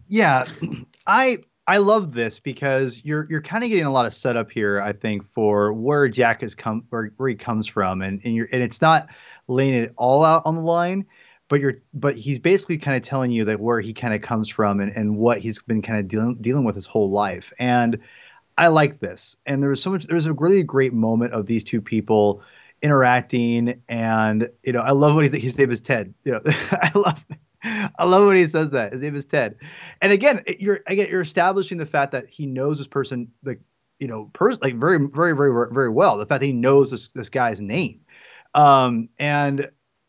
Yeah, 0.08 0.46
I 1.06 1.38
I 1.66 1.76
love 1.76 2.14
this 2.14 2.40
because 2.40 3.02
you're 3.04 3.26
you're 3.28 3.42
kind 3.42 3.62
of 3.62 3.68
getting 3.68 3.84
a 3.84 3.92
lot 3.92 4.06
of 4.06 4.14
setup 4.14 4.50
here. 4.50 4.80
I 4.80 4.94
think 4.94 5.30
for 5.30 5.74
where 5.74 6.08
Jack 6.08 6.40
has 6.40 6.54
come 6.54 6.84
where, 6.88 7.12
where 7.18 7.28
he 7.28 7.34
comes 7.34 7.66
from, 7.66 8.00
and 8.00 8.22
and 8.24 8.34
you're 8.34 8.48
and 8.52 8.62
it's 8.62 8.80
not 8.80 9.08
laying 9.48 9.74
it 9.74 9.92
all 9.96 10.24
out 10.24 10.42
on 10.46 10.54
the 10.54 10.62
line 10.62 11.04
but 11.48 11.60
you're 11.60 11.74
but 11.94 12.16
he's 12.16 12.38
basically 12.38 12.78
kind 12.78 12.96
of 12.96 13.02
telling 13.02 13.30
you 13.30 13.44
that 13.44 13.60
where 13.60 13.80
he 13.80 13.92
kind 13.92 14.14
of 14.14 14.22
comes 14.22 14.48
from 14.48 14.80
and, 14.80 14.92
and 14.92 15.16
what 15.16 15.38
he's 15.38 15.60
been 15.62 15.82
kind 15.82 15.98
of 15.98 16.08
dealing 16.08 16.36
dealing 16.40 16.64
with 16.64 16.74
his 16.74 16.86
whole 16.86 17.10
life 17.10 17.52
and 17.58 17.98
i 18.56 18.68
like 18.68 19.00
this 19.00 19.36
and 19.46 19.62
there 19.62 19.70
was 19.70 19.82
so 19.82 19.90
much 19.90 20.06
there's 20.06 20.26
a 20.26 20.32
really 20.34 20.62
great 20.62 20.92
moment 20.92 21.32
of 21.32 21.46
these 21.46 21.64
two 21.64 21.80
people 21.80 22.42
interacting 22.82 23.80
and 23.88 24.48
you 24.62 24.72
know 24.72 24.80
i 24.80 24.92
love 24.92 25.14
what 25.14 25.24
he 25.32 25.40
his 25.40 25.58
name 25.58 25.70
is 25.70 25.80
ted 25.80 26.14
you 26.24 26.32
know 26.32 26.40
i 26.46 26.90
love 26.94 27.24
I 27.64 28.04
love 28.04 28.28
when 28.28 28.36
he 28.36 28.46
says 28.46 28.70
that. 28.70 28.92
His 28.92 29.02
name 29.02 29.16
is 29.16 29.24
Ted. 29.24 29.56
And 30.00 30.12
again, 30.12 30.44
you're 30.60 30.78
again 30.86 31.08
you're 31.10 31.20
establishing 31.20 31.76
the 31.76 31.86
fact 31.86 32.12
that 32.12 32.28
he 32.28 32.46
knows 32.46 32.78
this 32.78 32.86
person 32.86 33.32
like 33.42 33.58
you 33.98 34.06
know, 34.06 34.30
pers- 34.32 34.60
like 34.60 34.76
very, 34.76 34.98
very, 34.98 35.34
very, 35.34 35.52
very 35.72 35.88
well. 35.88 36.16
The 36.18 36.26
fact 36.26 36.40
that 36.40 36.46
he 36.46 36.52
knows 36.52 36.90
this 36.90 37.08
this 37.08 37.28
guy's 37.28 37.60
name, 37.60 38.00
um, 38.54 39.08
and 39.18 39.68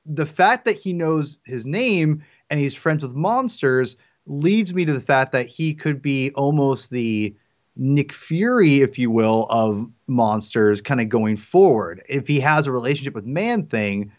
the 0.09 0.25
fact 0.25 0.65
that 0.65 0.75
he 0.75 0.91
knows 0.91 1.37
his 1.45 1.65
name 1.65 2.23
and 2.49 2.59
he's 2.59 2.75
friends 2.75 3.03
with 3.03 3.15
monsters 3.15 3.95
leads 4.25 4.73
me 4.73 4.83
to 4.83 4.93
the 4.93 4.99
fact 4.99 5.31
that 5.31 5.47
he 5.47 5.73
could 5.73 6.01
be 6.01 6.31
almost 6.31 6.89
the 6.89 7.35
Nick 7.75 8.11
Fury, 8.11 8.81
if 8.81 8.99
you 8.99 9.09
will, 9.11 9.45
of 9.49 9.89
monsters 10.07 10.81
kind 10.81 10.99
of 10.99 11.09
going 11.09 11.37
forward. 11.37 12.03
If 12.09 12.27
he 12.27 12.39
has 12.39 12.67
a 12.67 12.71
relationship 12.71 13.13
with 13.13 13.25
Man 13.25 13.67
Thing, 13.67 14.11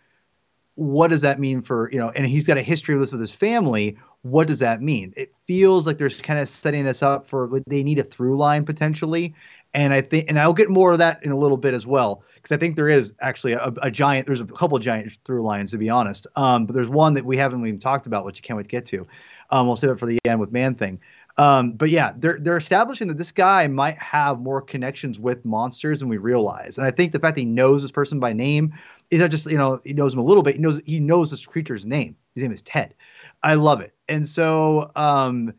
what 0.77 1.09
does 1.11 1.21
that 1.21 1.39
mean 1.39 1.61
for, 1.61 1.91
you 1.93 1.99
know, 1.99 2.11
and 2.11 2.27
he's 2.27 2.47
got 2.47 2.57
a 2.57 2.63
history 2.63 2.95
of 2.95 3.01
this 3.01 3.13
with 3.13 3.21
his 3.21 3.35
family. 3.35 3.99
What 4.23 4.49
does 4.49 4.61
that 4.61 4.81
mean? 4.81 5.13
It 5.17 5.35
feels 5.47 5.87
like 5.87 5.99
they're 5.99 6.09
kind 6.09 6.39
of 6.39 6.49
setting 6.49 6.87
us 6.87 7.03
up 7.03 7.27
for 7.27 7.51
they 7.67 7.83
need 7.83 7.99
a 7.99 8.03
through 8.03 8.39
line 8.39 8.65
potentially. 8.65 9.35
And 9.73 9.95
I 9.95 10.01
think, 10.01 10.29
and 10.29 10.39
I'll 10.39 10.53
get 10.53 10.69
more 10.69 10.93
of 10.93 10.99
that 10.99 11.23
in 11.23 11.31
a 11.31 11.37
little 11.37 11.57
bit 11.57 11.75
as 11.75 11.87
well 11.87 12.25
because 12.35 12.55
I 12.55 12.59
think 12.59 12.75
there 12.77 12.89
is 12.89 13.13
actually 13.21 13.53
a, 13.53 13.73
a, 13.83 13.91
giant. 13.91 14.27
There's 14.27 14.41
a 14.41 14.47
couple 14.47 14.79
giant 14.81 15.17
through 15.25 15.45
lines 15.45 15.71
to 15.71 15.79
be 15.79 15.89
honest. 15.89 16.27
Um, 16.35 16.67
but 16.67 16.75
there's 16.75 16.89
one 16.89 17.15
that 17.15 17.25
we 17.25 17.37
haven't 17.37 17.65
even 17.65 17.79
talked 17.79 18.07
about, 18.07 18.25
which 18.25 18.41
I 18.41 18.43
can't 18.43 18.57
wait 18.57 18.65
to 18.65 18.69
get 18.69 18.85
to. 18.87 19.07
Um, 19.51 19.67
we'll 19.67 19.77
save 19.77 19.91
it 19.91 19.99
for 19.99 20.07
the 20.07 20.19
end 20.25 20.41
with 20.41 20.51
Man 20.51 20.75
Thing. 20.75 21.01
Um, 21.37 21.73
but 21.73 21.91
yeah, 21.91 22.13
they're 22.17 22.39
they're 22.39 22.57
establishing 22.57 23.09
that 23.09 23.17
this 23.17 23.33
guy 23.33 23.67
might 23.67 23.97
have 23.99 24.41
more 24.41 24.61
connections 24.61 25.19
with 25.19 25.45
monsters 25.45 26.01
than 26.01 26.09
we 26.09 26.19
realize, 26.19 26.77
and 26.77 26.87
I 26.87 26.91
think 26.91 27.13
the 27.13 27.19
fact 27.19 27.37
that 27.37 27.41
he 27.41 27.47
knows 27.47 27.83
this 27.83 27.91
person 27.91 28.21
by 28.21 28.33
name 28.33 28.75
is 29.11 29.21
not 29.21 29.31
just 29.31 29.47
you 29.47 29.57
know 29.57 29.81
he 29.85 29.93
knows 29.93 30.13
him 30.13 30.21
a 30.21 30.25
little 30.25 30.43
bit. 30.43 30.57
He 30.57 30.61
knows 30.61 30.81
he 30.85 31.01
knows 31.01 31.31
this 31.31 31.47
creature's 31.47 31.87
name. 31.87 32.17
His 32.35 32.43
name 32.43 32.53
is 32.53 32.63
Ted. 32.63 32.95
I 33.43 33.55
love 33.55 33.81
it, 33.81 33.95
and 34.09 34.29
so 34.29 34.91
um, 34.97 35.55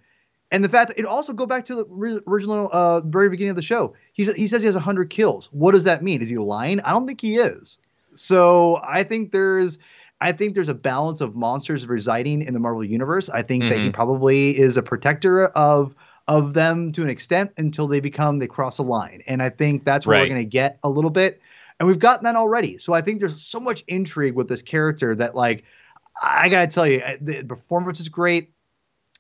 and 0.52 0.64
the 0.64 0.70
fact 0.70 0.90
that 0.90 1.00
it 1.00 1.06
also 1.06 1.34
go 1.34 1.46
back 1.46 1.66
to 1.66 1.76
the 1.76 2.22
original 2.28 2.70
uh, 2.74 3.02
very 3.02 3.30
beginning 3.30 3.52
of 3.52 3.56
the 3.56 3.62
show. 3.62 3.96
He 4.14 4.26
he 4.34 4.48
says 4.48 4.62
he 4.62 4.66
has 4.68 4.76
hundred 4.76 5.10
kills. 5.10 5.50
What 5.52 5.74
does 5.74 5.86
that 5.86 6.04
mean? 6.04 6.22
Is 6.22 6.30
he 6.30 6.38
lying? 6.38 6.82
I 6.82 6.92
don't 6.92 7.08
think 7.08 7.22
he 7.22 7.38
is. 7.38 7.80
So 8.14 8.80
I 8.84 9.04
think 9.04 9.32
there's 9.32 9.80
I 10.20 10.32
think 10.32 10.54
there's 10.54 10.68
a 10.68 10.76
balance 10.76 11.22
of 11.22 11.36
monsters 11.36 11.88
residing 11.88 12.42
in 12.42 12.54
the 12.54 12.60
Marvel 12.60 12.84
universe. 12.84 13.30
I 13.30 13.42
think 13.42 13.64
mm-hmm. 13.64 13.70
that 13.70 13.80
he 13.80 13.86
mm-hmm. 13.86 13.94
probably 13.94 14.58
is 14.58 14.78
a 14.78 14.84
protector 14.84 15.48
of 15.48 15.96
of 16.28 16.54
them 16.54 16.92
to 16.92 17.02
an 17.02 17.10
extent 17.10 17.52
until 17.58 17.88
they 17.88 18.00
become 18.00 18.40
they 18.40 18.48
cross 18.48 18.78
a 18.78 18.84
line. 18.84 19.24
And 19.28 19.42
I 19.42 19.50
think 19.50 19.86
that's 19.86 20.06
where 20.06 20.18
right. 20.18 20.24
we're 20.24 20.36
going 20.36 20.46
to 20.46 20.50
get 20.50 20.78
a 20.84 20.90
little 20.90 21.10
bit. 21.10 21.42
And 21.80 21.88
we've 21.88 22.00
gotten 22.00 22.24
that 22.26 22.36
already. 22.36 22.78
So 22.78 22.94
I 22.94 23.02
think 23.02 23.20
there's 23.20 23.42
so 23.42 23.60
much 23.60 23.84
intrigue 23.88 24.36
with 24.36 24.48
this 24.48 24.62
character 24.62 25.16
that 25.16 25.36
like 25.36 25.64
I 26.22 26.50
got 26.50 26.70
to 26.70 26.74
tell 26.74 26.88
you 26.88 27.02
the 27.20 27.44
performance 27.44 28.00
is 28.00 28.08
great 28.08 28.52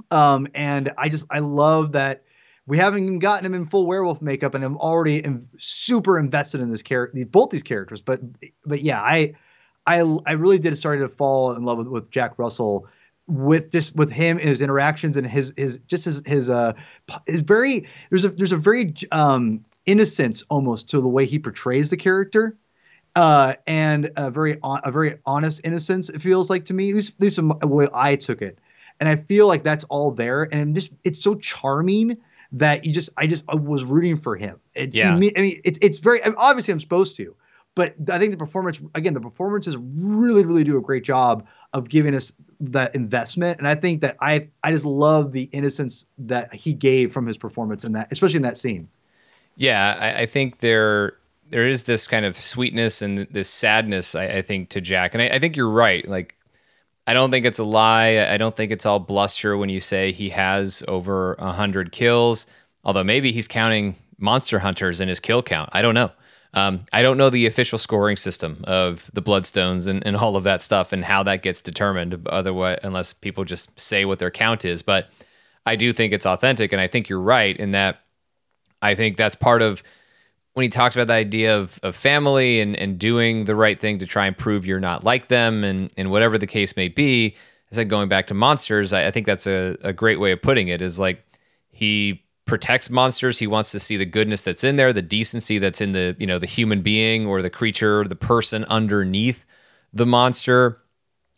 um, 0.09 0.47
and 0.55 0.91
I 0.97 1.09
just 1.09 1.25
I 1.29 1.39
love 1.39 1.91
that 1.93 2.23
we 2.67 2.77
haven't 2.77 3.03
even 3.03 3.19
gotten 3.19 3.45
him 3.45 3.53
in 3.53 3.65
full 3.65 3.85
werewolf 3.85 4.21
makeup, 4.21 4.55
and 4.55 4.63
I'm 4.63 4.77
already 4.77 5.17
in, 5.17 5.47
super 5.57 6.17
invested 6.17 6.61
in 6.61 6.71
this 6.71 6.83
character, 6.83 7.25
both 7.25 7.49
these 7.49 7.63
characters. 7.63 8.01
But 8.01 8.21
but 8.65 8.81
yeah, 8.81 9.01
I 9.01 9.33
I 9.85 9.99
I 10.25 10.33
really 10.33 10.59
did 10.59 10.77
start 10.77 10.99
to 10.99 11.09
fall 11.09 11.53
in 11.53 11.63
love 11.63 11.79
with, 11.79 11.87
with 11.87 12.11
Jack 12.11 12.37
Russell 12.37 12.87
with 13.27 13.71
just 13.71 13.95
with 13.95 14.11
him 14.11 14.37
his 14.37 14.61
interactions 14.61 15.15
and 15.15 15.25
his 15.25 15.53
his 15.55 15.79
just 15.87 16.05
his 16.05 16.21
his 16.25 16.49
uh 16.49 16.73
his 17.27 17.41
very 17.41 17.87
there's 18.09 18.25
a 18.25 18.29
there's 18.29 18.51
a 18.51 18.57
very 18.57 18.93
um 19.11 19.61
innocence 19.85 20.43
almost 20.49 20.89
to 20.89 20.99
the 20.99 21.07
way 21.07 21.25
he 21.25 21.39
portrays 21.39 21.89
the 21.89 21.97
character 21.97 22.57
uh 23.15 23.53
and 23.67 24.11
a 24.17 24.29
very 24.29 24.57
on, 24.63 24.81
a 24.83 24.91
very 24.91 25.17
honest 25.25 25.61
innocence 25.63 26.09
it 26.09 26.21
feels 26.21 26.49
like 26.49 26.65
to 26.65 26.73
me 26.73 26.89
at 26.89 26.95
least, 26.95 27.13
at 27.13 27.21
least 27.21 27.35
the 27.37 27.67
way 27.67 27.87
I 27.93 28.15
took 28.15 28.41
it 28.41 28.59
and 29.01 29.09
I 29.09 29.17
feel 29.17 29.47
like 29.47 29.63
that's 29.63 29.83
all 29.85 30.11
there 30.11 30.47
and 30.53 30.73
just 30.73 30.91
it's 31.03 31.21
so 31.21 31.35
charming 31.35 32.15
that 32.53 32.85
you 32.85 32.93
just 32.93 33.09
I 33.17 33.27
just 33.27 33.43
I 33.49 33.55
was 33.55 33.83
rooting 33.83 34.17
for 34.17 34.37
him. 34.37 34.59
It, 34.75 34.93
yeah. 34.93 35.13
I 35.13 35.17
mean, 35.17 35.33
it's 35.35 35.79
it's 35.81 35.97
very 35.97 36.21
obviously 36.23 36.71
I'm 36.71 36.79
supposed 36.79 37.15
to, 37.17 37.35
but 37.75 37.95
I 38.09 38.19
think 38.19 38.31
the 38.31 38.37
performance 38.37 38.79
again 38.93 39.13
the 39.13 39.19
performances 39.19 39.75
really 39.77 40.45
really 40.45 40.63
do 40.63 40.77
a 40.77 40.81
great 40.81 41.03
job 41.03 41.47
of 41.73 41.89
giving 41.89 42.13
us 42.13 42.31
that 42.59 42.93
investment, 42.93 43.57
and 43.57 43.67
I 43.67 43.73
think 43.73 44.01
that 44.01 44.17
I 44.21 44.47
I 44.63 44.71
just 44.71 44.85
love 44.85 45.31
the 45.31 45.43
innocence 45.51 46.05
that 46.19 46.53
he 46.53 46.73
gave 46.73 47.11
from 47.11 47.25
his 47.25 47.37
performance 47.37 47.83
in 47.83 47.93
that, 47.93 48.11
especially 48.11 48.37
in 48.37 48.43
that 48.43 48.57
scene. 48.57 48.87
Yeah, 49.57 49.97
I, 49.99 50.21
I 50.21 50.25
think 50.27 50.59
there 50.59 51.17
there 51.49 51.67
is 51.67 51.85
this 51.85 52.07
kind 52.07 52.25
of 52.25 52.37
sweetness 52.37 53.01
and 53.01 53.19
this 53.31 53.49
sadness 53.49 54.13
I, 54.13 54.25
I 54.25 54.41
think 54.41 54.69
to 54.69 54.81
Jack, 54.81 55.15
and 55.15 55.23
I, 55.23 55.29
I 55.29 55.39
think 55.39 55.55
you're 55.55 55.69
right. 55.69 56.07
Like 56.07 56.35
I 57.07 57.13
don't 57.13 57.31
think 57.31 57.45
it's 57.45 57.59
a 57.59 57.63
lie. 57.63 58.27
I 58.31 58.37
don't 58.37 58.55
think 58.55 58.71
it's 58.71 58.85
all 58.85 58.99
bluster 58.99 59.57
when 59.57 59.69
you 59.69 59.79
say 59.79 60.11
he 60.11 60.29
has 60.29 60.83
over 60.87 61.33
a 61.35 61.51
hundred 61.51 61.91
kills. 61.91 62.47
Although 62.83 63.03
maybe 63.03 63.31
he's 63.31 63.47
counting 63.47 63.95
monster 64.17 64.59
hunters 64.59 65.01
in 65.01 65.09
his 65.09 65.19
kill 65.19 65.43
count. 65.43 65.69
I 65.73 65.81
don't 65.81 65.95
know. 65.95 66.11
Um, 66.53 66.85
I 66.91 67.01
don't 67.01 67.17
know 67.17 67.29
the 67.29 67.45
official 67.45 67.77
scoring 67.77 68.17
system 68.17 68.63
of 68.65 69.09
the 69.13 69.21
Bloodstones 69.21 69.87
and, 69.87 70.05
and 70.05 70.15
all 70.17 70.35
of 70.35 70.43
that 70.43 70.61
stuff 70.61 70.91
and 70.91 71.05
how 71.05 71.23
that 71.23 71.43
gets 71.43 71.61
determined. 71.61 72.27
Otherwise, 72.27 72.79
unless 72.83 73.13
people 73.13 73.45
just 73.45 73.77
say 73.79 74.03
what 74.03 74.19
their 74.19 74.31
count 74.31 74.65
is, 74.65 74.81
but 74.81 75.09
I 75.65 75.75
do 75.75 75.93
think 75.93 76.11
it's 76.11 76.25
authentic, 76.25 76.71
and 76.73 76.81
I 76.81 76.87
think 76.87 77.07
you're 77.07 77.21
right 77.21 77.55
in 77.55 77.71
that. 77.71 78.01
I 78.81 78.95
think 78.95 79.15
that's 79.15 79.35
part 79.35 79.61
of 79.61 79.83
when 80.53 80.63
he 80.63 80.69
talks 80.69 80.95
about 80.95 81.07
the 81.07 81.13
idea 81.13 81.57
of, 81.57 81.79
of 81.81 81.95
family 81.95 82.59
and, 82.59 82.75
and 82.75 82.99
doing 82.99 83.45
the 83.45 83.55
right 83.55 83.79
thing 83.79 83.99
to 83.99 84.05
try 84.05 84.25
and 84.25 84.37
prove 84.37 84.65
you're 84.65 84.79
not 84.79 85.03
like 85.03 85.27
them 85.27 85.63
and, 85.63 85.91
and 85.97 86.11
whatever 86.11 86.37
the 86.37 86.47
case 86.47 86.75
may 86.75 86.89
be, 86.89 87.35
I 87.71 87.75
said 87.75 87.89
going 87.89 88.09
back 88.09 88.27
to 88.27 88.33
monsters, 88.33 88.91
I, 88.91 89.07
I 89.07 89.11
think 89.11 89.25
that's 89.25 89.47
a, 89.47 89.77
a 89.81 89.93
great 89.93 90.19
way 90.19 90.31
of 90.31 90.41
putting 90.41 90.67
it 90.67 90.81
is 90.81 90.99
like 90.99 91.25
he 91.69 92.23
protects 92.45 92.89
monsters. 92.89 93.39
He 93.39 93.47
wants 93.47 93.71
to 93.71 93.79
see 93.79 93.95
the 93.95 94.05
goodness 94.05 94.43
that's 94.43 94.63
in 94.63 94.75
there, 94.75 94.91
the 94.91 95.01
decency 95.01 95.57
that's 95.57 95.79
in 95.79 95.93
the, 95.93 96.17
you 96.19 96.27
know, 96.27 96.37
the 96.37 96.47
human 96.47 96.81
being 96.81 97.25
or 97.25 97.41
the 97.41 97.49
creature, 97.49 98.03
the 98.03 98.15
person 98.15 98.65
underneath 98.65 99.45
the 99.93 100.05
monster. 100.05 100.81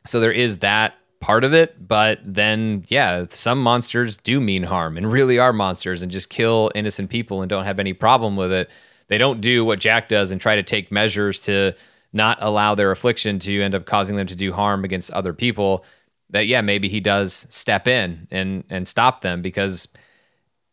So 0.05 0.19
there 0.19 0.31
is 0.31 0.59
that 0.59 0.95
part 1.19 1.43
of 1.43 1.53
it, 1.53 1.87
but 1.87 2.19
then 2.25 2.83
yeah, 2.87 3.27
some 3.29 3.61
monsters 3.61 4.17
do 4.17 4.41
mean 4.41 4.63
harm 4.63 4.97
and 4.97 5.11
really 5.11 5.37
are 5.37 5.53
monsters 5.53 6.01
and 6.01 6.11
just 6.11 6.29
kill 6.29 6.71
innocent 6.73 7.11
people 7.11 7.41
and 7.41 7.49
don't 7.49 7.63
have 7.63 7.79
any 7.79 7.93
problem 7.93 8.35
with 8.35 8.51
it 8.51 8.71
they 9.07 9.17
don't 9.17 9.41
do 9.41 9.65
what 9.65 9.79
Jack 9.79 10.07
does 10.07 10.31
and 10.31 10.39
try 10.39 10.55
to 10.55 10.63
take 10.63 10.91
measures 10.91 11.39
to 11.43 11.73
not 12.11 12.37
allow 12.41 12.75
their 12.75 12.91
affliction 12.91 13.39
to 13.39 13.61
end 13.61 13.75
up 13.75 13.85
causing 13.85 14.15
them 14.15 14.27
to 14.27 14.35
do 14.35 14.53
harm 14.53 14.83
against 14.83 15.11
other 15.11 15.33
people, 15.33 15.83
that 16.29 16.47
yeah, 16.47 16.61
maybe 16.61 16.89
he 16.89 16.99
does 16.99 17.47
step 17.49 17.87
in 17.87 18.27
and 18.31 18.63
and 18.69 18.87
stop 18.87 19.21
them 19.21 19.41
because 19.41 19.87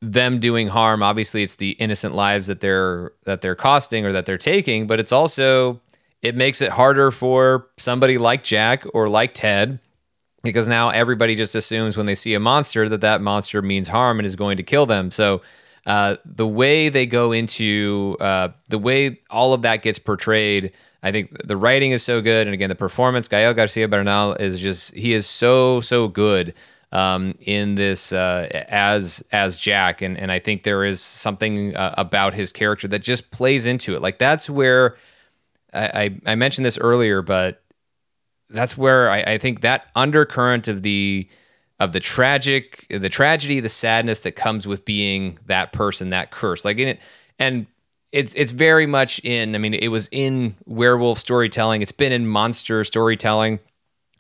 them 0.02 0.38
doing 0.38 0.68
harm, 0.68 1.02
obviously 1.02 1.42
it's 1.42 1.56
the 1.56 1.72
innocent 1.72 2.14
lives 2.14 2.46
that 2.46 2.60
they're 2.60 3.12
that 3.24 3.40
they're 3.40 3.54
costing 3.54 4.06
or 4.06 4.12
that 4.12 4.26
they're 4.26 4.38
taking, 4.38 4.86
but 4.86 5.00
it's 5.00 5.12
also 5.12 5.80
it 6.22 6.34
makes 6.34 6.60
it 6.60 6.72
harder 6.72 7.10
for 7.10 7.68
somebody 7.78 8.18
like 8.18 8.42
Jack 8.44 8.84
or 8.92 9.08
like 9.08 9.34
Ted 9.34 9.78
because 10.42 10.68
now 10.68 10.90
everybody 10.90 11.34
just 11.34 11.54
assumes 11.54 11.96
when 11.96 12.06
they 12.06 12.14
see 12.14 12.34
a 12.34 12.40
monster 12.40 12.88
that 12.88 13.00
that 13.02 13.20
monster 13.20 13.60
means 13.62 13.88
harm 13.88 14.18
and 14.18 14.26
is 14.26 14.36
going 14.36 14.56
to 14.56 14.62
kill 14.62 14.86
them. 14.86 15.10
So 15.10 15.42
uh, 15.86 16.16
the 16.24 16.46
way 16.46 16.88
they 16.88 17.06
go 17.06 17.32
into 17.32 18.16
uh, 18.20 18.48
the 18.68 18.78
way 18.78 19.20
all 19.30 19.52
of 19.54 19.62
that 19.62 19.82
gets 19.82 19.98
portrayed, 19.98 20.72
I 21.02 21.12
think 21.12 21.46
the 21.46 21.56
writing 21.56 21.92
is 21.92 22.02
so 22.02 22.20
good, 22.20 22.46
and 22.46 22.54
again, 22.54 22.68
the 22.68 22.74
performance. 22.74 23.28
Gael 23.28 23.54
Garcia 23.54 23.88
Bernal 23.88 24.34
is 24.34 24.60
just 24.60 24.94
he 24.94 25.12
is 25.12 25.26
so 25.26 25.80
so 25.80 26.08
good 26.08 26.54
um, 26.92 27.34
in 27.40 27.76
this 27.76 28.12
uh, 28.12 28.48
as 28.68 29.24
as 29.32 29.56
Jack, 29.56 30.02
and 30.02 30.18
and 30.18 30.30
I 30.30 30.38
think 30.38 30.64
there 30.64 30.84
is 30.84 31.00
something 31.00 31.74
uh, 31.74 31.94
about 31.96 32.34
his 32.34 32.52
character 32.52 32.86
that 32.88 33.00
just 33.00 33.30
plays 33.30 33.66
into 33.66 33.94
it. 33.94 34.02
Like 34.02 34.18
that's 34.18 34.50
where 34.50 34.96
I, 35.72 35.86
I, 35.86 36.20
I 36.32 36.34
mentioned 36.34 36.66
this 36.66 36.78
earlier, 36.78 37.22
but 37.22 37.62
that's 38.50 38.76
where 38.76 39.10
I, 39.10 39.22
I 39.22 39.38
think 39.38 39.60
that 39.60 39.86
undercurrent 39.94 40.68
of 40.68 40.82
the 40.82 41.28
of 41.80 41.92
the 41.92 42.00
tragic, 42.00 42.86
the 42.90 43.08
tragedy, 43.08 43.58
the 43.58 43.68
sadness 43.68 44.20
that 44.20 44.32
comes 44.32 44.68
with 44.68 44.84
being 44.84 45.38
that 45.46 45.72
person, 45.72 46.10
that 46.10 46.30
curse. 46.30 46.64
Like 46.64 46.78
in 46.78 46.88
it, 46.88 47.00
and 47.38 47.66
it's 48.12 48.34
it's 48.34 48.52
very 48.52 48.86
much 48.86 49.18
in. 49.24 49.54
I 49.54 49.58
mean, 49.58 49.74
it 49.74 49.88
was 49.88 50.08
in 50.12 50.56
werewolf 50.66 51.18
storytelling. 51.18 51.80
It's 51.80 51.90
been 51.90 52.12
in 52.12 52.26
monster 52.26 52.84
storytelling 52.84 53.60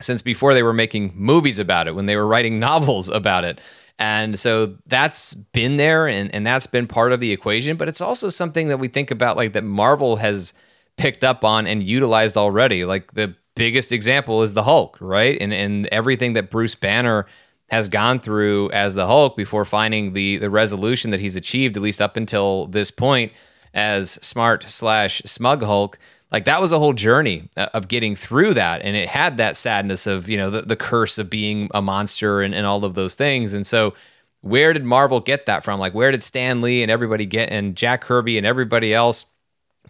since 0.00 0.22
before 0.22 0.54
they 0.54 0.62
were 0.62 0.72
making 0.72 1.12
movies 1.14 1.58
about 1.58 1.86
it. 1.86 1.94
When 1.94 2.06
they 2.06 2.16
were 2.16 2.26
writing 2.26 2.58
novels 2.70 3.08
about 3.10 3.44
it. 3.44 3.60
And 3.98 4.38
so 4.38 4.76
that's 4.86 5.34
been 5.34 5.76
there 5.76 6.08
and, 6.08 6.34
and 6.34 6.46
that's 6.46 6.66
been 6.66 6.86
part 6.86 7.12
of 7.12 7.20
the 7.20 7.32
equation. 7.32 7.76
But 7.76 7.86
it's 7.86 8.00
also 8.00 8.30
something 8.30 8.68
that 8.68 8.78
we 8.78 8.88
think 8.88 9.10
about 9.10 9.36
like 9.36 9.52
that 9.52 9.62
Marvel 9.62 10.16
has 10.16 10.54
picked 10.96 11.22
up 11.22 11.44
on 11.44 11.66
and 11.66 11.82
utilized 11.82 12.38
already. 12.38 12.86
Like 12.86 13.12
the 13.12 13.34
biggest 13.54 13.92
example 13.92 14.40
is 14.40 14.54
the 14.54 14.62
Hulk, 14.62 14.96
right? 15.02 15.36
And 15.38 15.52
and 15.52 15.86
everything 15.88 16.32
that 16.32 16.50
Bruce 16.50 16.74
Banner 16.74 17.26
has 17.70 17.88
gone 17.88 18.18
through 18.18 18.70
as 18.72 18.94
the 18.94 19.06
Hulk 19.06 19.36
before 19.36 19.64
finding 19.64 20.12
the 20.12 20.38
the 20.38 20.50
resolution 20.50 21.10
that 21.10 21.20
he's 21.20 21.36
achieved 21.36 21.76
at 21.76 21.82
least 21.82 22.02
up 22.02 22.16
until 22.16 22.66
this 22.66 22.90
point 22.90 23.32
as 23.72 24.12
smart 24.12 24.64
slash 24.68 25.22
smug 25.24 25.62
Hulk. 25.62 25.98
Like 26.32 26.44
that 26.44 26.60
was 26.60 26.72
a 26.72 26.78
whole 26.78 26.92
journey 26.92 27.48
uh, 27.56 27.68
of 27.74 27.88
getting 27.88 28.14
through 28.14 28.54
that, 28.54 28.82
and 28.82 28.96
it 28.96 29.08
had 29.08 29.36
that 29.38 29.56
sadness 29.56 30.06
of 30.06 30.28
you 30.28 30.36
know 30.36 30.50
the, 30.50 30.62
the 30.62 30.76
curse 30.76 31.18
of 31.18 31.30
being 31.30 31.68
a 31.72 31.82
monster 31.82 32.40
and, 32.40 32.54
and 32.54 32.66
all 32.66 32.84
of 32.84 32.94
those 32.94 33.14
things. 33.14 33.52
And 33.52 33.66
so, 33.66 33.94
where 34.40 34.72
did 34.72 34.84
Marvel 34.84 35.20
get 35.20 35.46
that 35.46 35.64
from? 35.64 35.80
Like 35.80 35.94
where 35.94 36.10
did 36.10 36.22
Stan 36.22 36.60
Lee 36.60 36.82
and 36.82 36.90
everybody 36.90 37.26
get 37.26 37.50
and 37.50 37.76
Jack 37.76 38.02
Kirby 38.02 38.36
and 38.36 38.46
everybody 38.46 38.92
else, 38.94 39.26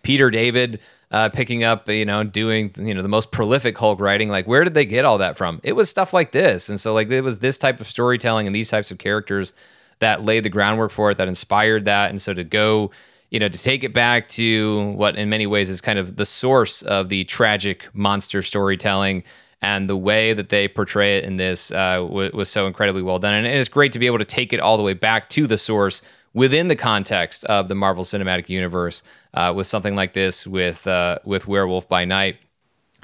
Peter 0.03 0.31
David, 0.31 0.81
uh, 1.11 1.29
picking 1.29 1.65
up, 1.65 1.89
you 1.89 2.05
know, 2.05 2.23
doing, 2.23 2.73
you 2.79 2.95
know, 2.95 3.03
the 3.03 3.09
most 3.09 3.33
prolific 3.33 3.77
Hulk 3.77 4.01
writing. 4.01 4.29
Like, 4.29 4.47
where 4.47 4.63
did 4.65 4.75
they 4.75 4.87
get 4.87 5.05
all 5.05 5.19
that 5.19 5.37
from? 5.37 5.61
It 5.63 5.73
was 5.73 5.89
stuff 5.89 6.13
like 6.13 6.33
this. 6.33 6.69
And 6.69 6.79
so, 6.79 6.95
like, 6.95 7.11
it 7.11 7.23
was 7.23 7.41
this 7.41 7.59
type 7.59 7.81
of 7.81 7.89
storytelling 7.89 8.47
and 8.47 8.55
these 8.55 8.71
types 8.71 8.91
of 8.91 8.99
characters 8.99 9.53
that 9.99 10.25
laid 10.25 10.45
the 10.45 10.49
groundwork 10.49 10.91
for 10.91 11.11
it, 11.11 11.19
that 11.19 11.29
inspired 11.29 11.85
that. 11.85 12.11
And 12.11 12.23
so 12.23 12.33
to 12.33 12.45
go, 12.45 12.91
you 13.31 13.39
know, 13.39 13.49
to 13.49 13.59
take 13.59 13.85
it 13.85 13.93
back 13.93 14.29
to 14.29 14.93
what 14.93 15.17
in 15.17 15.29
many 15.29 15.47
ways 15.47 15.69
is 15.69 15.81
kind 15.81 15.99
of 15.99 16.17
the 16.17 16.25
source 16.25 16.83
of 16.83 17.09
the 17.09 17.25
tragic 17.25 17.89
monster 17.93 18.43
storytelling 18.43 19.25
and 19.63 19.91
the 19.91 19.97
way 19.97 20.33
that 20.33 20.49
they 20.49 20.69
portray 20.69 21.19
it 21.19 21.25
in 21.25 21.37
this 21.37 21.71
uh, 21.71 21.97
w- 21.97 22.31
was 22.33 22.49
so 22.49 22.67
incredibly 22.67 23.03
well 23.03 23.19
done. 23.19 23.35
And 23.35 23.47
it's 23.47 23.69
great 23.69 23.93
to 23.93 23.99
be 23.99 24.07
able 24.07 24.19
to 24.19 24.25
take 24.25 24.53
it 24.53 24.61
all 24.61 24.77
the 24.77 24.83
way 24.83 24.95
back 24.95 25.29
to 25.31 25.47
the 25.47 25.59
source 25.59 26.03
within 26.33 26.69
the 26.69 26.77
context 26.77 27.45
of 27.45 27.69
the 27.69 27.75
Marvel 27.75 28.05
Cinematic 28.05 28.49
Universe 28.49 29.03
uh, 29.35 29.53
with 29.55 29.67
something 29.67 29.97
like 29.97 30.13
this 30.13 30.47
with 30.47 30.87
uh, 30.87 31.19
with 31.25 31.47
Werewolf 31.47 31.89
by 31.89 32.05
Night. 32.05 32.37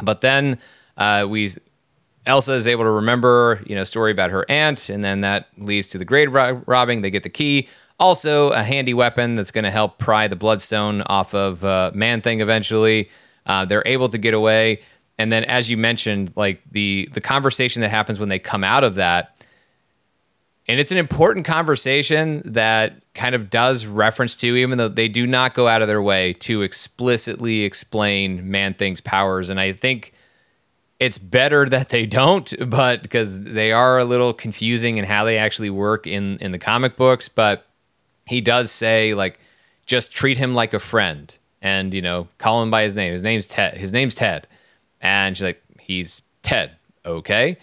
But 0.03 0.21
then 0.21 0.59
uh, 0.97 1.27
we 1.29 1.51
Elsa 2.27 2.55
is 2.55 2.67
able 2.67 2.85
to 2.85 2.91
remember, 2.91 3.63
you 3.67 3.75
know, 3.75 3.85
story 3.85 4.11
about 4.11 4.31
her 4.31 4.45
aunt, 4.51 4.89
and 4.89 5.03
then 5.03 5.21
that 5.21 5.49
leads 5.59 5.87
to 5.89 5.99
the 5.99 6.05
grave 6.05 6.33
robbing. 6.33 7.03
They 7.03 7.11
get 7.11 7.23
the 7.23 7.29
key. 7.29 7.69
Also, 7.99 8.51
a 8.51 8.63
handy 8.63 8.93
weapon 8.93 9.37
that's 9.37 9.51
going 9.51 9.65
to 9.65 9.71
help 9.71 9.97
pry 9.99 10.29
the 10.29 10.37
Bloodstone 10.37 11.01
off 11.03 11.35
of 11.35 11.65
uh, 11.65 11.91
Man 11.95 12.21
Thing 12.21 12.43
eventually. 12.43 13.09
Uh, 13.47 13.65
they're 13.65 13.87
able 13.87 14.09
to 14.11 14.19
get 14.19 14.35
away, 14.35 14.81
and 15.19 15.33
then, 15.33 15.45
as 15.45 15.71
you 15.71 15.77
mentioned, 15.77 16.33
like 16.37 16.61
the 16.71 17.09
the 17.13 17.21
conversation 17.21 17.81
that 17.83 17.91
happens 17.91 18.21
when 18.21 18.29
they 18.29 18.39
come 18.39 18.65
out 18.65 18.85
of 18.85 18.97
that 18.97 19.37
and 20.69 20.81
it's 20.81 20.91
an 20.91 20.99
important 20.99 21.47
conversation 21.47 22.43
that 22.45 23.01
kind 23.17 23.35
of 23.35 23.51
does 23.51 23.87
reference 23.87 24.37
to, 24.37 24.55
even 24.57 24.79
though 24.79 24.89
they 24.89 25.09
do 25.09 25.27
not 25.27 25.55
go 25.55 25.67
out 25.67 25.83
of 25.83 25.89
their 25.89 26.03
way 26.03 26.33
to 26.35 26.63
explicitly 26.63 27.63
explain 27.63 28.49
Man 28.51 28.75
Thing's 28.75 29.01
powers. 29.01 29.51
And 29.51 29.59
I 29.59 29.73
think 29.73 30.13
it's 31.01 31.19
better 31.19 31.69
that 31.69 31.89
they 31.89 32.07
don't, 32.07 32.53
but 32.71 33.03
because 33.03 33.43
they 33.43 33.73
are 33.73 33.99
a 33.99 34.05
little 34.05 34.33
confusing 34.33 34.99
in 34.99 35.05
how 35.05 35.25
they 35.25 35.39
actually 35.39 35.71
work 35.71 36.07
in, 36.07 36.39
in 36.39 36.53
the 36.53 36.59
comic 36.59 36.97
books. 36.97 37.29
But 37.29 37.67
he 38.27 38.41
does 38.41 38.71
say, 38.71 39.15
like, 39.15 39.41
just 39.87 40.13
treat 40.13 40.37
him 40.37 40.55
like 40.55 40.75
a 40.75 40.79
friend 40.79 41.35
and, 41.63 41.95
you 41.95 42.03
know, 42.03 42.29
call 42.39 42.63
him 42.63 42.71
by 42.71 42.83
his 42.83 42.95
name. 42.95 43.13
His 43.13 43.23
name's 43.23 43.47
Ted. 43.47 43.77
His 43.77 43.93
name's 43.93 44.15
Ted. 44.15 44.47
And 45.01 45.37
she's 45.37 45.45
like, 45.45 45.63
he's 45.81 46.23
Ted. 46.43 46.73
Okay. 47.05 47.57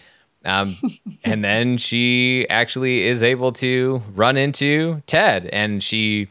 Um, 0.44 0.76
and 1.24 1.44
then 1.44 1.78
she 1.78 2.46
actually 2.48 3.02
is 3.02 3.22
able 3.22 3.52
to 3.52 4.02
run 4.14 4.36
into 4.36 5.02
Ted, 5.06 5.46
and 5.46 5.82
she 5.82 6.28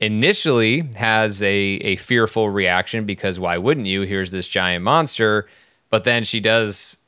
initially 0.00 0.82
has 0.94 1.42
a, 1.42 1.48
a 1.48 1.96
fearful 1.96 2.50
reaction 2.50 3.04
because 3.04 3.40
why 3.40 3.56
wouldn't 3.58 3.86
you? 3.86 4.02
Here's 4.02 4.30
this 4.30 4.46
giant 4.48 4.84
monster. 4.84 5.46
But 5.88 6.04
then 6.04 6.24
she 6.24 6.40
does 6.40 6.98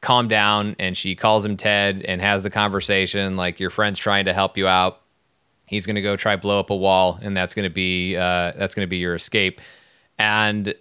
calm 0.00 0.28
down 0.28 0.76
and 0.78 0.96
she 0.96 1.14
calls 1.14 1.44
him 1.44 1.56
Ted 1.56 2.02
and 2.02 2.20
has 2.20 2.42
the 2.42 2.50
conversation 2.50 3.36
like 3.36 3.60
your 3.60 3.70
friend's 3.70 3.98
trying 3.98 4.24
to 4.24 4.32
help 4.32 4.56
you 4.56 4.66
out. 4.66 5.00
He's 5.66 5.86
to 5.96 6.02
go 6.02 6.16
try 6.16 6.36
blow 6.36 6.60
up 6.60 6.70
a 6.70 6.76
wall, 6.76 7.18
and 7.20 7.36
that's 7.36 7.54
to 7.64 7.74
be 7.74 8.16
uh, 8.16 8.52
that's 8.56 8.74
to 8.86 8.90
be 8.90 8.98
your 8.98 9.16
escape. 9.16 9.60
And 10.16 10.74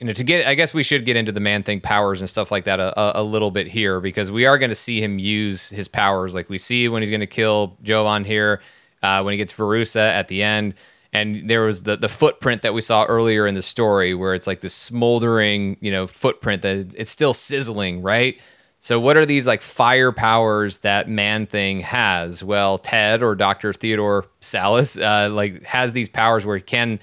you 0.00 0.06
know, 0.06 0.14
to 0.14 0.24
get, 0.24 0.46
I 0.46 0.54
guess 0.54 0.72
we 0.72 0.82
should 0.82 1.04
get 1.04 1.16
into 1.16 1.30
the 1.30 1.40
man 1.40 1.62
thing 1.62 1.80
powers 1.80 2.20
and 2.20 2.28
stuff 2.28 2.50
like 2.50 2.64
that 2.64 2.80
a, 2.80 3.20
a, 3.20 3.22
little 3.22 3.50
bit 3.50 3.66
here 3.66 4.00
because 4.00 4.32
we 4.32 4.46
are 4.46 4.56
going 4.56 4.70
to 4.70 4.74
see 4.74 5.02
him 5.02 5.18
use 5.18 5.68
his 5.68 5.88
powers. 5.88 6.34
Like 6.34 6.48
we 6.48 6.56
see 6.56 6.88
when 6.88 7.02
he's 7.02 7.10
going 7.10 7.20
to 7.20 7.26
kill 7.26 7.76
Jovan 7.82 8.24
here, 8.24 8.62
uh, 9.02 9.22
when 9.22 9.32
he 9.32 9.38
gets 9.38 9.52
Verussa 9.52 10.00
at 10.00 10.28
the 10.28 10.42
end. 10.42 10.74
And 11.12 11.50
there 11.50 11.62
was 11.62 11.82
the, 11.82 11.98
the 11.98 12.08
footprint 12.08 12.62
that 12.62 12.72
we 12.72 12.80
saw 12.80 13.04
earlier 13.04 13.46
in 13.46 13.54
the 13.54 13.62
story 13.62 14.14
where 14.14 14.32
it's 14.32 14.46
like 14.46 14.62
this 14.62 14.72
smoldering, 14.72 15.76
you 15.80 15.92
know, 15.92 16.06
footprint 16.06 16.62
that 16.62 16.94
it's 16.96 17.10
still 17.10 17.34
sizzling, 17.34 18.00
right? 18.00 18.40
So 18.78 18.98
what 18.98 19.18
are 19.18 19.26
these 19.26 19.46
like 19.46 19.60
fire 19.60 20.12
powers 20.12 20.78
that 20.78 21.10
Man 21.10 21.46
Thing 21.46 21.80
has? 21.80 22.42
Well, 22.42 22.78
Ted 22.78 23.22
or 23.22 23.34
Dr. 23.34 23.74
Theodore 23.74 24.24
Sallis 24.40 24.98
uh, 24.98 25.28
like 25.28 25.62
has 25.64 25.92
these 25.92 26.08
powers 26.08 26.46
where 26.46 26.56
he 26.56 26.62
can 26.62 27.00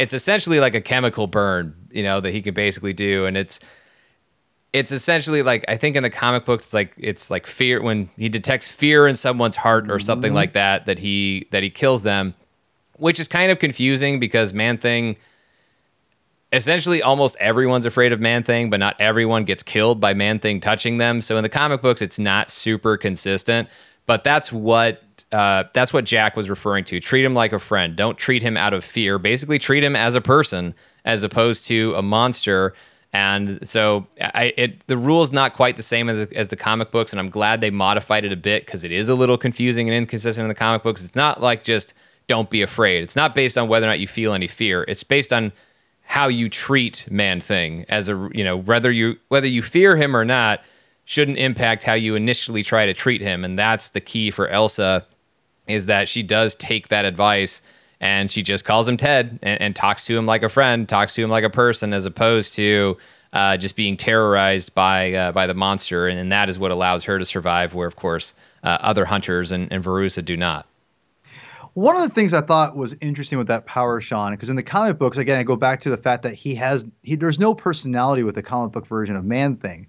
it's 0.00 0.14
essentially 0.14 0.60
like 0.60 0.74
a 0.74 0.80
chemical 0.80 1.26
burn 1.26 1.74
you 1.90 2.02
know 2.02 2.20
that 2.20 2.30
he 2.30 2.42
can 2.42 2.54
basically 2.54 2.92
do 2.92 3.26
and 3.26 3.36
it's 3.36 3.60
it's 4.72 4.92
essentially 4.92 5.42
like 5.42 5.64
I 5.68 5.76
think 5.76 5.96
in 5.96 6.02
the 6.02 6.10
comic 6.10 6.44
books 6.44 6.72
like 6.72 6.94
it's 6.96 7.30
like 7.30 7.46
fear 7.46 7.82
when 7.82 8.10
he 8.16 8.28
detects 8.28 8.70
fear 8.70 9.06
in 9.06 9.16
someone's 9.16 9.56
heart 9.56 9.90
or 9.90 9.98
something 9.98 10.28
mm-hmm. 10.28 10.36
like 10.36 10.52
that 10.52 10.86
that 10.86 10.98
he 10.98 11.48
that 11.50 11.62
he 11.62 11.70
kills 11.70 12.02
them 12.02 12.34
which 12.96 13.18
is 13.18 13.28
kind 13.28 13.50
of 13.50 13.58
confusing 13.58 14.20
because 14.20 14.52
man 14.52 14.78
thing 14.78 15.18
essentially 16.52 17.02
almost 17.02 17.36
everyone's 17.36 17.86
afraid 17.86 18.12
of 18.12 18.20
man 18.20 18.42
thing 18.42 18.70
but 18.70 18.78
not 18.78 18.94
everyone 19.00 19.44
gets 19.44 19.62
killed 19.62 20.00
by 20.00 20.14
man 20.14 20.38
thing 20.38 20.60
touching 20.60 20.98
them 20.98 21.20
so 21.20 21.36
in 21.36 21.42
the 21.42 21.48
comic 21.48 21.80
books 21.80 22.02
it's 22.02 22.18
not 22.18 22.50
super 22.50 22.96
consistent 22.96 23.68
but 24.06 24.24
that's 24.24 24.52
what 24.52 25.02
uh, 25.32 25.64
that's 25.72 25.92
what 25.92 26.04
Jack 26.04 26.36
was 26.36 26.50
referring 26.50 26.84
to. 26.84 26.98
Treat 26.98 27.24
him 27.24 27.34
like 27.34 27.52
a 27.52 27.58
friend. 27.58 27.94
Don't 27.94 28.18
treat 28.18 28.42
him 28.42 28.56
out 28.56 28.72
of 28.72 28.82
fear. 28.82 29.18
Basically, 29.18 29.58
treat 29.58 29.84
him 29.84 29.94
as 29.94 30.14
a 30.14 30.20
person 30.20 30.74
as 31.04 31.22
opposed 31.22 31.64
to 31.66 31.94
a 31.94 32.02
monster. 32.02 32.74
And 33.12 33.66
so, 33.68 34.06
I, 34.20 34.52
it, 34.56 34.86
the 34.86 34.96
rule 34.96 35.22
is 35.22 35.32
not 35.32 35.54
quite 35.54 35.76
the 35.76 35.82
same 35.82 36.08
as, 36.08 36.28
as 36.32 36.48
the 36.48 36.56
comic 36.56 36.90
books, 36.90 37.12
and 37.12 37.18
I'm 37.18 37.30
glad 37.30 37.60
they 37.60 37.70
modified 37.70 38.24
it 38.24 38.32
a 38.32 38.36
bit 38.36 38.64
because 38.64 38.84
it 38.84 38.92
is 38.92 39.08
a 39.08 39.14
little 39.14 39.36
confusing 39.36 39.88
and 39.88 39.96
inconsistent 39.96 40.44
in 40.44 40.48
the 40.48 40.54
comic 40.54 40.82
books. 40.82 41.02
It's 41.02 41.16
not 41.16 41.40
like 41.40 41.64
just 41.64 41.92
don't 42.28 42.48
be 42.48 42.62
afraid. 42.62 43.02
It's 43.02 43.16
not 43.16 43.34
based 43.34 43.58
on 43.58 43.66
whether 43.66 43.86
or 43.86 43.90
not 43.90 43.98
you 43.98 44.06
feel 44.06 44.32
any 44.32 44.46
fear. 44.46 44.84
It's 44.86 45.02
based 45.02 45.32
on 45.32 45.52
how 46.02 46.28
you 46.28 46.48
treat 46.48 47.08
Man 47.10 47.40
Thing 47.40 47.84
as 47.88 48.08
a 48.08 48.30
you 48.32 48.44
know 48.44 48.56
whether 48.56 48.90
you 48.90 49.18
whether 49.28 49.46
you 49.46 49.62
fear 49.62 49.96
him 49.96 50.16
or 50.16 50.24
not 50.24 50.64
shouldn't 51.04 51.38
impact 51.38 51.82
how 51.82 51.94
you 51.94 52.14
initially 52.14 52.62
try 52.62 52.86
to 52.86 52.94
treat 52.94 53.20
him, 53.20 53.44
and 53.44 53.58
that's 53.58 53.88
the 53.88 54.00
key 54.00 54.30
for 54.30 54.46
Elsa 54.48 55.06
is 55.66 55.86
that 55.86 56.08
she 56.08 56.22
does 56.22 56.54
take 56.54 56.88
that 56.88 57.04
advice 57.04 57.62
and 58.00 58.30
she 58.30 58.42
just 58.42 58.64
calls 58.64 58.88
him 58.88 58.96
Ted 58.96 59.38
and, 59.42 59.60
and, 59.60 59.76
talks 59.76 60.06
to 60.06 60.16
him 60.16 60.26
like 60.26 60.42
a 60.42 60.48
friend, 60.48 60.88
talks 60.88 61.14
to 61.14 61.22
him 61.22 61.30
like 61.30 61.44
a 61.44 61.50
person, 61.50 61.92
as 61.92 62.06
opposed 62.06 62.54
to 62.54 62.96
uh, 63.32 63.56
just 63.56 63.76
being 63.76 63.96
terrorized 63.96 64.74
by 64.74 65.12
uh, 65.12 65.32
by 65.32 65.46
the 65.46 65.54
monster, 65.54 66.08
and, 66.08 66.18
and, 66.18 66.32
that 66.32 66.48
is 66.48 66.58
what 66.58 66.70
allows 66.70 67.04
her 67.04 67.18
to 67.18 67.24
survive. 67.24 67.74
Where, 67.74 67.86
of 67.86 67.96
course, 67.96 68.34
uh, 68.64 68.78
other 68.80 69.04
hunters 69.04 69.52
and, 69.52 69.72
and 69.72 69.84
Verussa 69.84 70.24
do 70.24 70.36
not. 70.36 70.66
One 71.74 71.94
of 71.94 72.02
the 72.02 72.08
things 72.08 72.34
I 72.34 72.40
thought 72.40 72.76
was 72.76 72.96
interesting 73.00 73.38
with 73.38 73.46
that 73.46 73.64
power, 73.64 74.00
Sean, 74.00 74.32
because 74.32 74.50
in 74.50 74.56
the 74.56 74.62
comic 74.62 74.98
books, 74.98 75.18
again, 75.18 75.38
I 75.38 75.44
go 75.44 75.54
back 75.54 75.80
to 75.82 75.90
the 75.90 75.96
fact 75.96 76.24
that 76.24 76.34
he 76.34 76.54
has 76.56 76.84
he, 77.02 77.14
there's 77.14 77.38
no 77.38 77.54
personality 77.54 78.24
with 78.24 78.34
the 78.34 78.42
comic 78.42 78.72
book 78.72 78.86
version 78.86 79.14
of 79.14 79.24
Man 79.24 79.56
Thing 79.56 79.86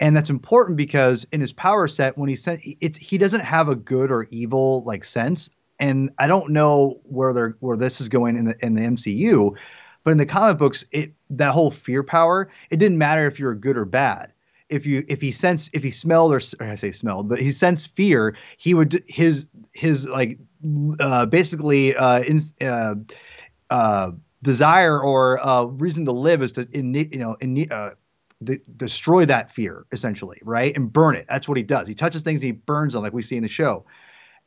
and 0.00 0.16
that's 0.16 0.30
important 0.30 0.76
because 0.76 1.24
in 1.30 1.40
his 1.40 1.52
power 1.52 1.86
set 1.86 2.16
when 2.16 2.28
he 2.28 2.34
sent 2.34 2.60
it's 2.80 2.98
he 2.98 3.18
doesn't 3.18 3.40
have 3.40 3.68
a 3.68 3.76
good 3.76 4.10
or 4.10 4.26
evil 4.30 4.82
like 4.84 5.04
sense 5.04 5.50
and 5.80 6.10
i 6.18 6.26
don't 6.26 6.50
know 6.50 7.00
where 7.04 7.32
they're 7.32 7.56
where 7.60 7.76
this 7.76 8.00
is 8.00 8.08
going 8.08 8.36
in 8.36 8.44
the 8.44 8.64
in 8.64 8.74
the 8.74 8.82
mcu 8.82 9.56
but 10.04 10.10
in 10.12 10.18
the 10.18 10.26
comic 10.26 10.58
books 10.58 10.84
it 10.92 11.12
that 11.28 11.52
whole 11.52 11.70
fear 11.70 12.02
power 12.02 12.48
it 12.70 12.76
didn't 12.76 12.98
matter 12.98 13.26
if 13.26 13.38
you're 13.38 13.54
good 13.54 13.76
or 13.76 13.84
bad 13.84 14.32
if 14.68 14.86
you 14.86 15.04
if 15.08 15.20
he 15.20 15.32
sensed 15.32 15.70
if 15.74 15.82
he 15.82 15.90
smelled 15.90 16.32
or, 16.32 16.40
or 16.60 16.66
i 16.66 16.74
say 16.74 16.92
smelled 16.92 17.28
but 17.28 17.40
he 17.40 17.50
sensed 17.50 17.94
fear 17.96 18.36
he 18.56 18.74
would 18.74 19.02
his 19.08 19.48
his 19.74 20.06
like 20.06 20.38
uh 21.00 21.26
basically 21.26 21.96
uh 21.96 22.20
in 22.22 22.38
uh 22.60 22.94
uh 23.70 24.10
desire 24.42 25.00
or 25.00 25.44
uh 25.44 25.64
reason 25.64 26.04
to 26.04 26.12
live 26.12 26.42
is 26.42 26.52
to 26.52 26.68
in 26.72 26.94
you 26.94 27.18
know 27.18 27.36
in 27.40 27.66
uh 27.72 27.90
de- 28.44 28.60
destroy 28.76 29.24
that 29.26 29.50
fear 29.52 29.86
essentially, 29.92 30.40
right? 30.44 30.74
And 30.76 30.92
burn 30.92 31.16
it. 31.16 31.26
That's 31.28 31.48
what 31.48 31.56
he 31.56 31.62
does. 31.62 31.86
He 31.88 31.94
touches 31.94 32.22
things, 32.22 32.40
he 32.40 32.52
burns 32.52 32.92
them, 32.92 33.02
like 33.02 33.12
we 33.12 33.22
see 33.22 33.36
in 33.36 33.42
the 33.42 33.48
show. 33.48 33.84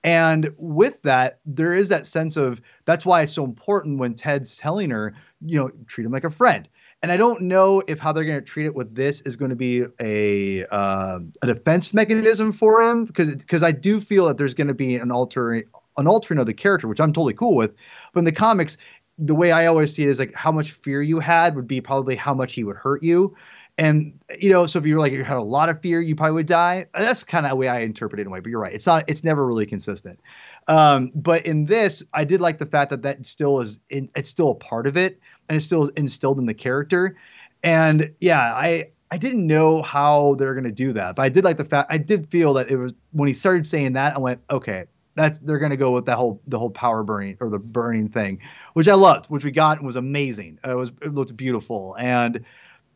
And 0.03 0.53
with 0.57 1.01
that, 1.03 1.39
there 1.45 1.73
is 1.73 1.89
that 1.89 2.05
sense 2.05 2.35
of 2.35 2.61
that's 2.85 3.05
why 3.05 3.21
it's 3.21 3.33
so 3.33 3.45
important 3.45 3.99
when 3.99 4.13
Ted's 4.13 4.57
telling 4.57 4.89
her, 4.89 5.13
you 5.45 5.59
know, 5.59 5.71
treat 5.87 6.05
him 6.05 6.11
like 6.11 6.25
a 6.25 6.29
friend. 6.29 6.67
And 7.01 7.11
I 7.11 7.17
don't 7.17 7.41
know 7.41 7.83
if 7.87 7.99
how 7.99 8.13
they're 8.13 8.23
going 8.23 8.39
to 8.39 8.45
treat 8.45 8.65
it 8.65 8.75
with 8.75 8.95
this 8.95 9.19
is 9.21 9.35
going 9.35 9.49
to 9.49 9.57
be 9.57 9.85
a 9.99 10.65
uh, 10.71 11.19
a 11.41 11.47
defense 11.47 11.93
mechanism 11.93 12.53
for 12.53 12.81
him 12.81 13.05
because 13.05 13.35
because 13.35 13.61
I 13.61 13.73
do 13.73 13.99
feel 13.99 14.25
that 14.27 14.37
there's 14.37 14.53
going 14.53 14.69
to 14.69 14.73
be 14.73 14.95
an 14.95 15.11
altering 15.11 15.63
an 15.97 16.07
altering 16.07 16.39
of 16.39 16.45
the 16.45 16.53
character, 16.53 16.87
which 16.87 17.01
I'm 17.01 17.11
totally 17.11 17.33
cool 17.33 17.55
with. 17.55 17.73
But 18.13 18.19
in 18.19 18.25
the 18.25 18.31
comics, 18.31 18.77
the 19.17 19.35
way 19.35 19.51
I 19.51 19.65
always 19.65 19.93
see 19.93 20.03
it 20.03 20.09
is 20.09 20.19
like 20.19 20.33
how 20.33 20.51
much 20.51 20.71
fear 20.71 21.01
you 21.01 21.19
had 21.19 21.55
would 21.55 21.67
be 21.67 21.81
probably 21.81 22.15
how 22.15 22.33
much 22.33 22.53
he 22.53 22.63
would 22.63 22.77
hurt 22.77 23.03
you. 23.03 23.35
And 23.77 24.19
you 24.39 24.49
know, 24.49 24.67
so 24.67 24.77
if 24.77 24.85
you're 24.85 24.99
like 24.99 25.11
you 25.11 25.23
had 25.23 25.37
a 25.37 25.41
lot 25.41 25.69
of 25.69 25.81
fear, 25.81 25.99
you 25.99 26.15
probably 26.15 26.33
would 26.33 26.45
die. 26.45 26.85
That's 26.93 27.23
kind 27.23 27.45
of 27.45 27.51
the 27.51 27.55
way 27.55 27.67
I 27.67 27.79
interpret 27.79 28.19
it 28.19 28.21
in 28.21 28.27
a 28.27 28.29
way. 28.29 28.39
But 28.39 28.49
you're 28.49 28.59
right; 28.59 28.73
it's 28.73 28.85
not. 28.85 29.03
It's 29.07 29.23
never 29.23 29.45
really 29.47 29.65
consistent. 29.65 30.19
Um, 30.67 31.11
but 31.15 31.45
in 31.45 31.65
this, 31.65 32.03
I 32.13 32.23
did 32.23 32.39
like 32.39 32.59
the 32.59 32.67
fact 32.67 32.91
that 32.91 33.01
that 33.01 33.25
still 33.25 33.59
is. 33.61 33.79
In, 33.89 34.09
it's 34.15 34.29
still 34.29 34.51
a 34.51 34.55
part 34.55 34.85
of 34.85 34.95
it, 34.95 35.19
and 35.49 35.55
it's 35.55 35.65
still 35.65 35.87
instilled 35.97 36.37
in 36.37 36.45
the 36.45 36.53
character. 36.53 37.15
And 37.63 38.13
yeah, 38.19 38.53
I 38.55 38.89
I 39.09 39.17
didn't 39.17 39.47
know 39.47 39.81
how 39.81 40.35
they're 40.35 40.53
gonna 40.53 40.71
do 40.71 40.93
that, 40.93 41.15
but 41.15 41.23
I 41.23 41.29
did 41.29 41.43
like 41.43 41.57
the 41.57 41.65
fact. 41.65 41.91
I 41.91 41.97
did 41.97 42.29
feel 42.29 42.53
that 42.53 42.69
it 42.69 42.77
was 42.77 42.93
when 43.11 43.27
he 43.27 43.33
started 43.33 43.65
saying 43.65 43.93
that, 43.93 44.15
I 44.15 44.19
went, 44.19 44.39
okay, 44.51 44.85
that's 45.15 45.39
they're 45.39 45.59
going 45.59 45.71
to 45.71 45.77
go 45.77 45.91
with 45.91 46.05
that 46.05 46.17
whole 46.17 46.41
the 46.47 46.57
whole 46.57 46.69
power 46.69 47.03
burning 47.03 47.37
or 47.39 47.49
the 47.49 47.59
burning 47.59 48.09
thing, 48.09 48.39
which 48.73 48.87
I 48.87 48.95
loved, 48.95 49.27
which 49.27 49.43
we 49.43 49.51
got 49.51 49.77
and 49.77 49.85
was 49.85 49.95
amazing. 49.95 50.59
It 50.63 50.75
was 50.75 50.91
it 51.01 51.13
looked 51.13 51.35
beautiful, 51.35 51.95
and 51.99 52.43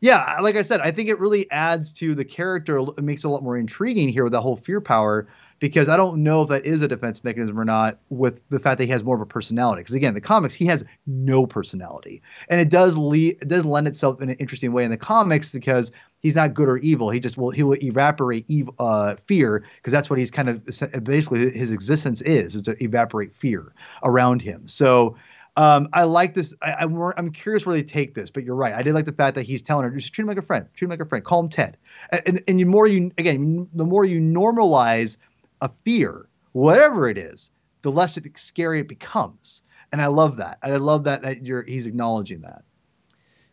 yeah, 0.00 0.38
like 0.40 0.56
I 0.56 0.62
said, 0.62 0.80
I 0.80 0.90
think 0.90 1.08
it 1.08 1.18
really 1.18 1.50
adds 1.50 1.92
to 1.94 2.14
the 2.14 2.24
character. 2.24 2.78
It 2.78 3.02
makes 3.02 3.24
it 3.24 3.26
a 3.26 3.30
lot 3.30 3.42
more 3.42 3.56
intriguing 3.56 4.08
here 4.08 4.24
with 4.24 4.32
that 4.32 4.40
whole 4.42 4.56
fear 4.56 4.80
power 4.80 5.28
because 5.60 5.88
I 5.88 5.96
don't 5.96 6.22
know 6.22 6.42
if 6.42 6.48
that 6.50 6.64
is 6.64 6.82
a 6.82 6.88
defense 6.88 7.24
mechanism 7.24 7.58
or 7.58 7.64
not 7.64 7.98
with 8.10 8.40
the 8.48 8.60
fact 8.60 8.78
that 8.78 8.84
he 8.84 8.90
has 8.92 9.02
more 9.02 9.16
of 9.16 9.20
a 9.20 9.26
personality. 9.26 9.80
Because 9.80 9.94
again, 9.94 10.14
the 10.14 10.20
comics 10.20 10.54
he 10.54 10.66
has 10.66 10.84
no 11.06 11.46
personality, 11.46 12.22
and 12.48 12.60
it 12.60 12.70
does 12.70 12.96
lead 12.96 13.38
it 13.40 13.48
does 13.48 13.64
lend 13.64 13.88
itself 13.88 14.20
in 14.22 14.30
an 14.30 14.36
interesting 14.36 14.72
way 14.72 14.84
in 14.84 14.90
the 14.90 14.96
comics 14.96 15.52
because 15.52 15.90
he's 16.20 16.36
not 16.36 16.54
good 16.54 16.68
or 16.68 16.78
evil. 16.78 17.10
He 17.10 17.20
just 17.20 17.36
will 17.36 17.50
he 17.50 17.62
will 17.62 17.82
evaporate 17.82 18.46
uh, 18.78 19.16
fear 19.26 19.64
because 19.76 19.92
that's 19.92 20.08
what 20.08 20.18
he's 20.18 20.30
kind 20.30 20.48
of 20.48 20.64
basically 21.04 21.50
his 21.50 21.70
existence 21.70 22.20
is 22.22 22.54
is 22.54 22.62
to 22.62 22.82
evaporate 22.82 23.34
fear 23.34 23.72
around 24.02 24.42
him. 24.42 24.66
So 24.68 25.16
um, 25.58 25.88
I 25.92 26.04
like 26.04 26.34
this. 26.34 26.54
I, 26.62 26.84
am 26.84 26.94
I'm, 26.94 27.12
I'm 27.16 27.32
curious 27.32 27.66
where 27.66 27.74
they 27.74 27.82
take 27.82 28.14
this, 28.14 28.30
but 28.30 28.44
you're 28.44 28.54
right. 28.54 28.72
I 28.72 28.80
did 28.80 28.94
like 28.94 29.06
the 29.06 29.12
fact 29.12 29.34
that 29.34 29.42
he's 29.42 29.60
telling 29.60 29.82
her, 29.82 29.90
just 29.90 30.14
treat 30.14 30.22
him 30.22 30.28
like 30.28 30.38
a 30.38 30.42
friend, 30.42 30.64
treat 30.74 30.86
him 30.86 30.90
like 30.90 31.00
a 31.00 31.04
friend, 31.04 31.24
call 31.24 31.40
him 31.40 31.48
Ted. 31.48 31.76
And, 32.12 32.40
and, 32.46 32.60
the 32.60 32.64
more 32.64 32.86
you, 32.86 33.10
again, 33.18 33.68
the 33.74 33.84
more 33.84 34.04
you 34.04 34.20
normalize 34.20 35.16
a 35.60 35.68
fear, 35.84 36.28
whatever 36.52 37.08
it 37.08 37.18
is, 37.18 37.50
the 37.82 37.90
less 37.90 38.16
scary 38.36 38.78
it 38.78 38.88
becomes. 38.88 39.62
And 39.90 40.00
I 40.00 40.06
love 40.06 40.36
that. 40.36 40.58
And 40.62 40.72
I 40.72 40.76
love 40.76 41.02
that, 41.04 41.22
that 41.22 41.44
you're, 41.44 41.64
he's 41.64 41.86
acknowledging 41.86 42.42
that. 42.42 42.62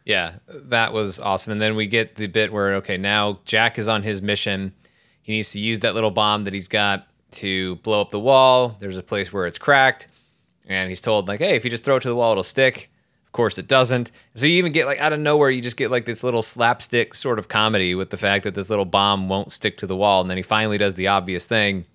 Yeah, 0.05 0.35
that 0.47 0.93
was 0.93 1.19
awesome. 1.19 1.53
And 1.53 1.61
then 1.61 1.75
we 1.75 1.87
get 1.87 2.17
the 2.17 2.27
bit 2.27 2.53
where, 2.53 2.75
okay, 2.75 2.97
now 2.97 3.39
Jack 3.45 3.79
is 3.79 3.87
on 3.87 4.03
his 4.03 4.21
mission. 4.21 4.75
He 5.23 5.31
needs 5.33 5.51
to 5.53 5.59
use 5.59 5.79
that 5.79 5.95
little 5.95 6.11
bomb 6.11 6.43
that 6.43 6.53
he's 6.53 6.67
got 6.67 7.07
to 7.31 7.77
blow 7.77 8.01
up 8.01 8.11
the 8.11 8.19
wall. 8.19 8.75
There's 8.77 8.99
a 8.99 9.03
place 9.03 9.33
where 9.33 9.47
it's 9.47 9.57
cracked 9.57 10.07
and 10.67 10.89
he's 10.89 11.01
told 11.01 11.27
like, 11.27 11.39
"Hey, 11.39 11.55
if 11.55 11.63
you 11.63 11.71
just 11.71 11.85
throw 11.85 11.97
it 11.97 12.01
to 12.01 12.07
the 12.07 12.15
wall, 12.15 12.31
it'll 12.31 12.43
stick." 12.43 12.91
Of 13.25 13.31
course, 13.31 13.57
it 13.57 13.67
doesn't. 13.67 14.11
So 14.35 14.45
you 14.45 14.57
even 14.57 14.71
get 14.71 14.85
like 14.85 14.99
out 14.99 15.11
of 15.13 15.19
nowhere, 15.19 15.49
you 15.49 15.61
just 15.61 15.77
get 15.77 15.91
like 15.91 16.05
this 16.05 16.23
little 16.23 16.41
slapstick 16.41 17.13
sort 17.13 17.37
of 17.37 17.49
comedy 17.49 17.93
with 17.93 18.09
the 18.09 18.17
fact 18.17 18.45
that 18.45 18.53
this 18.53 18.69
little 18.69 18.85
bomb 18.85 19.27
won't 19.27 19.51
stick 19.51 19.77
to 19.79 19.87
the 19.87 19.95
wall, 19.95 20.21
and 20.21 20.29
then 20.29 20.37
he 20.37 20.43
finally 20.43 20.77
does 20.77 20.95
the 20.95 21.07
obvious 21.07 21.45
thing 21.45 21.85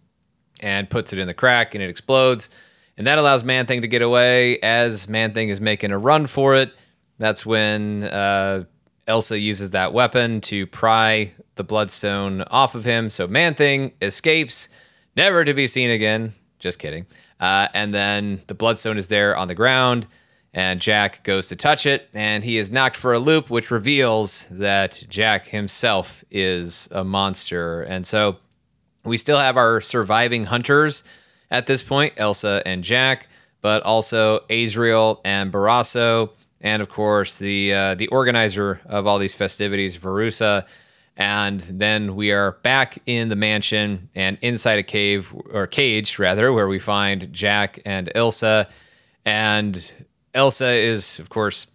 and 0.62 0.90
puts 0.90 1.12
it 1.12 1.18
in 1.18 1.26
the 1.26 1.34
crack, 1.34 1.74
and 1.74 1.82
it 1.82 1.88
explodes, 1.88 2.50
and 2.98 3.06
that 3.06 3.18
allows 3.18 3.42
Man 3.42 3.66
Thing 3.66 3.80
to 3.80 3.88
get 3.88 4.02
away. 4.02 4.58
As 4.60 5.08
Man 5.08 5.32
Thing 5.32 5.48
is 5.48 5.60
making 5.60 5.90
a 5.92 5.98
run 5.98 6.26
for 6.26 6.54
it, 6.54 6.72
that's 7.18 7.46
when 7.46 8.04
uh, 8.04 8.64
Elsa 9.06 9.38
uses 9.38 9.70
that 9.70 9.92
weapon 9.92 10.40
to 10.42 10.66
pry 10.66 11.32
the 11.56 11.64
bloodstone 11.64 12.42
off 12.42 12.74
of 12.74 12.84
him. 12.84 13.10
So 13.10 13.26
Man 13.26 13.54
Thing 13.54 13.92
escapes, 14.02 14.68
never 15.16 15.44
to 15.44 15.54
be 15.54 15.66
seen 15.66 15.90
again. 15.90 16.34
Just 16.58 16.78
kidding. 16.78 17.06
Uh, 17.40 17.68
and 17.72 17.94
then 17.94 18.42
the 18.46 18.54
bloodstone 18.54 18.98
is 18.98 19.08
there 19.08 19.34
on 19.34 19.48
the 19.48 19.54
ground, 19.54 20.06
and 20.52 20.80
Jack 20.80 21.24
goes 21.24 21.46
to 21.46 21.56
touch 21.56 21.86
it, 21.86 22.08
and 22.12 22.44
he 22.44 22.58
is 22.58 22.70
knocked 22.70 22.96
for 22.96 23.14
a 23.14 23.18
loop, 23.18 23.48
which 23.48 23.70
reveals 23.70 24.46
that 24.50 25.04
Jack 25.08 25.46
himself 25.46 26.22
is 26.30 26.88
a 26.92 27.02
monster. 27.02 27.82
And 27.82 28.06
so 28.06 28.36
we 29.04 29.16
still 29.16 29.38
have 29.38 29.56
our 29.56 29.80
surviving 29.80 30.44
hunters 30.44 31.02
at 31.50 31.66
this 31.66 31.82
point, 31.82 32.14
Elsa 32.16 32.62
and 32.66 32.84
Jack, 32.84 33.28
but 33.62 33.82
also 33.82 34.40
Azarel 34.50 35.20
and 35.24 35.52
Barasso, 35.52 36.30
and 36.60 36.82
of 36.82 36.88
course 36.88 37.38
the 37.38 37.72
uh, 37.72 37.94
the 37.94 38.08
organizer 38.08 38.80
of 38.86 39.06
all 39.06 39.18
these 39.18 39.34
festivities, 39.34 39.96
Verussa. 39.96 40.66
And 41.20 41.60
then 41.60 42.16
we 42.16 42.32
are 42.32 42.52
back 42.62 42.98
in 43.04 43.28
the 43.28 43.36
mansion 43.36 44.08
and 44.14 44.38
inside 44.40 44.78
a 44.78 44.82
cave 44.82 45.30
or 45.50 45.66
cage 45.66 46.18
rather, 46.18 46.50
where 46.50 46.66
we 46.66 46.78
find 46.78 47.30
Jack 47.30 47.78
and 47.84 48.10
Elsa. 48.14 48.66
And 49.26 49.92
Elsa 50.32 50.70
is, 50.70 51.18
of 51.18 51.28
course, 51.28 51.66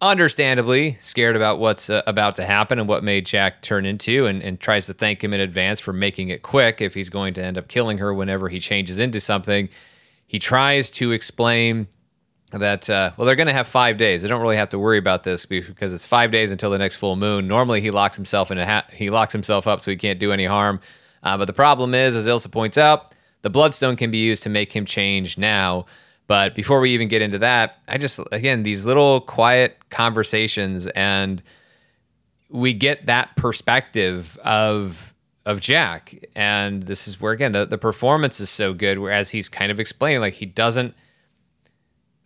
understandably 0.00 0.96
scared 1.00 1.34
about 1.34 1.58
what's 1.58 1.90
uh, 1.90 2.02
about 2.06 2.36
to 2.36 2.44
happen 2.44 2.78
and 2.78 2.88
what 2.88 3.02
made 3.02 3.26
Jack 3.26 3.60
turn 3.60 3.84
into, 3.86 4.26
and, 4.26 4.40
and 4.40 4.60
tries 4.60 4.86
to 4.86 4.94
thank 4.94 5.24
him 5.24 5.34
in 5.34 5.40
advance 5.40 5.80
for 5.80 5.92
making 5.92 6.28
it 6.28 6.42
quick 6.42 6.80
if 6.80 6.94
he's 6.94 7.10
going 7.10 7.34
to 7.34 7.42
end 7.42 7.58
up 7.58 7.66
killing 7.66 7.98
her 7.98 8.14
whenever 8.14 8.48
he 8.48 8.60
changes 8.60 9.00
into 9.00 9.18
something. 9.18 9.68
He 10.28 10.38
tries 10.38 10.92
to 10.92 11.10
explain 11.10 11.88
that 12.52 12.88
uh, 12.88 13.12
well 13.16 13.26
they're 13.26 13.36
going 13.36 13.48
to 13.48 13.52
have 13.52 13.66
five 13.66 13.96
days. 13.96 14.22
They 14.22 14.28
don't 14.28 14.40
really 14.40 14.56
have 14.56 14.68
to 14.70 14.78
worry 14.78 14.98
about 14.98 15.24
this 15.24 15.46
because 15.46 15.92
it's 15.92 16.04
five 16.04 16.30
days 16.30 16.52
until 16.52 16.70
the 16.70 16.78
next 16.78 16.96
full 16.96 17.16
moon. 17.16 17.48
Normally 17.48 17.80
he 17.80 17.90
locks 17.90 18.16
himself 18.16 18.50
in 18.50 18.58
a 18.58 18.66
ha- 18.66 18.86
he 18.92 19.10
locks 19.10 19.32
himself 19.32 19.66
up 19.66 19.80
so 19.80 19.90
he 19.90 19.96
can't 19.96 20.20
do 20.20 20.32
any 20.32 20.46
harm. 20.46 20.80
Uh, 21.22 21.36
but 21.36 21.46
the 21.46 21.52
problem 21.52 21.94
is 21.94 22.14
as 22.14 22.28
elsa 22.28 22.48
points 22.48 22.78
out 22.78 23.12
the 23.42 23.50
bloodstone 23.50 23.96
can 23.96 24.10
be 24.10 24.18
used 24.18 24.42
to 24.44 24.48
make 24.48 24.74
him 24.74 24.84
change 24.84 25.38
now. 25.38 25.86
But 26.28 26.54
before 26.56 26.80
we 26.80 26.90
even 26.90 27.08
get 27.08 27.22
into 27.22 27.38
that 27.38 27.78
i 27.88 27.98
just 27.98 28.20
again 28.32 28.62
these 28.62 28.86
little 28.86 29.20
quiet 29.20 29.78
conversations 29.90 30.86
and 30.88 31.42
we 32.48 32.74
get 32.74 33.06
that 33.06 33.34
perspective 33.36 34.38
of 34.44 35.14
of 35.44 35.60
jack. 35.60 36.24
And 36.34 36.82
this 36.84 37.06
is 37.06 37.20
where 37.20 37.32
again 37.32 37.52
the, 37.52 37.66
the 37.66 37.78
performance 37.78 38.40
is 38.40 38.50
so 38.50 38.72
good 38.72 38.98
whereas 38.98 39.30
he's 39.30 39.48
kind 39.48 39.72
of 39.72 39.80
explaining 39.80 40.20
like 40.20 40.34
he 40.34 40.46
doesn't 40.46 40.94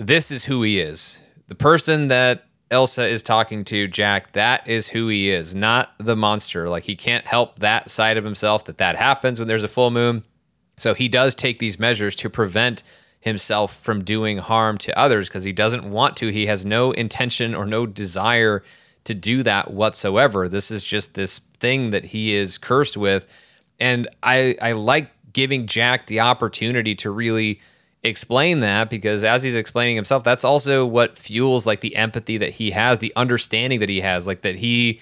this 0.01 0.31
is 0.31 0.47
who 0.47 0.63
he 0.63 0.81
is. 0.81 1.21
The 1.49 1.55
person 1.55 2.09
that 2.09 2.47
Elsa 2.71 3.07
is 3.07 3.23
talking 3.23 3.65
to, 3.65 3.87
Jack, 3.87 4.33
that 4.33 4.67
is 4.67 4.89
who 4.89 5.09
he 5.09 5.29
is, 5.29 5.55
not 5.55 5.93
the 5.99 6.17
monster. 6.17 6.69
Like 6.69 6.85
he 6.85 6.97
can't 6.97 7.27
help 7.27 7.59
that 7.59 7.91
side 7.91 8.17
of 8.17 8.25
himself 8.25 8.65
that 8.65 8.79
that 8.79 8.97
happens 8.97 9.39
when 9.39 9.47
there's 9.47 9.65
a 9.65 9.69
full 9.69 9.91
moon. 9.91 10.25
So 10.79 10.95
he 10.95 11.09
does 11.09 11.35
take 11.35 11.59
these 11.59 11.79
measures 11.79 12.17
to 12.17 12.31
prevent 12.31 12.83
himself 13.21 13.77
from 13.77 14.03
doing 14.03 14.39
harm 14.39 14.79
to 14.79 14.99
others 14.99 15.29
because 15.29 15.45
he 15.45 15.53
doesn't 15.53 15.91
want 15.91 16.17
to. 16.17 16.29
He 16.29 16.47
has 16.47 16.65
no 16.65 16.93
intention 16.93 17.55
or 17.55 17.67
no 17.67 17.85
desire 17.85 18.63
to 19.05 19.15
do 19.15 19.43
that 19.43 19.71
whatsoever. 19.71 20.49
This 20.49 20.71
is 20.71 20.83
just 20.83 21.15
this 21.15 21.41
thing 21.59 21.91
that 21.91 22.07
he 22.07 22.35
is 22.35 22.57
cursed 22.57 22.97
with. 22.97 23.27
And 23.79 24.09
I 24.23 24.57
I 24.63 24.73
like 24.73 25.11
giving 25.33 25.67
Jack 25.67 26.07
the 26.07 26.21
opportunity 26.21 26.95
to 26.97 27.11
really 27.11 27.61
explain 28.03 28.61
that 28.61 28.89
because 28.89 29.25
as 29.25 29.43
he's 29.43 29.55
explaining 29.55 29.95
himself 29.95 30.25
that's 30.25 30.43
also 30.43 30.87
what 30.87 31.19
fuels 31.19 31.67
like 31.67 31.83
the 31.83 31.97
empathy 31.97 32.39
that 32.39 32.53
he 32.53 32.71
has 32.71 32.99
the 32.99 33.13
understanding 33.15 33.79
that 33.79 33.91
he 33.91 34.01
has 34.01 34.27
like 34.27 34.41
that 34.41 34.57
he 34.57 35.01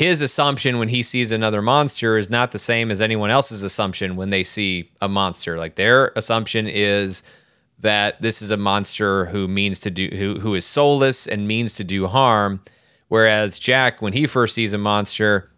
his 0.00 0.22
assumption 0.22 0.78
when 0.78 0.88
he 0.88 1.02
sees 1.02 1.30
another 1.30 1.60
monster 1.60 2.16
is 2.16 2.30
not 2.30 2.52
the 2.52 2.58
same 2.58 2.90
as 2.90 3.02
anyone 3.02 3.28
else's 3.28 3.62
assumption 3.62 4.16
when 4.16 4.30
they 4.30 4.42
see 4.42 4.90
a 5.02 5.08
monster. 5.10 5.58
Like 5.58 5.74
their 5.74 6.12
assumption 6.16 6.66
is 6.66 7.22
that 7.80 8.18
this 8.22 8.40
is 8.40 8.50
a 8.50 8.56
monster 8.56 9.26
who 9.26 9.46
means 9.46 9.78
to 9.80 9.90
do 9.90 10.08
who 10.08 10.40
who 10.40 10.54
is 10.54 10.64
soulless 10.64 11.26
and 11.26 11.46
means 11.46 11.74
to 11.74 11.84
do 11.84 12.06
harm 12.06 12.62
whereas 13.08 13.58
Jack 13.58 14.00
when 14.00 14.14
he 14.14 14.26
first 14.26 14.54
sees 14.54 14.72
a 14.72 14.78
monster 14.78 15.50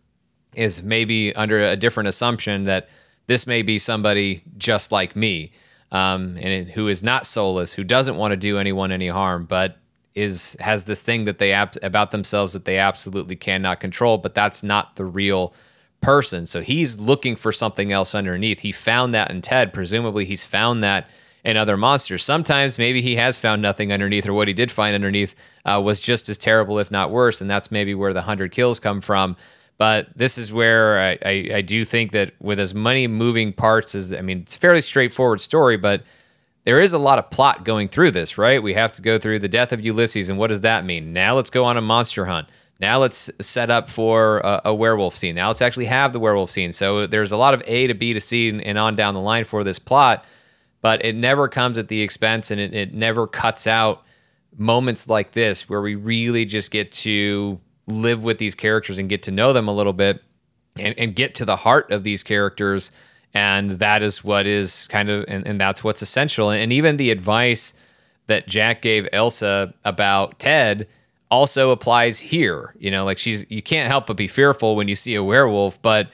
is 0.57 0.83
maybe 0.83 1.33
under 1.37 1.63
a 1.63 1.77
different 1.77 2.09
assumption 2.09 2.65
that 2.65 2.89
this 3.29 3.47
may 3.47 3.63
be 3.63 3.79
somebody 3.79 4.43
just 4.59 4.91
like 4.91 5.15
me 5.15 5.53
um, 5.93 6.39
and 6.39 6.71
who 6.71 6.89
is 6.89 7.03
not 7.03 7.27
soulless, 7.27 7.75
who 7.75 7.85
doesn't 7.85 8.17
want 8.17 8.33
to 8.33 8.37
do 8.37 8.59
anyone 8.59 8.91
any 8.91 9.09
harm, 9.09 9.45
but 9.45 9.77
is 10.15 10.57
has 10.59 10.85
this 10.85 11.03
thing 11.03 11.25
that 11.25 11.39
they 11.39 11.53
ab- 11.53 11.79
about 11.83 12.11
themselves 12.11 12.55
that 12.55 12.65
they 12.65 12.79
absolutely 12.79 13.37
cannot 13.37 13.79
control. 13.79 14.19
But 14.19 14.35
that's 14.35 14.63
not 14.63 14.97
the 14.97 15.05
real 15.05 15.55
person. 16.01 16.47
So 16.47 16.63
he's 16.63 16.99
looking 16.99 17.37
for 17.37 17.53
something 17.53 17.93
else 17.93 18.15
underneath. 18.15 18.61
He 18.61 18.73
found 18.73 19.15
that 19.15 19.31
in 19.31 19.43
Ted. 19.43 19.73
Presumably, 19.73 20.25
he's 20.25 20.45
found 20.45 20.83
that 20.83 21.09
in 21.45 21.57
other 21.57 21.77
monsters. 21.77 22.25
Sometimes 22.25 22.79
maybe 22.79 23.03
he 23.03 23.17
has 23.17 23.37
found 23.37 23.61
nothing 23.61 23.93
underneath, 23.93 24.27
or 24.27 24.33
what 24.33 24.49
he 24.49 24.55
did 24.55 24.71
find 24.71 24.95
underneath 24.95 25.35
uh, 25.65 25.81
was 25.83 26.01
just 26.01 26.29
as 26.29 26.39
terrible, 26.39 26.79
if 26.79 26.91
not 26.91 27.11
worse. 27.11 27.41
And 27.41 27.51
that's 27.51 27.71
maybe 27.71 27.95
where 27.95 28.15
the 28.15 28.23
hundred 28.23 28.53
kills 28.53 28.81
come 28.81 29.01
from. 29.03 29.37
But 29.83 30.11
this 30.15 30.39
is 30.39 30.53
where 30.53 31.01
I, 31.01 31.19
I, 31.27 31.51
I 31.55 31.61
do 31.61 31.85
think 31.85 32.13
that 32.13 32.35
with 32.41 32.61
as 32.61 32.73
many 32.73 33.09
moving 33.09 33.53
parts 33.53 33.97
as 33.97 34.15
I 34.15 34.21
mean, 34.21 34.43
it's 34.43 34.55
a 34.55 34.59
fairly 34.61 34.81
straightforward 34.81 35.41
story, 35.41 35.77
but 35.77 36.05
there 36.63 36.81
is 36.81 36.93
a 36.93 37.01
lot 37.01 37.19
of 37.19 37.31
plot 37.33 37.65
going 37.65 37.89
through 37.89 38.13
this, 38.13 38.39
right? 38.39 38.63
We 38.63 38.75
have 38.75 38.93
to 38.93 39.03
go 39.03 39.19
through 39.19 39.41
the 39.41 39.49
death 39.49 39.73
of 39.73 39.85
Ulysses, 39.85 40.29
and 40.29 40.39
what 40.39 40.51
does 40.51 40.61
that 40.61 40.85
mean? 40.85 41.13
Now 41.13 41.35
let's 41.35 41.51
go 41.51 41.65
on 41.65 41.77
a 41.77 41.81
monster 41.81 42.27
hunt. 42.27 42.47
Now 42.79 43.01
let's 43.01 43.29
set 43.41 43.71
up 43.71 43.91
for 43.91 44.39
a, 44.45 44.61
a 44.67 44.73
werewolf 44.73 45.17
scene. 45.17 45.35
Now 45.35 45.49
let's 45.49 45.61
actually 45.61 45.87
have 45.87 46.13
the 46.13 46.21
werewolf 46.21 46.53
scene. 46.53 46.71
So 46.71 47.09
there's 47.09 47.33
a 47.33 47.37
lot 47.37 47.53
of 47.53 47.61
A 47.67 47.89
to 47.89 47.95
B 47.95 48.13
to 48.13 48.21
C 48.21 48.51
and, 48.51 48.63
and 48.63 48.79
on 48.79 48.95
down 48.95 49.15
the 49.15 49.21
line 49.21 49.43
for 49.43 49.65
this 49.65 49.81
plot, 49.81 50.25
but 50.81 51.05
it 51.05 51.17
never 51.17 51.49
comes 51.49 51.77
at 51.77 51.89
the 51.89 52.03
expense 52.03 52.53
and 52.53 52.61
it, 52.61 52.73
it 52.73 52.95
never 52.95 53.27
cuts 53.27 53.67
out 53.67 54.05
moments 54.57 55.09
like 55.09 55.33
this 55.33 55.69
where 55.69 55.81
we 55.81 55.97
really 55.97 56.45
just 56.45 56.71
get 56.71 56.93
to 56.93 57.59
live 57.87 58.23
with 58.23 58.39
these 58.39 58.55
characters 58.55 58.99
and 58.99 59.09
get 59.09 59.23
to 59.25 59.31
know 59.31 59.53
them 59.53 59.69
a 59.69 59.73
little 59.73 59.93
bit 59.93 60.23
and, 60.79 60.95
and 60.99 61.15
get 61.15 61.35
to 61.37 61.45
the 61.45 61.57
heart 61.57 61.91
of 61.91 62.05
these 62.05 62.23
characters. 62.23 62.91
And 63.35 63.73
that 63.73 64.03
is 64.03 64.23
what 64.23 64.47
is 64.47 64.87
kind 64.89 65.09
of, 65.11 65.25
and, 65.29 65.47
and 65.47 65.61
that's 65.61 65.83
what's 65.83 66.03
essential. 66.03 66.51
And 66.51 66.73
even 66.73 66.97
the 66.97 67.11
advice 67.11 67.75
that 68.27 68.47
Jack 68.47 68.83
gave 68.83 69.09
Elsa 69.13 69.75
about 69.85 70.39
Ted 70.39 70.87
also 71.31 71.71
applies 71.71 72.19
here. 72.21 72.75
You 72.79 72.91
know, 72.91 73.05
like 73.05 73.19
she's, 73.19 73.45
you 73.51 73.63
can't 73.63 73.89
help 73.89 74.07
but 74.07 74.17
be 74.17 74.29
fearful 74.29 74.77
when 74.77 74.89
you 74.89 74.95
see 74.95 75.15
a 75.15 75.25
werewolf, 75.25 75.81
but 75.81 76.11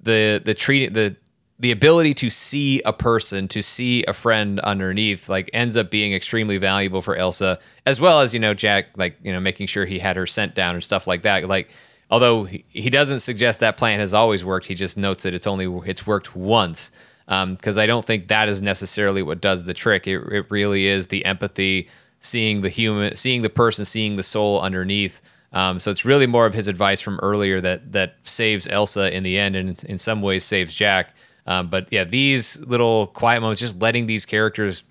the, 0.00 0.42
the 0.44 0.54
treating, 0.54 0.92
the, 0.92 1.16
the 1.60 1.72
ability 1.72 2.14
to 2.14 2.30
see 2.30 2.80
a 2.82 2.92
person, 2.92 3.48
to 3.48 3.62
see 3.62 4.04
a 4.04 4.12
friend 4.12 4.60
underneath, 4.60 5.28
like 5.28 5.50
ends 5.52 5.76
up 5.76 5.90
being 5.90 6.12
extremely 6.12 6.56
valuable 6.56 7.02
for 7.02 7.16
Elsa, 7.16 7.58
as 7.84 8.00
well 8.00 8.20
as 8.20 8.32
you 8.32 8.40
know 8.40 8.54
Jack, 8.54 8.96
like 8.96 9.16
you 9.22 9.32
know 9.32 9.40
making 9.40 9.66
sure 9.66 9.84
he 9.84 9.98
had 9.98 10.16
her 10.16 10.26
sent 10.26 10.54
down 10.54 10.74
and 10.74 10.84
stuff 10.84 11.06
like 11.06 11.22
that. 11.22 11.48
Like, 11.48 11.68
although 12.10 12.44
he, 12.44 12.90
doesn't 12.90 13.20
suggest 13.20 13.60
that 13.60 13.76
plan 13.76 13.98
has 13.98 14.14
always 14.14 14.44
worked, 14.44 14.66
he 14.66 14.74
just 14.74 14.96
notes 14.96 15.24
that 15.24 15.34
it's 15.34 15.46
only 15.46 15.66
it's 15.88 16.06
worked 16.06 16.36
once. 16.36 16.92
Because 17.26 17.76
um, 17.76 17.82
I 17.82 17.84
don't 17.84 18.06
think 18.06 18.28
that 18.28 18.48
is 18.48 18.62
necessarily 18.62 19.22
what 19.22 19.40
does 19.40 19.66
the 19.66 19.74
trick. 19.74 20.06
It, 20.06 20.22
it 20.32 20.50
really 20.50 20.86
is 20.86 21.08
the 21.08 21.26
empathy, 21.26 21.88
seeing 22.20 22.62
the 22.62 22.70
human, 22.70 23.16
seeing 23.16 23.42
the 23.42 23.50
person, 23.50 23.84
seeing 23.84 24.16
the 24.16 24.22
soul 24.22 24.60
underneath. 24.62 25.20
Um, 25.52 25.80
so 25.80 25.90
it's 25.90 26.04
really 26.04 26.26
more 26.26 26.46
of 26.46 26.54
his 26.54 26.68
advice 26.68 27.00
from 27.00 27.18
earlier 27.20 27.60
that 27.60 27.92
that 27.92 28.14
saves 28.22 28.68
Elsa 28.68 29.14
in 29.14 29.24
the 29.24 29.38
end, 29.38 29.56
and 29.56 29.82
in 29.84 29.98
some 29.98 30.22
ways 30.22 30.44
saves 30.44 30.72
Jack. 30.72 31.14
Um, 31.48 31.70
but 31.70 31.88
yeah, 31.90 32.04
these 32.04 32.60
little 32.60 33.06
quiet 33.08 33.40
moments, 33.40 33.60
just 33.60 33.80
letting 33.80 34.04
these 34.04 34.26
characters 34.26 34.82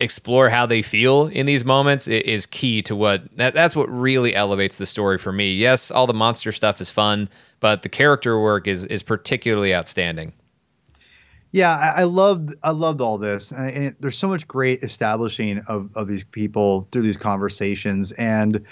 explore 0.00 0.48
how 0.48 0.64
they 0.64 0.80
feel 0.80 1.26
in 1.26 1.44
these 1.44 1.64
moments 1.64 2.08
is 2.08 2.46
key 2.46 2.80
to 2.80 2.96
what 2.96 3.24
that, 3.36 3.52
that's 3.52 3.76
what 3.76 3.86
really 3.90 4.34
elevates 4.34 4.78
the 4.78 4.86
story 4.86 5.18
for 5.18 5.30
me. 5.30 5.52
Yes, 5.52 5.90
all 5.90 6.06
the 6.06 6.14
monster 6.14 6.52
stuff 6.52 6.80
is 6.80 6.90
fun, 6.90 7.28
but 7.60 7.82
the 7.82 7.90
character 7.90 8.40
work 8.40 8.66
is 8.66 8.86
is 8.86 9.02
particularly 9.02 9.74
outstanding. 9.74 10.32
Yeah, 11.52 11.76
I, 11.76 12.00
I 12.00 12.04
loved 12.04 12.54
I 12.62 12.70
loved 12.70 13.02
all 13.02 13.18
this, 13.18 13.52
and, 13.52 13.70
and 13.70 13.96
there's 14.00 14.16
so 14.16 14.28
much 14.28 14.48
great 14.48 14.82
establishing 14.82 15.58
of 15.68 15.94
of 15.94 16.08
these 16.08 16.24
people 16.24 16.88
through 16.92 17.02
these 17.02 17.18
conversations, 17.18 18.12
and 18.12 18.64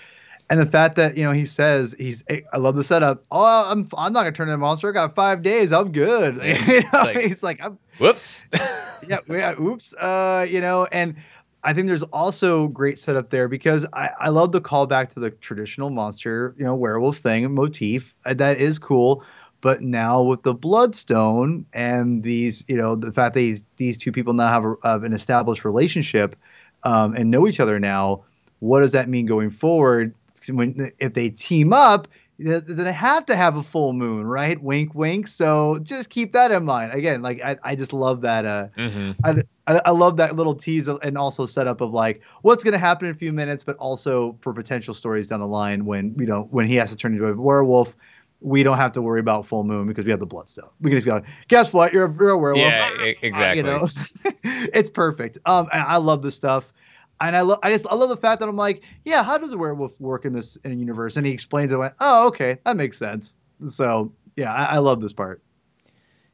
and 0.48 0.60
the 0.60 0.66
fact 0.66 0.96
that 0.96 1.16
you 1.16 1.24
know 1.24 1.32
he 1.32 1.44
says 1.44 1.94
he's 1.98 2.24
I 2.30 2.56
love 2.56 2.76
the 2.76 2.84
setup. 2.84 3.24
Oh, 3.30 3.70
I'm 3.70 3.88
I'm 3.96 4.12
not 4.12 4.20
gonna 4.20 4.32
turn 4.32 4.48
into 4.48 4.54
a 4.54 4.58
monster. 4.58 4.88
I 4.90 4.92
got 4.92 5.14
five 5.14 5.42
days. 5.42 5.72
I'm 5.72 5.92
good. 5.92 6.36
you 6.44 6.80
know, 6.80 6.88
like, 6.92 7.18
he's 7.20 7.42
like, 7.42 7.60
I'm, 7.62 7.78
whoops. 7.98 8.44
yeah, 9.08 9.18
yeah, 9.28 9.60
oops. 9.60 9.94
Uh, 9.94 10.46
you 10.48 10.60
know, 10.60 10.86
and 10.92 11.16
I 11.64 11.72
think 11.72 11.88
there's 11.88 12.04
also 12.04 12.68
great 12.68 12.98
setup 12.98 13.30
there 13.30 13.48
because 13.48 13.86
I 13.92 14.10
I 14.20 14.28
love 14.28 14.52
the 14.52 14.60
callback 14.60 15.10
to 15.10 15.20
the 15.20 15.30
traditional 15.30 15.90
monster, 15.90 16.54
you 16.56 16.64
know, 16.64 16.74
werewolf 16.74 17.18
thing 17.18 17.52
motif. 17.52 18.14
Uh, 18.24 18.34
that 18.34 18.58
is 18.58 18.78
cool. 18.78 19.24
But 19.62 19.82
now 19.82 20.22
with 20.22 20.42
the 20.42 20.54
bloodstone 20.54 21.64
and 21.72 22.22
these, 22.22 22.62
you 22.68 22.76
know, 22.76 22.94
the 22.94 23.10
fact 23.10 23.34
that 23.34 23.40
these 23.40 23.64
these 23.78 23.96
two 23.96 24.12
people 24.12 24.32
now 24.32 24.48
have, 24.48 24.64
a, 24.64 24.74
have 24.84 25.02
an 25.02 25.12
established 25.12 25.64
relationship 25.64 26.36
um, 26.84 27.16
and 27.16 27.32
know 27.32 27.48
each 27.48 27.58
other 27.58 27.80
now, 27.80 28.22
what 28.60 28.80
does 28.80 28.92
that 28.92 29.08
mean 29.08 29.26
going 29.26 29.50
forward? 29.50 30.14
When 30.54 30.92
if 30.98 31.14
they 31.14 31.30
team 31.30 31.72
up, 31.72 32.08
then 32.38 32.64
they 32.66 32.92
have 32.92 33.24
to 33.26 33.36
have 33.36 33.56
a 33.56 33.62
full 33.62 33.92
moon, 33.92 34.26
right? 34.26 34.62
Wink, 34.62 34.94
wink. 34.94 35.26
So 35.26 35.78
just 35.82 36.10
keep 36.10 36.32
that 36.34 36.50
in 36.50 36.64
mind. 36.64 36.92
Again, 36.92 37.22
like 37.22 37.42
I, 37.42 37.56
I 37.62 37.74
just 37.74 37.92
love 37.92 38.20
that. 38.22 38.44
Uh, 38.44 38.68
mm-hmm. 38.76 39.12
I, 39.24 39.42
I, 39.66 39.80
I 39.86 39.90
love 39.90 40.18
that 40.18 40.36
little 40.36 40.54
tease 40.54 40.88
and 40.88 41.16
also 41.16 41.46
setup 41.46 41.80
of 41.80 41.92
like 41.92 42.20
what's 42.42 42.62
going 42.62 42.72
to 42.72 42.78
happen 42.78 43.08
in 43.08 43.14
a 43.14 43.18
few 43.18 43.32
minutes, 43.32 43.64
but 43.64 43.76
also 43.78 44.36
for 44.40 44.52
potential 44.52 44.92
stories 44.92 45.28
down 45.28 45.40
the 45.40 45.46
line 45.46 45.86
when 45.86 46.14
you 46.18 46.26
know 46.26 46.48
when 46.50 46.66
he 46.66 46.76
has 46.76 46.90
to 46.90 46.96
turn 46.96 47.14
into 47.14 47.26
a 47.26 47.34
werewolf 47.34 47.94
we 48.40 48.62
don't 48.62 48.76
have 48.76 48.92
to 48.92 49.02
worry 49.02 49.20
about 49.20 49.46
full 49.46 49.64
moon 49.64 49.86
because 49.86 50.04
we 50.04 50.10
have 50.10 50.20
the 50.20 50.26
bloodstone. 50.26 50.68
We 50.80 50.90
can 50.90 50.98
just 50.98 51.06
go, 51.06 51.22
guess 51.48 51.72
what? 51.72 51.92
You're, 51.92 52.14
you're 52.18 52.30
a 52.30 52.38
werewolf. 52.38 52.68
Yeah, 52.68 53.12
exactly. 53.22 53.56
you 53.56 53.62
know, 53.62 53.88
it's 54.44 54.90
perfect. 54.90 55.38
Um, 55.46 55.68
I 55.72 55.96
love 55.96 56.22
this 56.22 56.34
stuff, 56.34 56.72
and 57.20 57.36
I 57.36 57.40
love, 57.40 57.58
I 57.62 57.72
just, 57.72 57.86
I 57.88 57.94
love 57.94 58.08
the 58.08 58.16
fact 58.16 58.40
that 58.40 58.48
I'm 58.48 58.56
like, 58.56 58.82
yeah, 59.04 59.22
how 59.22 59.38
does 59.38 59.52
a 59.52 59.58
werewolf 59.58 59.92
work 60.00 60.24
in 60.24 60.32
this 60.32 60.56
in 60.64 60.72
a 60.72 60.74
universe? 60.74 61.16
And 61.16 61.26
he 61.26 61.32
explains 61.32 61.72
it. 61.72 61.76
I 61.76 61.78
went, 61.78 61.94
oh, 62.00 62.26
okay, 62.28 62.58
that 62.64 62.76
makes 62.76 62.98
sense. 62.98 63.34
So 63.66 64.12
yeah, 64.36 64.52
I, 64.52 64.64
I 64.64 64.78
love 64.78 65.00
this 65.00 65.12
part. 65.12 65.42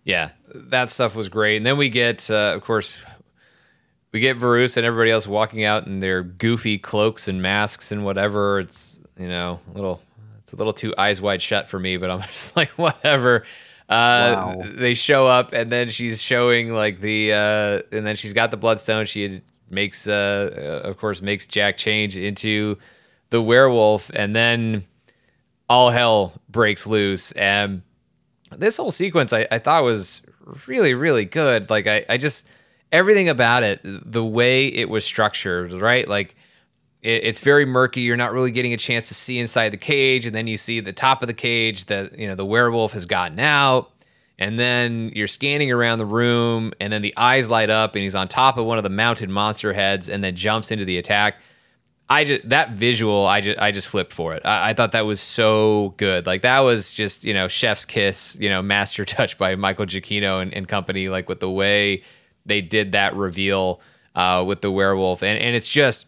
Yeah, 0.05 0.31
that 0.53 0.91
stuff 0.91 1.15
was 1.15 1.29
great, 1.29 1.59
and 1.59 1.65
then 1.65 1.77
we 1.77 1.89
get, 1.89 2.29
uh, 2.29 2.53
of 2.57 2.63
course, 2.63 2.99
we 4.11 4.19
get 4.19 4.37
Varus 4.37 4.77
and 4.77 4.85
everybody 4.85 5.13
else 5.13 5.29
walking 5.29 5.65
out 5.65 5.87
in 5.87 6.01
their 6.01 6.23
goofy 6.23 6.77
cloaks 6.77 7.29
and 7.29 7.41
masks 7.41 7.93
and 7.93 8.05
whatever. 8.05 8.59
It's 8.59 9.01
you 9.17 9.29
know 9.29 9.61
a 9.71 9.75
little 9.75 10.03
it's 10.53 10.53
a 10.53 10.57
little 10.57 10.73
too 10.73 10.95
eyes 10.99 11.23
wide 11.23 11.41
shut 11.41 11.69
for 11.69 11.79
me, 11.79 11.97
but 11.97 12.11
I'm 12.11 12.21
just 12.33 12.57
like, 12.57 12.71
whatever. 12.71 13.45
Uh, 13.89 14.55
wow. 14.59 14.63
They 14.65 14.95
show 14.95 15.27
up, 15.27 15.53
and 15.53 15.71
then 15.71 15.89
she's 15.89 16.23
showing 16.23 16.75
like 16.75 17.01
the, 17.01 17.33
uh, 17.33 17.97
and 17.97 18.07
then 18.07 18.17
she's 18.17 18.33
got 18.33 18.51
the 18.51 18.57
bloodstone. 18.57 19.07
She 19.07 19.43
makes, 19.73 20.07
uh, 20.07 20.83
uh, 20.85 20.89
of 20.89 20.99
course, 20.99 21.23
makes 21.23 21.47
Jack 21.47 21.77
change 21.77 22.17
into 22.17 22.79
the 23.31 23.43
werewolf, 23.43 24.11
and 24.15 24.37
then 24.37 24.85
all 25.69 25.91
hell 25.91 26.35
breaks 26.49 26.87
loose. 26.87 27.33
And 27.33 27.83
this 28.57 28.77
whole 28.77 28.91
sequence, 28.91 29.33
I, 29.33 29.47
I 29.51 29.59
thought 29.59 29.83
was 29.85 30.23
really, 30.67 30.95
really 30.95 31.25
good. 31.25 31.71
Like, 31.71 31.87
I, 31.87 32.05
I 32.09 32.19
just 32.19 32.47
everything 32.93 33.29
about 33.29 33.63
it, 33.63 33.81
the 33.83 34.25
way 34.25 34.67
it 34.69 34.89
was 34.89 35.05
structured, 35.05 35.73
right? 35.73 36.07
Like 36.07 36.37
it, 37.01 37.25
it's 37.25 37.41
very 37.41 37.65
murky. 37.65 38.03
You're 38.03 38.17
not 38.17 38.33
really 38.33 38.51
getting 38.51 38.75
a 38.75 38.77
chance 38.77 39.09
to 39.09 39.15
see 39.15 39.39
inside 39.39 39.71
the 39.71 39.79
cage, 39.79 40.27
and 40.27 40.35
then 40.35 40.47
you 40.47 40.59
see 40.59 40.79
the 40.79 40.93
top 40.93 41.23
of 41.23 41.27
the 41.27 41.35
cage 41.35 41.87
that 41.87 42.19
you 42.19 42.29
know 42.29 42.35
the 42.35 42.45
werewolf 42.45 42.93
has 42.93 43.07
gotten 43.07 43.41
out. 43.41 43.91
And 44.39 44.59
then 44.59 45.13
you're 45.15 45.29
scanning 45.29 45.71
around 45.71 45.99
the 45.99 46.07
room, 46.07 46.73
and 46.81 46.93
then 46.93 47.03
the 47.03 47.15
eyes 47.17 47.49
light 47.49 47.71
up, 47.71 47.95
and 47.95 48.03
he's 48.03 48.15
on 48.15 48.29
top 48.29 48.57
of 48.57 48.67
one 48.67 48.79
of 48.79 48.85
the 48.85 48.91
mounted 48.91 49.31
monster 49.31 49.73
heads, 49.73 50.09
and 50.09 50.25
then 50.25 50.35
jumps 50.35 50.71
into 50.71 50.85
the 50.85 50.99
attack. 50.99 51.37
I 52.09 52.25
just 52.25 52.49
that 52.49 52.73
visual, 52.73 53.27
I 53.27 53.41
just 53.41 53.59
I 53.59 53.71
just 53.71 53.89
flipped 53.89 54.13
for 54.13 54.35
it. 54.35 54.43
I, 54.45 54.71
I, 54.71 54.75
thought 54.75 54.93
that 54.93 55.07
was 55.07 55.21
so 55.21 55.95
good. 55.97 56.27
Like 56.27 56.43
that 56.43 56.61
was 56.61 56.93
just 56.93 57.25
you 57.25 57.33
know 57.33 57.49
chef's 57.49 57.87
kiss, 57.87 58.37
you 58.39 58.51
know 58.51 58.61
master 58.61 59.05
touch 59.07 59.39
by 59.39 59.55
Michael 59.55 59.87
Giacchino 59.87 60.43
and, 60.43 60.53
and 60.53 60.69
company. 60.69 61.09
Like 61.09 61.29
with 61.29 61.41
the 61.41 61.51
way 61.51 62.03
they 62.45 62.61
did 62.61 62.93
that 62.93 63.17
reveal 63.17 63.81
uh, 64.15 64.45
with 64.47 64.61
the 64.61 64.71
werewolf, 64.71 65.23
and 65.23 65.39
and 65.39 65.57
it's 65.57 65.69
just 65.69 66.07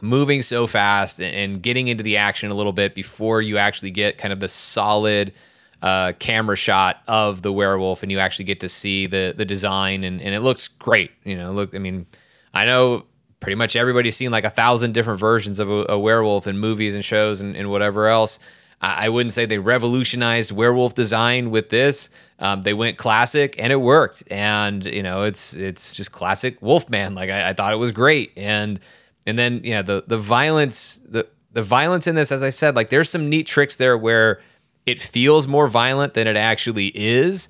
moving 0.00 0.42
so 0.42 0.66
fast 0.66 1.20
and 1.20 1.62
getting 1.62 1.88
into 1.88 2.04
the 2.04 2.16
action 2.16 2.50
a 2.50 2.54
little 2.54 2.72
bit 2.72 2.94
before 2.94 3.40
you 3.40 3.56
actually 3.58 3.90
get 3.90 4.18
kind 4.18 4.32
of 4.32 4.40
the 4.40 4.48
solid 4.48 5.32
uh, 5.82 6.12
camera 6.18 6.56
shot 6.56 7.02
of 7.06 7.42
the 7.42 7.52
werewolf 7.52 8.02
and 8.02 8.10
you 8.10 8.18
actually 8.18 8.44
get 8.44 8.60
to 8.60 8.68
see 8.68 9.06
the 9.06 9.34
the 9.36 9.44
design 9.44 10.04
and, 10.04 10.20
and 10.20 10.34
it 10.34 10.40
looks 10.40 10.68
great 10.68 11.10
you 11.24 11.36
know 11.36 11.52
look 11.52 11.74
i 11.74 11.78
mean 11.78 12.06
i 12.54 12.64
know 12.64 13.04
pretty 13.40 13.54
much 13.54 13.76
everybody's 13.76 14.16
seen 14.16 14.30
like 14.30 14.44
a 14.44 14.50
thousand 14.50 14.92
different 14.92 15.20
versions 15.20 15.58
of 15.58 15.70
a, 15.70 15.86
a 15.90 15.98
werewolf 15.98 16.46
in 16.46 16.58
movies 16.58 16.94
and 16.94 17.04
shows 17.04 17.40
and, 17.40 17.56
and 17.56 17.70
whatever 17.70 18.08
else. 18.08 18.38
I, 18.80 19.06
I, 19.06 19.08
wouldn't 19.08 19.32
say 19.32 19.46
they 19.46 19.58
revolutionized 19.58 20.52
werewolf 20.52 20.94
design 20.94 21.50
with 21.50 21.68
this. 21.68 22.10
Um, 22.38 22.62
they 22.62 22.74
went 22.74 22.98
classic 22.98 23.54
and 23.58 23.72
it 23.72 23.76
worked. 23.76 24.24
And 24.30 24.84
you 24.84 25.02
know 25.02 25.22
it's 25.22 25.54
it's 25.54 25.94
just 25.94 26.12
classic 26.12 26.60
wolfman. 26.60 27.14
Like 27.14 27.30
I, 27.30 27.50
I 27.50 27.52
thought 27.52 27.72
it 27.72 27.76
was 27.76 27.92
great. 27.92 28.32
And 28.36 28.80
and 29.26 29.38
then 29.38 29.62
you 29.62 29.74
know 29.74 29.82
the 29.82 30.04
the 30.06 30.18
violence 30.18 30.98
the 31.06 31.28
the 31.52 31.62
violence 31.62 32.06
in 32.06 32.14
this 32.14 32.30
as 32.30 32.42
i 32.42 32.50
said 32.50 32.76
like 32.76 32.90
there's 32.90 33.08
some 33.08 33.30
neat 33.30 33.46
tricks 33.46 33.76
there 33.76 33.96
where 33.96 34.40
it 34.86 35.00
feels 35.00 35.48
more 35.48 35.66
violent 35.66 36.14
than 36.14 36.26
it 36.28 36.36
actually 36.36 36.86
is. 36.94 37.48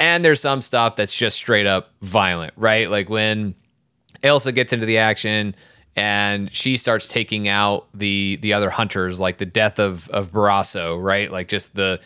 And 0.00 0.24
there's 0.24 0.40
some 0.40 0.60
stuff 0.60 0.96
that's 0.96 1.14
just 1.14 1.36
straight 1.36 1.66
up 1.66 1.92
violent 2.02 2.54
right? 2.56 2.90
Like 2.90 3.08
when 3.08 3.54
Elsa 4.22 4.52
gets 4.52 4.72
into 4.72 4.86
the 4.86 4.98
action 4.98 5.54
and 5.94 6.52
she 6.54 6.76
starts 6.76 7.08
taking 7.08 7.48
out 7.48 7.86
the 7.94 8.38
the 8.42 8.52
other 8.52 8.70
hunters 8.70 9.20
like 9.20 9.38
the 9.38 9.46
death 9.46 9.78
of 9.78 10.08
of 10.10 10.32
Barasso 10.32 11.02
right? 11.02 11.30
Like 11.30 11.48
just 11.48 11.74
the 11.74 12.00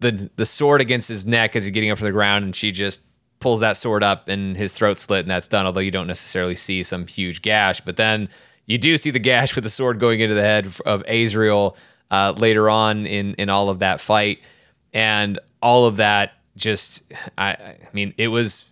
the 0.00 0.30
the 0.36 0.46
sword 0.46 0.80
against 0.80 1.08
his 1.08 1.26
neck 1.26 1.56
as 1.56 1.64
he's 1.64 1.72
getting 1.72 1.90
up 1.90 1.98
from 1.98 2.06
the 2.06 2.12
ground 2.12 2.44
and 2.44 2.56
she 2.56 2.72
just 2.72 3.00
pulls 3.38 3.60
that 3.60 3.76
sword 3.76 4.02
up 4.02 4.28
and 4.28 4.56
his 4.56 4.72
throat 4.74 4.98
slit 4.98 5.20
and 5.20 5.30
that's 5.30 5.48
done 5.48 5.66
although 5.66 5.80
you 5.80 5.90
don't 5.90 6.06
necessarily 6.06 6.56
see 6.56 6.82
some 6.82 7.06
huge 7.06 7.40
gash. 7.42 7.80
But 7.80 7.96
then 7.96 8.28
you 8.66 8.78
do 8.78 8.96
see 8.96 9.10
the 9.10 9.18
gash 9.18 9.54
with 9.54 9.64
the 9.64 9.70
sword 9.70 10.00
going 10.00 10.20
into 10.20 10.34
the 10.34 10.42
head 10.42 10.66
of 10.66 11.02
Azarel 11.06 11.76
uh, 12.10 12.32
later 12.36 12.68
on 12.70 13.06
in 13.06 13.34
in 13.34 13.50
all 13.50 13.68
of 13.68 13.80
that 13.80 14.00
fight 14.00 14.38
and 14.92 15.38
all 15.62 15.86
of 15.86 15.96
that 15.96 16.32
just 16.56 17.02
I, 17.36 17.50
I 17.50 17.76
mean 17.92 18.14
it 18.16 18.28
was 18.28 18.64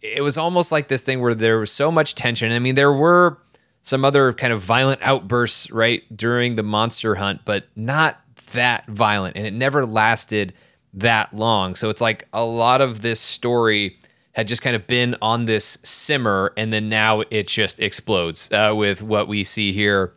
it 0.00 0.22
was 0.22 0.36
almost 0.36 0.72
like 0.72 0.88
this 0.88 1.04
thing 1.04 1.20
where 1.20 1.34
there 1.34 1.58
was 1.58 1.70
so 1.70 1.90
much 1.90 2.14
tension 2.14 2.52
I 2.52 2.58
mean 2.58 2.74
there 2.74 2.92
were 2.92 3.38
some 3.82 4.04
other 4.04 4.32
kind 4.32 4.52
of 4.52 4.60
violent 4.60 5.00
outbursts 5.02 5.70
right 5.70 6.02
during 6.16 6.56
the 6.56 6.62
monster 6.62 7.16
hunt 7.16 7.40
but 7.44 7.66
not 7.76 8.20
that 8.52 8.86
violent 8.86 9.36
and 9.36 9.46
it 9.46 9.52
never 9.52 9.86
lasted 9.86 10.52
that 10.94 11.34
long. 11.34 11.74
So 11.74 11.88
it's 11.88 12.00
like 12.00 12.28
a 12.32 12.44
lot 12.44 12.80
of 12.80 13.02
this 13.02 13.20
story 13.20 13.98
had 14.32 14.48
just 14.48 14.62
kind 14.62 14.74
of 14.74 14.86
been 14.86 15.14
on 15.20 15.44
this 15.44 15.78
simmer, 15.82 16.52
and 16.56 16.72
then 16.72 16.88
now 16.88 17.22
it 17.30 17.46
just 17.46 17.80
explodes 17.80 18.50
uh, 18.52 18.72
with 18.74 19.02
what 19.02 19.28
we 19.28 19.44
see 19.44 19.72
here 19.72 20.14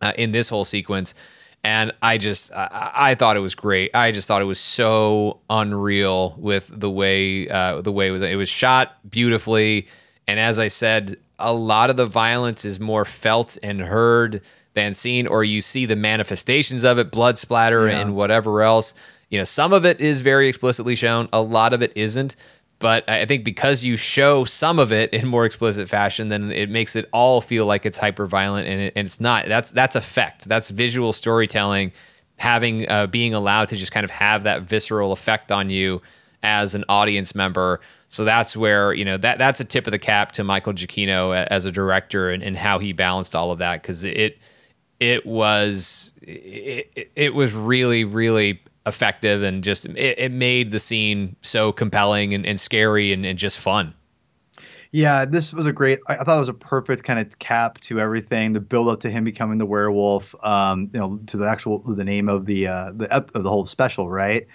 uh, 0.00 0.12
in 0.16 0.30
this 0.30 0.48
whole 0.48 0.64
sequence. 0.64 1.14
And 1.64 1.92
I 2.00 2.18
just, 2.18 2.52
I, 2.52 2.92
I, 2.94 3.14
thought 3.14 3.36
it 3.36 3.40
was 3.40 3.54
great. 3.54 3.94
I 3.94 4.12
just 4.12 4.28
thought 4.28 4.40
it 4.40 4.46
was 4.46 4.60
so 4.60 5.40
unreal 5.50 6.34
with 6.38 6.70
the 6.72 6.88
way, 6.88 7.48
uh, 7.48 7.80
the 7.80 7.92
way 7.92 8.08
it 8.08 8.10
was. 8.12 8.22
It 8.22 8.36
was 8.36 8.48
shot 8.48 8.96
beautifully, 9.10 9.88
and 10.26 10.38
as 10.38 10.58
I 10.58 10.68
said, 10.68 11.16
a 11.38 11.52
lot 11.52 11.90
of 11.90 11.96
the 11.96 12.06
violence 12.06 12.64
is 12.64 12.78
more 12.78 13.04
felt 13.04 13.58
and 13.62 13.80
heard 13.80 14.40
than 14.74 14.94
seen, 14.94 15.26
or 15.26 15.42
you 15.42 15.60
see 15.60 15.86
the 15.86 15.96
manifestations 15.96 16.84
of 16.84 16.98
it, 16.98 17.10
blood 17.10 17.38
splatter 17.38 17.88
yeah. 17.88 17.98
and 17.98 18.14
whatever 18.14 18.62
else. 18.62 18.94
You 19.28 19.38
know, 19.38 19.44
some 19.44 19.72
of 19.72 19.84
it 19.84 20.00
is 20.00 20.20
very 20.20 20.48
explicitly 20.48 20.94
shown, 20.94 21.28
a 21.32 21.42
lot 21.42 21.72
of 21.72 21.82
it 21.82 21.92
isn't. 21.96 22.36
But 22.80 23.08
I 23.08 23.26
think 23.26 23.44
because 23.44 23.82
you 23.82 23.96
show 23.96 24.44
some 24.44 24.78
of 24.78 24.92
it 24.92 25.12
in 25.12 25.26
more 25.26 25.44
explicit 25.44 25.88
fashion, 25.88 26.28
then 26.28 26.52
it 26.52 26.70
makes 26.70 26.94
it 26.94 27.08
all 27.12 27.40
feel 27.40 27.66
like 27.66 27.84
it's 27.84 27.98
hyper 27.98 28.26
violent, 28.26 28.68
and, 28.68 28.80
it, 28.80 28.92
and 28.94 29.06
it's 29.06 29.20
not. 29.20 29.46
That's 29.46 29.72
that's 29.72 29.96
effect. 29.96 30.48
That's 30.48 30.68
visual 30.68 31.12
storytelling, 31.12 31.92
having 32.38 32.88
uh, 32.88 33.08
being 33.08 33.34
allowed 33.34 33.68
to 33.68 33.76
just 33.76 33.90
kind 33.90 34.04
of 34.04 34.10
have 34.10 34.44
that 34.44 34.62
visceral 34.62 35.10
effect 35.10 35.50
on 35.50 35.70
you 35.70 36.02
as 36.44 36.76
an 36.76 36.84
audience 36.88 37.34
member. 37.34 37.80
So 38.08 38.24
that's 38.24 38.56
where 38.56 38.92
you 38.92 39.04
know 39.04 39.16
that 39.16 39.38
that's 39.38 39.58
a 39.58 39.64
tip 39.64 39.88
of 39.88 39.90
the 39.90 39.98
cap 39.98 40.32
to 40.32 40.44
Michael 40.44 40.72
Giacchino 40.72 41.46
as 41.50 41.64
a 41.64 41.72
director 41.72 42.30
and, 42.30 42.44
and 42.44 42.56
how 42.56 42.78
he 42.78 42.92
balanced 42.92 43.34
all 43.34 43.50
of 43.50 43.58
that 43.58 43.82
because 43.82 44.04
it 44.04 44.38
it 45.00 45.26
was 45.26 46.12
it, 46.22 47.10
it 47.16 47.34
was 47.34 47.52
really 47.52 48.04
really 48.04 48.62
effective 48.88 49.42
and 49.42 49.62
just 49.62 49.86
it, 49.86 50.18
it 50.18 50.32
made 50.32 50.70
the 50.70 50.78
scene 50.78 51.36
so 51.42 51.72
compelling 51.72 52.34
and, 52.34 52.44
and 52.46 52.58
scary 52.58 53.12
and, 53.12 53.24
and, 53.24 53.38
just 53.38 53.58
fun. 53.58 53.94
Yeah, 54.90 55.26
this 55.26 55.52
was 55.52 55.66
a 55.66 55.72
great. 55.72 55.98
I, 56.06 56.16
thought 56.16 56.36
it 56.36 56.40
was 56.40 56.48
a 56.48 56.54
perfect 56.54 57.04
kind 57.04 57.20
of 57.20 57.38
cap 57.38 57.78
to 57.82 58.00
everything. 58.00 58.54
The 58.54 58.60
build 58.60 58.88
up 58.88 59.00
to 59.00 59.10
him 59.10 59.22
becoming 59.22 59.58
the 59.58 59.66
werewolf, 59.66 60.34
um, 60.42 60.90
you 60.94 60.98
know, 60.98 61.20
to 61.26 61.36
the 61.36 61.46
actual 61.46 61.80
the 61.80 62.04
name 62.04 62.28
of 62.28 62.46
the 62.46 62.66
uh, 62.68 62.92
the 62.94 63.14
of 63.14 63.42
the 63.42 63.50
whole 63.50 63.66
special, 63.66 64.08
right? 64.08 64.46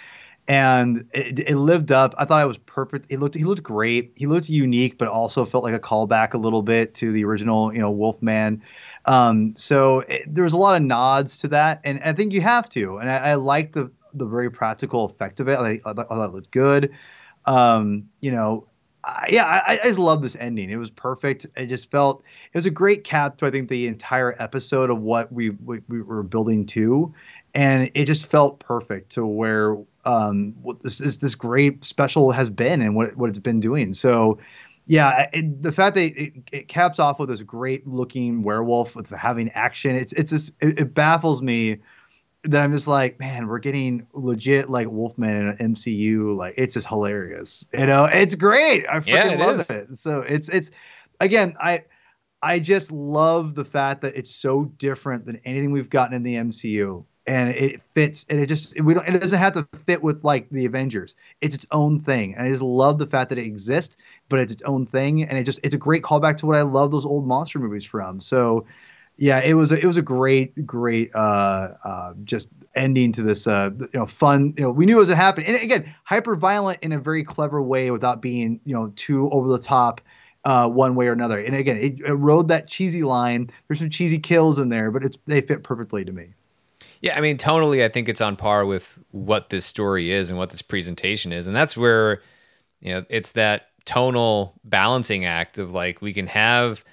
And 0.48 1.08
it, 1.14 1.40
it 1.40 1.56
lived 1.56 1.92
up. 1.92 2.16
I 2.18 2.26
thought 2.26 2.42
it 2.42 2.48
was 2.48 2.58
perfect. 2.58 3.06
He 3.10 3.18
looked 3.18 3.36
he 3.36 3.44
looked 3.44 3.62
great. 3.62 4.12
He 4.16 4.26
looked 4.26 4.50
unique, 4.50 4.98
but 4.98 5.08
also 5.08 5.46
felt 5.46 5.64
like 5.64 5.76
a 5.76 5.80
callback 5.80 6.34
a 6.34 6.38
little 6.38 6.64
bit 6.64 6.96
to 6.96 7.12
the 7.12 7.24
original, 7.24 7.72
you 7.72 7.80
know, 7.80 7.92
Wolfman. 7.92 8.62
Um, 9.06 9.54
so 9.56 10.00
it, 10.02 10.24
there 10.28 10.44
was 10.44 10.54
a 10.54 10.58
lot 10.58 10.76
of 10.76 10.82
nods 10.82 11.38
to 11.40 11.48
that, 11.50 11.82
and 11.84 12.02
I 12.04 12.14
think 12.14 12.34
you 12.34 12.42
have 12.42 12.70
to. 12.70 12.98
And 12.98 13.10
I, 13.10 13.18
I 13.18 13.34
like 13.36 13.74
the 13.74 13.92
the 14.14 14.26
very 14.26 14.50
practical 14.50 15.06
effect 15.06 15.40
of 15.40 15.48
it. 15.48 15.58
I, 15.58 15.80
I, 15.86 15.94
thought 15.94 16.30
it 16.30 16.34
looked 16.34 16.52
good. 16.52 16.92
Um, 17.46 18.10
you 18.22 18.32
know, 18.32 18.68
I, 19.04 19.28
yeah, 19.30 19.46
I, 19.46 19.80
I, 19.84 19.88
just 19.88 20.00
love 20.00 20.22
this 20.22 20.36
ending. 20.38 20.70
It 20.70 20.78
was 20.78 20.90
perfect. 20.90 21.46
It 21.58 21.68
just 21.68 21.92
felt 21.92 22.24
it 22.54 22.58
was 22.58 22.66
a 22.66 22.72
great 22.72 23.04
cap 23.04 23.38
to 23.38 23.46
I 23.46 23.52
think 23.52 23.70
the 23.70 23.88
entire 23.88 24.36
episode 24.40 24.90
of 24.90 25.02
what 25.02 25.32
we 25.32 25.52
we, 25.52 25.82
we 25.90 26.02
were 26.02 26.24
building 26.24 26.66
to, 26.68 27.14
and 27.54 27.92
it 27.94 28.06
just 28.06 28.28
felt 28.28 28.60
perfect 28.60 29.12
to 29.14 29.26
where 29.26 29.78
um 30.06 30.56
this, 30.82 31.00
this 31.00 31.18
this 31.18 31.36
great 31.36 31.84
special 31.84 32.32
has 32.32 32.50
been 32.50 32.82
and 32.82 32.96
what 32.96 33.16
what 33.18 33.30
it's 33.30 33.40
been 33.40 33.60
doing. 33.60 33.94
So 33.94 34.40
yeah, 34.86 35.30
it, 35.32 35.62
the 35.62 35.72
fact 35.72 35.96
that 35.96 36.22
it, 36.22 36.34
it, 36.52 36.68
caps 36.68 37.00
off 37.00 37.20
with 37.20 37.30
this 37.30 37.42
great 37.42 37.88
looking 37.88 38.44
werewolf 38.44 38.96
with 38.96 39.10
having 39.10 39.50
action, 39.52 39.96
it's 39.96 40.12
it's 40.14 40.32
just 40.32 40.52
it, 40.60 40.80
it, 40.80 40.94
baffles 40.94 41.42
me 41.42 41.78
that 42.44 42.62
I'm 42.62 42.72
just 42.72 42.88
like, 42.88 43.20
man, 43.20 43.48
we're 43.48 43.60
getting 43.60 44.06
legit 44.14 44.70
like 44.70 44.90
Wolfman 44.90 45.38
in 45.38 45.48
an 45.48 45.76
MCU. 45.76 46.36
Like 46.36 46.56
it's 46.58 46.74
just 46.74 46.88
hilarious. 46.88 47.68
You 47.74 47.86
know, 47.86 48.06
it's 48.06 48.36
great. 48.36 48.86
I 48.88 49.00
freaking 49.00 49.08
yeah, 49.08 49.32
it 49.32 49.40
love 49.40 49.60
is. 49.62 49.70
it. 49.70 50.00
So 50.00 50.22
it's 50.22 50.50
it's 50.50 50.72
again, 51.20 51.56
I 51.62 51.84
I 52.42 52.60
just 52.60 52.92
love 52.92 53.56
the 53.56 53.66
fact 53.66 54.02
that 54.02 54.16
it's 54.16 54.30
so 54.30 54.66
different 54.66 55.26
than 55.26 55.40
anything 55.46 55.72
we've 55.72 55.90
gotten 55.90 56.14
in 56.14 56.24
the 56.24 56.36
MCU 56.36 57.06
and 57.26 57.50
it 57.50 57.82
fits 57.94 58.26
and 58.30 58.40
it 58.40 58.48
just 58.48 58.80
we 58.82 58.94
don't 58.94 59.08
it 59.08 59.18
doesn't 59.20 59.40
have 59.40 59.54
to 59.54 59.68
fit 59.86 60.04
with 60.04 60.24
like 60.24 60.50
the 60.50 60.66
avengers 60.66 61.16
it's 61.42 61.56
its 61.56 61.66
own 61.72 62.00
thing 62.00 62.36
and 62.36 62.46
i 62.46 62.50
just 62.50 62.62
love 62.62 62.98
the 62.98 63.08
fact 63.08 63.30
that 63.30 63.40
it 63.40 63.46
exists 63.46 63.96
but 64.28 64.40
it's 64.40 64.52
its 64.52 64.64
own 64.64 64.86
thing 64.86 65.24
and 65.24 65.38
it 65.38 65.44
just 65.44 65.60
it's 65.64 65.76
a 65.76 65.78
great 65.78 66.04
callback 66.04 66.38
to 66.38 66.46
what 66.46 66.56
i 66.56 66.62
love 66.62 66.92
those 66.92 67.06
old 67.06 67.26
monster 67.26 67.60
movies 67.60 67.86
from 67.86 68.20
so 68.20 68.66
yeah 69.18 69.40
it 69.40 69.54
was 69.54 69.72
a, 69.72 69.80
it 69.80 69.86
was 69.86 69.98
a 69.98 70.02
great 70.02 70.66
great 70.66 71.12
uh 71.16 71.70
uh 71.84 72.14
just 72.24 72.50
ending 72.76 73.12
to 73.12 73.22
this 73.22 73.46
uh 73.46 73.70
you 73.80 73.90
know 73.94 74.06
fun 74.06 74.54
you 74.58 74.64
know 74.64 74.72
we 74.72 74.86
knew 74.86 74.98
it 74.98 75.00
was 75.00 75.10
gonna 75.10 75.22
happen 75.22 75.44
and 75.44 75.56
again 75.62 75.94
hyper 76.04 76.36
violent 76.36 76.80
in 76.82 76.92
a 76.92 77.00
very 77.00 77.24
clever 77.24 77.62
way 77.62 77.92
without 77.92 78.22
being 78.22 78.60
you 78.66 78.74
know 78.74 78.92
too 78.96 79.30
over 79.30 79.50
the 79.50 79.60
top 79.60 80.02
uh, 80.46 80.68
one 80.70 80.96
way 80.96 81.08
or 81.08 81.14
another. 81.14 81.40
And 81.40 81.56
again, 81.56 81.78
it, 81.78 82.00
it, 82.02 82.14
rode 82.14 82.50
that 82.50 82.68
cheesy 82.68 83.04
line. 83.04 83.50
There's 83.68 83.80
some 83.80 83.90
cheesy 83.90 84.20
kills 84.20 84.60
in 84.60 84.70
there, 84.70 84.92
but 84.92 85.04
it's 85.04 85.18
they 85.26 85.42
fit 85.42 85.64
perfectly 85.64 86.04
to 86.04 86.12
me. 86.12 86.34
Yeah, 87.02 87.18
I 87.18 87.22
mean, 87.22 87.38
tonally, 87.38 87.84
I 87.84 87.90
think 87.90 88.08
it's 88.08 88.22
on 88.22 88.36
par 88.36 88.66
with 88.66 89.00
what 89.12 89.50
this 89.50 89.66
story 89.66 90.12
is 90.12 90.30
and 90.30 90.38
what 90.38 90.50
this 90.52 90.62
presentation 90.62 91.32
is, 91.32 91.48
and 91.48 91.56
that's 91.56 91.76
where 91.76 92.22
you 92.82 92.94
know 92.94 93.06
it's 93.10 93.34
that 93.34 93.70
tonal 93.86 94.54
balancing 94.64 95.26
act 95.26 95.60
of 95.60 95.72
like 95.72 96.02
we 96.02 96.14
can 96.14 96.28
have 96.28 96.84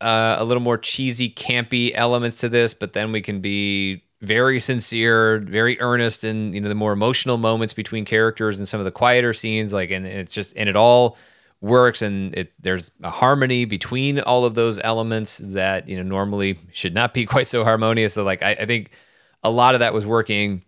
uh, 0.00 0.36
a 0.38 0.44
little 0.44 0.62
more 0.62 0.78
cheesy, 0.78 1.28
campy 1.28 1.92
elements 1.94 2.36
to 2.38 2.48
this, 2.48 2.74
but 2.74 2.92
then 2.92 3.12
we 3.12 3.20
can 3.20 3.40
be 3.40 4.04
very 4.20 4.58
sincere, 4.58 5.38
very 5.38 5.80
earnest 5.80 6.24
in 6.24 6.52
you 6.52 6.60
know 6.60 6.68
the 6.68 6.74
more 6.74 6.92
emotional 6.92 7.36
moments 7.36 7.72
between 7.74 8.04
characters 8.04 8.58
and 8.58 8.66
some 8.66 8.80
of 8.80 8.84
the 8.84 8.92
quieter 8.92 9.32
scenes. 9.32 9.72
Like, 9.72 9.90
and 9.90 10.06
it's 10.06 10.32
just 10.32 10.56
and 10.56 10.68
it 10.68 10.76
all 10.76 11.16
works 11.60 12.02
and 12.02 12.34
it 12.36 12.52
there's 12.60 12.90
a 13.02 13.10
harmony 13.10 13.64
between 13.64 14.20
all 14.20 14.44
of 14.44 14.54
those 14.54 14.78
elements 14.84 15.38
that 15.38 15.88
you 15.88 15.96
know 15.96 16.02
normally 16.02 16.58
should 16.72 16.94
not 16.94 17.12
be 17.12 17.26
quite 17.34 17.48
so 17.48 17.64
harmonious 17.64 18.14
so 18.14 18.22
like 18.22 18.42
i, 18.42 18.52
I 18.52 18.66
think 18.66 18.90
a 19.42 19.50
lot 19.50 19.74
of 19.74 19.80
that 19.80 19.92
was 19.92 20.06
working 20.06 20.62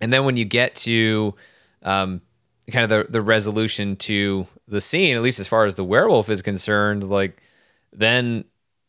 and 0.00 0.12
then 0.12 0.24
when 0.24 0.36
you 0.36 0.44
get 0.44 0.74
to 0.76 1.34
um, 1.82 2.20
kind 2.70 2.82
of 2.84 2.90
the, 2.90 3.12
the 3.12 3.22
resolution 3.22 3.94
to 3.96 4.46
the 4.66 4.80
scene 4.80 5.14
at 5.14 5.22
least 5.22 5.38
as 5.38 5.46
far 5.46 5.66
as 5.66 5.76
the 5.76 5.84
werewolf 5.84 6.28
is 6.28 6.42
concerned 6.42 7.08
like 7.08 7.40
then 7.92 8.44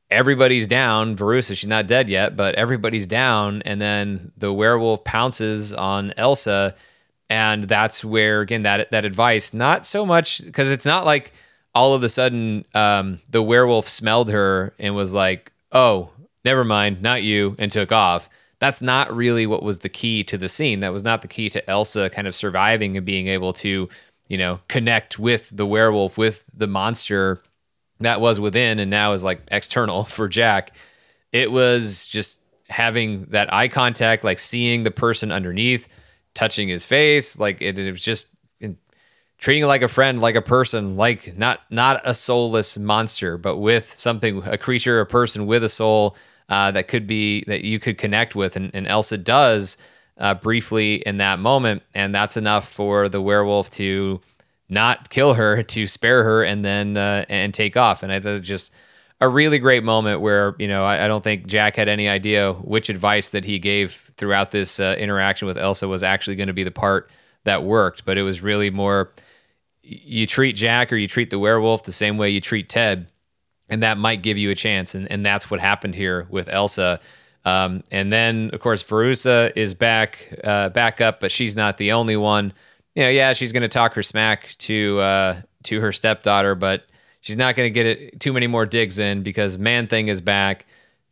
everybody's 0.10 0.68
down. 0.68 1.16
Verussa 1.16 1.58
she's 1.58 1.68
not 1.68 1.88
dead 1.88 2.10
yet 2.10 2.36
but 2.36 2.56
everybody's 2.56 3.08
down. 3.08 3.62
And 3.64 3.82
then 3.82 4.32
the 4.38 4.54
werewolf 4.54 5.04
pounces 5.04 5.74
on 5.74 6.14
elsa. 6.18 6.76
And 7.30 7.64
that's 7.64 8.06
where 8.06 8.42
again 8.42 8.64
that 8.64 8.92
that 8.92 9.06
advice 9.06 9.54
not 9.54 9.86
so 9.86 10.06
much 10.06 10.44
because 10.44 10.70
it's 10.70 10.86
not 10.86 11.06
like 11.06 11.34
all 11.74 11.94
of 11.94 12.04
a 12.04 12.10
sudden 12.10 12.66
um, 12.74 13.20
the 13.30 13.42
werewolf 13.42 13.90
smelled 13.90 14.30
her 14.30 14.74
and 14.80 14.96
was 14.96 15.14
like 15.14 15.52
oh 15.72 16.10
never 16.44 16.64
mind 16.64 17.02
not 17.02 17.24
you 17.24 17.56
and 17.58 17.72
took 17.72 17.92
off. 17.92 18.30
That's 18.60 18.82
not 18.82 19.14
really 19.14 19.46
what 19.46 19.64
was 19.64 19.80
the 19.80 19.90
key 19.90 20.24
to 20.24 20.38
the 20.38 20.48
scene. 20.48 20.80
That 20.80 20.94
was 20.94 21.04
not 21.04 21.22
the 21.22 21.28
key 21.28 21.50
to 21.50 21.70
elsa 21.70 22.10
kind 22.10 22.28
of 22.28 22.36
surviving 22.36 22.96
and 22.96 23.06
being 23.06 23.28
able 23.28 23.54
to 23.54 23.90
you 24.28 24.38
know 24.38 24.60
connect 24.68 25.18
with 25.18 25.50
the 25.52 25.66
werewolf 25.66 26.18
with 26.18 26.46
the 26.54 26.68
monster 26.68 27.42
that 28.00 28.20
was 28.22 28.40
within 28.40 28.80
and 28.80 28.92
now 28.92 29.14
is 29.14 29.24
like 29.24 29.42
external 29.50 30.04
for 30.16 30.28
jack 30.28 30.76
it 31.32 31.52
was 31.52 32.06
just 32.08 32.42
having 32.70 33.26
that 33.26 33.54
eye 33.54 33.68
contact 33.68 34.24
like 34.24 34.40
seeing 34.40 34.84
the 34.84 34.92
person 34.92 35.32
underneath 35.32 35.88
touching 36.36 36.68
his 36.68 36.86
face. 36.86 37.40
Like 37.40 37.62
it, 37.62 37.80
it 37.80 37.92
was 37.92 38.04
just 38.04 38.28
in, 38.60 38.78
treating 39.40 39.66
like 39.66 39.82
a 39.82 39.88
friend, 39.88 40.22
like 40.22 40.36
a 40.36 40.42
person, 40.42 40.98
like 40.98 41.36
not 41.36 41.62
not 41.72 42.02
a 42.04 42.14
soulless 42.14 42.78
monster, 42.78 43.38
but 43.38 43.58
with 43.58 43.92
something, 43.94 44.44
a 44.46 44.58
creature, 44.58 45.00
a 45.00 45.06
person 45.06 45.48
with 45.48 45.64
a 45.64 45.70
soul 45.70 46.16
uh, 46.50 46.70
that 46.72 46.88
could 46.88 47.08
be 47.08 47.44
that 47.46 47.64
you 47.64 47.80
could 47.80 47.98
connect 47.98 48.36
with. 48.36 48.56
And, 48.56 48.70
and 48.76 48.86
Elsa 48.86 49.18
does 49.18 49.78
uh, 50.18 50.36
briefly 50.36 50.96
in 50.96 51.18
that 51.18 51.40
moment, 51.40 51.82
and 51.96 52.14
that's 52.14 52.38
enough 52.38 52.70
for 52.70 53.10
the 53.10 53.22
werewolf 53.22 53.70
to 53.72 54.22
not 54.70 55.10
kill 55.10 55.36
her, 55.36 55.62
to 55.62 55.88
spare 55.88 56.24
her, 56.24 56.44
and 56.44 56.66
then 56.66 56.98
uh, 56.98 57.26
and 57.30 57.54
take 57.54 57.78
off. 57.78 58.04
And 58.04 58.12
I 58.12 58.20
thought 58.20 58.42
just 58.42 58.72
a 59.22 59.30
really 59.30 59.60
great 59.60 59.84
moment 59.84 60.22
where 60.22 60.56
you 60.60 60.68
know 60.68 60.84
I, 60.84 61.06
I, 61.06 61.08
don't 61.08 61.24
think 61.24 61.48
Jack 61.48 61.76
had 61.76 61.88
any 61.88 62.10
idea 62.10 62.54
which 62.54 62.90
advice 62.90 63.30
that 63.30 63.46
he 63.46 63.60
gave 63.60 64.12
throughout 64.18 64.52
this 64.52 64.80
uh, 64.80 64.96
interaction 64.98 65.48
with 65.48 65.58
Elsa 65.58 65.88
was 65.88 66.04
actually 66.04 66.36
going 66.36 66.48
to 66.48 66.54
be 66.54 66.64
the 66.64 66.72
part 66.72 67.10
that 67.44 67.64
worked, 67.64 68.06
but 68.06 68.18
it 68.18 68.24
was 68.24 68.42
really 68.42 68.70
more 68.70 69.12
you 69.84 70.26
treat 70.26 70.54
Jack 70.54 70.92
or 70.92 70.96
you 70.96 71.08
treat 71.08 71.30
the 71.30 71.40
werewolf 71.40 71.84
the 71.84 71.92
same 71.92 72.18
way 72.18 72.30
you 72.30 72.42
treat 72.42 72.68
Ted, 72.70 73.08
and 73.70 73.84
that 73.84 73.98
might 73.98 74.24
give 74.24 74.38
you 74.38 74.50
a 74.50 74.56
chance, 74.56 74.96
and 74.96 75.10
and 75.12 75.26
that's 75.26 75.50
what 75.50 75.60
happened 75.60 75.96
here 75.96 76.28
with 76.30 76.50
Elsa. 76.50 77.00
Um, 77.46 77.84
and 77.92 78.12
then 78.12 78.50
of 78.54 78.60
course 78.60 78.84
Verussa 78.84 79.52
is 79.56 79.76
back 79.76 80.40
uh, 80.44 80.70
back 80.70 81.00
up, 81.00 81.20
but 81.20 81.32
she's 81.32 81.56
not 81.56 81.78
the 81.78 81.92
only 81.92 82.18
one. 82.18 82.54
You 82.96 83.04
know, 83.04 83.10
yeah, 83.10 83.34
she's 83.34 83.52
going 83.52 83.62
to 83.62 83.68
talk 83.68 83.94
her 83.94 84.04
smack 84.04 84.56
to 84.60 85.00
uh, 85.00 85.42
to 85.64 85.82
her 85.82 85.92
stepdaughter, 85.92 86.56
but 86.56 86.86
she's 87.22 87.36
not 87.36 87.56
going 87.56 87.68
to 87.68 87.72
get 87.72 87.86
it 87.86 88.20
too 88.20 88.32
many 88.32 88.48
more 88.48 88.66
digs 88.66 89.00
in 89.00 89.22
because 89.22 89.58
Man 89.58 89.88
Thing 89.88 90.08
is 90.08 90.22
back, 90.22 90.66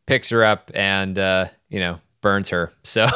picks 0.06 0.30
her 0.30 0.44
up, 0.44 0.72
and 0.74 1.20
uh, 1.20 1.48
you 1.70 1.80
know 1.80 2.00
burns 2.22 2.50
her. 2.50 2.72
So 2.84 3.08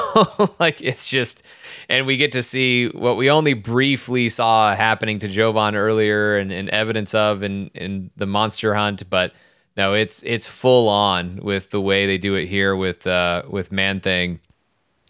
like 0.60 0.81
it's 0.81 1.07
just, 1.07 1.44
and 1.88 2.06
we 2.06 2.18
get 2.18 2.34
to 2.34 2.44
see 2.44 2.89
what 2.89 3.15
we 3.18 3.30
only 3.30 3.53
briefly 3.53 4.30
saw 4.30 4.76
happening 4.76 5.19
to 5.19 5.27
Jovan 5.27 5.76
earlier 5.76 6.38
and, 6.38 6.52
and 6.52 6.69
evidence 6.69 7.15
of 7.15 7.44
in 7.44 7.69
in 7.73 8.11
the 8.18 8.26
monster 8.26 8.76
hunt, 8.76 9.10
but 9.10 9.34
no, 9.77 9.94
it's 9.94 10.23
it's 10.23 10.48
full 10.48 10.89
on 10.89 11.38
with 11.44 11.69
the 11.69 11.80
way 11.80 12.07
they 12.07 12.18
do 12.18 12.34
it 12.34 12.48
here 12.48 12.76
with 12.76 13.06
uh, 13.06 13.44
with 13.48 13.72
Man 13.72 13.99
Thing, 13.99 14.41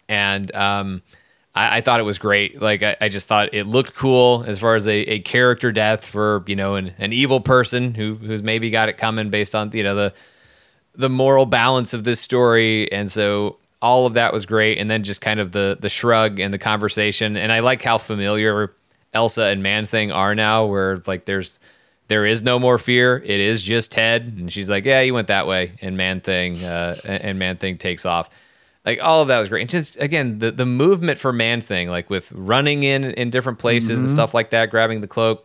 and 0.08 0.54
um, 0.54 1.02
I, 1.58 1.78
I, 1.78 1.80
thought 1.80 1.98
it 1.98 2.04
was 2.04 2.18
great. 2.18 2.62
Like 2.62 2.82
I, 2.82 2.96
I, 3.00 3.08
just 3.08 3.26
thought 3.26 3.52
it 3.52 3.64
looked 3.64 3.94
cool 3.96 4.44
as 4.46 4.60
far 4.60 4.76
as 4.76 4.86
a, 4.86 4.96
a 4.96 5.18
character 5.20 5.72
death 5.72 6.04
for 6.06 6.44
you 6.46 6.54
know 6.54 6.76
an, 6.76 6.94
an 6.98 7.12
evil 7.12 7.40
person 7.40 7.94
who 7.94 8.14
who's 8.14 8.42
maybe 8.42 8.70
got 8.70 8.88
it 8.88 8.96
coming 8.96 9.30
based 9.30 9.54
on 9.54 9.72
you 9.72 9.82
know 9.82 9.94
the 9.94 10.14
the 10.94 11.08
moral 11.08 11.46
balance 11.46 11.92
of 11.94 12.04
this 12.04 12.20
story, 12.20 12.90
and 12.92 13.10
so 13.10 13.56
all 13.82 14.06
of 14.06 14.14
that 14.14 14.32
was 14.32 14.46
great. 14.46 14.78
And 14.78 14.90
then 14.90 15.02
just 15.02 15.20
kind 15.20 15.40
of 15.40 15.52
the 15.52 15.76
the 15.78 15.88
shrug 15.88 16.38
and 16.38 16.54
the 16.54 16.58
conversation, 16.58 17.36
and 17.36 17.50
I 17.50 17.58
like 17.60 17.82
how 17.82 17.98
familiar 17.98 18.74
Elsa 19.12 19.44
and 19.44 19.62
Man 19.62 19.84
Thing 19.84 20.12
are 20.12 20.34
now, 20.34 20.64
where 20.64 21.02
like 21.06 21.24
there's 21.24 21.58
there 22.06 22.24
is 22.24 22.40
no 22.40 22.58
more 22.58 22.78
fear. 22.78 23.16
It 23.16 23.40
is 23.40 23.62
just 23.62 23.90
Ted, 23.90 24.34
and 24.38 24.52
she's 24.52 24.70
like, 24.70 24.84
"Yeah, 24.84 25.00
you 25.00 25.12
went 25.12 25.26
that 25.28 25.48
way," 25.48 25.72
and 25.82 25.96
Man 25.96 26.20
Thing 26.20 26.62
uh, 26.64 26.96
and 27.04 27.36
Man 27.38 27.56
Thing 27.56 27.78
takes 27.78 28.06
off 28.06 28.30
like 28.84 29.00
all 29.02 29.22
of 29.22 29.28
that 29.28 29.38
was 29.38 29.48
great. 29.48 29.62
And 29.62 29.70
just 29.70 30.00
again, 30.00 30.38
the 30.38 30.50
the 30.50 30.66
movement 30.66 31.18
for 31.18 31.32
Man 31.32 31.60
Thing, 31.60 31.88
like 31.88 32.08
with 32.10 32.30
running 32.32 32.82
in 32.82 33.04
in 33.04 33.30
different 33.30 33.58
places 33.58 33.90
mm-hmm. 33.90 34.00
and 34.00 34.10
stuff 34.10 34.34
like 34.34 34.50
that, 34.50 34.70
grabbing 34.70 35.00
the 35.00 35.08
cloak. 35.08 35.44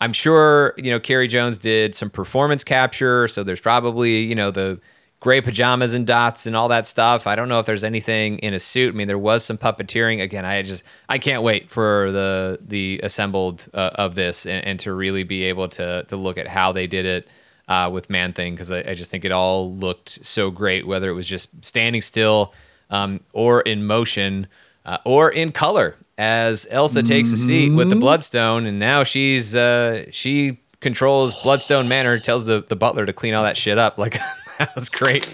I'm 0.00 0.12
sure 0.12 0.74
you 0.76 0.90
know 0.90 1.00
Carey 1.00 1.26
Jones 1.26 1.58
did 1.58 1.94
some 1.94 2.10
performance 2.10 2.64
capture, 2.64 3.28
so 3.28 3.42
there's 3.42 3.60
probably 3.60 4.20
you 4.22 4.34
know 4.34 4.50
the 4.50 4.80
gray 5.20 5.40
pajamas 5.40 5.94
and 5.94 6.06
dots 6.06 6.46
and 6.46 6.54
all 6.54 6.68
that 6.68 6.86
stuff. 6.86 7.26
I 7.26 7.34
don't 7.34 7.48
know 7.48 7.58
if 7.58 7.66
there's 7.66 7.82
anything 7.82 8.38
in 8.38 8.54
a 8.54 8.60
suit. 8.60 8.94
I 8.94 8.96
mean, 8.96 9.08
there 9.08 9.18
was 9.18 9.44
some 9.44 9.58
puppeteering. 9.58 10.22
Again, 10.22 10.44
I 10.44 10.62
just 10.62 10.84
I 11.08 11.18
can't 11.18 11.42
wait 11.42 11.68
for 11.68 12.12
the 12.12 12.58
the 12.62 13.00
assembled 13.02 13.66
uh, 13.74 13.90
of 13.94 14.14
this 14.14 14.46
and, 14.46 14.64
and, 14.64 14.80
to 14.80 14.92
really 14.92 15.24
be 15.24 15.44
able 15.44 15.68
to 15.70 16.04
to 16.08 16.16
look 16.16 16.38
at 16.38 16.46
how 16.46 16.72
they 16.72 16.86
did 16.86 17.04
it 17.04 17.28
uh, 17.68 17.90
with 17.92 18.08
Man 18.08 18.32
Thing 18.32 18.54
because 18.54 18.72
I, 18.72 18.78
I, 18.80 18.94
just 18.94 19.10
think 19.10 19.24
it 19.24 19.32
all 19.32 19.72
looked 19.72 20.24
so 20.24 20.50
great, 20.50 20.86
whether 20.86 21.10
it 21.10 21.12
was 21.12 21.26
just 21.26 21.64
standing 21.64 22.00
still 22.00 22.54
um, 22.88 23.20
or 23.32 23.60
in 23.60 23.84
motion 23.84 24.46
uh, 24.86 24.98
or 25.04 25.30
in 25.30 25.52
color. 25.52 25.96
As 26.16 26.66
Elsa 26.70 27.04
takes 27.04 27.30
a 27.30 27.36
seat 27.36 27.72
with 27.76 27.90
the 27.90 27.94
mm-hmm. 27.94 28.00
Bloodstone, 28.00 28.66
and 28.66 28.80
now 28.80 29.04
she's 29.04 29.54
uh, 29.54 30.06
she 30.10 30.58
controls 30.80 31.40
Bloodstone 31.42 31.86
Manor, 31.86 32.18
tells 32.18 32.44
the 32.44 32.64
the 32.66 32.74
butler 32.74 33.06
to 33.06 33.12
clean 33.12 33.34
all 33.34 33.44
that 33.44 33.56
shit 33.56 33.78
up. 33.78 33.98
Like 33.98 34.18
that 34.58 34.74
was 34.74 34.88
great. 34.88 35.32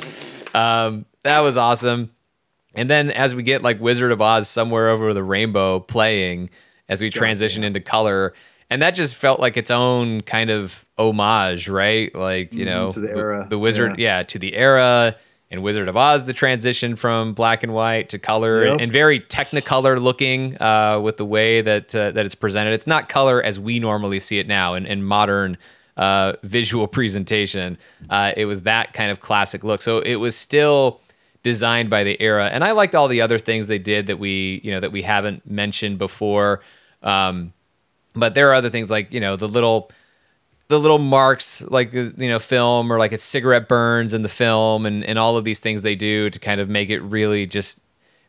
Um, 0.55 1.07
that 1.23 1.41
was 1.41 1.57
awesome. 1.57 2.11
And 2.75 2.91
then 2.91 3.11
as 3.11 3.35
we 3.35 3.43
get 3.43 3.63
like 3.63 3.81
Wizard 3.81 4.13
of 4.13 4.21
Oz 4.21 4.47
somewhere 4.47 4.91
over 4.91 5.15
the 5.15 5.23
rainbow 5.23 5.81
playing 5.81 6.51
as 6.87 7.01
we 7.01 7.09
transition 7.09 7.65
into 7.65 7.81
color, 7.81 8.35
and 8.69 8.83
that 8.83 8.91
just 8.91 9.15
felt 9.15 9.41
like 9.41 9.57
its 9.57 9.71
own 9.71 10.21
kind 10.21 10.51
of 10.51 10.84
homage, 10.99 11.69
right? 11.69 12.15
Like 12.15 12.53
you 12.53 12.65
mm-hmm, 12.65 12.75
know, 12.75 12.91
to 12.91 13.01
the 13.01 13.11
era, 13.11 13.47
the, 13.49 13.59
wizard, 13.59 13.99
yeah. 13.99 14.19
yeah. 14.19 14.23
to 14.25 14.39
the 14.39 14.55
era. 14.55 15.17
And 15.51 15.63
Wizard 15.63 15.87
of 15.87 15.97
Oz, 15.97 16.27
the 16.27 16.33
transition 16.33 16.97
from 16.97 17.33
black 17.33 17.63
and 17.63 17.73
white 17.73 18.09
to 18.09 18.19
color 18.19 18.65
Yep. 18.65 18.73
and, 18.73 18.81
and 18.81 18.91
very 18.91 19.21
technicolor 19.21 20.03
looking 20.03 20.61
uh, 20.61 20.99
with 21.01 21.17
the 21.17 21.25
way 21.25 21.61
that 21.61 21.95
uh, 21.95 22.11
that 22.11 22.27
it's 22.27 22.35
presented. 22.35 22.73
It's 22.73 22.89
not 22.89 23.09
color 23.09 23.41
as 23.41 23.61
we 23.61 23.79
normally 23.79 24.19
see 24.19 24.41
it 24.41 24.49
now 24.49 24.75
in, 24.75 24.85
in 24.85 25.05
modern 25.05 25.57
uh, 25.97 26.33
visual 26.43 26.89
presentation. 26.99 27.79
Uh, 28.11 28.33
it 28.37 28.47
was 28.47 28.63
that 28.63 28.95
kind 28.95 29.13
of 29.13 29.21
classic 29.21 29.63
look. 29.63 29.81
So 29.81 30.01
it 30.01 30.17
was 30.17 30.35
still 30.35 31.01
designed 31.45 31.89
by 31.89 32.03
the 32.03 32.21
era, 32.21 32.49
and 32.49 32.65
I 32.65 32.73
liked 32.73 32.97
all 32.97 33.07
the 33.07 33.21
other 33.21 33.39
things 33.39 33.69
they 33.69 33.79
did 33.79 34.09
that 34.09 34.19
we 34.19 34.61
you 34.65 34.73
know 34.73 34.81
that 34.81 34.91
we 34.91 35.03
haven't 35.03 35.49
mentioned 35.49 35.99
before. 35.99 36.63
Um, 37.03 37.53
but 38.17 38.35
there 38.35 38.51
are 38.51 38.55
other 38.55 38.71
things 38.71 38.91
like 38.91 39.13
you 39.13 39.21
know 39.21 39.37
the 39.37 39.47
little 39.47 39.93
the 40.69 40.79
little 40.79 40.99
marks 40.99 41.63
like 41.63 41.95
uh, 41.95 42.11
you 42.17 42.29
know 42.29 42.39
film 42.39 42.93
or 42.93 42.99
like 42.99 43.13
it's 43.13 43.25
cigarette 43.25 43.69
burns 43.69 44.15
in 44.15 44.23
the 44.23 44.29
film 44.29 44.87
and 44.87 45.05
and 45.05 45.19
all 45.19 45.37
of 45.37 45.45
these 45.45 45.61
things 45.61 45.83
they 45.83 45.95
do 45.95 46.31
to 46.31 46.39
kind 46.39 46.61
of 46.61 46.69
make 46.69 46.91
it 46.91 47.01
really 47.01 47.47
just 47.47 47.83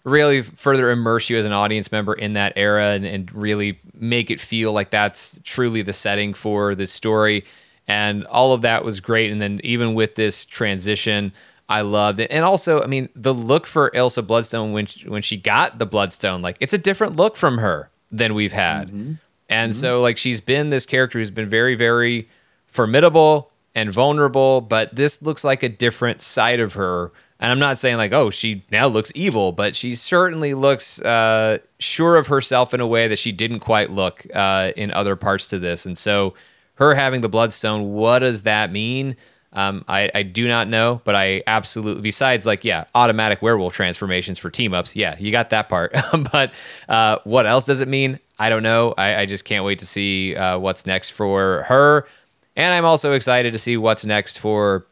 really 0.03 0.41
further 0.41 0.91
immerse 0.91 1.30
you 1.30 1.38
as 1.38 1.45
an 1.45 1.52
audience 1.52 1.91
member 1.91 2.14
in 2.14 2.34
that 2.34 2.53
era 2.56 2.90
and, 2.90 3.06
and 3.06 3.34
really 3.34 3.80
make 3.95 4.30
it 4.30 4.40
feel 4.40 4.72
like 4.72 4.91
that's 4.91 5.40
truly 5.44 5.82
the 5.82 5.94
setting 5.94 6.34
for 6.34 6.76
the 6.76 6.86
story 6.86 7.44
and 7.88 8.26
all 8.28 8.53
of 8.53 8.62
that 8.62 8.84
was 8.84 8.99
great 8.99 9.32
and 9.32 9.41
then 9.41 9.60
even 9.64 9.94
with 9.94 10.16
this 10.16 10.45
transition 10.45 11.32
I 11.68 11.82
loved 11.82 12.20
it. 12.20 12.30
And 12.30 12.45
also, 12.45 12.82
I 12.82 12.86
mean, 12.86 13.10
the 13.16 13.34
look 13.34 13.66
for 13.66 13.95
Elsa 13.95 14.22
Bloodstone 14.22 14.72
when 14.72 14.86
she, 14.86 15.10
when 15.10 15.22
she 15.22 15.36
got 15.38 15.80
the 15.80 15.86
Bloodstone, 15.86 16.41
like 16.41 16.57
it's 16.60 16.74
a 16.74 16.78
different 16.78 17.16
look 17.16 17.36
from 17.36 17.57
her 17.57 17.90
than 18.12 18.34
we've 18.34 18.53
had. 18.53 18.90
Mm-hmm. 18.90 19.14
And 19.49 19.76
so 19.76 20.01
like 20.01 20.17
she's 20.17 20.41
been 20.41 20.69
this 20.69 20.85
character 20.85 21.19
who's 21.19 21.31
been 21.31 21.49
very 21.49 21.76
very 21.76 22.30
formidable 22.65 23.51
and 23.76 23.91
vulnerable, 23.91 24.61
but 24.61 24.95
this 24.95 25.22
looks 25.22 25.43
like 25.43 25.61
a 25.61 25.69
different 25.69 26.22
side 26.22 26.59
of 26.59 26.73
her. 26.73 27.11
And 27.39 27.51
I'm 27.51 27.59
not 27.59 27.77
saying 27.77 27.97
like, 27.97 28.13
oh, 28.13 28.30
she 28.30 28.63
now 28.72 28.88
looks 28.88 29.11
evil, 29.13 29.51
but 29.51 29.76
she 29.76 29.95
certainly 29.95 30.53
looks 30.53 31.01
uh, 31.01 31.59
sure 31.80 32.15
of 32.15 32.27
herself 32.27 32.73
in 32.73 32.80
a 32.80 32.88
way 32.88 33.09
that 33.09 33.19
she 33.19 33.34
didn't 33.34 33.59
quite 33.59 33.91
look 33.91 34.26
uh, 34.34 34.72
in 34.77 34.91
other 34.91 35.17
parts 35.17 35.49
to 35.49 35.59
this. 35.59 35.85
And 35.85 35.97
so, 35.97 36.34
her 36.76 36.95
having 36.95 37.22
the 37.22 37.30
bloodstone, 37.30 37.93
what 37.93 38.19
does 38.19 38.43
that 38.43 38.72
mean? 38.72 39.15
Um, 39.53 39.85
I, 39.88 40.11
I 40.13 40.23
do 40.23 40.47
not 40.47 40.67
know, 40.67 41.01
but 41.05 41.15
I 41.15 41.41
absolutely, 41.47 42.01
besides 42.01 42.45
like, 42.45 42.65
yeah, 42.65 42.85
automatic 42.93 43.41
werewolf 43.41 43.73
transformations 43.73 44.38
for 44.38 44.49
team 44.49 44.73
ups. 44.73 44.95
Yeah, 44.95 45.15
you 45.17 45.31
got 45.31 45.51
that 45.51 45.69
part. 45.69 45.95
but 46.31 46.53
uh, 46.89 47.19
what 47.23 47.45
else 47.45 47.65
does 47.65 47.80
it 47.80 47.88
mean? 47.88 48.19
I 48.38 48.49
don't 48.49 48.64
know. 48.64 48.94
I, 48.98 49.22
I 49.22 49.26
just 49.26 49.45
can't 49.45 49.64
wait 49.64 49.80
to 49.80 49.86
see 49.86 50.36
uh, 50.36 50.57
what's 50.57 50.86
next 50.86 51.12
for 51.12 51.64
her. 51.64 52.07
And 52.56 52.74
I'm 52.74 52.86
also 52.86 53.14
excited 53.14 53.53
to 53.53 53.60
see 53.60 53.78
what's 53.78 54.06
next 54.06 54.40
for 54.40 54.86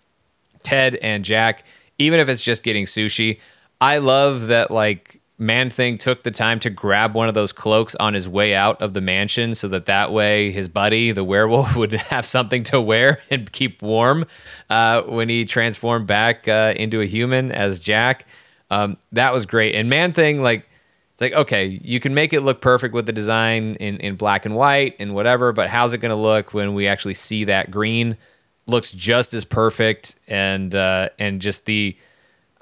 Ted 0.63 0.95
and 0.95 1.23
Jack, 1.23 1.63
even 1.97 2.19
if 2.19 2.29
it's 2.29 2.41
just 2.41 2.63
getting 2.63 2.85
sushi. 2.85 3.39
I 3.79 3.97
love 3.97 4.47
that, 4.47 4.71
like, 4.71 5.21
Man 5.37 5.69
Thing 5.69 5.97
took 5.97 6.23
the 6.23 6.31
time 6.31 6.59
to 6.61 6.69
grab 6.69 7.15
one 7.15 7.27
of 7.27 7.33
those 7.33 7.51
cloaks 7.51 7.95
on 7.95 8.13
his 8.13 8.29
way 8.29 8.53
out 8.55 8.81
of 8.81 8.93
the 8.93 9.01
mansion 9.01 9.55
so 9.55 9.67
that 9.69 9.87
that 9.87 10.11
way 10.11 10.51
his 10.51 10.69
buddy, 10.69 11.11
the 11.11 11.23
werewolf, 11.23 11.75
would 11.77 11.93
have 11.93 12.25
something 12.25 12.63
to 12.65 12.79
wear 12.79 13.21
and 13.29 13.51
keep 13.51 13.81
warm 13.81 14.25
uh, 14.69 15.01
when 15.03 15.29
he 15.29 15.43
transformed 15.43 16.07
back 16.07 16.47
uh, 16.47 16.73
into 16.77 17.01
a 17.01 17.05
human 17.05 17.51
as 17.51 17.79
Jack. 17.79 18.25
Um, 18.69 18.97
that 19.11 19.33
was 19.33 19.45
great. 19.45 19.75
And 19.75 19.89
Man 19.89 20.13
Thing, 20.13 20.41
like, 20.41 20.67
it's 21.13 21.21
like, 21.21 21.33
okay, 21.33 21.79
you 21.83 21.99
can 21.99 22.15
make 22.15 22.33
it 22.33 22.41
look 22.41 22.59
perfect 22.59 22.95
with 22.95 23.05
the 23.05 23.13
design 23.13 23.75
in, 23.75 23.97
in 23.97 24.15
black 24.15 24.47
and 24.47 24.55
white 24.55 24.95
and 24.97 25.13
whatever, 25.13 25.53
but 25.53 25.69
how's 25.69 25.93
it 25.93 25.99
going 25.99 26.09
to 26.09 26.15
look 26.15 26.55
when 26.55 26.73
we 26.73 26.87
actually 26.87 27.13
see 27.13 27.43
that 27.43 27.69
green? 27.69 28.17
Looks 28.65 28.89
just 28.89 29.35
as 29.35 29.45
perfect. 29.45 30.15
And, 30.27 30.73
uh, 30.73 31.09
and 31.19 31.39
just 31.39 31.67
the, 31.67 31.95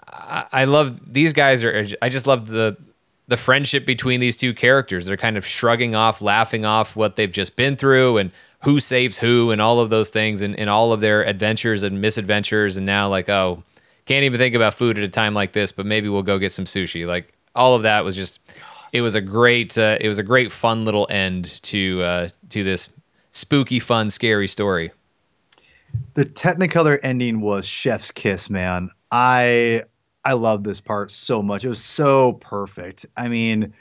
I, 0.05 0.45
I 0.51 0.65
love 0.65 1.13
these 1.13 1.31
guys 1.31 1.63
are, 1.63 1.87
I 2.01 2.09
just 2.09 2.27
love 2.27 2.47
the, 2.47 2.75
the 3.29 3.37
friendship 3.37 3.85
between 3.85 4.19
these 4.19 4.35
two 4.35 4.53
characters. 4.53 5.05
They're 5.05 5.15
kind 5.15 5.37
of 5.37 5.45
shrugging 5.45 5.95
off, 5.95 6.21
laughing 6.21 6.65
off 6.65 6.93
what 6.97 7.15
they've 7.15 7.31
just 7.31 7.55
been 7.55 7.77
through 7.77 8.17
and 8.17 8.31
who 8.63 8.81
saves 8.81 9.19
who 9.19 9.51
and 9.51 9.61
all 9.61 9.79
of 9.79 9.89
those 9.89 10.09
things 10.09 10.41
and, 10.41 10.59
and 10.59 10.69
all 10.69 10.91
of 10.91 10.99
their 10.99 11.25
adventures 11.25 11.83
and 11.83 12.01
misadventures. 12.01 12.75
And 12.75 12.85
now, 12.85 13.07
like, 13.07 13.29
oh, 13.29 13.63
can't 14.05 14.25
even 14.25 14.39
think 14.39 14.55
about 14.55 14.73
food 14.73 14.97
at 14.97 15.05
a 15.05 15.07
time 15.07 15.33
like 15.33 15.53
this, 15.53 15.71
but 15.71 15.85
maybe 15.85 16.09
we'll 16.09 16.21
go 16.21 16.37
get 16.37 16.51
some 16.51 16.65
sushi. 16.65 17.07
Like, 17.07 17.33
all 17.55 17.75
of 17.75 17.83
that 17.83 18.03
was 18.05 18.15
just, 18.15 18.39
it 18.93 19.01
was 19.01 19.15
a 19.15 19.21
great, 19.21 19.77
uh, 19.77 19.97
it 19.99 20.07
was 20.07 20.19
a 20.19 20.23
great, 20.23 20.51
fun 20.51 20.85
little 20.85 21.07
end 21.09 21.61
to 21.63 22.01
uh, 22.03 22.29
to 22.49 22.63
this 22.63 22.89
spooky, 23.31 23.79
fun, 23.79 24.09
scary 24.09 24.47
story. 24.47 24.91
The 26.13 26.25
Technicolor 26.25 26.99
ending 27.03 27.41
was 27.41 27.65
chef's 27.65 28.11
kiss, 28.11 28.49
man. 28.49 28.89
I 29.11 29.83
I 30.23 30.33
love 30.33 30.63
this 30.63 30.79
part 30.79 31.11
so 31.11 31.41
much. 31.41 31.65
It 31.65 31.69
was 31.69 31.83
so 31.83 32.33
perfect. 32.33 33.05
I 33.17 33.27
mean, 33.27 33.73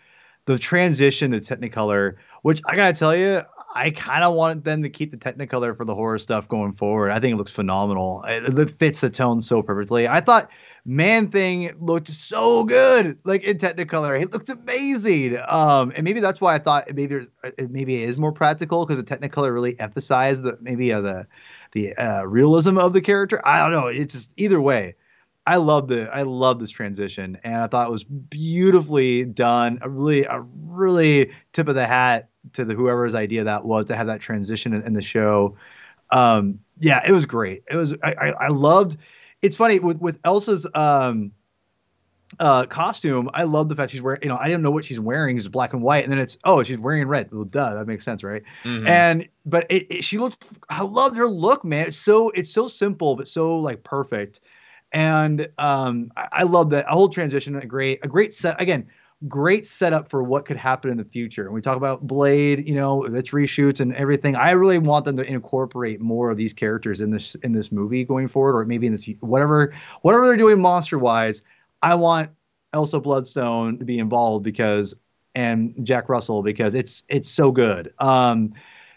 the 0.46 0.58
transition 0.58 1.32
to 1.32 1.40
Technicolor, 1.40 2.16
which 2.42 2.60
I 2.66 2.76
gotta 2.76 2.98
tell 2.98 3.14
you, 3.14 3.42
I 3.74 3.90
kind 3.90 4.24
of 4.24 4.34
wanted 4.34 4.64
them 4.64 4.82
to 4.82 4.90
keep 4.90 5.10
the 5.10 5.16
Technicolor 5.16 5.76
for 5.76 5.84
the 5.84 5.94
horror 5.94 6.18
stuff 6.18 6.48
going 6.48 6.72
forward. 6.72 7.10
I 7.10 7.20
think 7.20 7.34
it 7.34 7.36
looks 7.36 7.52
phenomenal. 7.52 8.24
It, 8.26 8.58
it 8.58 8.78
fits 8.78 9.00
the 9.00 9.10
tone 9.10 9.42
so 9.42 9.62
perfectly. 9.62 10.08
I 10.08 10.20
thought 10.20 10.50
Man 10.84 11.30
Thing 11.30 11.72
looked 11.78 12.08
so 12.08 12.64
good, 12.64 13.18
like 13.24 13.42
in 13.42 13.58
Technicolor. 13.58 14.20
It 14.20 14.32
looked 14.32 14.48
amazing. 14.48 15.38
Um, 15.48 15.92
and 15.94 16.04
maybe 16.04 16.20
that's 16.20 16.40
why 16.40 16.54
I 16.54 16.58
thought 16.58 16.86
maybe 16.94 17.26
it, 17.44 17.70
maybe 17.70 18.02
it 18.02 18.08
is 18.08 18.16
more 18.16 18.32
practical 18.32 18.84
because 18.86 19.02
the 19.02 19.16
Technicolor 19.16 19.52
really 19.52 19.78
emphasized 19.78 20.42
the 20.42 20.58
maybe 20.60 20.92
uh, 20.92 21.00
the 21.00 21.26
the 21.72 21.94
uh, 21.94 22.22
realism 22.24 22.78
of 22.78 22.92
the 22.92 23.00
character. 23.00 23.46
I 23.46 23.60
don't 23.60 23.72
know. 23.72 23.86
It's 23.86 24.14
just 24.14 24.32
either 24.36 24.60
way. 24.60 24.94
I 25.46 25.56
love 25.56 25.88
the 25.88 26.08
I 26.14 26.22
love 26.22 26.60
this 26.60 26.70
transition, 26.70 27.38
and 27.44 27.56
I 27.56 27.66
thought 27.66 27.88
it 27.88 27.90
was 27.90 28.04
beautifully 28.04 29.24
done. 29.24 29.78
A 29.82 29.88
really 29.88 30.24
a 30.24 30.40
really 30.40 31.32
tip 31.52 31.68
of 31.68 31.74
the 31.74 31.86
hat 31.86 32.28
to 32.52 32.64
the 32.64 32.74
whoever's 32.74 33.14
idea 33.14 33.44
that 33.44 33.64
was 33.64 33.86
to 33.86 33.96
have 33.96 34.06
that 34.06 34.20
transition 34.20 34.72
in, 34.72 34.82
in 34.82 34.92
the 34.92 35.02
show. 35.02 35.56
Um, 36.10 36.60
yeah, 36.78 37.02
it 37.06 37.12
was 37.12 37.26
great. 37.26 37.62
It 37.70 37.76
was 37.76 37.94
I, 38.02 38.12
I, 38.12 38.28
I 38.30 38.48
loved. 38.48 38.96
It's 39.42 39.56
funny 39.56 39.78
with 39.78 39.98
with 40.00 40.18
Elsa's 40.24 40.66
um, 40.74 41.32
uh, 42.38 42.66
costume. 42.66 43.30
I 43.34 43.44
love 43.44 43.68
the 43.68 43.76
fact 43.76 43.92
she's 43.92 44.02
wearing. 44.02 44.22
You 44.22 44.28
know, 44.28 44.36
I 44.36 44.44
didn't 44.46 44.62
know 44.62 44.70
what 44.70 44.84
she's 44.84 45.00
wearing. 45.00 45.36
It's 45.36 45.48
black 45.48 45.72
and 45.72 45.82
white, 45.82 46.04
and 46.04 46.12
then 46.12 46.18
it's 46.18 46.38
oh, 46.44 46.62
she's 46.62 46.78
wearing 46.78 47.06
red. 47.08 47.30
Well, 47.32 47.44
duh, 47.44 47.74
that 47.74 47.86
makes 47.86 48.04
sense, 48.04 48.22
right? 48.22 48.42
Mhm. 48.64 48.86
And 48.86 49.28
but 49.46 49.66
it, 49.70 49.86
it, 49.90 50.04
she 50.04 50.18
looks 50.18 50.36
I 50.68 50.82
loved 50.82 51.16
her 51.16 51.26
look, 51.26 51.64
man. 51.64 51.88
It's 51.88 51.96
so 51.96 52.30
it's 52.30 52.52
so 52.52 52.68
simple, 52.68 53.16
but 53.16 53.28
so 53.28 53.58
like 53.58 53.82
perfect. 53.82 54.40
And 54.92 55.48
um, 55.58 56.12
I, 56.16 56.28
I 56.32 56.42
love 56.42 56.70
that 56.70 56.84
a 56.88 56.92
whole 56.92 57.08
transition. 57.08 57.56
A 57.56 57.66
great 57.66 58.00
a 58.04 58.08
great 58.08 58.34
set 58.34 58.60
again. 58.60 58.86
Great 59.28 59.66
setup 59.66 60.08
for 60.08 60.22
what 60.22 60.46
could 60.46 60.56
happen 60.56 60.90
in 60.90 60.96
the 60.96 61.04
future. 61.04 61.44
And 61.44 61.52
we 61.52 61.60
talk 61.60 61.76
about 61.76 62.06
Blade, 62.06 62.66
you 62.66 62.74
know, 62.74 63.04
its 63.04 63.30
reshoots 63.30 63.80
and 63.80 63.94
everything. 63.94 64.34
I 64.34 64.52
really 64.52 64.78
want 64.78 65.04
them 65.04 65.16
to 65.16 65.24
incorporate 65.24 66.00
more 66.00 66.30
of 66.30 66.38
these 66.38 66.54
characters 66.54 67.02
in 67.02 67.10
this 67.10 67.34
in 67.36 67.52
this 67.52 67.70
movie 67.70 68.04
going 68.04 68.28
forward, 68.28 68.58
or 68.58 68.64
maybe 68.64 68.86
in 68.86 68.92
this 68.92 69.06
whatever 69.20 69.74
whatever 70.02 70.26
they're 70.26 70.38
doing 70.38 70.60
monster 70.60 70.98
wise. 70.98 71.42
I 71.82 71.96
want 71.96 72.30
Elsa 72.72 72.98
Bloodstone 72.98 73.78
to 73.78 73.84
be 73.84 73.98
involved 73.98 74.42
because 74.42 74.94
and 75.34 75.74
Jack 75.82 76.08
Russell 76.08 76.42
because 76.42 76.74
it's 76.74 77.02
it's 77.08 77.28
so 77.28 77.50
good. 77.50 77.92
Um, 77.98 78.54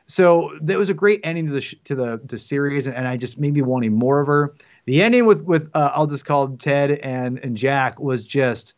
so 0.07 0.57
that 0.61 0.77
was 0.77 0.89
a 0.89 0.93
great 0.93 1.21
ending 1.23 1.47
to 1.47 1.53
the 1.53 1.61
sh- 1.61 1.75
to 1.85 1.95
the 1.95 2.21
the 2.23 2.37
series, 2.37 2.87
and, 2.87 2.95
and 2.95 3.07
I 3.07 3.17
just 3.17 3.37
maybe 3.37 3.61
wanting 3.61 3.93
more 3.93 4.19
of 4.19 4.27
her. 4.27 4.55
The 4.85 5.01
ending 5.01 5.25
with 5.25 5.43
with 5.43 5.69
uh, 5.73 5.91
I'll 5.93 6.07
just 6.07 6.25
call 6.25 6.49
Ted 6.57 6.91
and 6.91 7.39
and 7.39 7.55
Jack 7.55 7.99
was 7.99 8.23
just 8.23 8.75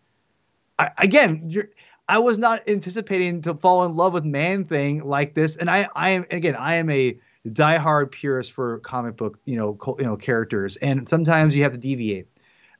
I, 0.79 0.89
again 0.97 1.49
you're. 1.49 1.69
I 2.07 2.19
was 2.19 2.37
not 2.37 2.69
anticipating 2.69 3.41
to 3.41 3.55
fall 3.55 3.83
in 3.83 3.95
love 3.95 4.13
with 4.13 4.25
Man 4.25 4.63
Thing 4.63 5.03
like 5.03 5.33
this, 5.33 5.55
and 5.55 5.69
I 5.69 5.87
I 5.95 6.09
am 6.11 6.25
again 6.31 6.55
I 6.55 6.75
am 6.75 6.89
a 6.89 7.17
diehard 7.47 8.11
purist 8.11 8.51
for 8.51 8.79
comic 8.79 9.17
book 9.17 9.39
you 9.45 9.55
know 9.57 9.73
co- 9.75 9.97
you 9.97 10.05
know 10.05 10.15
characters, 10.17 10.75
and 10.77 11.07
sometimes 11.09 11.55
you 11.55 11.63
have 11.63 11.73
to 11.73 11.79
deviate 11.79 12.27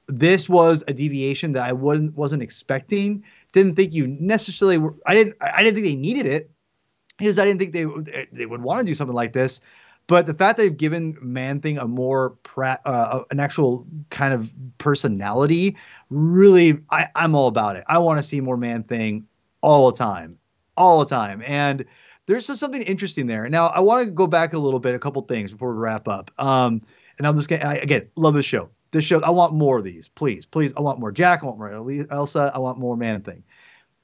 this 0.08 0.48
was 0.48 0.84
a 0.88 0.94
deviation 0.94 1.54
that 1.54 1.64
I 1.64 1.74
wasn't 1.74 2.16
wasn't 2.16 2.44
expecting. 2.44 3.24
Didn't 3.54 3.76
think 3.76 3.94
you 3.94 4.08
necessarily 4.08 4.78
were. 4.78 4.94
I 5.06 5.16
didn't. 5.16 5.36
I 5.42 5.64
didn't 5.64 5.76
think 5.76 5.88
they 5.88 5.96
needed 5.96 6.28
it 6.28 6.52
because 7.18 7.40
I 7.40 7.46
didn't 7.46 7.60
think 7.60 7.74
they 7.74 8.28
they 8.32 8.46
would 8.46 8.62
want 8.62 8.82
to 8.82 8.86
do 8.86 8.96
something 8.96 9.16
like 9.16 9.34
this. 9.34 9.62
But 10.08 10.28
the 10.28 10.34
fact 10.34 10.58
they've 10.58 10.76
given 10.76 11.18
Man 11.22 11.62
Thing 11.62 11.78
a 11.78 11.88
more 11.88 12.32
pra- 12.44 12.80
uh, 12.86 13.24
an 13.32 13.40
actual 13.40 13.88
kind 14.12 14.34
of 14.34 14.52
personality, 14.78 15.76
really, 16.10 16.78
I, 16.92 17.08
I'm 17.16 17.36
all 17.36 17.48
about 17.48 17.76
it. 17.76 17.84
I 17.88 17.98
want 17.98 18.18
to 18.20 18.24
see 18.24 18.40
more 18.40 18.58
Man 18.58 18.84
Thing 18.84 19.26
all 19.62 19.92
the 19.92 19.98
time, 19.98 20.38
all 20.78 21.00
the 21.00 21.08
time. 21.08 21.42
And 21.46 21.86
there's 22.28 22.48
just 22.48 22.60
something 22.60 22.84
interesting 22.84 23.28
there. 23.28 23.50
Now 23.50 23.68
I 23.68 23.80
want 23.80 24.06
to 24.06 24.12
go 24.12 24.28
back 24.28 24.54
a 24.54 24.60
little 24.60 24.80
bit, 24.80 24.94
a 24.94 25.00
couple 25.00 25.22
things 25.24 25.52
before 25.52 25.74
we 25.74 25.80
wrap 25.80 26.08
up. 26.08 26.32
Um, 26.38 26.82
and 27.18 27.26
I'm 27.26 27.36
just 27.36 27.50
gonna 27.50 27.64
I, 27.64 27.76
again 27.76 28.08
love 28.16 28.34
this 28.34 28.46
show 28.46 28.70
this 28.96 29.06
show. 29.06 29.22
I 29.22 29.30
want 29.30 29.54
more 29.54 29.78
of 29.78 29.84
these, 29.84 30.08
please, 30.08 30.46
please. 30.46 30.74
I 30.76 30.82
want 30.82 31.00
more 31.00 31.12
Jack. 31.12 31.44
I 31.44 31.48
want 31.48 31.58
more 31.58 32.08
Elsa. 32.10 32.52
I 32.54 32.60
want 32.60 32.80
more 32.80 32.98
Man 32.98 33.22
Thing. 33.22 33.44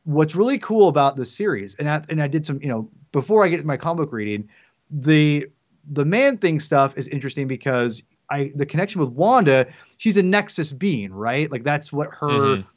What's 0.03 0.36
really 0.36 0.57
cool 0.57 0.88
about 0.88 1.15
this 1.15 1.32
series, 1.32 1.76
and 1.76 1.90
I, 1.90 2.03
and 2.10 2.22
I 2.22 2.28
did 2.28 2.45
some, 2.45 2.60
you 2.61 2.68
know, 2.68 2.90
before 3.11 3.45
I 3.45 3.49
get 3.49 3.57
to 3.57 3.68
my 3.68 3.78
comic 3.78 4.11
reading, 4.11 4.49
the 4.90 5.48
the 5.90 6.06
Man 6.06 6.38
Thing 6.38 6.60
stuff 6.60 6.98
is 6.98 7.08
interesting 7.08 7.48
because 7.48 8.03
I 8.30 8.52
the 8.56 8.66
connection 8.66 9.02
with 9.02 9.12
Wanda, 9.12 9.68
she's 9.98 10.18
a 10.18 10.24
Nexus 10.24 10.72
being, 10.72 11.14
right? 11.14 11.52
Like 11.52 11.64
that's 11.64 11.91
what 11.91 12.10
her. 12.12 12.28
Mm-hmm. 12.28 12.68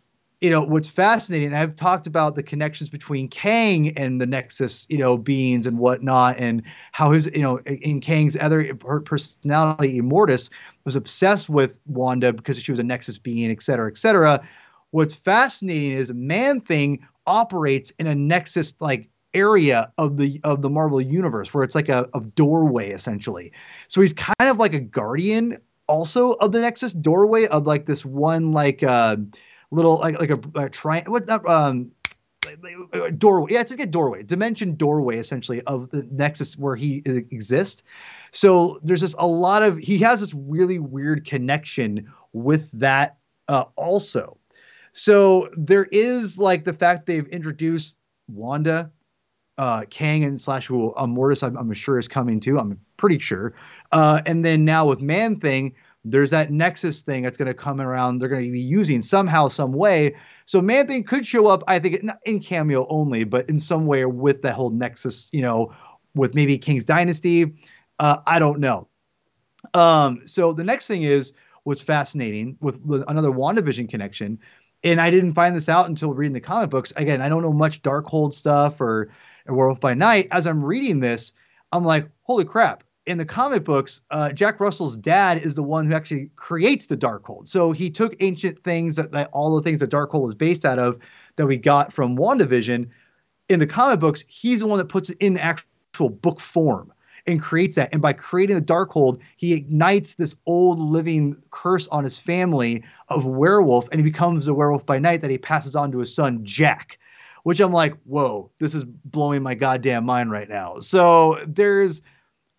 You 0.40 0.50
know 0.50 0.62
what's 0.62 0.88
fascinating. 0.88 1.54
I've 1.54 1.74
talked 1.74 2.06
about 2.06 2.34
the 2.34 2.42
connections 2.42 2.90
between 2.90 3.28
Kang 3.28 3.96
and 3.96 4.20
the 4.20 4.26
Nexus, 4.26 4.84
you 4.90 4.98
know, 4.98 5.16
beings 5.16 5.66
and 5.66 5.78
whatnot, 5.78 6.36
and 6.38 6.62
how 6.92 7.12
his, 7.12 7.30
you 7.34 7.40
know, 7.40 7.60
in 7.60 8.00
Kang's 8.00 8.36
other 8.38 8.74
personality, 8.74 9.98
Immortus, 9.98 10.50
was 10.84 10.96
obsessed 10.96 11.48
with 11.48 11.80
Wanda 11.86 12.32
because 12.32 12.60
she 12.60 12.72
was 12.72 12.78
a 12.78 12.82
Nexus 12.82 13.16
being, 13.16 13.50
et 13.50 13.62
cetera, 13.62 13.90
et 13.90 13.96
cetera. 13.96 14.46
What's 14.90 15.14
fascinating 15.14 15.92
is 15.92 16.12
Man 16.12 16.60
Thing 16.60 17.06
operates 17.26 17.90
in 17.92 18.06
a 18.06 18.14
Nexus 18.14 18.74
like 18.80 19.08
area 19.34 19.92
of 19.98 20.16
the 20.16 20.40
of 20.44 20.62
the 20.62 20.70
Marvel 20.70 21.00
universe 21.00 21.52
where 21.52 21.64
it's 21.64 21.74
like 21.74 21.88
a, 21.88 22.08
a 22.14 22.20
doorway 22.20 22.90
essentially. 22.90 23.52
So 23.88 24.00
he's 24.00 24.12
kind 24.12 24.50
of 24.50 24.58
like 24.58 24.74
a 24.74 24.80
guardian 24.80 25.58
also 25.86 26.32
of 26.32 26.52
the 26.52 26.60
Nexus 26.60 26.92
doorway 26.92 27.46
of 27.46 27.66
like 27.66 27.86
this 27.86 28.04
one 28.04 28.52
like 28.52 28.82
uh 28.82 29.16
little 29.70 29.98
like 29.98 30.18
like 30.18 30.30
a, 30.30 30.40
a 30.54 30.70
triangle 30.70 31.12
what 31.12 31.26
not 31.26 31.46
um 31.48 31.90
doorway 33.16 33.52
yeah 33.52 33.60
it's 33.60 33.70
like 33.70 33.80
a 33.80 33.86
doorway 33.86 34.22
dimension 34.22 34.76
doorway 34.76 35.18
essentially 35.18 35.62
of 35.62 35.90
the 35.90 36.06
nexus 36.10 36.58
where 36.58 36.76
he 36.76 37.02
exists 37.06 37.82
so 38.32 38.78
there's 38.82 39.00
just 39.00 39.16
a 39.18 39.26
lot 39.26 39.62
of 39.62 39.78
he 39.78 39.98
has 39.98 40.20
this 40.20 40.34
really 40.34 40.78
weird 40.78 41.24
connection 41.24 42.12
with 42.32 42.70
that 42.72 43.16
uh, 43.48 43.64
also 43.76 44.36
so 44.92 45.48
there 45.56 45.88
is 45.90 46.38
like 46.38 46.64
the 46.64 46.72
fact 46.72 47.06
they've 47.06 47.28
introduced 47.28 47.96
wanda 48.28 48.90
uh, 49.58 49.84
Kang 49.90 50.24
and 50.24 50.40
slash 50.40 50.66
who 50.66 50.94
uh, 50.96 51.06
Mortis, 51.06 51.42
I'm, 51.42 51.56
I'm, 51.56 51.72
sure 51.72 51.98
is 51.98 52.08
coming 52.08 52.40
too. 52.40 52.58
I'm 52.58 52.78
pretty 52.96 53.18
sure. 53.18 53.54
Uh, 53.92 54.20
and 54.26 54.44
then 54.44 54.64
now 54.64 54.86
with 54.86 55.00
Man 55.00 55.38
Thing, 55.38 55.74
there's 56.04 56.30
that 56.30 56.50
Nexus 56.50 57.02
thing 57.02 57.22
that's 57.22 57.36
going 57.36 57.48
to 57.48 57.54
come 57.54 57.80
around. 57.80 58.18
They're 58.18 58.28
going 58.28 58.44
to 58.44 58.50
be 58.50 58.60
using 58.60 59.00
somehow, 59.00 59.48
some 59.48 59.72
way. 59.72 60.16
So 60.44 60.60
Man 60.60 60.86
Thing 60.86 61.04
could 61.04 61.24
show 61.24 61.46
up, 61.46 61.62
I 61.66 61.78
think, 61.78 62.04
in 62.26 62.40
cameo 62.40 62.86
only, 62.88 63.24
but 63.24 63.48
in 63.48 63.58
some 63.58 63.86
way 63.86 64.04
with 64.04 64.42
that 64.42 64.54
whole 64.54 64.70
Nexus, 64.70 65.30
you 65.32 65.40
know, 65.40 65.72
with 66.14 66.34
maybe 66.34 66.58
Kang's 66.58 66.84
Dynasty. 66.84 67.54
Uh, 67.98 68.18
I 68.26 68.38
don't 68.38 68.60
know. 68.60 68.88
Um, 69.72 70.26
so 70.26 70.52
the 70.52 70.64
next 70.64 70.86
thing 70.86 71.04
is 71.04 71.32
what's 71.62 71.80
fascinating 71.80 72.58
with 72.60 72.78
another 73.08 73.30
WandaVision 73.30 73.88
connection. 73.88 74.38
And 74.82 75.00
I 75.00 75.10
didn't 75.10 75.32
find 75.32 75.56
this 75.56 75.70
out 75.70 75.88
until 75.88 76.12
reading 76.12 76.34
the 76.34 76.40
comic 76.40 76.68
books. 76.68 76.92
Again, 76.96 77.22
I 77.22 77.30
don't 77.30 77.40
know 77.40 77.52
much 77.52 77.82
Darkhold 77.82 78.34
stuff 78.34 78.82
or 78.82 79.10
Werewolf 79.46 79.80
by 79.80 79.94
Night, 79.94 80.28
as 80.30 80.46
I'm 80.46 80.64
reading 80.64 81.00
this, 81.00 81.32
I'm 81.72 81.84
like, 81.84 82.08
holy 82.22 82.44
crap. 82.44 82.82
In 83.06 83.18
the 83.18 83.26
comic 83.26 83.64
books, 83.64 84.00
uh, 84.10 84.32
Jack 84.32 84.60
Russell's 84.60 84.96
dad 84.96 85.38
is 85.38 85.54
the 85.54 85.62
one 85.62 85.84
who 85.84 85.94
actually 85.94 86.30
creates 86.36 86.86
the 86.86 86.96
Darkhold. 86.96 87.48
So 87.48 87.72
he 87.72 87.90
took 87.90 88.16
ancient 88.20 88.62
things 88.64 88.96
that, 88.96 89.12
that 89.12 89.28
all 89.32 89.54
the 89.54 89.62
things 89.62 89.80
that 89.80 89.90
Darkhold 89.90 90.22
was 90.22 90.34
based 90.34 90.64
out 90.64 90.78
of 90.78 90.98
that 91.36 91.46
we 91.46 91.58
got 91.58 91.92
from 91.92 92.16
WandaVision. 92.16 92.88
In 93.50 93.60
the 93.60 93.66
comic 93.66 94.00
books, 94.00 94.24
he's 94.28 94.60
the 94.60 94.66
one 94.66 94.78
that 94.78 94.88
puts 94.88 95.10
it 95.10 95.18
in 95.20 95.36
actual 95.36 96.08
book 96.08 96.40
form 96.40 96.92
and 97.26 97.42
creates 97.42 97.76
that. 97.76 97.92
And 97.92 98.00
by 98.00 98.14
creating 98.14 98.56
the 98.56 98.62
Darkhold, 98.62 99.20
he 99.36 99.52
ignites 99.52 100.14
this 100.14 100.34
old 100.46 100.78
living 100.78 101.36
curse 101.50 101.88
on 101.88 102.04
his 102.04 102.18
family 102.18 102.82
of 103.08 103.26
werewolf, 103.26 103.86
and 103.90 104.00
he 104.00 104.04
becomes 104.04 104.46
a 104.46 104.54
werewolf 104.54 104.86
by 104.86 104.98
night 104.98 105.20
that 105.20 105.30
he 105.30 105.38
passes 105.38 105.76
on 105.76 105.92
to 105.92 105.98
his 105.98 106.14
son 106.14 106.40
Jack 106.42 106.98
which 107.44 107.60
I'm 107.60 107.72
like, 107.72 107.94
whoa, 108.04 108.50
this 108.58 108.74
is 108.74 108.84
blowing 108.84 109.42
my 109.42 109.54
goddamn 109.54 110.04
mind 110.04 110.30
right 110.30 110.48
now. 110.48 110.78
So 110.80 111.38
there's 111.46 112.02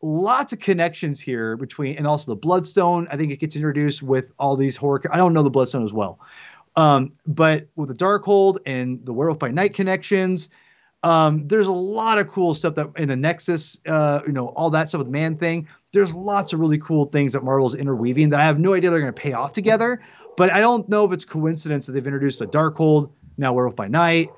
lots 0.01 0.53
of 0.53 0.59
connections 0.59 1.19
here 1.19 1.57
between, 1.57 1.97
and 1.97 2.07
also 2.07 2.31
the 2.31 2.35
Bloodstone. 2.35 3.07
I 3.11 3.17
think 3.17 3.31
it 3.31 3.39
gets 3.39 3.55
introduced 3.55 4.01
with 4.01 4.31
all 4.39 4.55
these 4.55 4.77
horror. 4.77 5.01
I 5.11 5.17
don't 5.17 5.33
know 5.33 5.43
the 5.43 5.49
Bloodstone 5.49 5.83
as 5.83 5.91
well, 5.91 6.19
um, 6.75 7.13
but 7.25 7.67
with 7.75 7.89
the 7.89 7.95
Darkhold 7.95 8.59
and 8.65 9.03
the 9.05 9.11
Werewolf 9.11 9.39
by 9.39 9.49
Night 9.49 9.73
connections, 9.73 10.49
um, 11.01 11.47
there's 11.47 11.67
a 11.67 11.71
lot 11.71 12.19
of 12.19 12.27
cool 12.29 12.53
stuff 12.53 12.75
that 12.75 12.89
in 12.95 13.09
the 13.09 13.15
Nexus, 13.15 13.79
uh, 13.87 14.21
you 14.27 14.33
know, 14.33 14.49
all 14.49 14.69
that 14.69 14.87
stuff 14.89 14.99
with 14.99 15.07
Man 15.07 15.35
Thing. 15.35 15.67
There's 15.93 16.13
lots 16.13 16.53
of 16.53 16.59
really 16.59 16.77
cool 16.77 17.05
things 17.05 17.33
that 17.33 17.43
Marvel's 17.43 17.73
interweaving 17.75 18.29
that 18.29 18.39
I 18.39 18.45
have 18.45 18.59
no 18.59 18.73
idea 18.73 18.91
they're 18.91 18.99
going 18.99 19.13
to 19.13 19.19
pay 19.19 19.33
off 19.33 19.51
together. 19.51 20.01
But 20.37 20.51
I 20.51 20.59
don't 20.59 20.87
know 20.89 21.05
if 21.05 21.11
it's 21.11 21.23
coincidence 21.25 21.85
that 21.85 21.93
they've 21.93 22.05
introduced 22.05 22.41
a 22.41 22.45
Darkhold 22.45 23.09
now 23.37 23.53
Werewolf 23.53 23.75
by 23.75 23.87
Night 23.87 24.29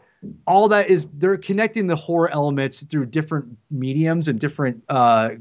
all 0.46 0.68
that 0.68 0.90
is 0.90 1.08
they're 1.14 1.38
connecting 1.38 1.88
the 1.88 1.96
horror 1.96 2.30
elements 2.32 2.84
through 2.84 3.06
different 3.06 3.58
mediums 3.70 4.28
and 4.28 4.40
different 4.40 4.84
uh, 4.90 5.32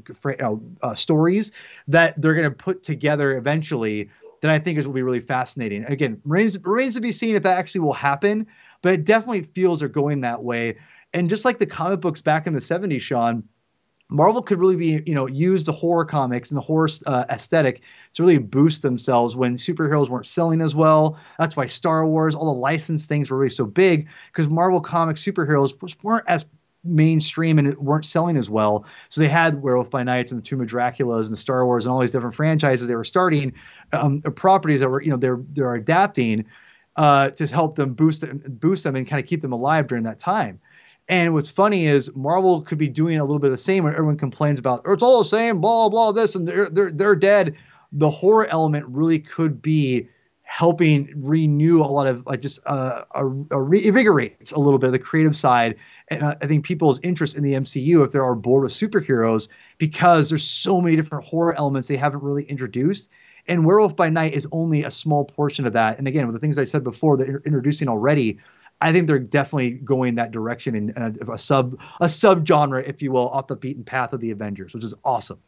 uh, 0.81 0.95
stories 0.95 1.51
that 1.87 2.19
they're 2.21 2.33
going 2.33 2.49
to 2.49 2.55
put 2.55 2.83
together 2.83 3.37
eventually 3.37 4.09
that 4.41 4.51
I 4.51 4.59
think 4.59 4.77
is 4.77 4.85
will 4.85 4.93
be 4.93 5.01
really 5.01 5.19
fascinating. 5.19 5.83
Again, 5.85 6.21
remains 6.23 6.57
remains 6.63 6.93
to 6.95 7.01
be 7.01 7.11
seen 7.11 7.35
if 7.35 7.43
that 7.43 7.57
actually 7.57 7.81
will 7.81 7.93
happen, 7.93 8.45
but 8.81 8.93
it 8.93 9.03
definitely 9.03 9.43
feels 9.53 9.79
they're 9.79 9.89
going 9.89 10.21
that 10.21 10.43
way. 10.43 10.77
And 11.13 11.29
just 11.29 11.45
like 11.45 11.57
the 11.57 11.65
comic 11.65 12.01
books 12.01 12.21
back 12.21 12.45
in 12.45 12.53
the 12.53 12.59
70s, 12.59 13.01
Sean, 13.01 13.43
Marvel 14.09 14.41
could 14.41 14.59
really 14.59 14.75
be, 14.75 15.03
you 15.05 15.13
know, 15.13 15.27
use 15.27 15.63
the 15.63 15.71
horror 15.71 16.05
comics 16.05 16.49
and 16.49 16.57
the 16.57 16.61
horror 16.61 16.87
uh, 17.05 17.25
aesthetic 17.29 17.81
to 18.13 18.23
really 18.23 18.37
boost 18.37 18.81
themselves 18.81 19.35
when 19.35 19.57
superheroes 19.57 20.09
weren't 20.09 20.25
selling 20.25 20.61
as 20.61 20.73
well. 20.73 21.19
That's 21.37 21.57
why 21.57 21.65
Star 21.65 22.05
Wars, 22.05 22.33
all 22.33 22.45
the 22.45 22.59
licensed 22.59 23.07
things 23.09 23.29
were 23.29 23.37
really 23.37 23.49
so 23.49 23.65
big 23.65 24.07
because 24.31 24.47
Marvel 24.47 24.79
comic 24.79 25.17
superheroes 25.17 25.73
weren't 26.03 26.23
as 26.27 26.45
mainstream 26.83 27.59
and 27.59 27.75
weren't 27.77 28.05
selling 28.05 28.37
as 28.37 28.49
well. 28.49 28.85
So 29.09 29.19
they 29.19 29.27
had 29.27 29.61
Werewolf 29.61 29.89
by 29.89 30.03
Nights 30.03 30.31
and 30.31 30.41
the 30.41 30.45
Tomb 30.45 30.61
of 30.61 30.67
Dracula's 30.67 31.27
and 31.27 31.33
the 31.33 31.39
Star 31.39 31.65
Wars 31.65 31.85
and 31.85 31.91
all 31.91 31.99
these 31.99 32.11
different 32.11 32.35
franchises 32.35 32.87
they 32.87 32.95
were 32.95 33.03
starting, 33.03 33.53
um, 33.91 34.21
properties 34.21 34.79
that 34.79 34.89
were, 34.89 35.01
you 35.01 35.09
know, 35.09 35.17
they're 35.17 35.39
they're 35.53 35.75
adapting 35.75 36.45
uh, 36.95 37.29
to 37.31 37.45
help 37.47 37.75
them 37.75 37.93
boost 37.93 38.23
boost 38.59 38.83
them 38.83 38.95
and 38.95 39.07
kind 39.07 39.21
of 39.21 39.27
keep 39.27 39.41
them 39.41 39.51
alive 39.51 39.87
during 39.87 40.03
that 40.03 40.19
time. 40.19 40.59
And 41.09 41.33
what's 41.33 41.49
funny 41.49 41.85
is 41.85 42.13
Marvel 42.15 42.61
could 42.61 42.77
be 42.77 42.89
doing 42.89 43.17
a 43.17 43.23
little 43.23 43.39
bit 43.39 43.47
of 43.47 43.53
the 43.53 43.63
same 43.63 43.83
where 43.83 43.93
everyone 43.93 44.17
complains 44.17 44.59
about 44.59 44.81
it's 44.85 45.03
all 45.03 45.19
the 45.19 45.29
same, 45.29 45.61
blah 45.61 45.89
blah 45.89 46.11
this, 46.11 46.35
and 46.35 46.47
they're 46.47 46.69
they're 46.69 46.91
they're 46.91 47.15
dead. 47.15 47.55
The 47.93 48.09
horror 48.09 48.47
element 48.47 48.85
really 48.87 49.19
could 49.19 49.61
be 49.61 50.09
helping 50.47 51.11
renew 51.15 51.81
a 51.81 51.85
lot 51.85 52.07
of 52.07 52.25
like 52.25 52.41
just 52.41 52.59
uh, 52.65 53.03
a, 53.11 53.25
a 53.25 53.57
reinvigorates 53.57 54.53
a 54.53 54.59
little 54.59 54.79
bit 54.79 54.87
of 54.87 54.93
the 54.93 54.99
creative 54.99 55.35
side. 55.35 55.75
And 56.09 56.23
uh, 56.23 56.35
I 56.41 56.47
think 56.47 56.65
people's 56.65 56.99
interest 57.01 57.35
in 57.35 57.43
the 57.43 57.53
MCU, 57.53 58.03
if 58.05 58.11
they 58.11 58.19
are 58.19 58.33
bored 58.33 58.63
with 58.63 58.73
superheroes, 58.73 59.49
because 59.77 60.29
there's 60.29 60.43
so 60.43 60.81
many 60.81 60.95
different 60.95 61.25
horror 61.25 61.53
elements 61.57 61.87
they 61.87 61.97
haven't 61.97 62.23
really 62.23 62.45
introduced. 62.45 63.09
And 63.47 63.65
Werewolf 63.65 63.95
by 63.95 64.09
Night 64.09 64.33
is 64.33 64.47
only 64.51 64.83
a 64.83 64.91
small 64.91 65.25
portion 65.25 65.65
of 65.65 65.73
that. 65.73 65.97
And 65.97 66.07
again, 66.07 66.27
with 66.27 66.33
the 66.33 66.39
things 66.39 66.57
I 66.57 66.65
said 66.65 66.83
before 66.83 67.17
that 67.17 67.29
are 67.29 67.41
introducing 67.45 67.87
already, 67.87 68.39
I 68.79 68.91
think 68.91 69.07
they're 69.07 69.19
definitely 69.19 69.71
going 69.71 70.15
that 70.15 70.31
direction 70.31 70.75
in 70.75 70.91
uh, 70.91 71.11
a, 71.27 71.33
a 71.33 71.37
sub 71.37 71.79
a 71.99 72.09
sub 72.09 72.45
genre, 72.45 72.81
if 72.81 73.01
you 73.01 73.11
will, 73.11 73.29
off 73.29 73.47
the 73.47 73.55
beaten 73.55 73.83
path 73.83 74.13
of 74.13 74.19
the 74.19 74.31
Avengers, 74.31 74.73
which 74.73 74.83
is 74.83 74.93
awesome. 75.03 75.39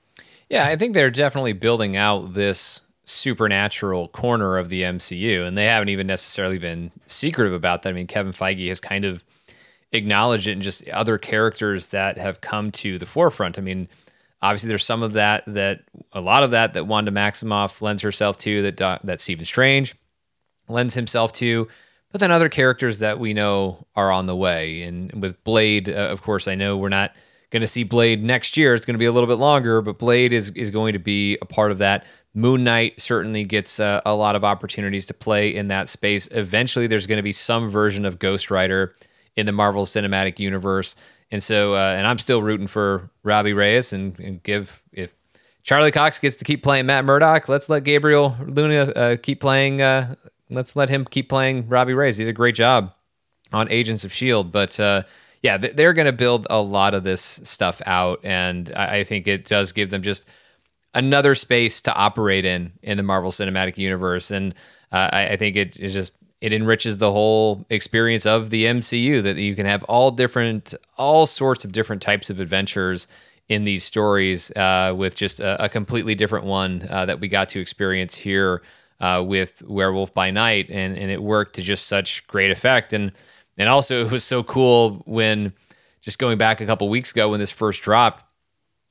Yeah, 0.50 0.66
I 0.66 0.76
think 0.76 0.94
they're 0.94 1.12
definitely 1.12 1.54
building 1.54 1.96
out 1.96 2.34
this 2.34 2.82
supernatural 3.06 4.08
corner 4.10 4.58
of 4.58 4.70
the 4.70 4.82
MCU, 4.82 5.46
and 5.46 5.58
they 5.58 5.66
haven't 5.66 5.90
even 5.90 6.08
necessarily 6.08 6.58
been 6.58 6.92
secretive 7.06 7.54
about 7.54 7.84
that. 7.84 7.90
I 7.90 7.94
mean, 7.94 8.08
Kevin 8.08 8.34
Feige 8.34 8.68
has 8.70 8.80
kind 8.80 9.06
of 9.06 9.24
acknowledged 9.92 10.48
it 10.48 10.54
in 10.54 10.62
just 10.62 10.88
other 10.90 11.18
characters 11.18 11.90
that 11.90 12.18
have 12.18 12.42
come 12.42 12.72
to 12.72 12.98
the 12.98 13.06
forefront. 13.06 13.58
I 13.58 13.62
mean, 13.62 13.88
obviously 14.42 14.70
there's 14.70 14.86
some 14.86 15.04
of 15.04 15.14
that 15.14 15.44
that 15.48 15.82
a 16.14 16.22
lot 16.22 16.44
of 16.44 16.52
that 16.52 16.74
that 16.74 16.88
Wanda 16.88 17.12
Maximoff 17.12 17.82
lends 17.82 18.02
herself 18.02 18.38
to 18.40 18.72
that 18.72 19.02
that 19.04 19.22
Stephen 19.22 19.46
Strange 19.46 19.96
lends 20.68 20.94
himself 20.94 21.34
to 21.34 21.68
but 22.12 22.20
then 22.20 22.32
other 22.32 22.50
characters 22.50 23.00
that 23.00 23.20
we 23.20 23.34
know 23.34 23.86
are 23.96 24.12
on 24.12 24.26
the 24.26 24.36
way. 24.36 24.82
And 24.82 25.22
with 25.22 25.44
Blade, 25.44 25.90
uh, 25.90 25.94
of 26.10 26.22
course, 26.22 26.48
I 26.48 26.56
know 26.56 26.78
we're 26.78 26.90
not 26.90 27.16
going 27.50 27.62
to 27.62 27.68
see 27.68 27.84
Blade 27.84 28.24
next 28.24 28.58
year. 28.58 28.74
It's 28.74 28.86
going 28.86 28.96
to 28.96 29.00
be 29.00 29.06
a 29.06 29.12
little 29.12 29.28
bit 29.28 29.38
longer, 29.38 29.82
but 29.82 29.98
Blade 29.98 30.34
is 30.34 30.52
is 30.52 30.72
going 30.72 30.94
to 30.94 31.00
be 31.00 31.38
a 31.42 31.46
part 31.46 31.72
of 31.72 31.78
that. 31.80 32.06
Moon 32.34 32.64
Knight 32.64 33.02
certainly 33.02 33.44
gets 33.44 33.80
uh, 33.80 34.02
a 34.06 34.14
lot 34.14 34.36
of 34.36 34.44
opportunities 34.44 35.06
to 35.08 35.14
play 35.14 35.54
in 35.54 35.68
that 35.70 35.90
space. 35.90 36.28
Eventually, 36.32 36.86
there's 36.86 37.08
going 37.08 37.18
to 37.18 37.24
be 37.24 37.32
some 37.32 37.68
version 37.70 38.06
of 38.06 38.20
Ghost 38.20 38.52
Rider 38.52 38.96
in 39.36 39.46
the 39.46 39.52
Marvel 39.52 39.86
Cinematic 39.86 40.38
Universe, 40.40 40.96
and 41.32 41.42
so 41.42 41.76
uh, 41.76 41.94
and 41.98 42.06
I'm 42.06 42.18
still 42.18 42.42
rooting 42.42 42.68
for 42.68 43.10
Robbie 43.24 43.54
Reyes 43.54 43.94
and, 43.94 44.18
and, 44.20 44.44
give 44.44 44.82
if 44.92 45.14
Charlie 45.64 45.92
Cox 45.92 46.20
gets 46.20 46.36
to 46.38 46.46
keep 46.46 46.62
playing 46.64 46.86
Matt 46.86 47.06
Murdock, 47.06 47.50
let's 47.50 47.70
let 47.70 47.84
Gabriel 47.84 48.38
Luna 48.46 48.82
uh, 48.92 49.18
keep 49.18 49.42
playing 49.42 49.82
uh, 49.82 50.16
let's 50.50 50.76
let 50.76 50.90
him 50.90 51.06
keep 51.06 51.30
playing 51.30 51.68
Robbie 51.68 51.94
Reyes. 51.94 52.18
He 52.18 52.26
did 52.26 52.32
a 52.32 52.34
great 52.34 52.56
job 52.56 52.94
on 53.52 53.70
Agents 53.72 54.04
of 54.04 54.14
Shield, 54.14 54.52
but 54.52 54.80
uh, 54.80 55.04
yeah, 55.42 55.58
they're 55.58 55.94
going 55.94 56.06
to 56.06 56.12
build 56.12 56.48
a 56.50 56.62
lot 56.62 56.94
of 56.94 57.04
this 57.04 57.22
stuff 57.22 57.82
out, 57.86 58.20
and 58.24 58.72
I 58.74 59.04
think 59.04 59.28
it 59.28 59.46
does 59.46 59.72
give 59.72 59.90
them 59.90 60.02
just 60.02 60.28
another 60.94 61.36
space 61.36 61.82
to 61.82 61.94
operate 61.94 62.46
in 62.46 62.74
in 62.82 62.98
the 62.98 63.04
Marvel 63.04 63.32
Cinematic 63.32 63.78
Universe, 63.78 64.32
and 64.32 64.54
uh, 64.92 65.10
I, 65.12 65.36
think 65.38 65.56
it 65.56 65.78
is 65.78 65.94
just 65.94 66.12
it 66.42 66.52
enriches 66.52 66.98
the 66.98 67.12
whole 67.12 67.66
experience 67.70 68.26
of 68.26 68.50
the 68.50 68.66
MCU 68.66 69.22
that 69.24 69.38
you 69.38 69.56
can 69.56 69.66
have 69.66 69.84
all 69.84 70.12
different, 70.12 70.74
all 70.98 71.26
sorts 71.26 71.64
of 71.64 71.72
different 71.72 72.02
types 72.02 72.30
of 72.30 72.40
adventures 72.40 73.08
in 73.48 73.64
these 73.64 73.84
stories 73.84 74.52
uh, 74.52 74.94
with 74.96 75.16
just 75.16 75.40
a, 75.40 75.66
a, 75.66 75.70
completely 75.70 76.14
different 76.14 76.46
one 76.46 76.88
uh, 76.90 77.06
that 77.06 77.20
we 77.20 77.28
got 77.28 77.48
to 77.50 77.60
experience 77.60 78.14
here 78.16 78.62
uh, 79.00 79.24
with 79.26 79.62
Werewolf 79.64 80.14
by 80.14 80.32
Night, 80.32 80.70
and 80.70 80.98
and 80.98 81.12
it 81.12 81.22
worked 81.22 81.56
to 81.56 81.62
just 81.62 81.88
such 81.88 82.26
great 82.28 82.52
effect, 82.52 82.94
and 82.94 83.12
and 83.58 83.70
also 83.70 84.06
it 84.06 84.12
was 84.12 84.24
so 84.24 84.44
cool 84.44 85.04
when 85.06 85.54
just 86.02 86.20
going 86.20 86.38
back 86.38 86.62
a 86.62 86.66
couple 86.66 86.88
weeks 86.90 87.12
ago 87.12 87.30
when 87.30 87.40
this 87.40 87.52
first 87.52 87.82
dropped. 87.82 88.24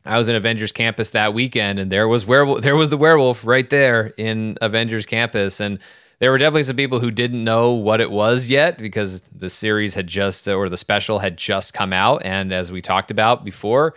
I 0.04 0.16
was 0.16 0.28
in 0.28 0.36
Avengers 0.36 0.72
Campus 0.72 1.10
that 1.10 1.34
weekend, 1.34 1.78
and 1.78 1.92
there 1.92 2.08
was 2.08 2.24
werewolf. 2.24 2.62
There 2.62 2.76
was 2.76 2.90
the 2.90 2.96
werewolf 2.96 3.44
right 3.44 3.68
there 3.68 4.14
in 4.16 4.56
Avengers 4.62 5.04
Campus, 5.04 5.60
and 5.60 5.78
there 6.18 6.30
were 6.30 6.38
definitely 6.38 6.62
some 6.64 6.76
people 6.76 7.00
who 7.00 7.10
didn't 7.10 7.44
know 7.44 7.72
what 7.72 8.00
it 8.00 8.10
was 8.10 8.50
yet 8.50 8.78
because 8.78 9.22
the 9.34 9.50
series 9.50 9.94
had 9.94 10.06
just 10.06 10.48
or 10.48 10.68
the 10.68 10.76
special 10.76 11.18
had 11.18 11.36
just 11.36 11.74
come 11.74 11.92
out, 11.92 12.22
and 12.24 12.52
as 12.52 12.72
we 12.72 12.80
talked 12.80 13.10
about 13.10 13.44
before, 13.44 13.94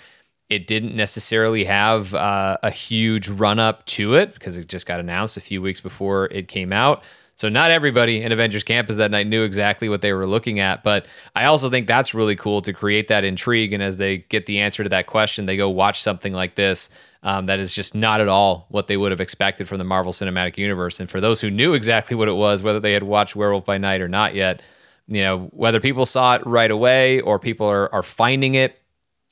it 0.51 0.67
didn't 0.67 0.93
necessarily 0.93 1.63
have 1.63 2.13
uh, 2.13 2.57
a 2.61 2.69
huge 2.69 3.29
run 3.29 3.57
up 3.57 3.85
to 3.85 4.15
it 4.15 4.33
because 4.33 4.57
it 4.57 4.67
just 4.67 4.85
got 4.85 4.99
announced 4.99 5.37
a 5.37 5.41
few 5.41 5.61
weeks 5.61 5.79
before 5.79 6.25
it 6.25 6.49
came 6.49 6.73
out. 6.73 7.05
So 7.35 7.47
not 7.47 7.71
everybody 7.71 8.21
in 8.21 8.33
Avengers 8.33 8.65
Campus 8.65 8.97
that 8.97 9.11
night 9.11 9.27
knew 9.27 9.43
exactly 9.43 9.87
what 9.87 10.01
they 10.01 10.11
were 10.11 10.27
looking 10.27 10.59
at, 10.59 10.83
but 10.83 11.05
I 11.37 11.45
also 11.45 11.69
think 11.69 11.87
that's 11.87 12.13
really 12.13 12.35
cool 12.35 12.61
to 12.63 12.73
create 12.73 13.07
that 13.07 13.23
intrigue. 13.23 13.71
And 13.71 13.81
as 13.81 13.95
they 13.95 14.19
get 14.19 14.45
the 14.45 14.59
answer 14.59 14.83
to 14.83 14.89
that 14.89 15.07
question, 15.07 15.45
they 15.45 15.55
go 15.55 15.69
watch 15.69 16.01
something 16.01 16.33
like 16.33 16.55
this 16.55 16.89
um, 17.23 17.45
that 17.45 17.61
is 17.61 17.73
just 17.73 17.95
not 17.95 18.19
at 18.19 18.27
all 18.27 18.65
what 18.67 18.87
they 18.87 18.97
would 18.97 19.11
have 19.11 19.21
expected 19.21 19.69
from 19.69 19.77
the 19.77 19.85
Marvel 19.85 20.11
Cinematic 20.11 20.57
Universe. 20.57 20.99
And 20.99 21.09
for 21.09 21.21
those 21.21 21.39
who 21.39 21.49
knew 21.49 21.73
exactly 21.73 22.17
what 22.17 22.27
it 22.27 22.33
was, 22.33 22.61
whether 22.61 22.81
they 22.81 22.91
had 22.91 23.03
watched 23.03 23.37
Werewolf 23.37 23.63
by 23.63 23.77
Night 23.77 24.01
or 24.01 24.09
not 24.09 24.35
yet, 24.35 24.61
you 25.07 25.21
know, 25.21 25.49
whether 25.53 25.79
people 25.79 26.05
saw 26.05 26.35
it 26.35 26.45
right 26.45 26.69
away 26.69 27.21
or 27.21 27.39
people 27.39 27.67
are, 27.67 27.91
are 27.93 28.03
finding 28.03 28.55
it 28.55 28.80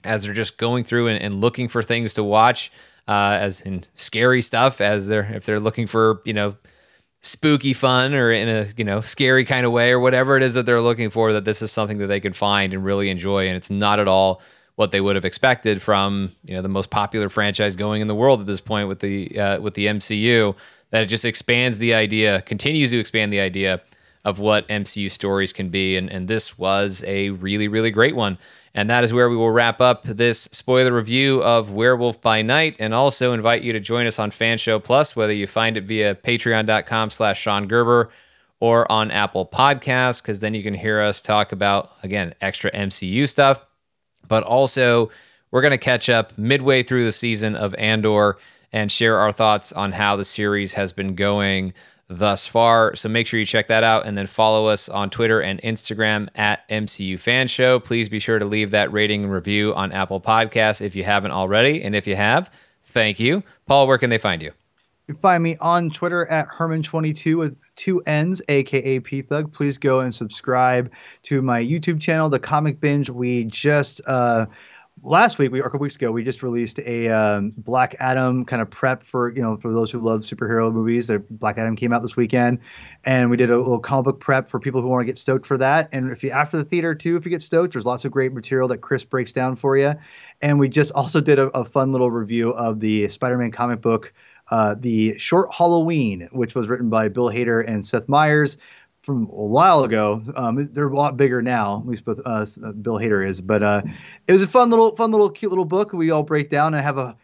as 0.03 0.23
they're 0.23 0.33
just 0.33 0.57
going 0.57 0.83
through 0.83 1.07
and, 1.07 1.21
and 1.21 1.41
looking 1.41 1.67
for 1.67 1.81
things 1.81 2.13
to 2.15 2.23
watch, 2.23 2.71
uh, 3.07 3.37
as 3.39 3.61
in 3.61 3.83
scary 3.95 4.41
stuff, 4.41 4.81
as 4.81 5.07
they're 5.07 5.29
if 5.33 5.45
they're 5.45 5.59
looking 5.59 5.87
for 5.87 6.21
you 6.25 6.33
know 6.33 6.55
spooky 7.21 7.73
fun 7.73 8.13
or 8.13 8.31
in 8.31 8.47
a 8.47 8.67
you 8.77 8.83
know 8.83 9.01
scary 9.01 9.43
kind 9.43 9.65
of 9.65 9.71
way 9.71 9.91
or 9.91 9.99
whatever 9.99 10.37
it 10.37 10.43
is 10.43 10.53
that 10.53 10.65
they're 10.65 10.81
looking 10.81 11.09
for, 11.09 11.33
that 11.33 11.45
this 11.45 11.61
is 11.61 11.71
something 11.71 11.97
that 11.97 12.07
they 12.07 12.19
can 12.19 12.33
find 12.33 12.73
and 12.73 12.83
really 12.83 13.09
enjoy, 13.09 13.47
and 13.47 13.57
it's 13.57 13.71
not 13.71 13.99
at 13.99 14.07
all 14.07 14.41
what 14.75 14.91
they 14.91 15.01
would 15.01 15.17
have 15.17 15.25
expected 15.25 15.81
from 15.81 16.31
you 16.45 16.53
know 16.53 16.61
the 16.61 16.69
most 16.69 16.89
popular 16.89 17.27
franchise 17.27 17.75
going 17.75 17.99
in 18.01 18.07
the 18.07 18.15
world 18.15 18.39
at 18.39 18.45
this 18.45 18.61
point 18.61 18.87
with 18.87 18.99
the 18.99 19.37
uh, 19.37 19.59
with 19.59 19.73
the 19.73 19.87
MCU. 19.87 20.55
That 20.91 21.03
it 21.03 21.07
just 21.07 21.25
expands 21.25 21.77
the 21.77 21.93
idea, 21.93 22.41
continues 22.41 22.89
to 22.91 22.99
expand 22.99 23.31
the 23.31 23.41
idea 23.41 23.81
of 24.25 24.39
what 24.39 24.67
MCU 24.69 25.11
stories 25.11 25.51
can 25.51 25.69
be, 25.69 25.97
and 25.97 26.09
and 26.09 26.27
this 26.27 26.57
was 26.57 27.03
a 27.05 27.31
really 27.31 27.67
really 27.67 27.91
great 27.91 28.15
one. 28.15 28.37
And 28.73 28.89
that 28.89 29.03
is 29.03 29.13
where 29.13 29.29
we 29.29 29.35
will 29.35 29.51
wrap 29.51 29.81
up 29.81 30.03
this 30.03 30.41
spoiler 30.51 30.93
review 30.93 31.41
of 31.43 31.71
Werewolf 31.71 32.21
by 32.21 32.41
Night 32.41 32.75
and 32.79 32.93
also 32.93 33.33
invite 33.33 33.63
you 33.63 33.73
to 33.73 33.79
join 33.79 34.05
us 34.05 34.19
on 34.19 34.31
Fanshow 34.31 34.83
Plus, 34.83 35.15
whether 35.15 35.33
you 35.33 35.47
find 35.47 35.75
it 35.75 35.85
via 35.85 36.15
patreon.com 36.15 37.09
slash 37.09 37.41
Sean 37.41 37.67
Gerber 37.67 38.09
or 38.59 38.89
on 38.91 39.09
Apple 39.09 39.45
Podcasts, 39.45 40.21
because 40.21 40.41
then 40.41 40.53
you 40.53 40.61
can 40.61 40.73
hear 40.73 40.99
us 40.99 41.21
talk 41.21 41.51
about, 41.51 41.91
again, 42.03 42.33
extra 42.41 42.71
MCU 42.71 43.27
stuff. 43.27 43.59
But 44.27 44.43
also, 44.43 45.09
we're 45.51 45.61
going 45.61 45.71
to 45.71 45.77
catch 45.77 46.09
up 46.09 46.37
midway 46.37 46.83
through 46.83 47.05
the 47.05 47.11
season 47.11 47.55
of 47.55 47.73
Andor 47.75 48.37
and 48.71 48.91
share 48.91 49.17
our 49.17 49.31
thoughts 49.31 49.71
on 49.71 49.93
how 49.93 50.15
the 50.15 50.25
series 50.25 50.73
has 50.73 50.93
been 50.93 51.15
going 51.15 51.73
thus 52.09 52.47
far. 52.47 52.95
So 52.95 53.07
make 53.07 53.27
sure 53.27 53.39
you 53.39 53.45
check 53.45 53.67
that 53.67 53.83
out 53.83 54.05
and 54.05 54.17
then 54.17 54.27
follow 54.27 54.67
us 54.67 54.89
on 54.89 55.09
Twitter 55.09 55.39
and 55.39 55.61
Instagram 55.61 56.27
at 56.35 56.67
MCU 56.67 57.17
Fan 57.19 57.47
Show. 57.47 57.79
Please 57.79 58.09
be 58.09 58.19
sure 58.19 58.39
to 58.39 58.45
leave 58.45 58.71
that 58.71 58.91
rating 58.91 59.23
and 59.23 59.31
review 59.31 59.73
on 59.75 59.91
Apple 59.91 60.19
Podcasts 60.19 60.81
if 60.81 60.95
you 60.95 61.03
haven't 61.03 61.31
already. 61.31 61.83
And 61.83 61.95
if 61.95 62.07
you 62.07 62.15
have, 62.15 62.51
thank 62.83 63.19
you. 63.19 63.43
Paul, 63.67 63.87
where 63.87 63.99
can 63.99 64.09
they 64.09 64.17
find 64.17 64.41
you? 64.41 64.51
You 65.07 65.13
can 65.13 65.21
find 65.21 65.43
me 65.43 65.55
on 65.61 65.91
Twitter 65.91 66.25
at 66.27 66.47
Hermann22 66.49 67.37
with 67.37 67.57
two 67.75 68.01
N's, 68.01 68.41
aka 68.49 68.99
P 68.99 69.21
Thug. 69.21 69.53
Please 69.53 69.77
go 69.77 70.01
and 70.01 70.13
subscribe 70.13 70.91
to 71.23 71.41
my 71.41 71.63
YouTube 71.63 72.01
channel, 72.01 72.29
The 72.29 72.39
Comic 72.39 72.79
Binge. 72.79 73.09
We 73.09 73.45
just 73.45 74.01
uh, 74.07 74.47
last 75.03 75.37
week, 75.37 75.51
we 75.51 75.59
or 75.61 75.65
a 75.65 75.69
couple 75.69 75.79
weeks 75.79 75.95
ago, 75.95 76.11
we 76.11 76.23
just 76.23 76.43
released 76.43 76.79
a 76.79 77.09
um, 77.09 77.53
Black 77.57 77.95
Adam 77.99 78.45
kind 78.45 78.61
of 78.61 78.69
prep 78.69 79.03
for 79.03 79.33
you 79.33 79.41
know 79.41 79.57
for 79.57 79.71
those 79.71 79.91
who 79.91 79.99
love 79.99 80.21
superhero 80.21 80.71
movies. 80.71 81.07
The 81.07 81.19
Black 81.29 81.57
Adam 81.57 81.75
came 81.75 81.93
out 81.93 82.01
this 82.01 82.15
weekend, 82.15 82.59
and 83.05 83.29
we 83.29 83.37
did 83.37 83.49
a 83.49 83.57
little 83.57 83.79
comic 83.79 84.05
book 84.05 84.19
prep 84.19 84.49
for 84.49 84.59
people 84.59 84.81
who 84.81 84.87
want 84.87 85.01
to 85.01 85.05
get 85.05 85.17
stoked 85.17 85.45
for 85.45 85.57
that. 85.57 85.89
And 85.91 86.11
if 86.11 86.23
you 86.23 86.31
after 86.31 86.57
the 86.57 86.63
theater 86.63 86.95
too, 86.95 87.15
if 87.15 87.25
you 87.25 87.31
get 87.31 87.41
stoked, 87.41 87.73
there's 87.73 87.85
lots 87.85 88.05
of 88.05 88.11
great 88.11 88.33
material 88.33 88.67
that 88.69 88.79
Chris 88.79 89.03
breaks 89.03 89.31
down 89.31 89.55
for 89.55 89.77
you. 89.77 89.93
And 90.41 90.59
we 90.59 90.69
just 90.69 90.91
also 90.93 91.21
did 91.21 91.39
a, 91.39 91.47
a 91.49 91.65
fun 91.65 91.91
little 91.91 92.11
review 92.11 92.51
of 92.51 92.79
the 92.79 93.09
Spider-Man 93.09 93.51
comic 93.51 93.81
book. 93.81 94.13
Uh, 94.51 94.75
the 94.79 95.15
short 95.19 95.53
Halloween, 95.53 96.27
which 96.31 96.55
was 96.55 96.67
written 96.67 96.89
by 96.89 97.07
Bill 97.07 97.29
Hader 97.29 97.63
and 97.67 97.85
Seth 97.85 98.09
Meyers 98.09 98.57
from 99.09 99.23
a 99.23 99.43
while 99.43 99.83
ago. 99.83 100.21
Um, 100.35 100.69
they're 100.71 100.87
a 100.87 100.95
lot 100.95 101.17
bigger 101.17 101.41
now, 101.41 101.79
at 101.79 101.87
least 101.87 102.05
with 102.05 102.19
us. 102.27 102.59
Uh, 102.63 102.73
Bill 102.73 102.99
Hader 102.99 103.27
is, 103.27 103.41
but 103.41 103.63
uh, 103.63 103.81
it 104.27 104.33
was 104.33 104.43
a 104.43 104.47
fun 104.47 104.69
little, 104.69 104.95
fun 104.95 105.09
little, 105.09 105.31
cute 105.31 105.51
little 105.51 105.65
book. 105.65 105.93
We 105.93 106.11
all 106.11 106.21
break 106.21 106.47
down 106.47 106.75
and 106.75 106.83
have 106.83 106.99
a 106.99 107.17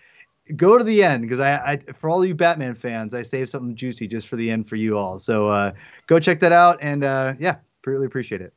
go 0.55 0.79
to 0.79 0.83
the 0.83 1.03
end 1.03 1.21
because 1.21 1.39
I, 1.39 1.57
I, 1.57 1.77
for 1.93 2.09
all 2.09 2.25
you 2.25 2.33
Batman 2.33 2.73
fans, 2.73 3.13
I 3.13 3.21
saved 3.21 3.51
something 3.51 3.75
juicy 3.75 4.07
just 4.07 4.27
for 4.27 4.35
the 4.35 4.49
end 4.49 4.67
for 4.67 4.77
you 4.77 4.97
all. 4.97 5.19
So 5.19 5.47
uh, 5.49 5.73
go 6.07 6.19
check 6.19 6.39
that 6.39 6.51
out, 6.51 6.79
and 6.81 7.03
uh, 7.03 7.33
yeah, 7.37 7.57
really 7.85 8.07
appreciate 8.07 8.41
it. 8.41 8.51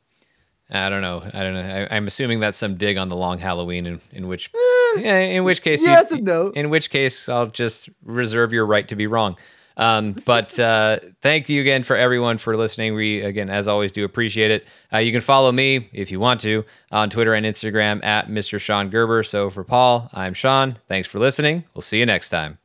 I 0.71 0.89
don't 0.89 1.03
know. 1.03 1.21
I 1.31 1.43
don't 1.43 1.53
know. 1.53 1.87
I, 1.91 1.97
am 1.97 2.07
assuming 2.07 2.39
that's 2.39 2.57
some 2.57 2.77
dig 2.77 2.97
on 2.97 3.09
the 3.09 3.15
long 3.15 3.37
Halloween, 3.37 3.85
in, 3.85 4.01
in 4.11 4.27
which, 4.27 4.49
eh, 4.97 5.01
in 5.01 5.43
which 5.43 5.61
case, 5.61 5.83
yes 5.83 6.09
you, 6.09 6.17
and 6.17 6.25
no. 6.25 6.49
In 6.49 6.71
which 6.71 6.89
case, 6.89 7.29
I'll 7.29 7.45
just 7.45 7.89
reserve 8.03 8.53
your 8.53 8.65
right 8.65 8.87
to 8.87 8.95
be 8.95 9.05
wrong. 9.05 9.37
Um, 9.79 10.13
but 10.25 10.59
uh, 10.59 10.99
thank 11.21 11.49
you 11.49 11.61
again 11.61 11.83
for 11.83 11.95
everyone 11.95 12.37
for 12.37 12.55
listening. 12.55 12.93
We, 12.93 13.21
again, 13.21 13.49
as 13.49 13.67
always, 13.67 13.91
do 13.91 14.05
appreciate 14.05 14.51
it. 14.51 14.67
Uh, 14.93 14.99
you 14.99 15.11
can 15.11 15.21
follow 15.21 15.51
me 15.51 15.89
if 15.91 16.11
you 16.11 16.19
want 16.19 16.41
to 16.41 16.65
on 16.91 17.09
Twitter 17.09 17.33
and 17.33 17.45
Instagram 17.45 18.03
at 18.03 18.27
Mr. 18.27 18.59
Sean 18.59 18.89
Gerber. 18.89 19.23
So 19.23 19.49
for 19.49 19.63
Paul, 19.63 20.09
I'm 20.13 20.35
Sean. 20.35 20.77
Thanks 20.87 21.07
for 21.07 21.17
listening. 21.17 21.63
We'll 21.73 21.81
see 21.81 21.97
you 21.97 22.05
next 22.05 22.29
time. 22.29 22.59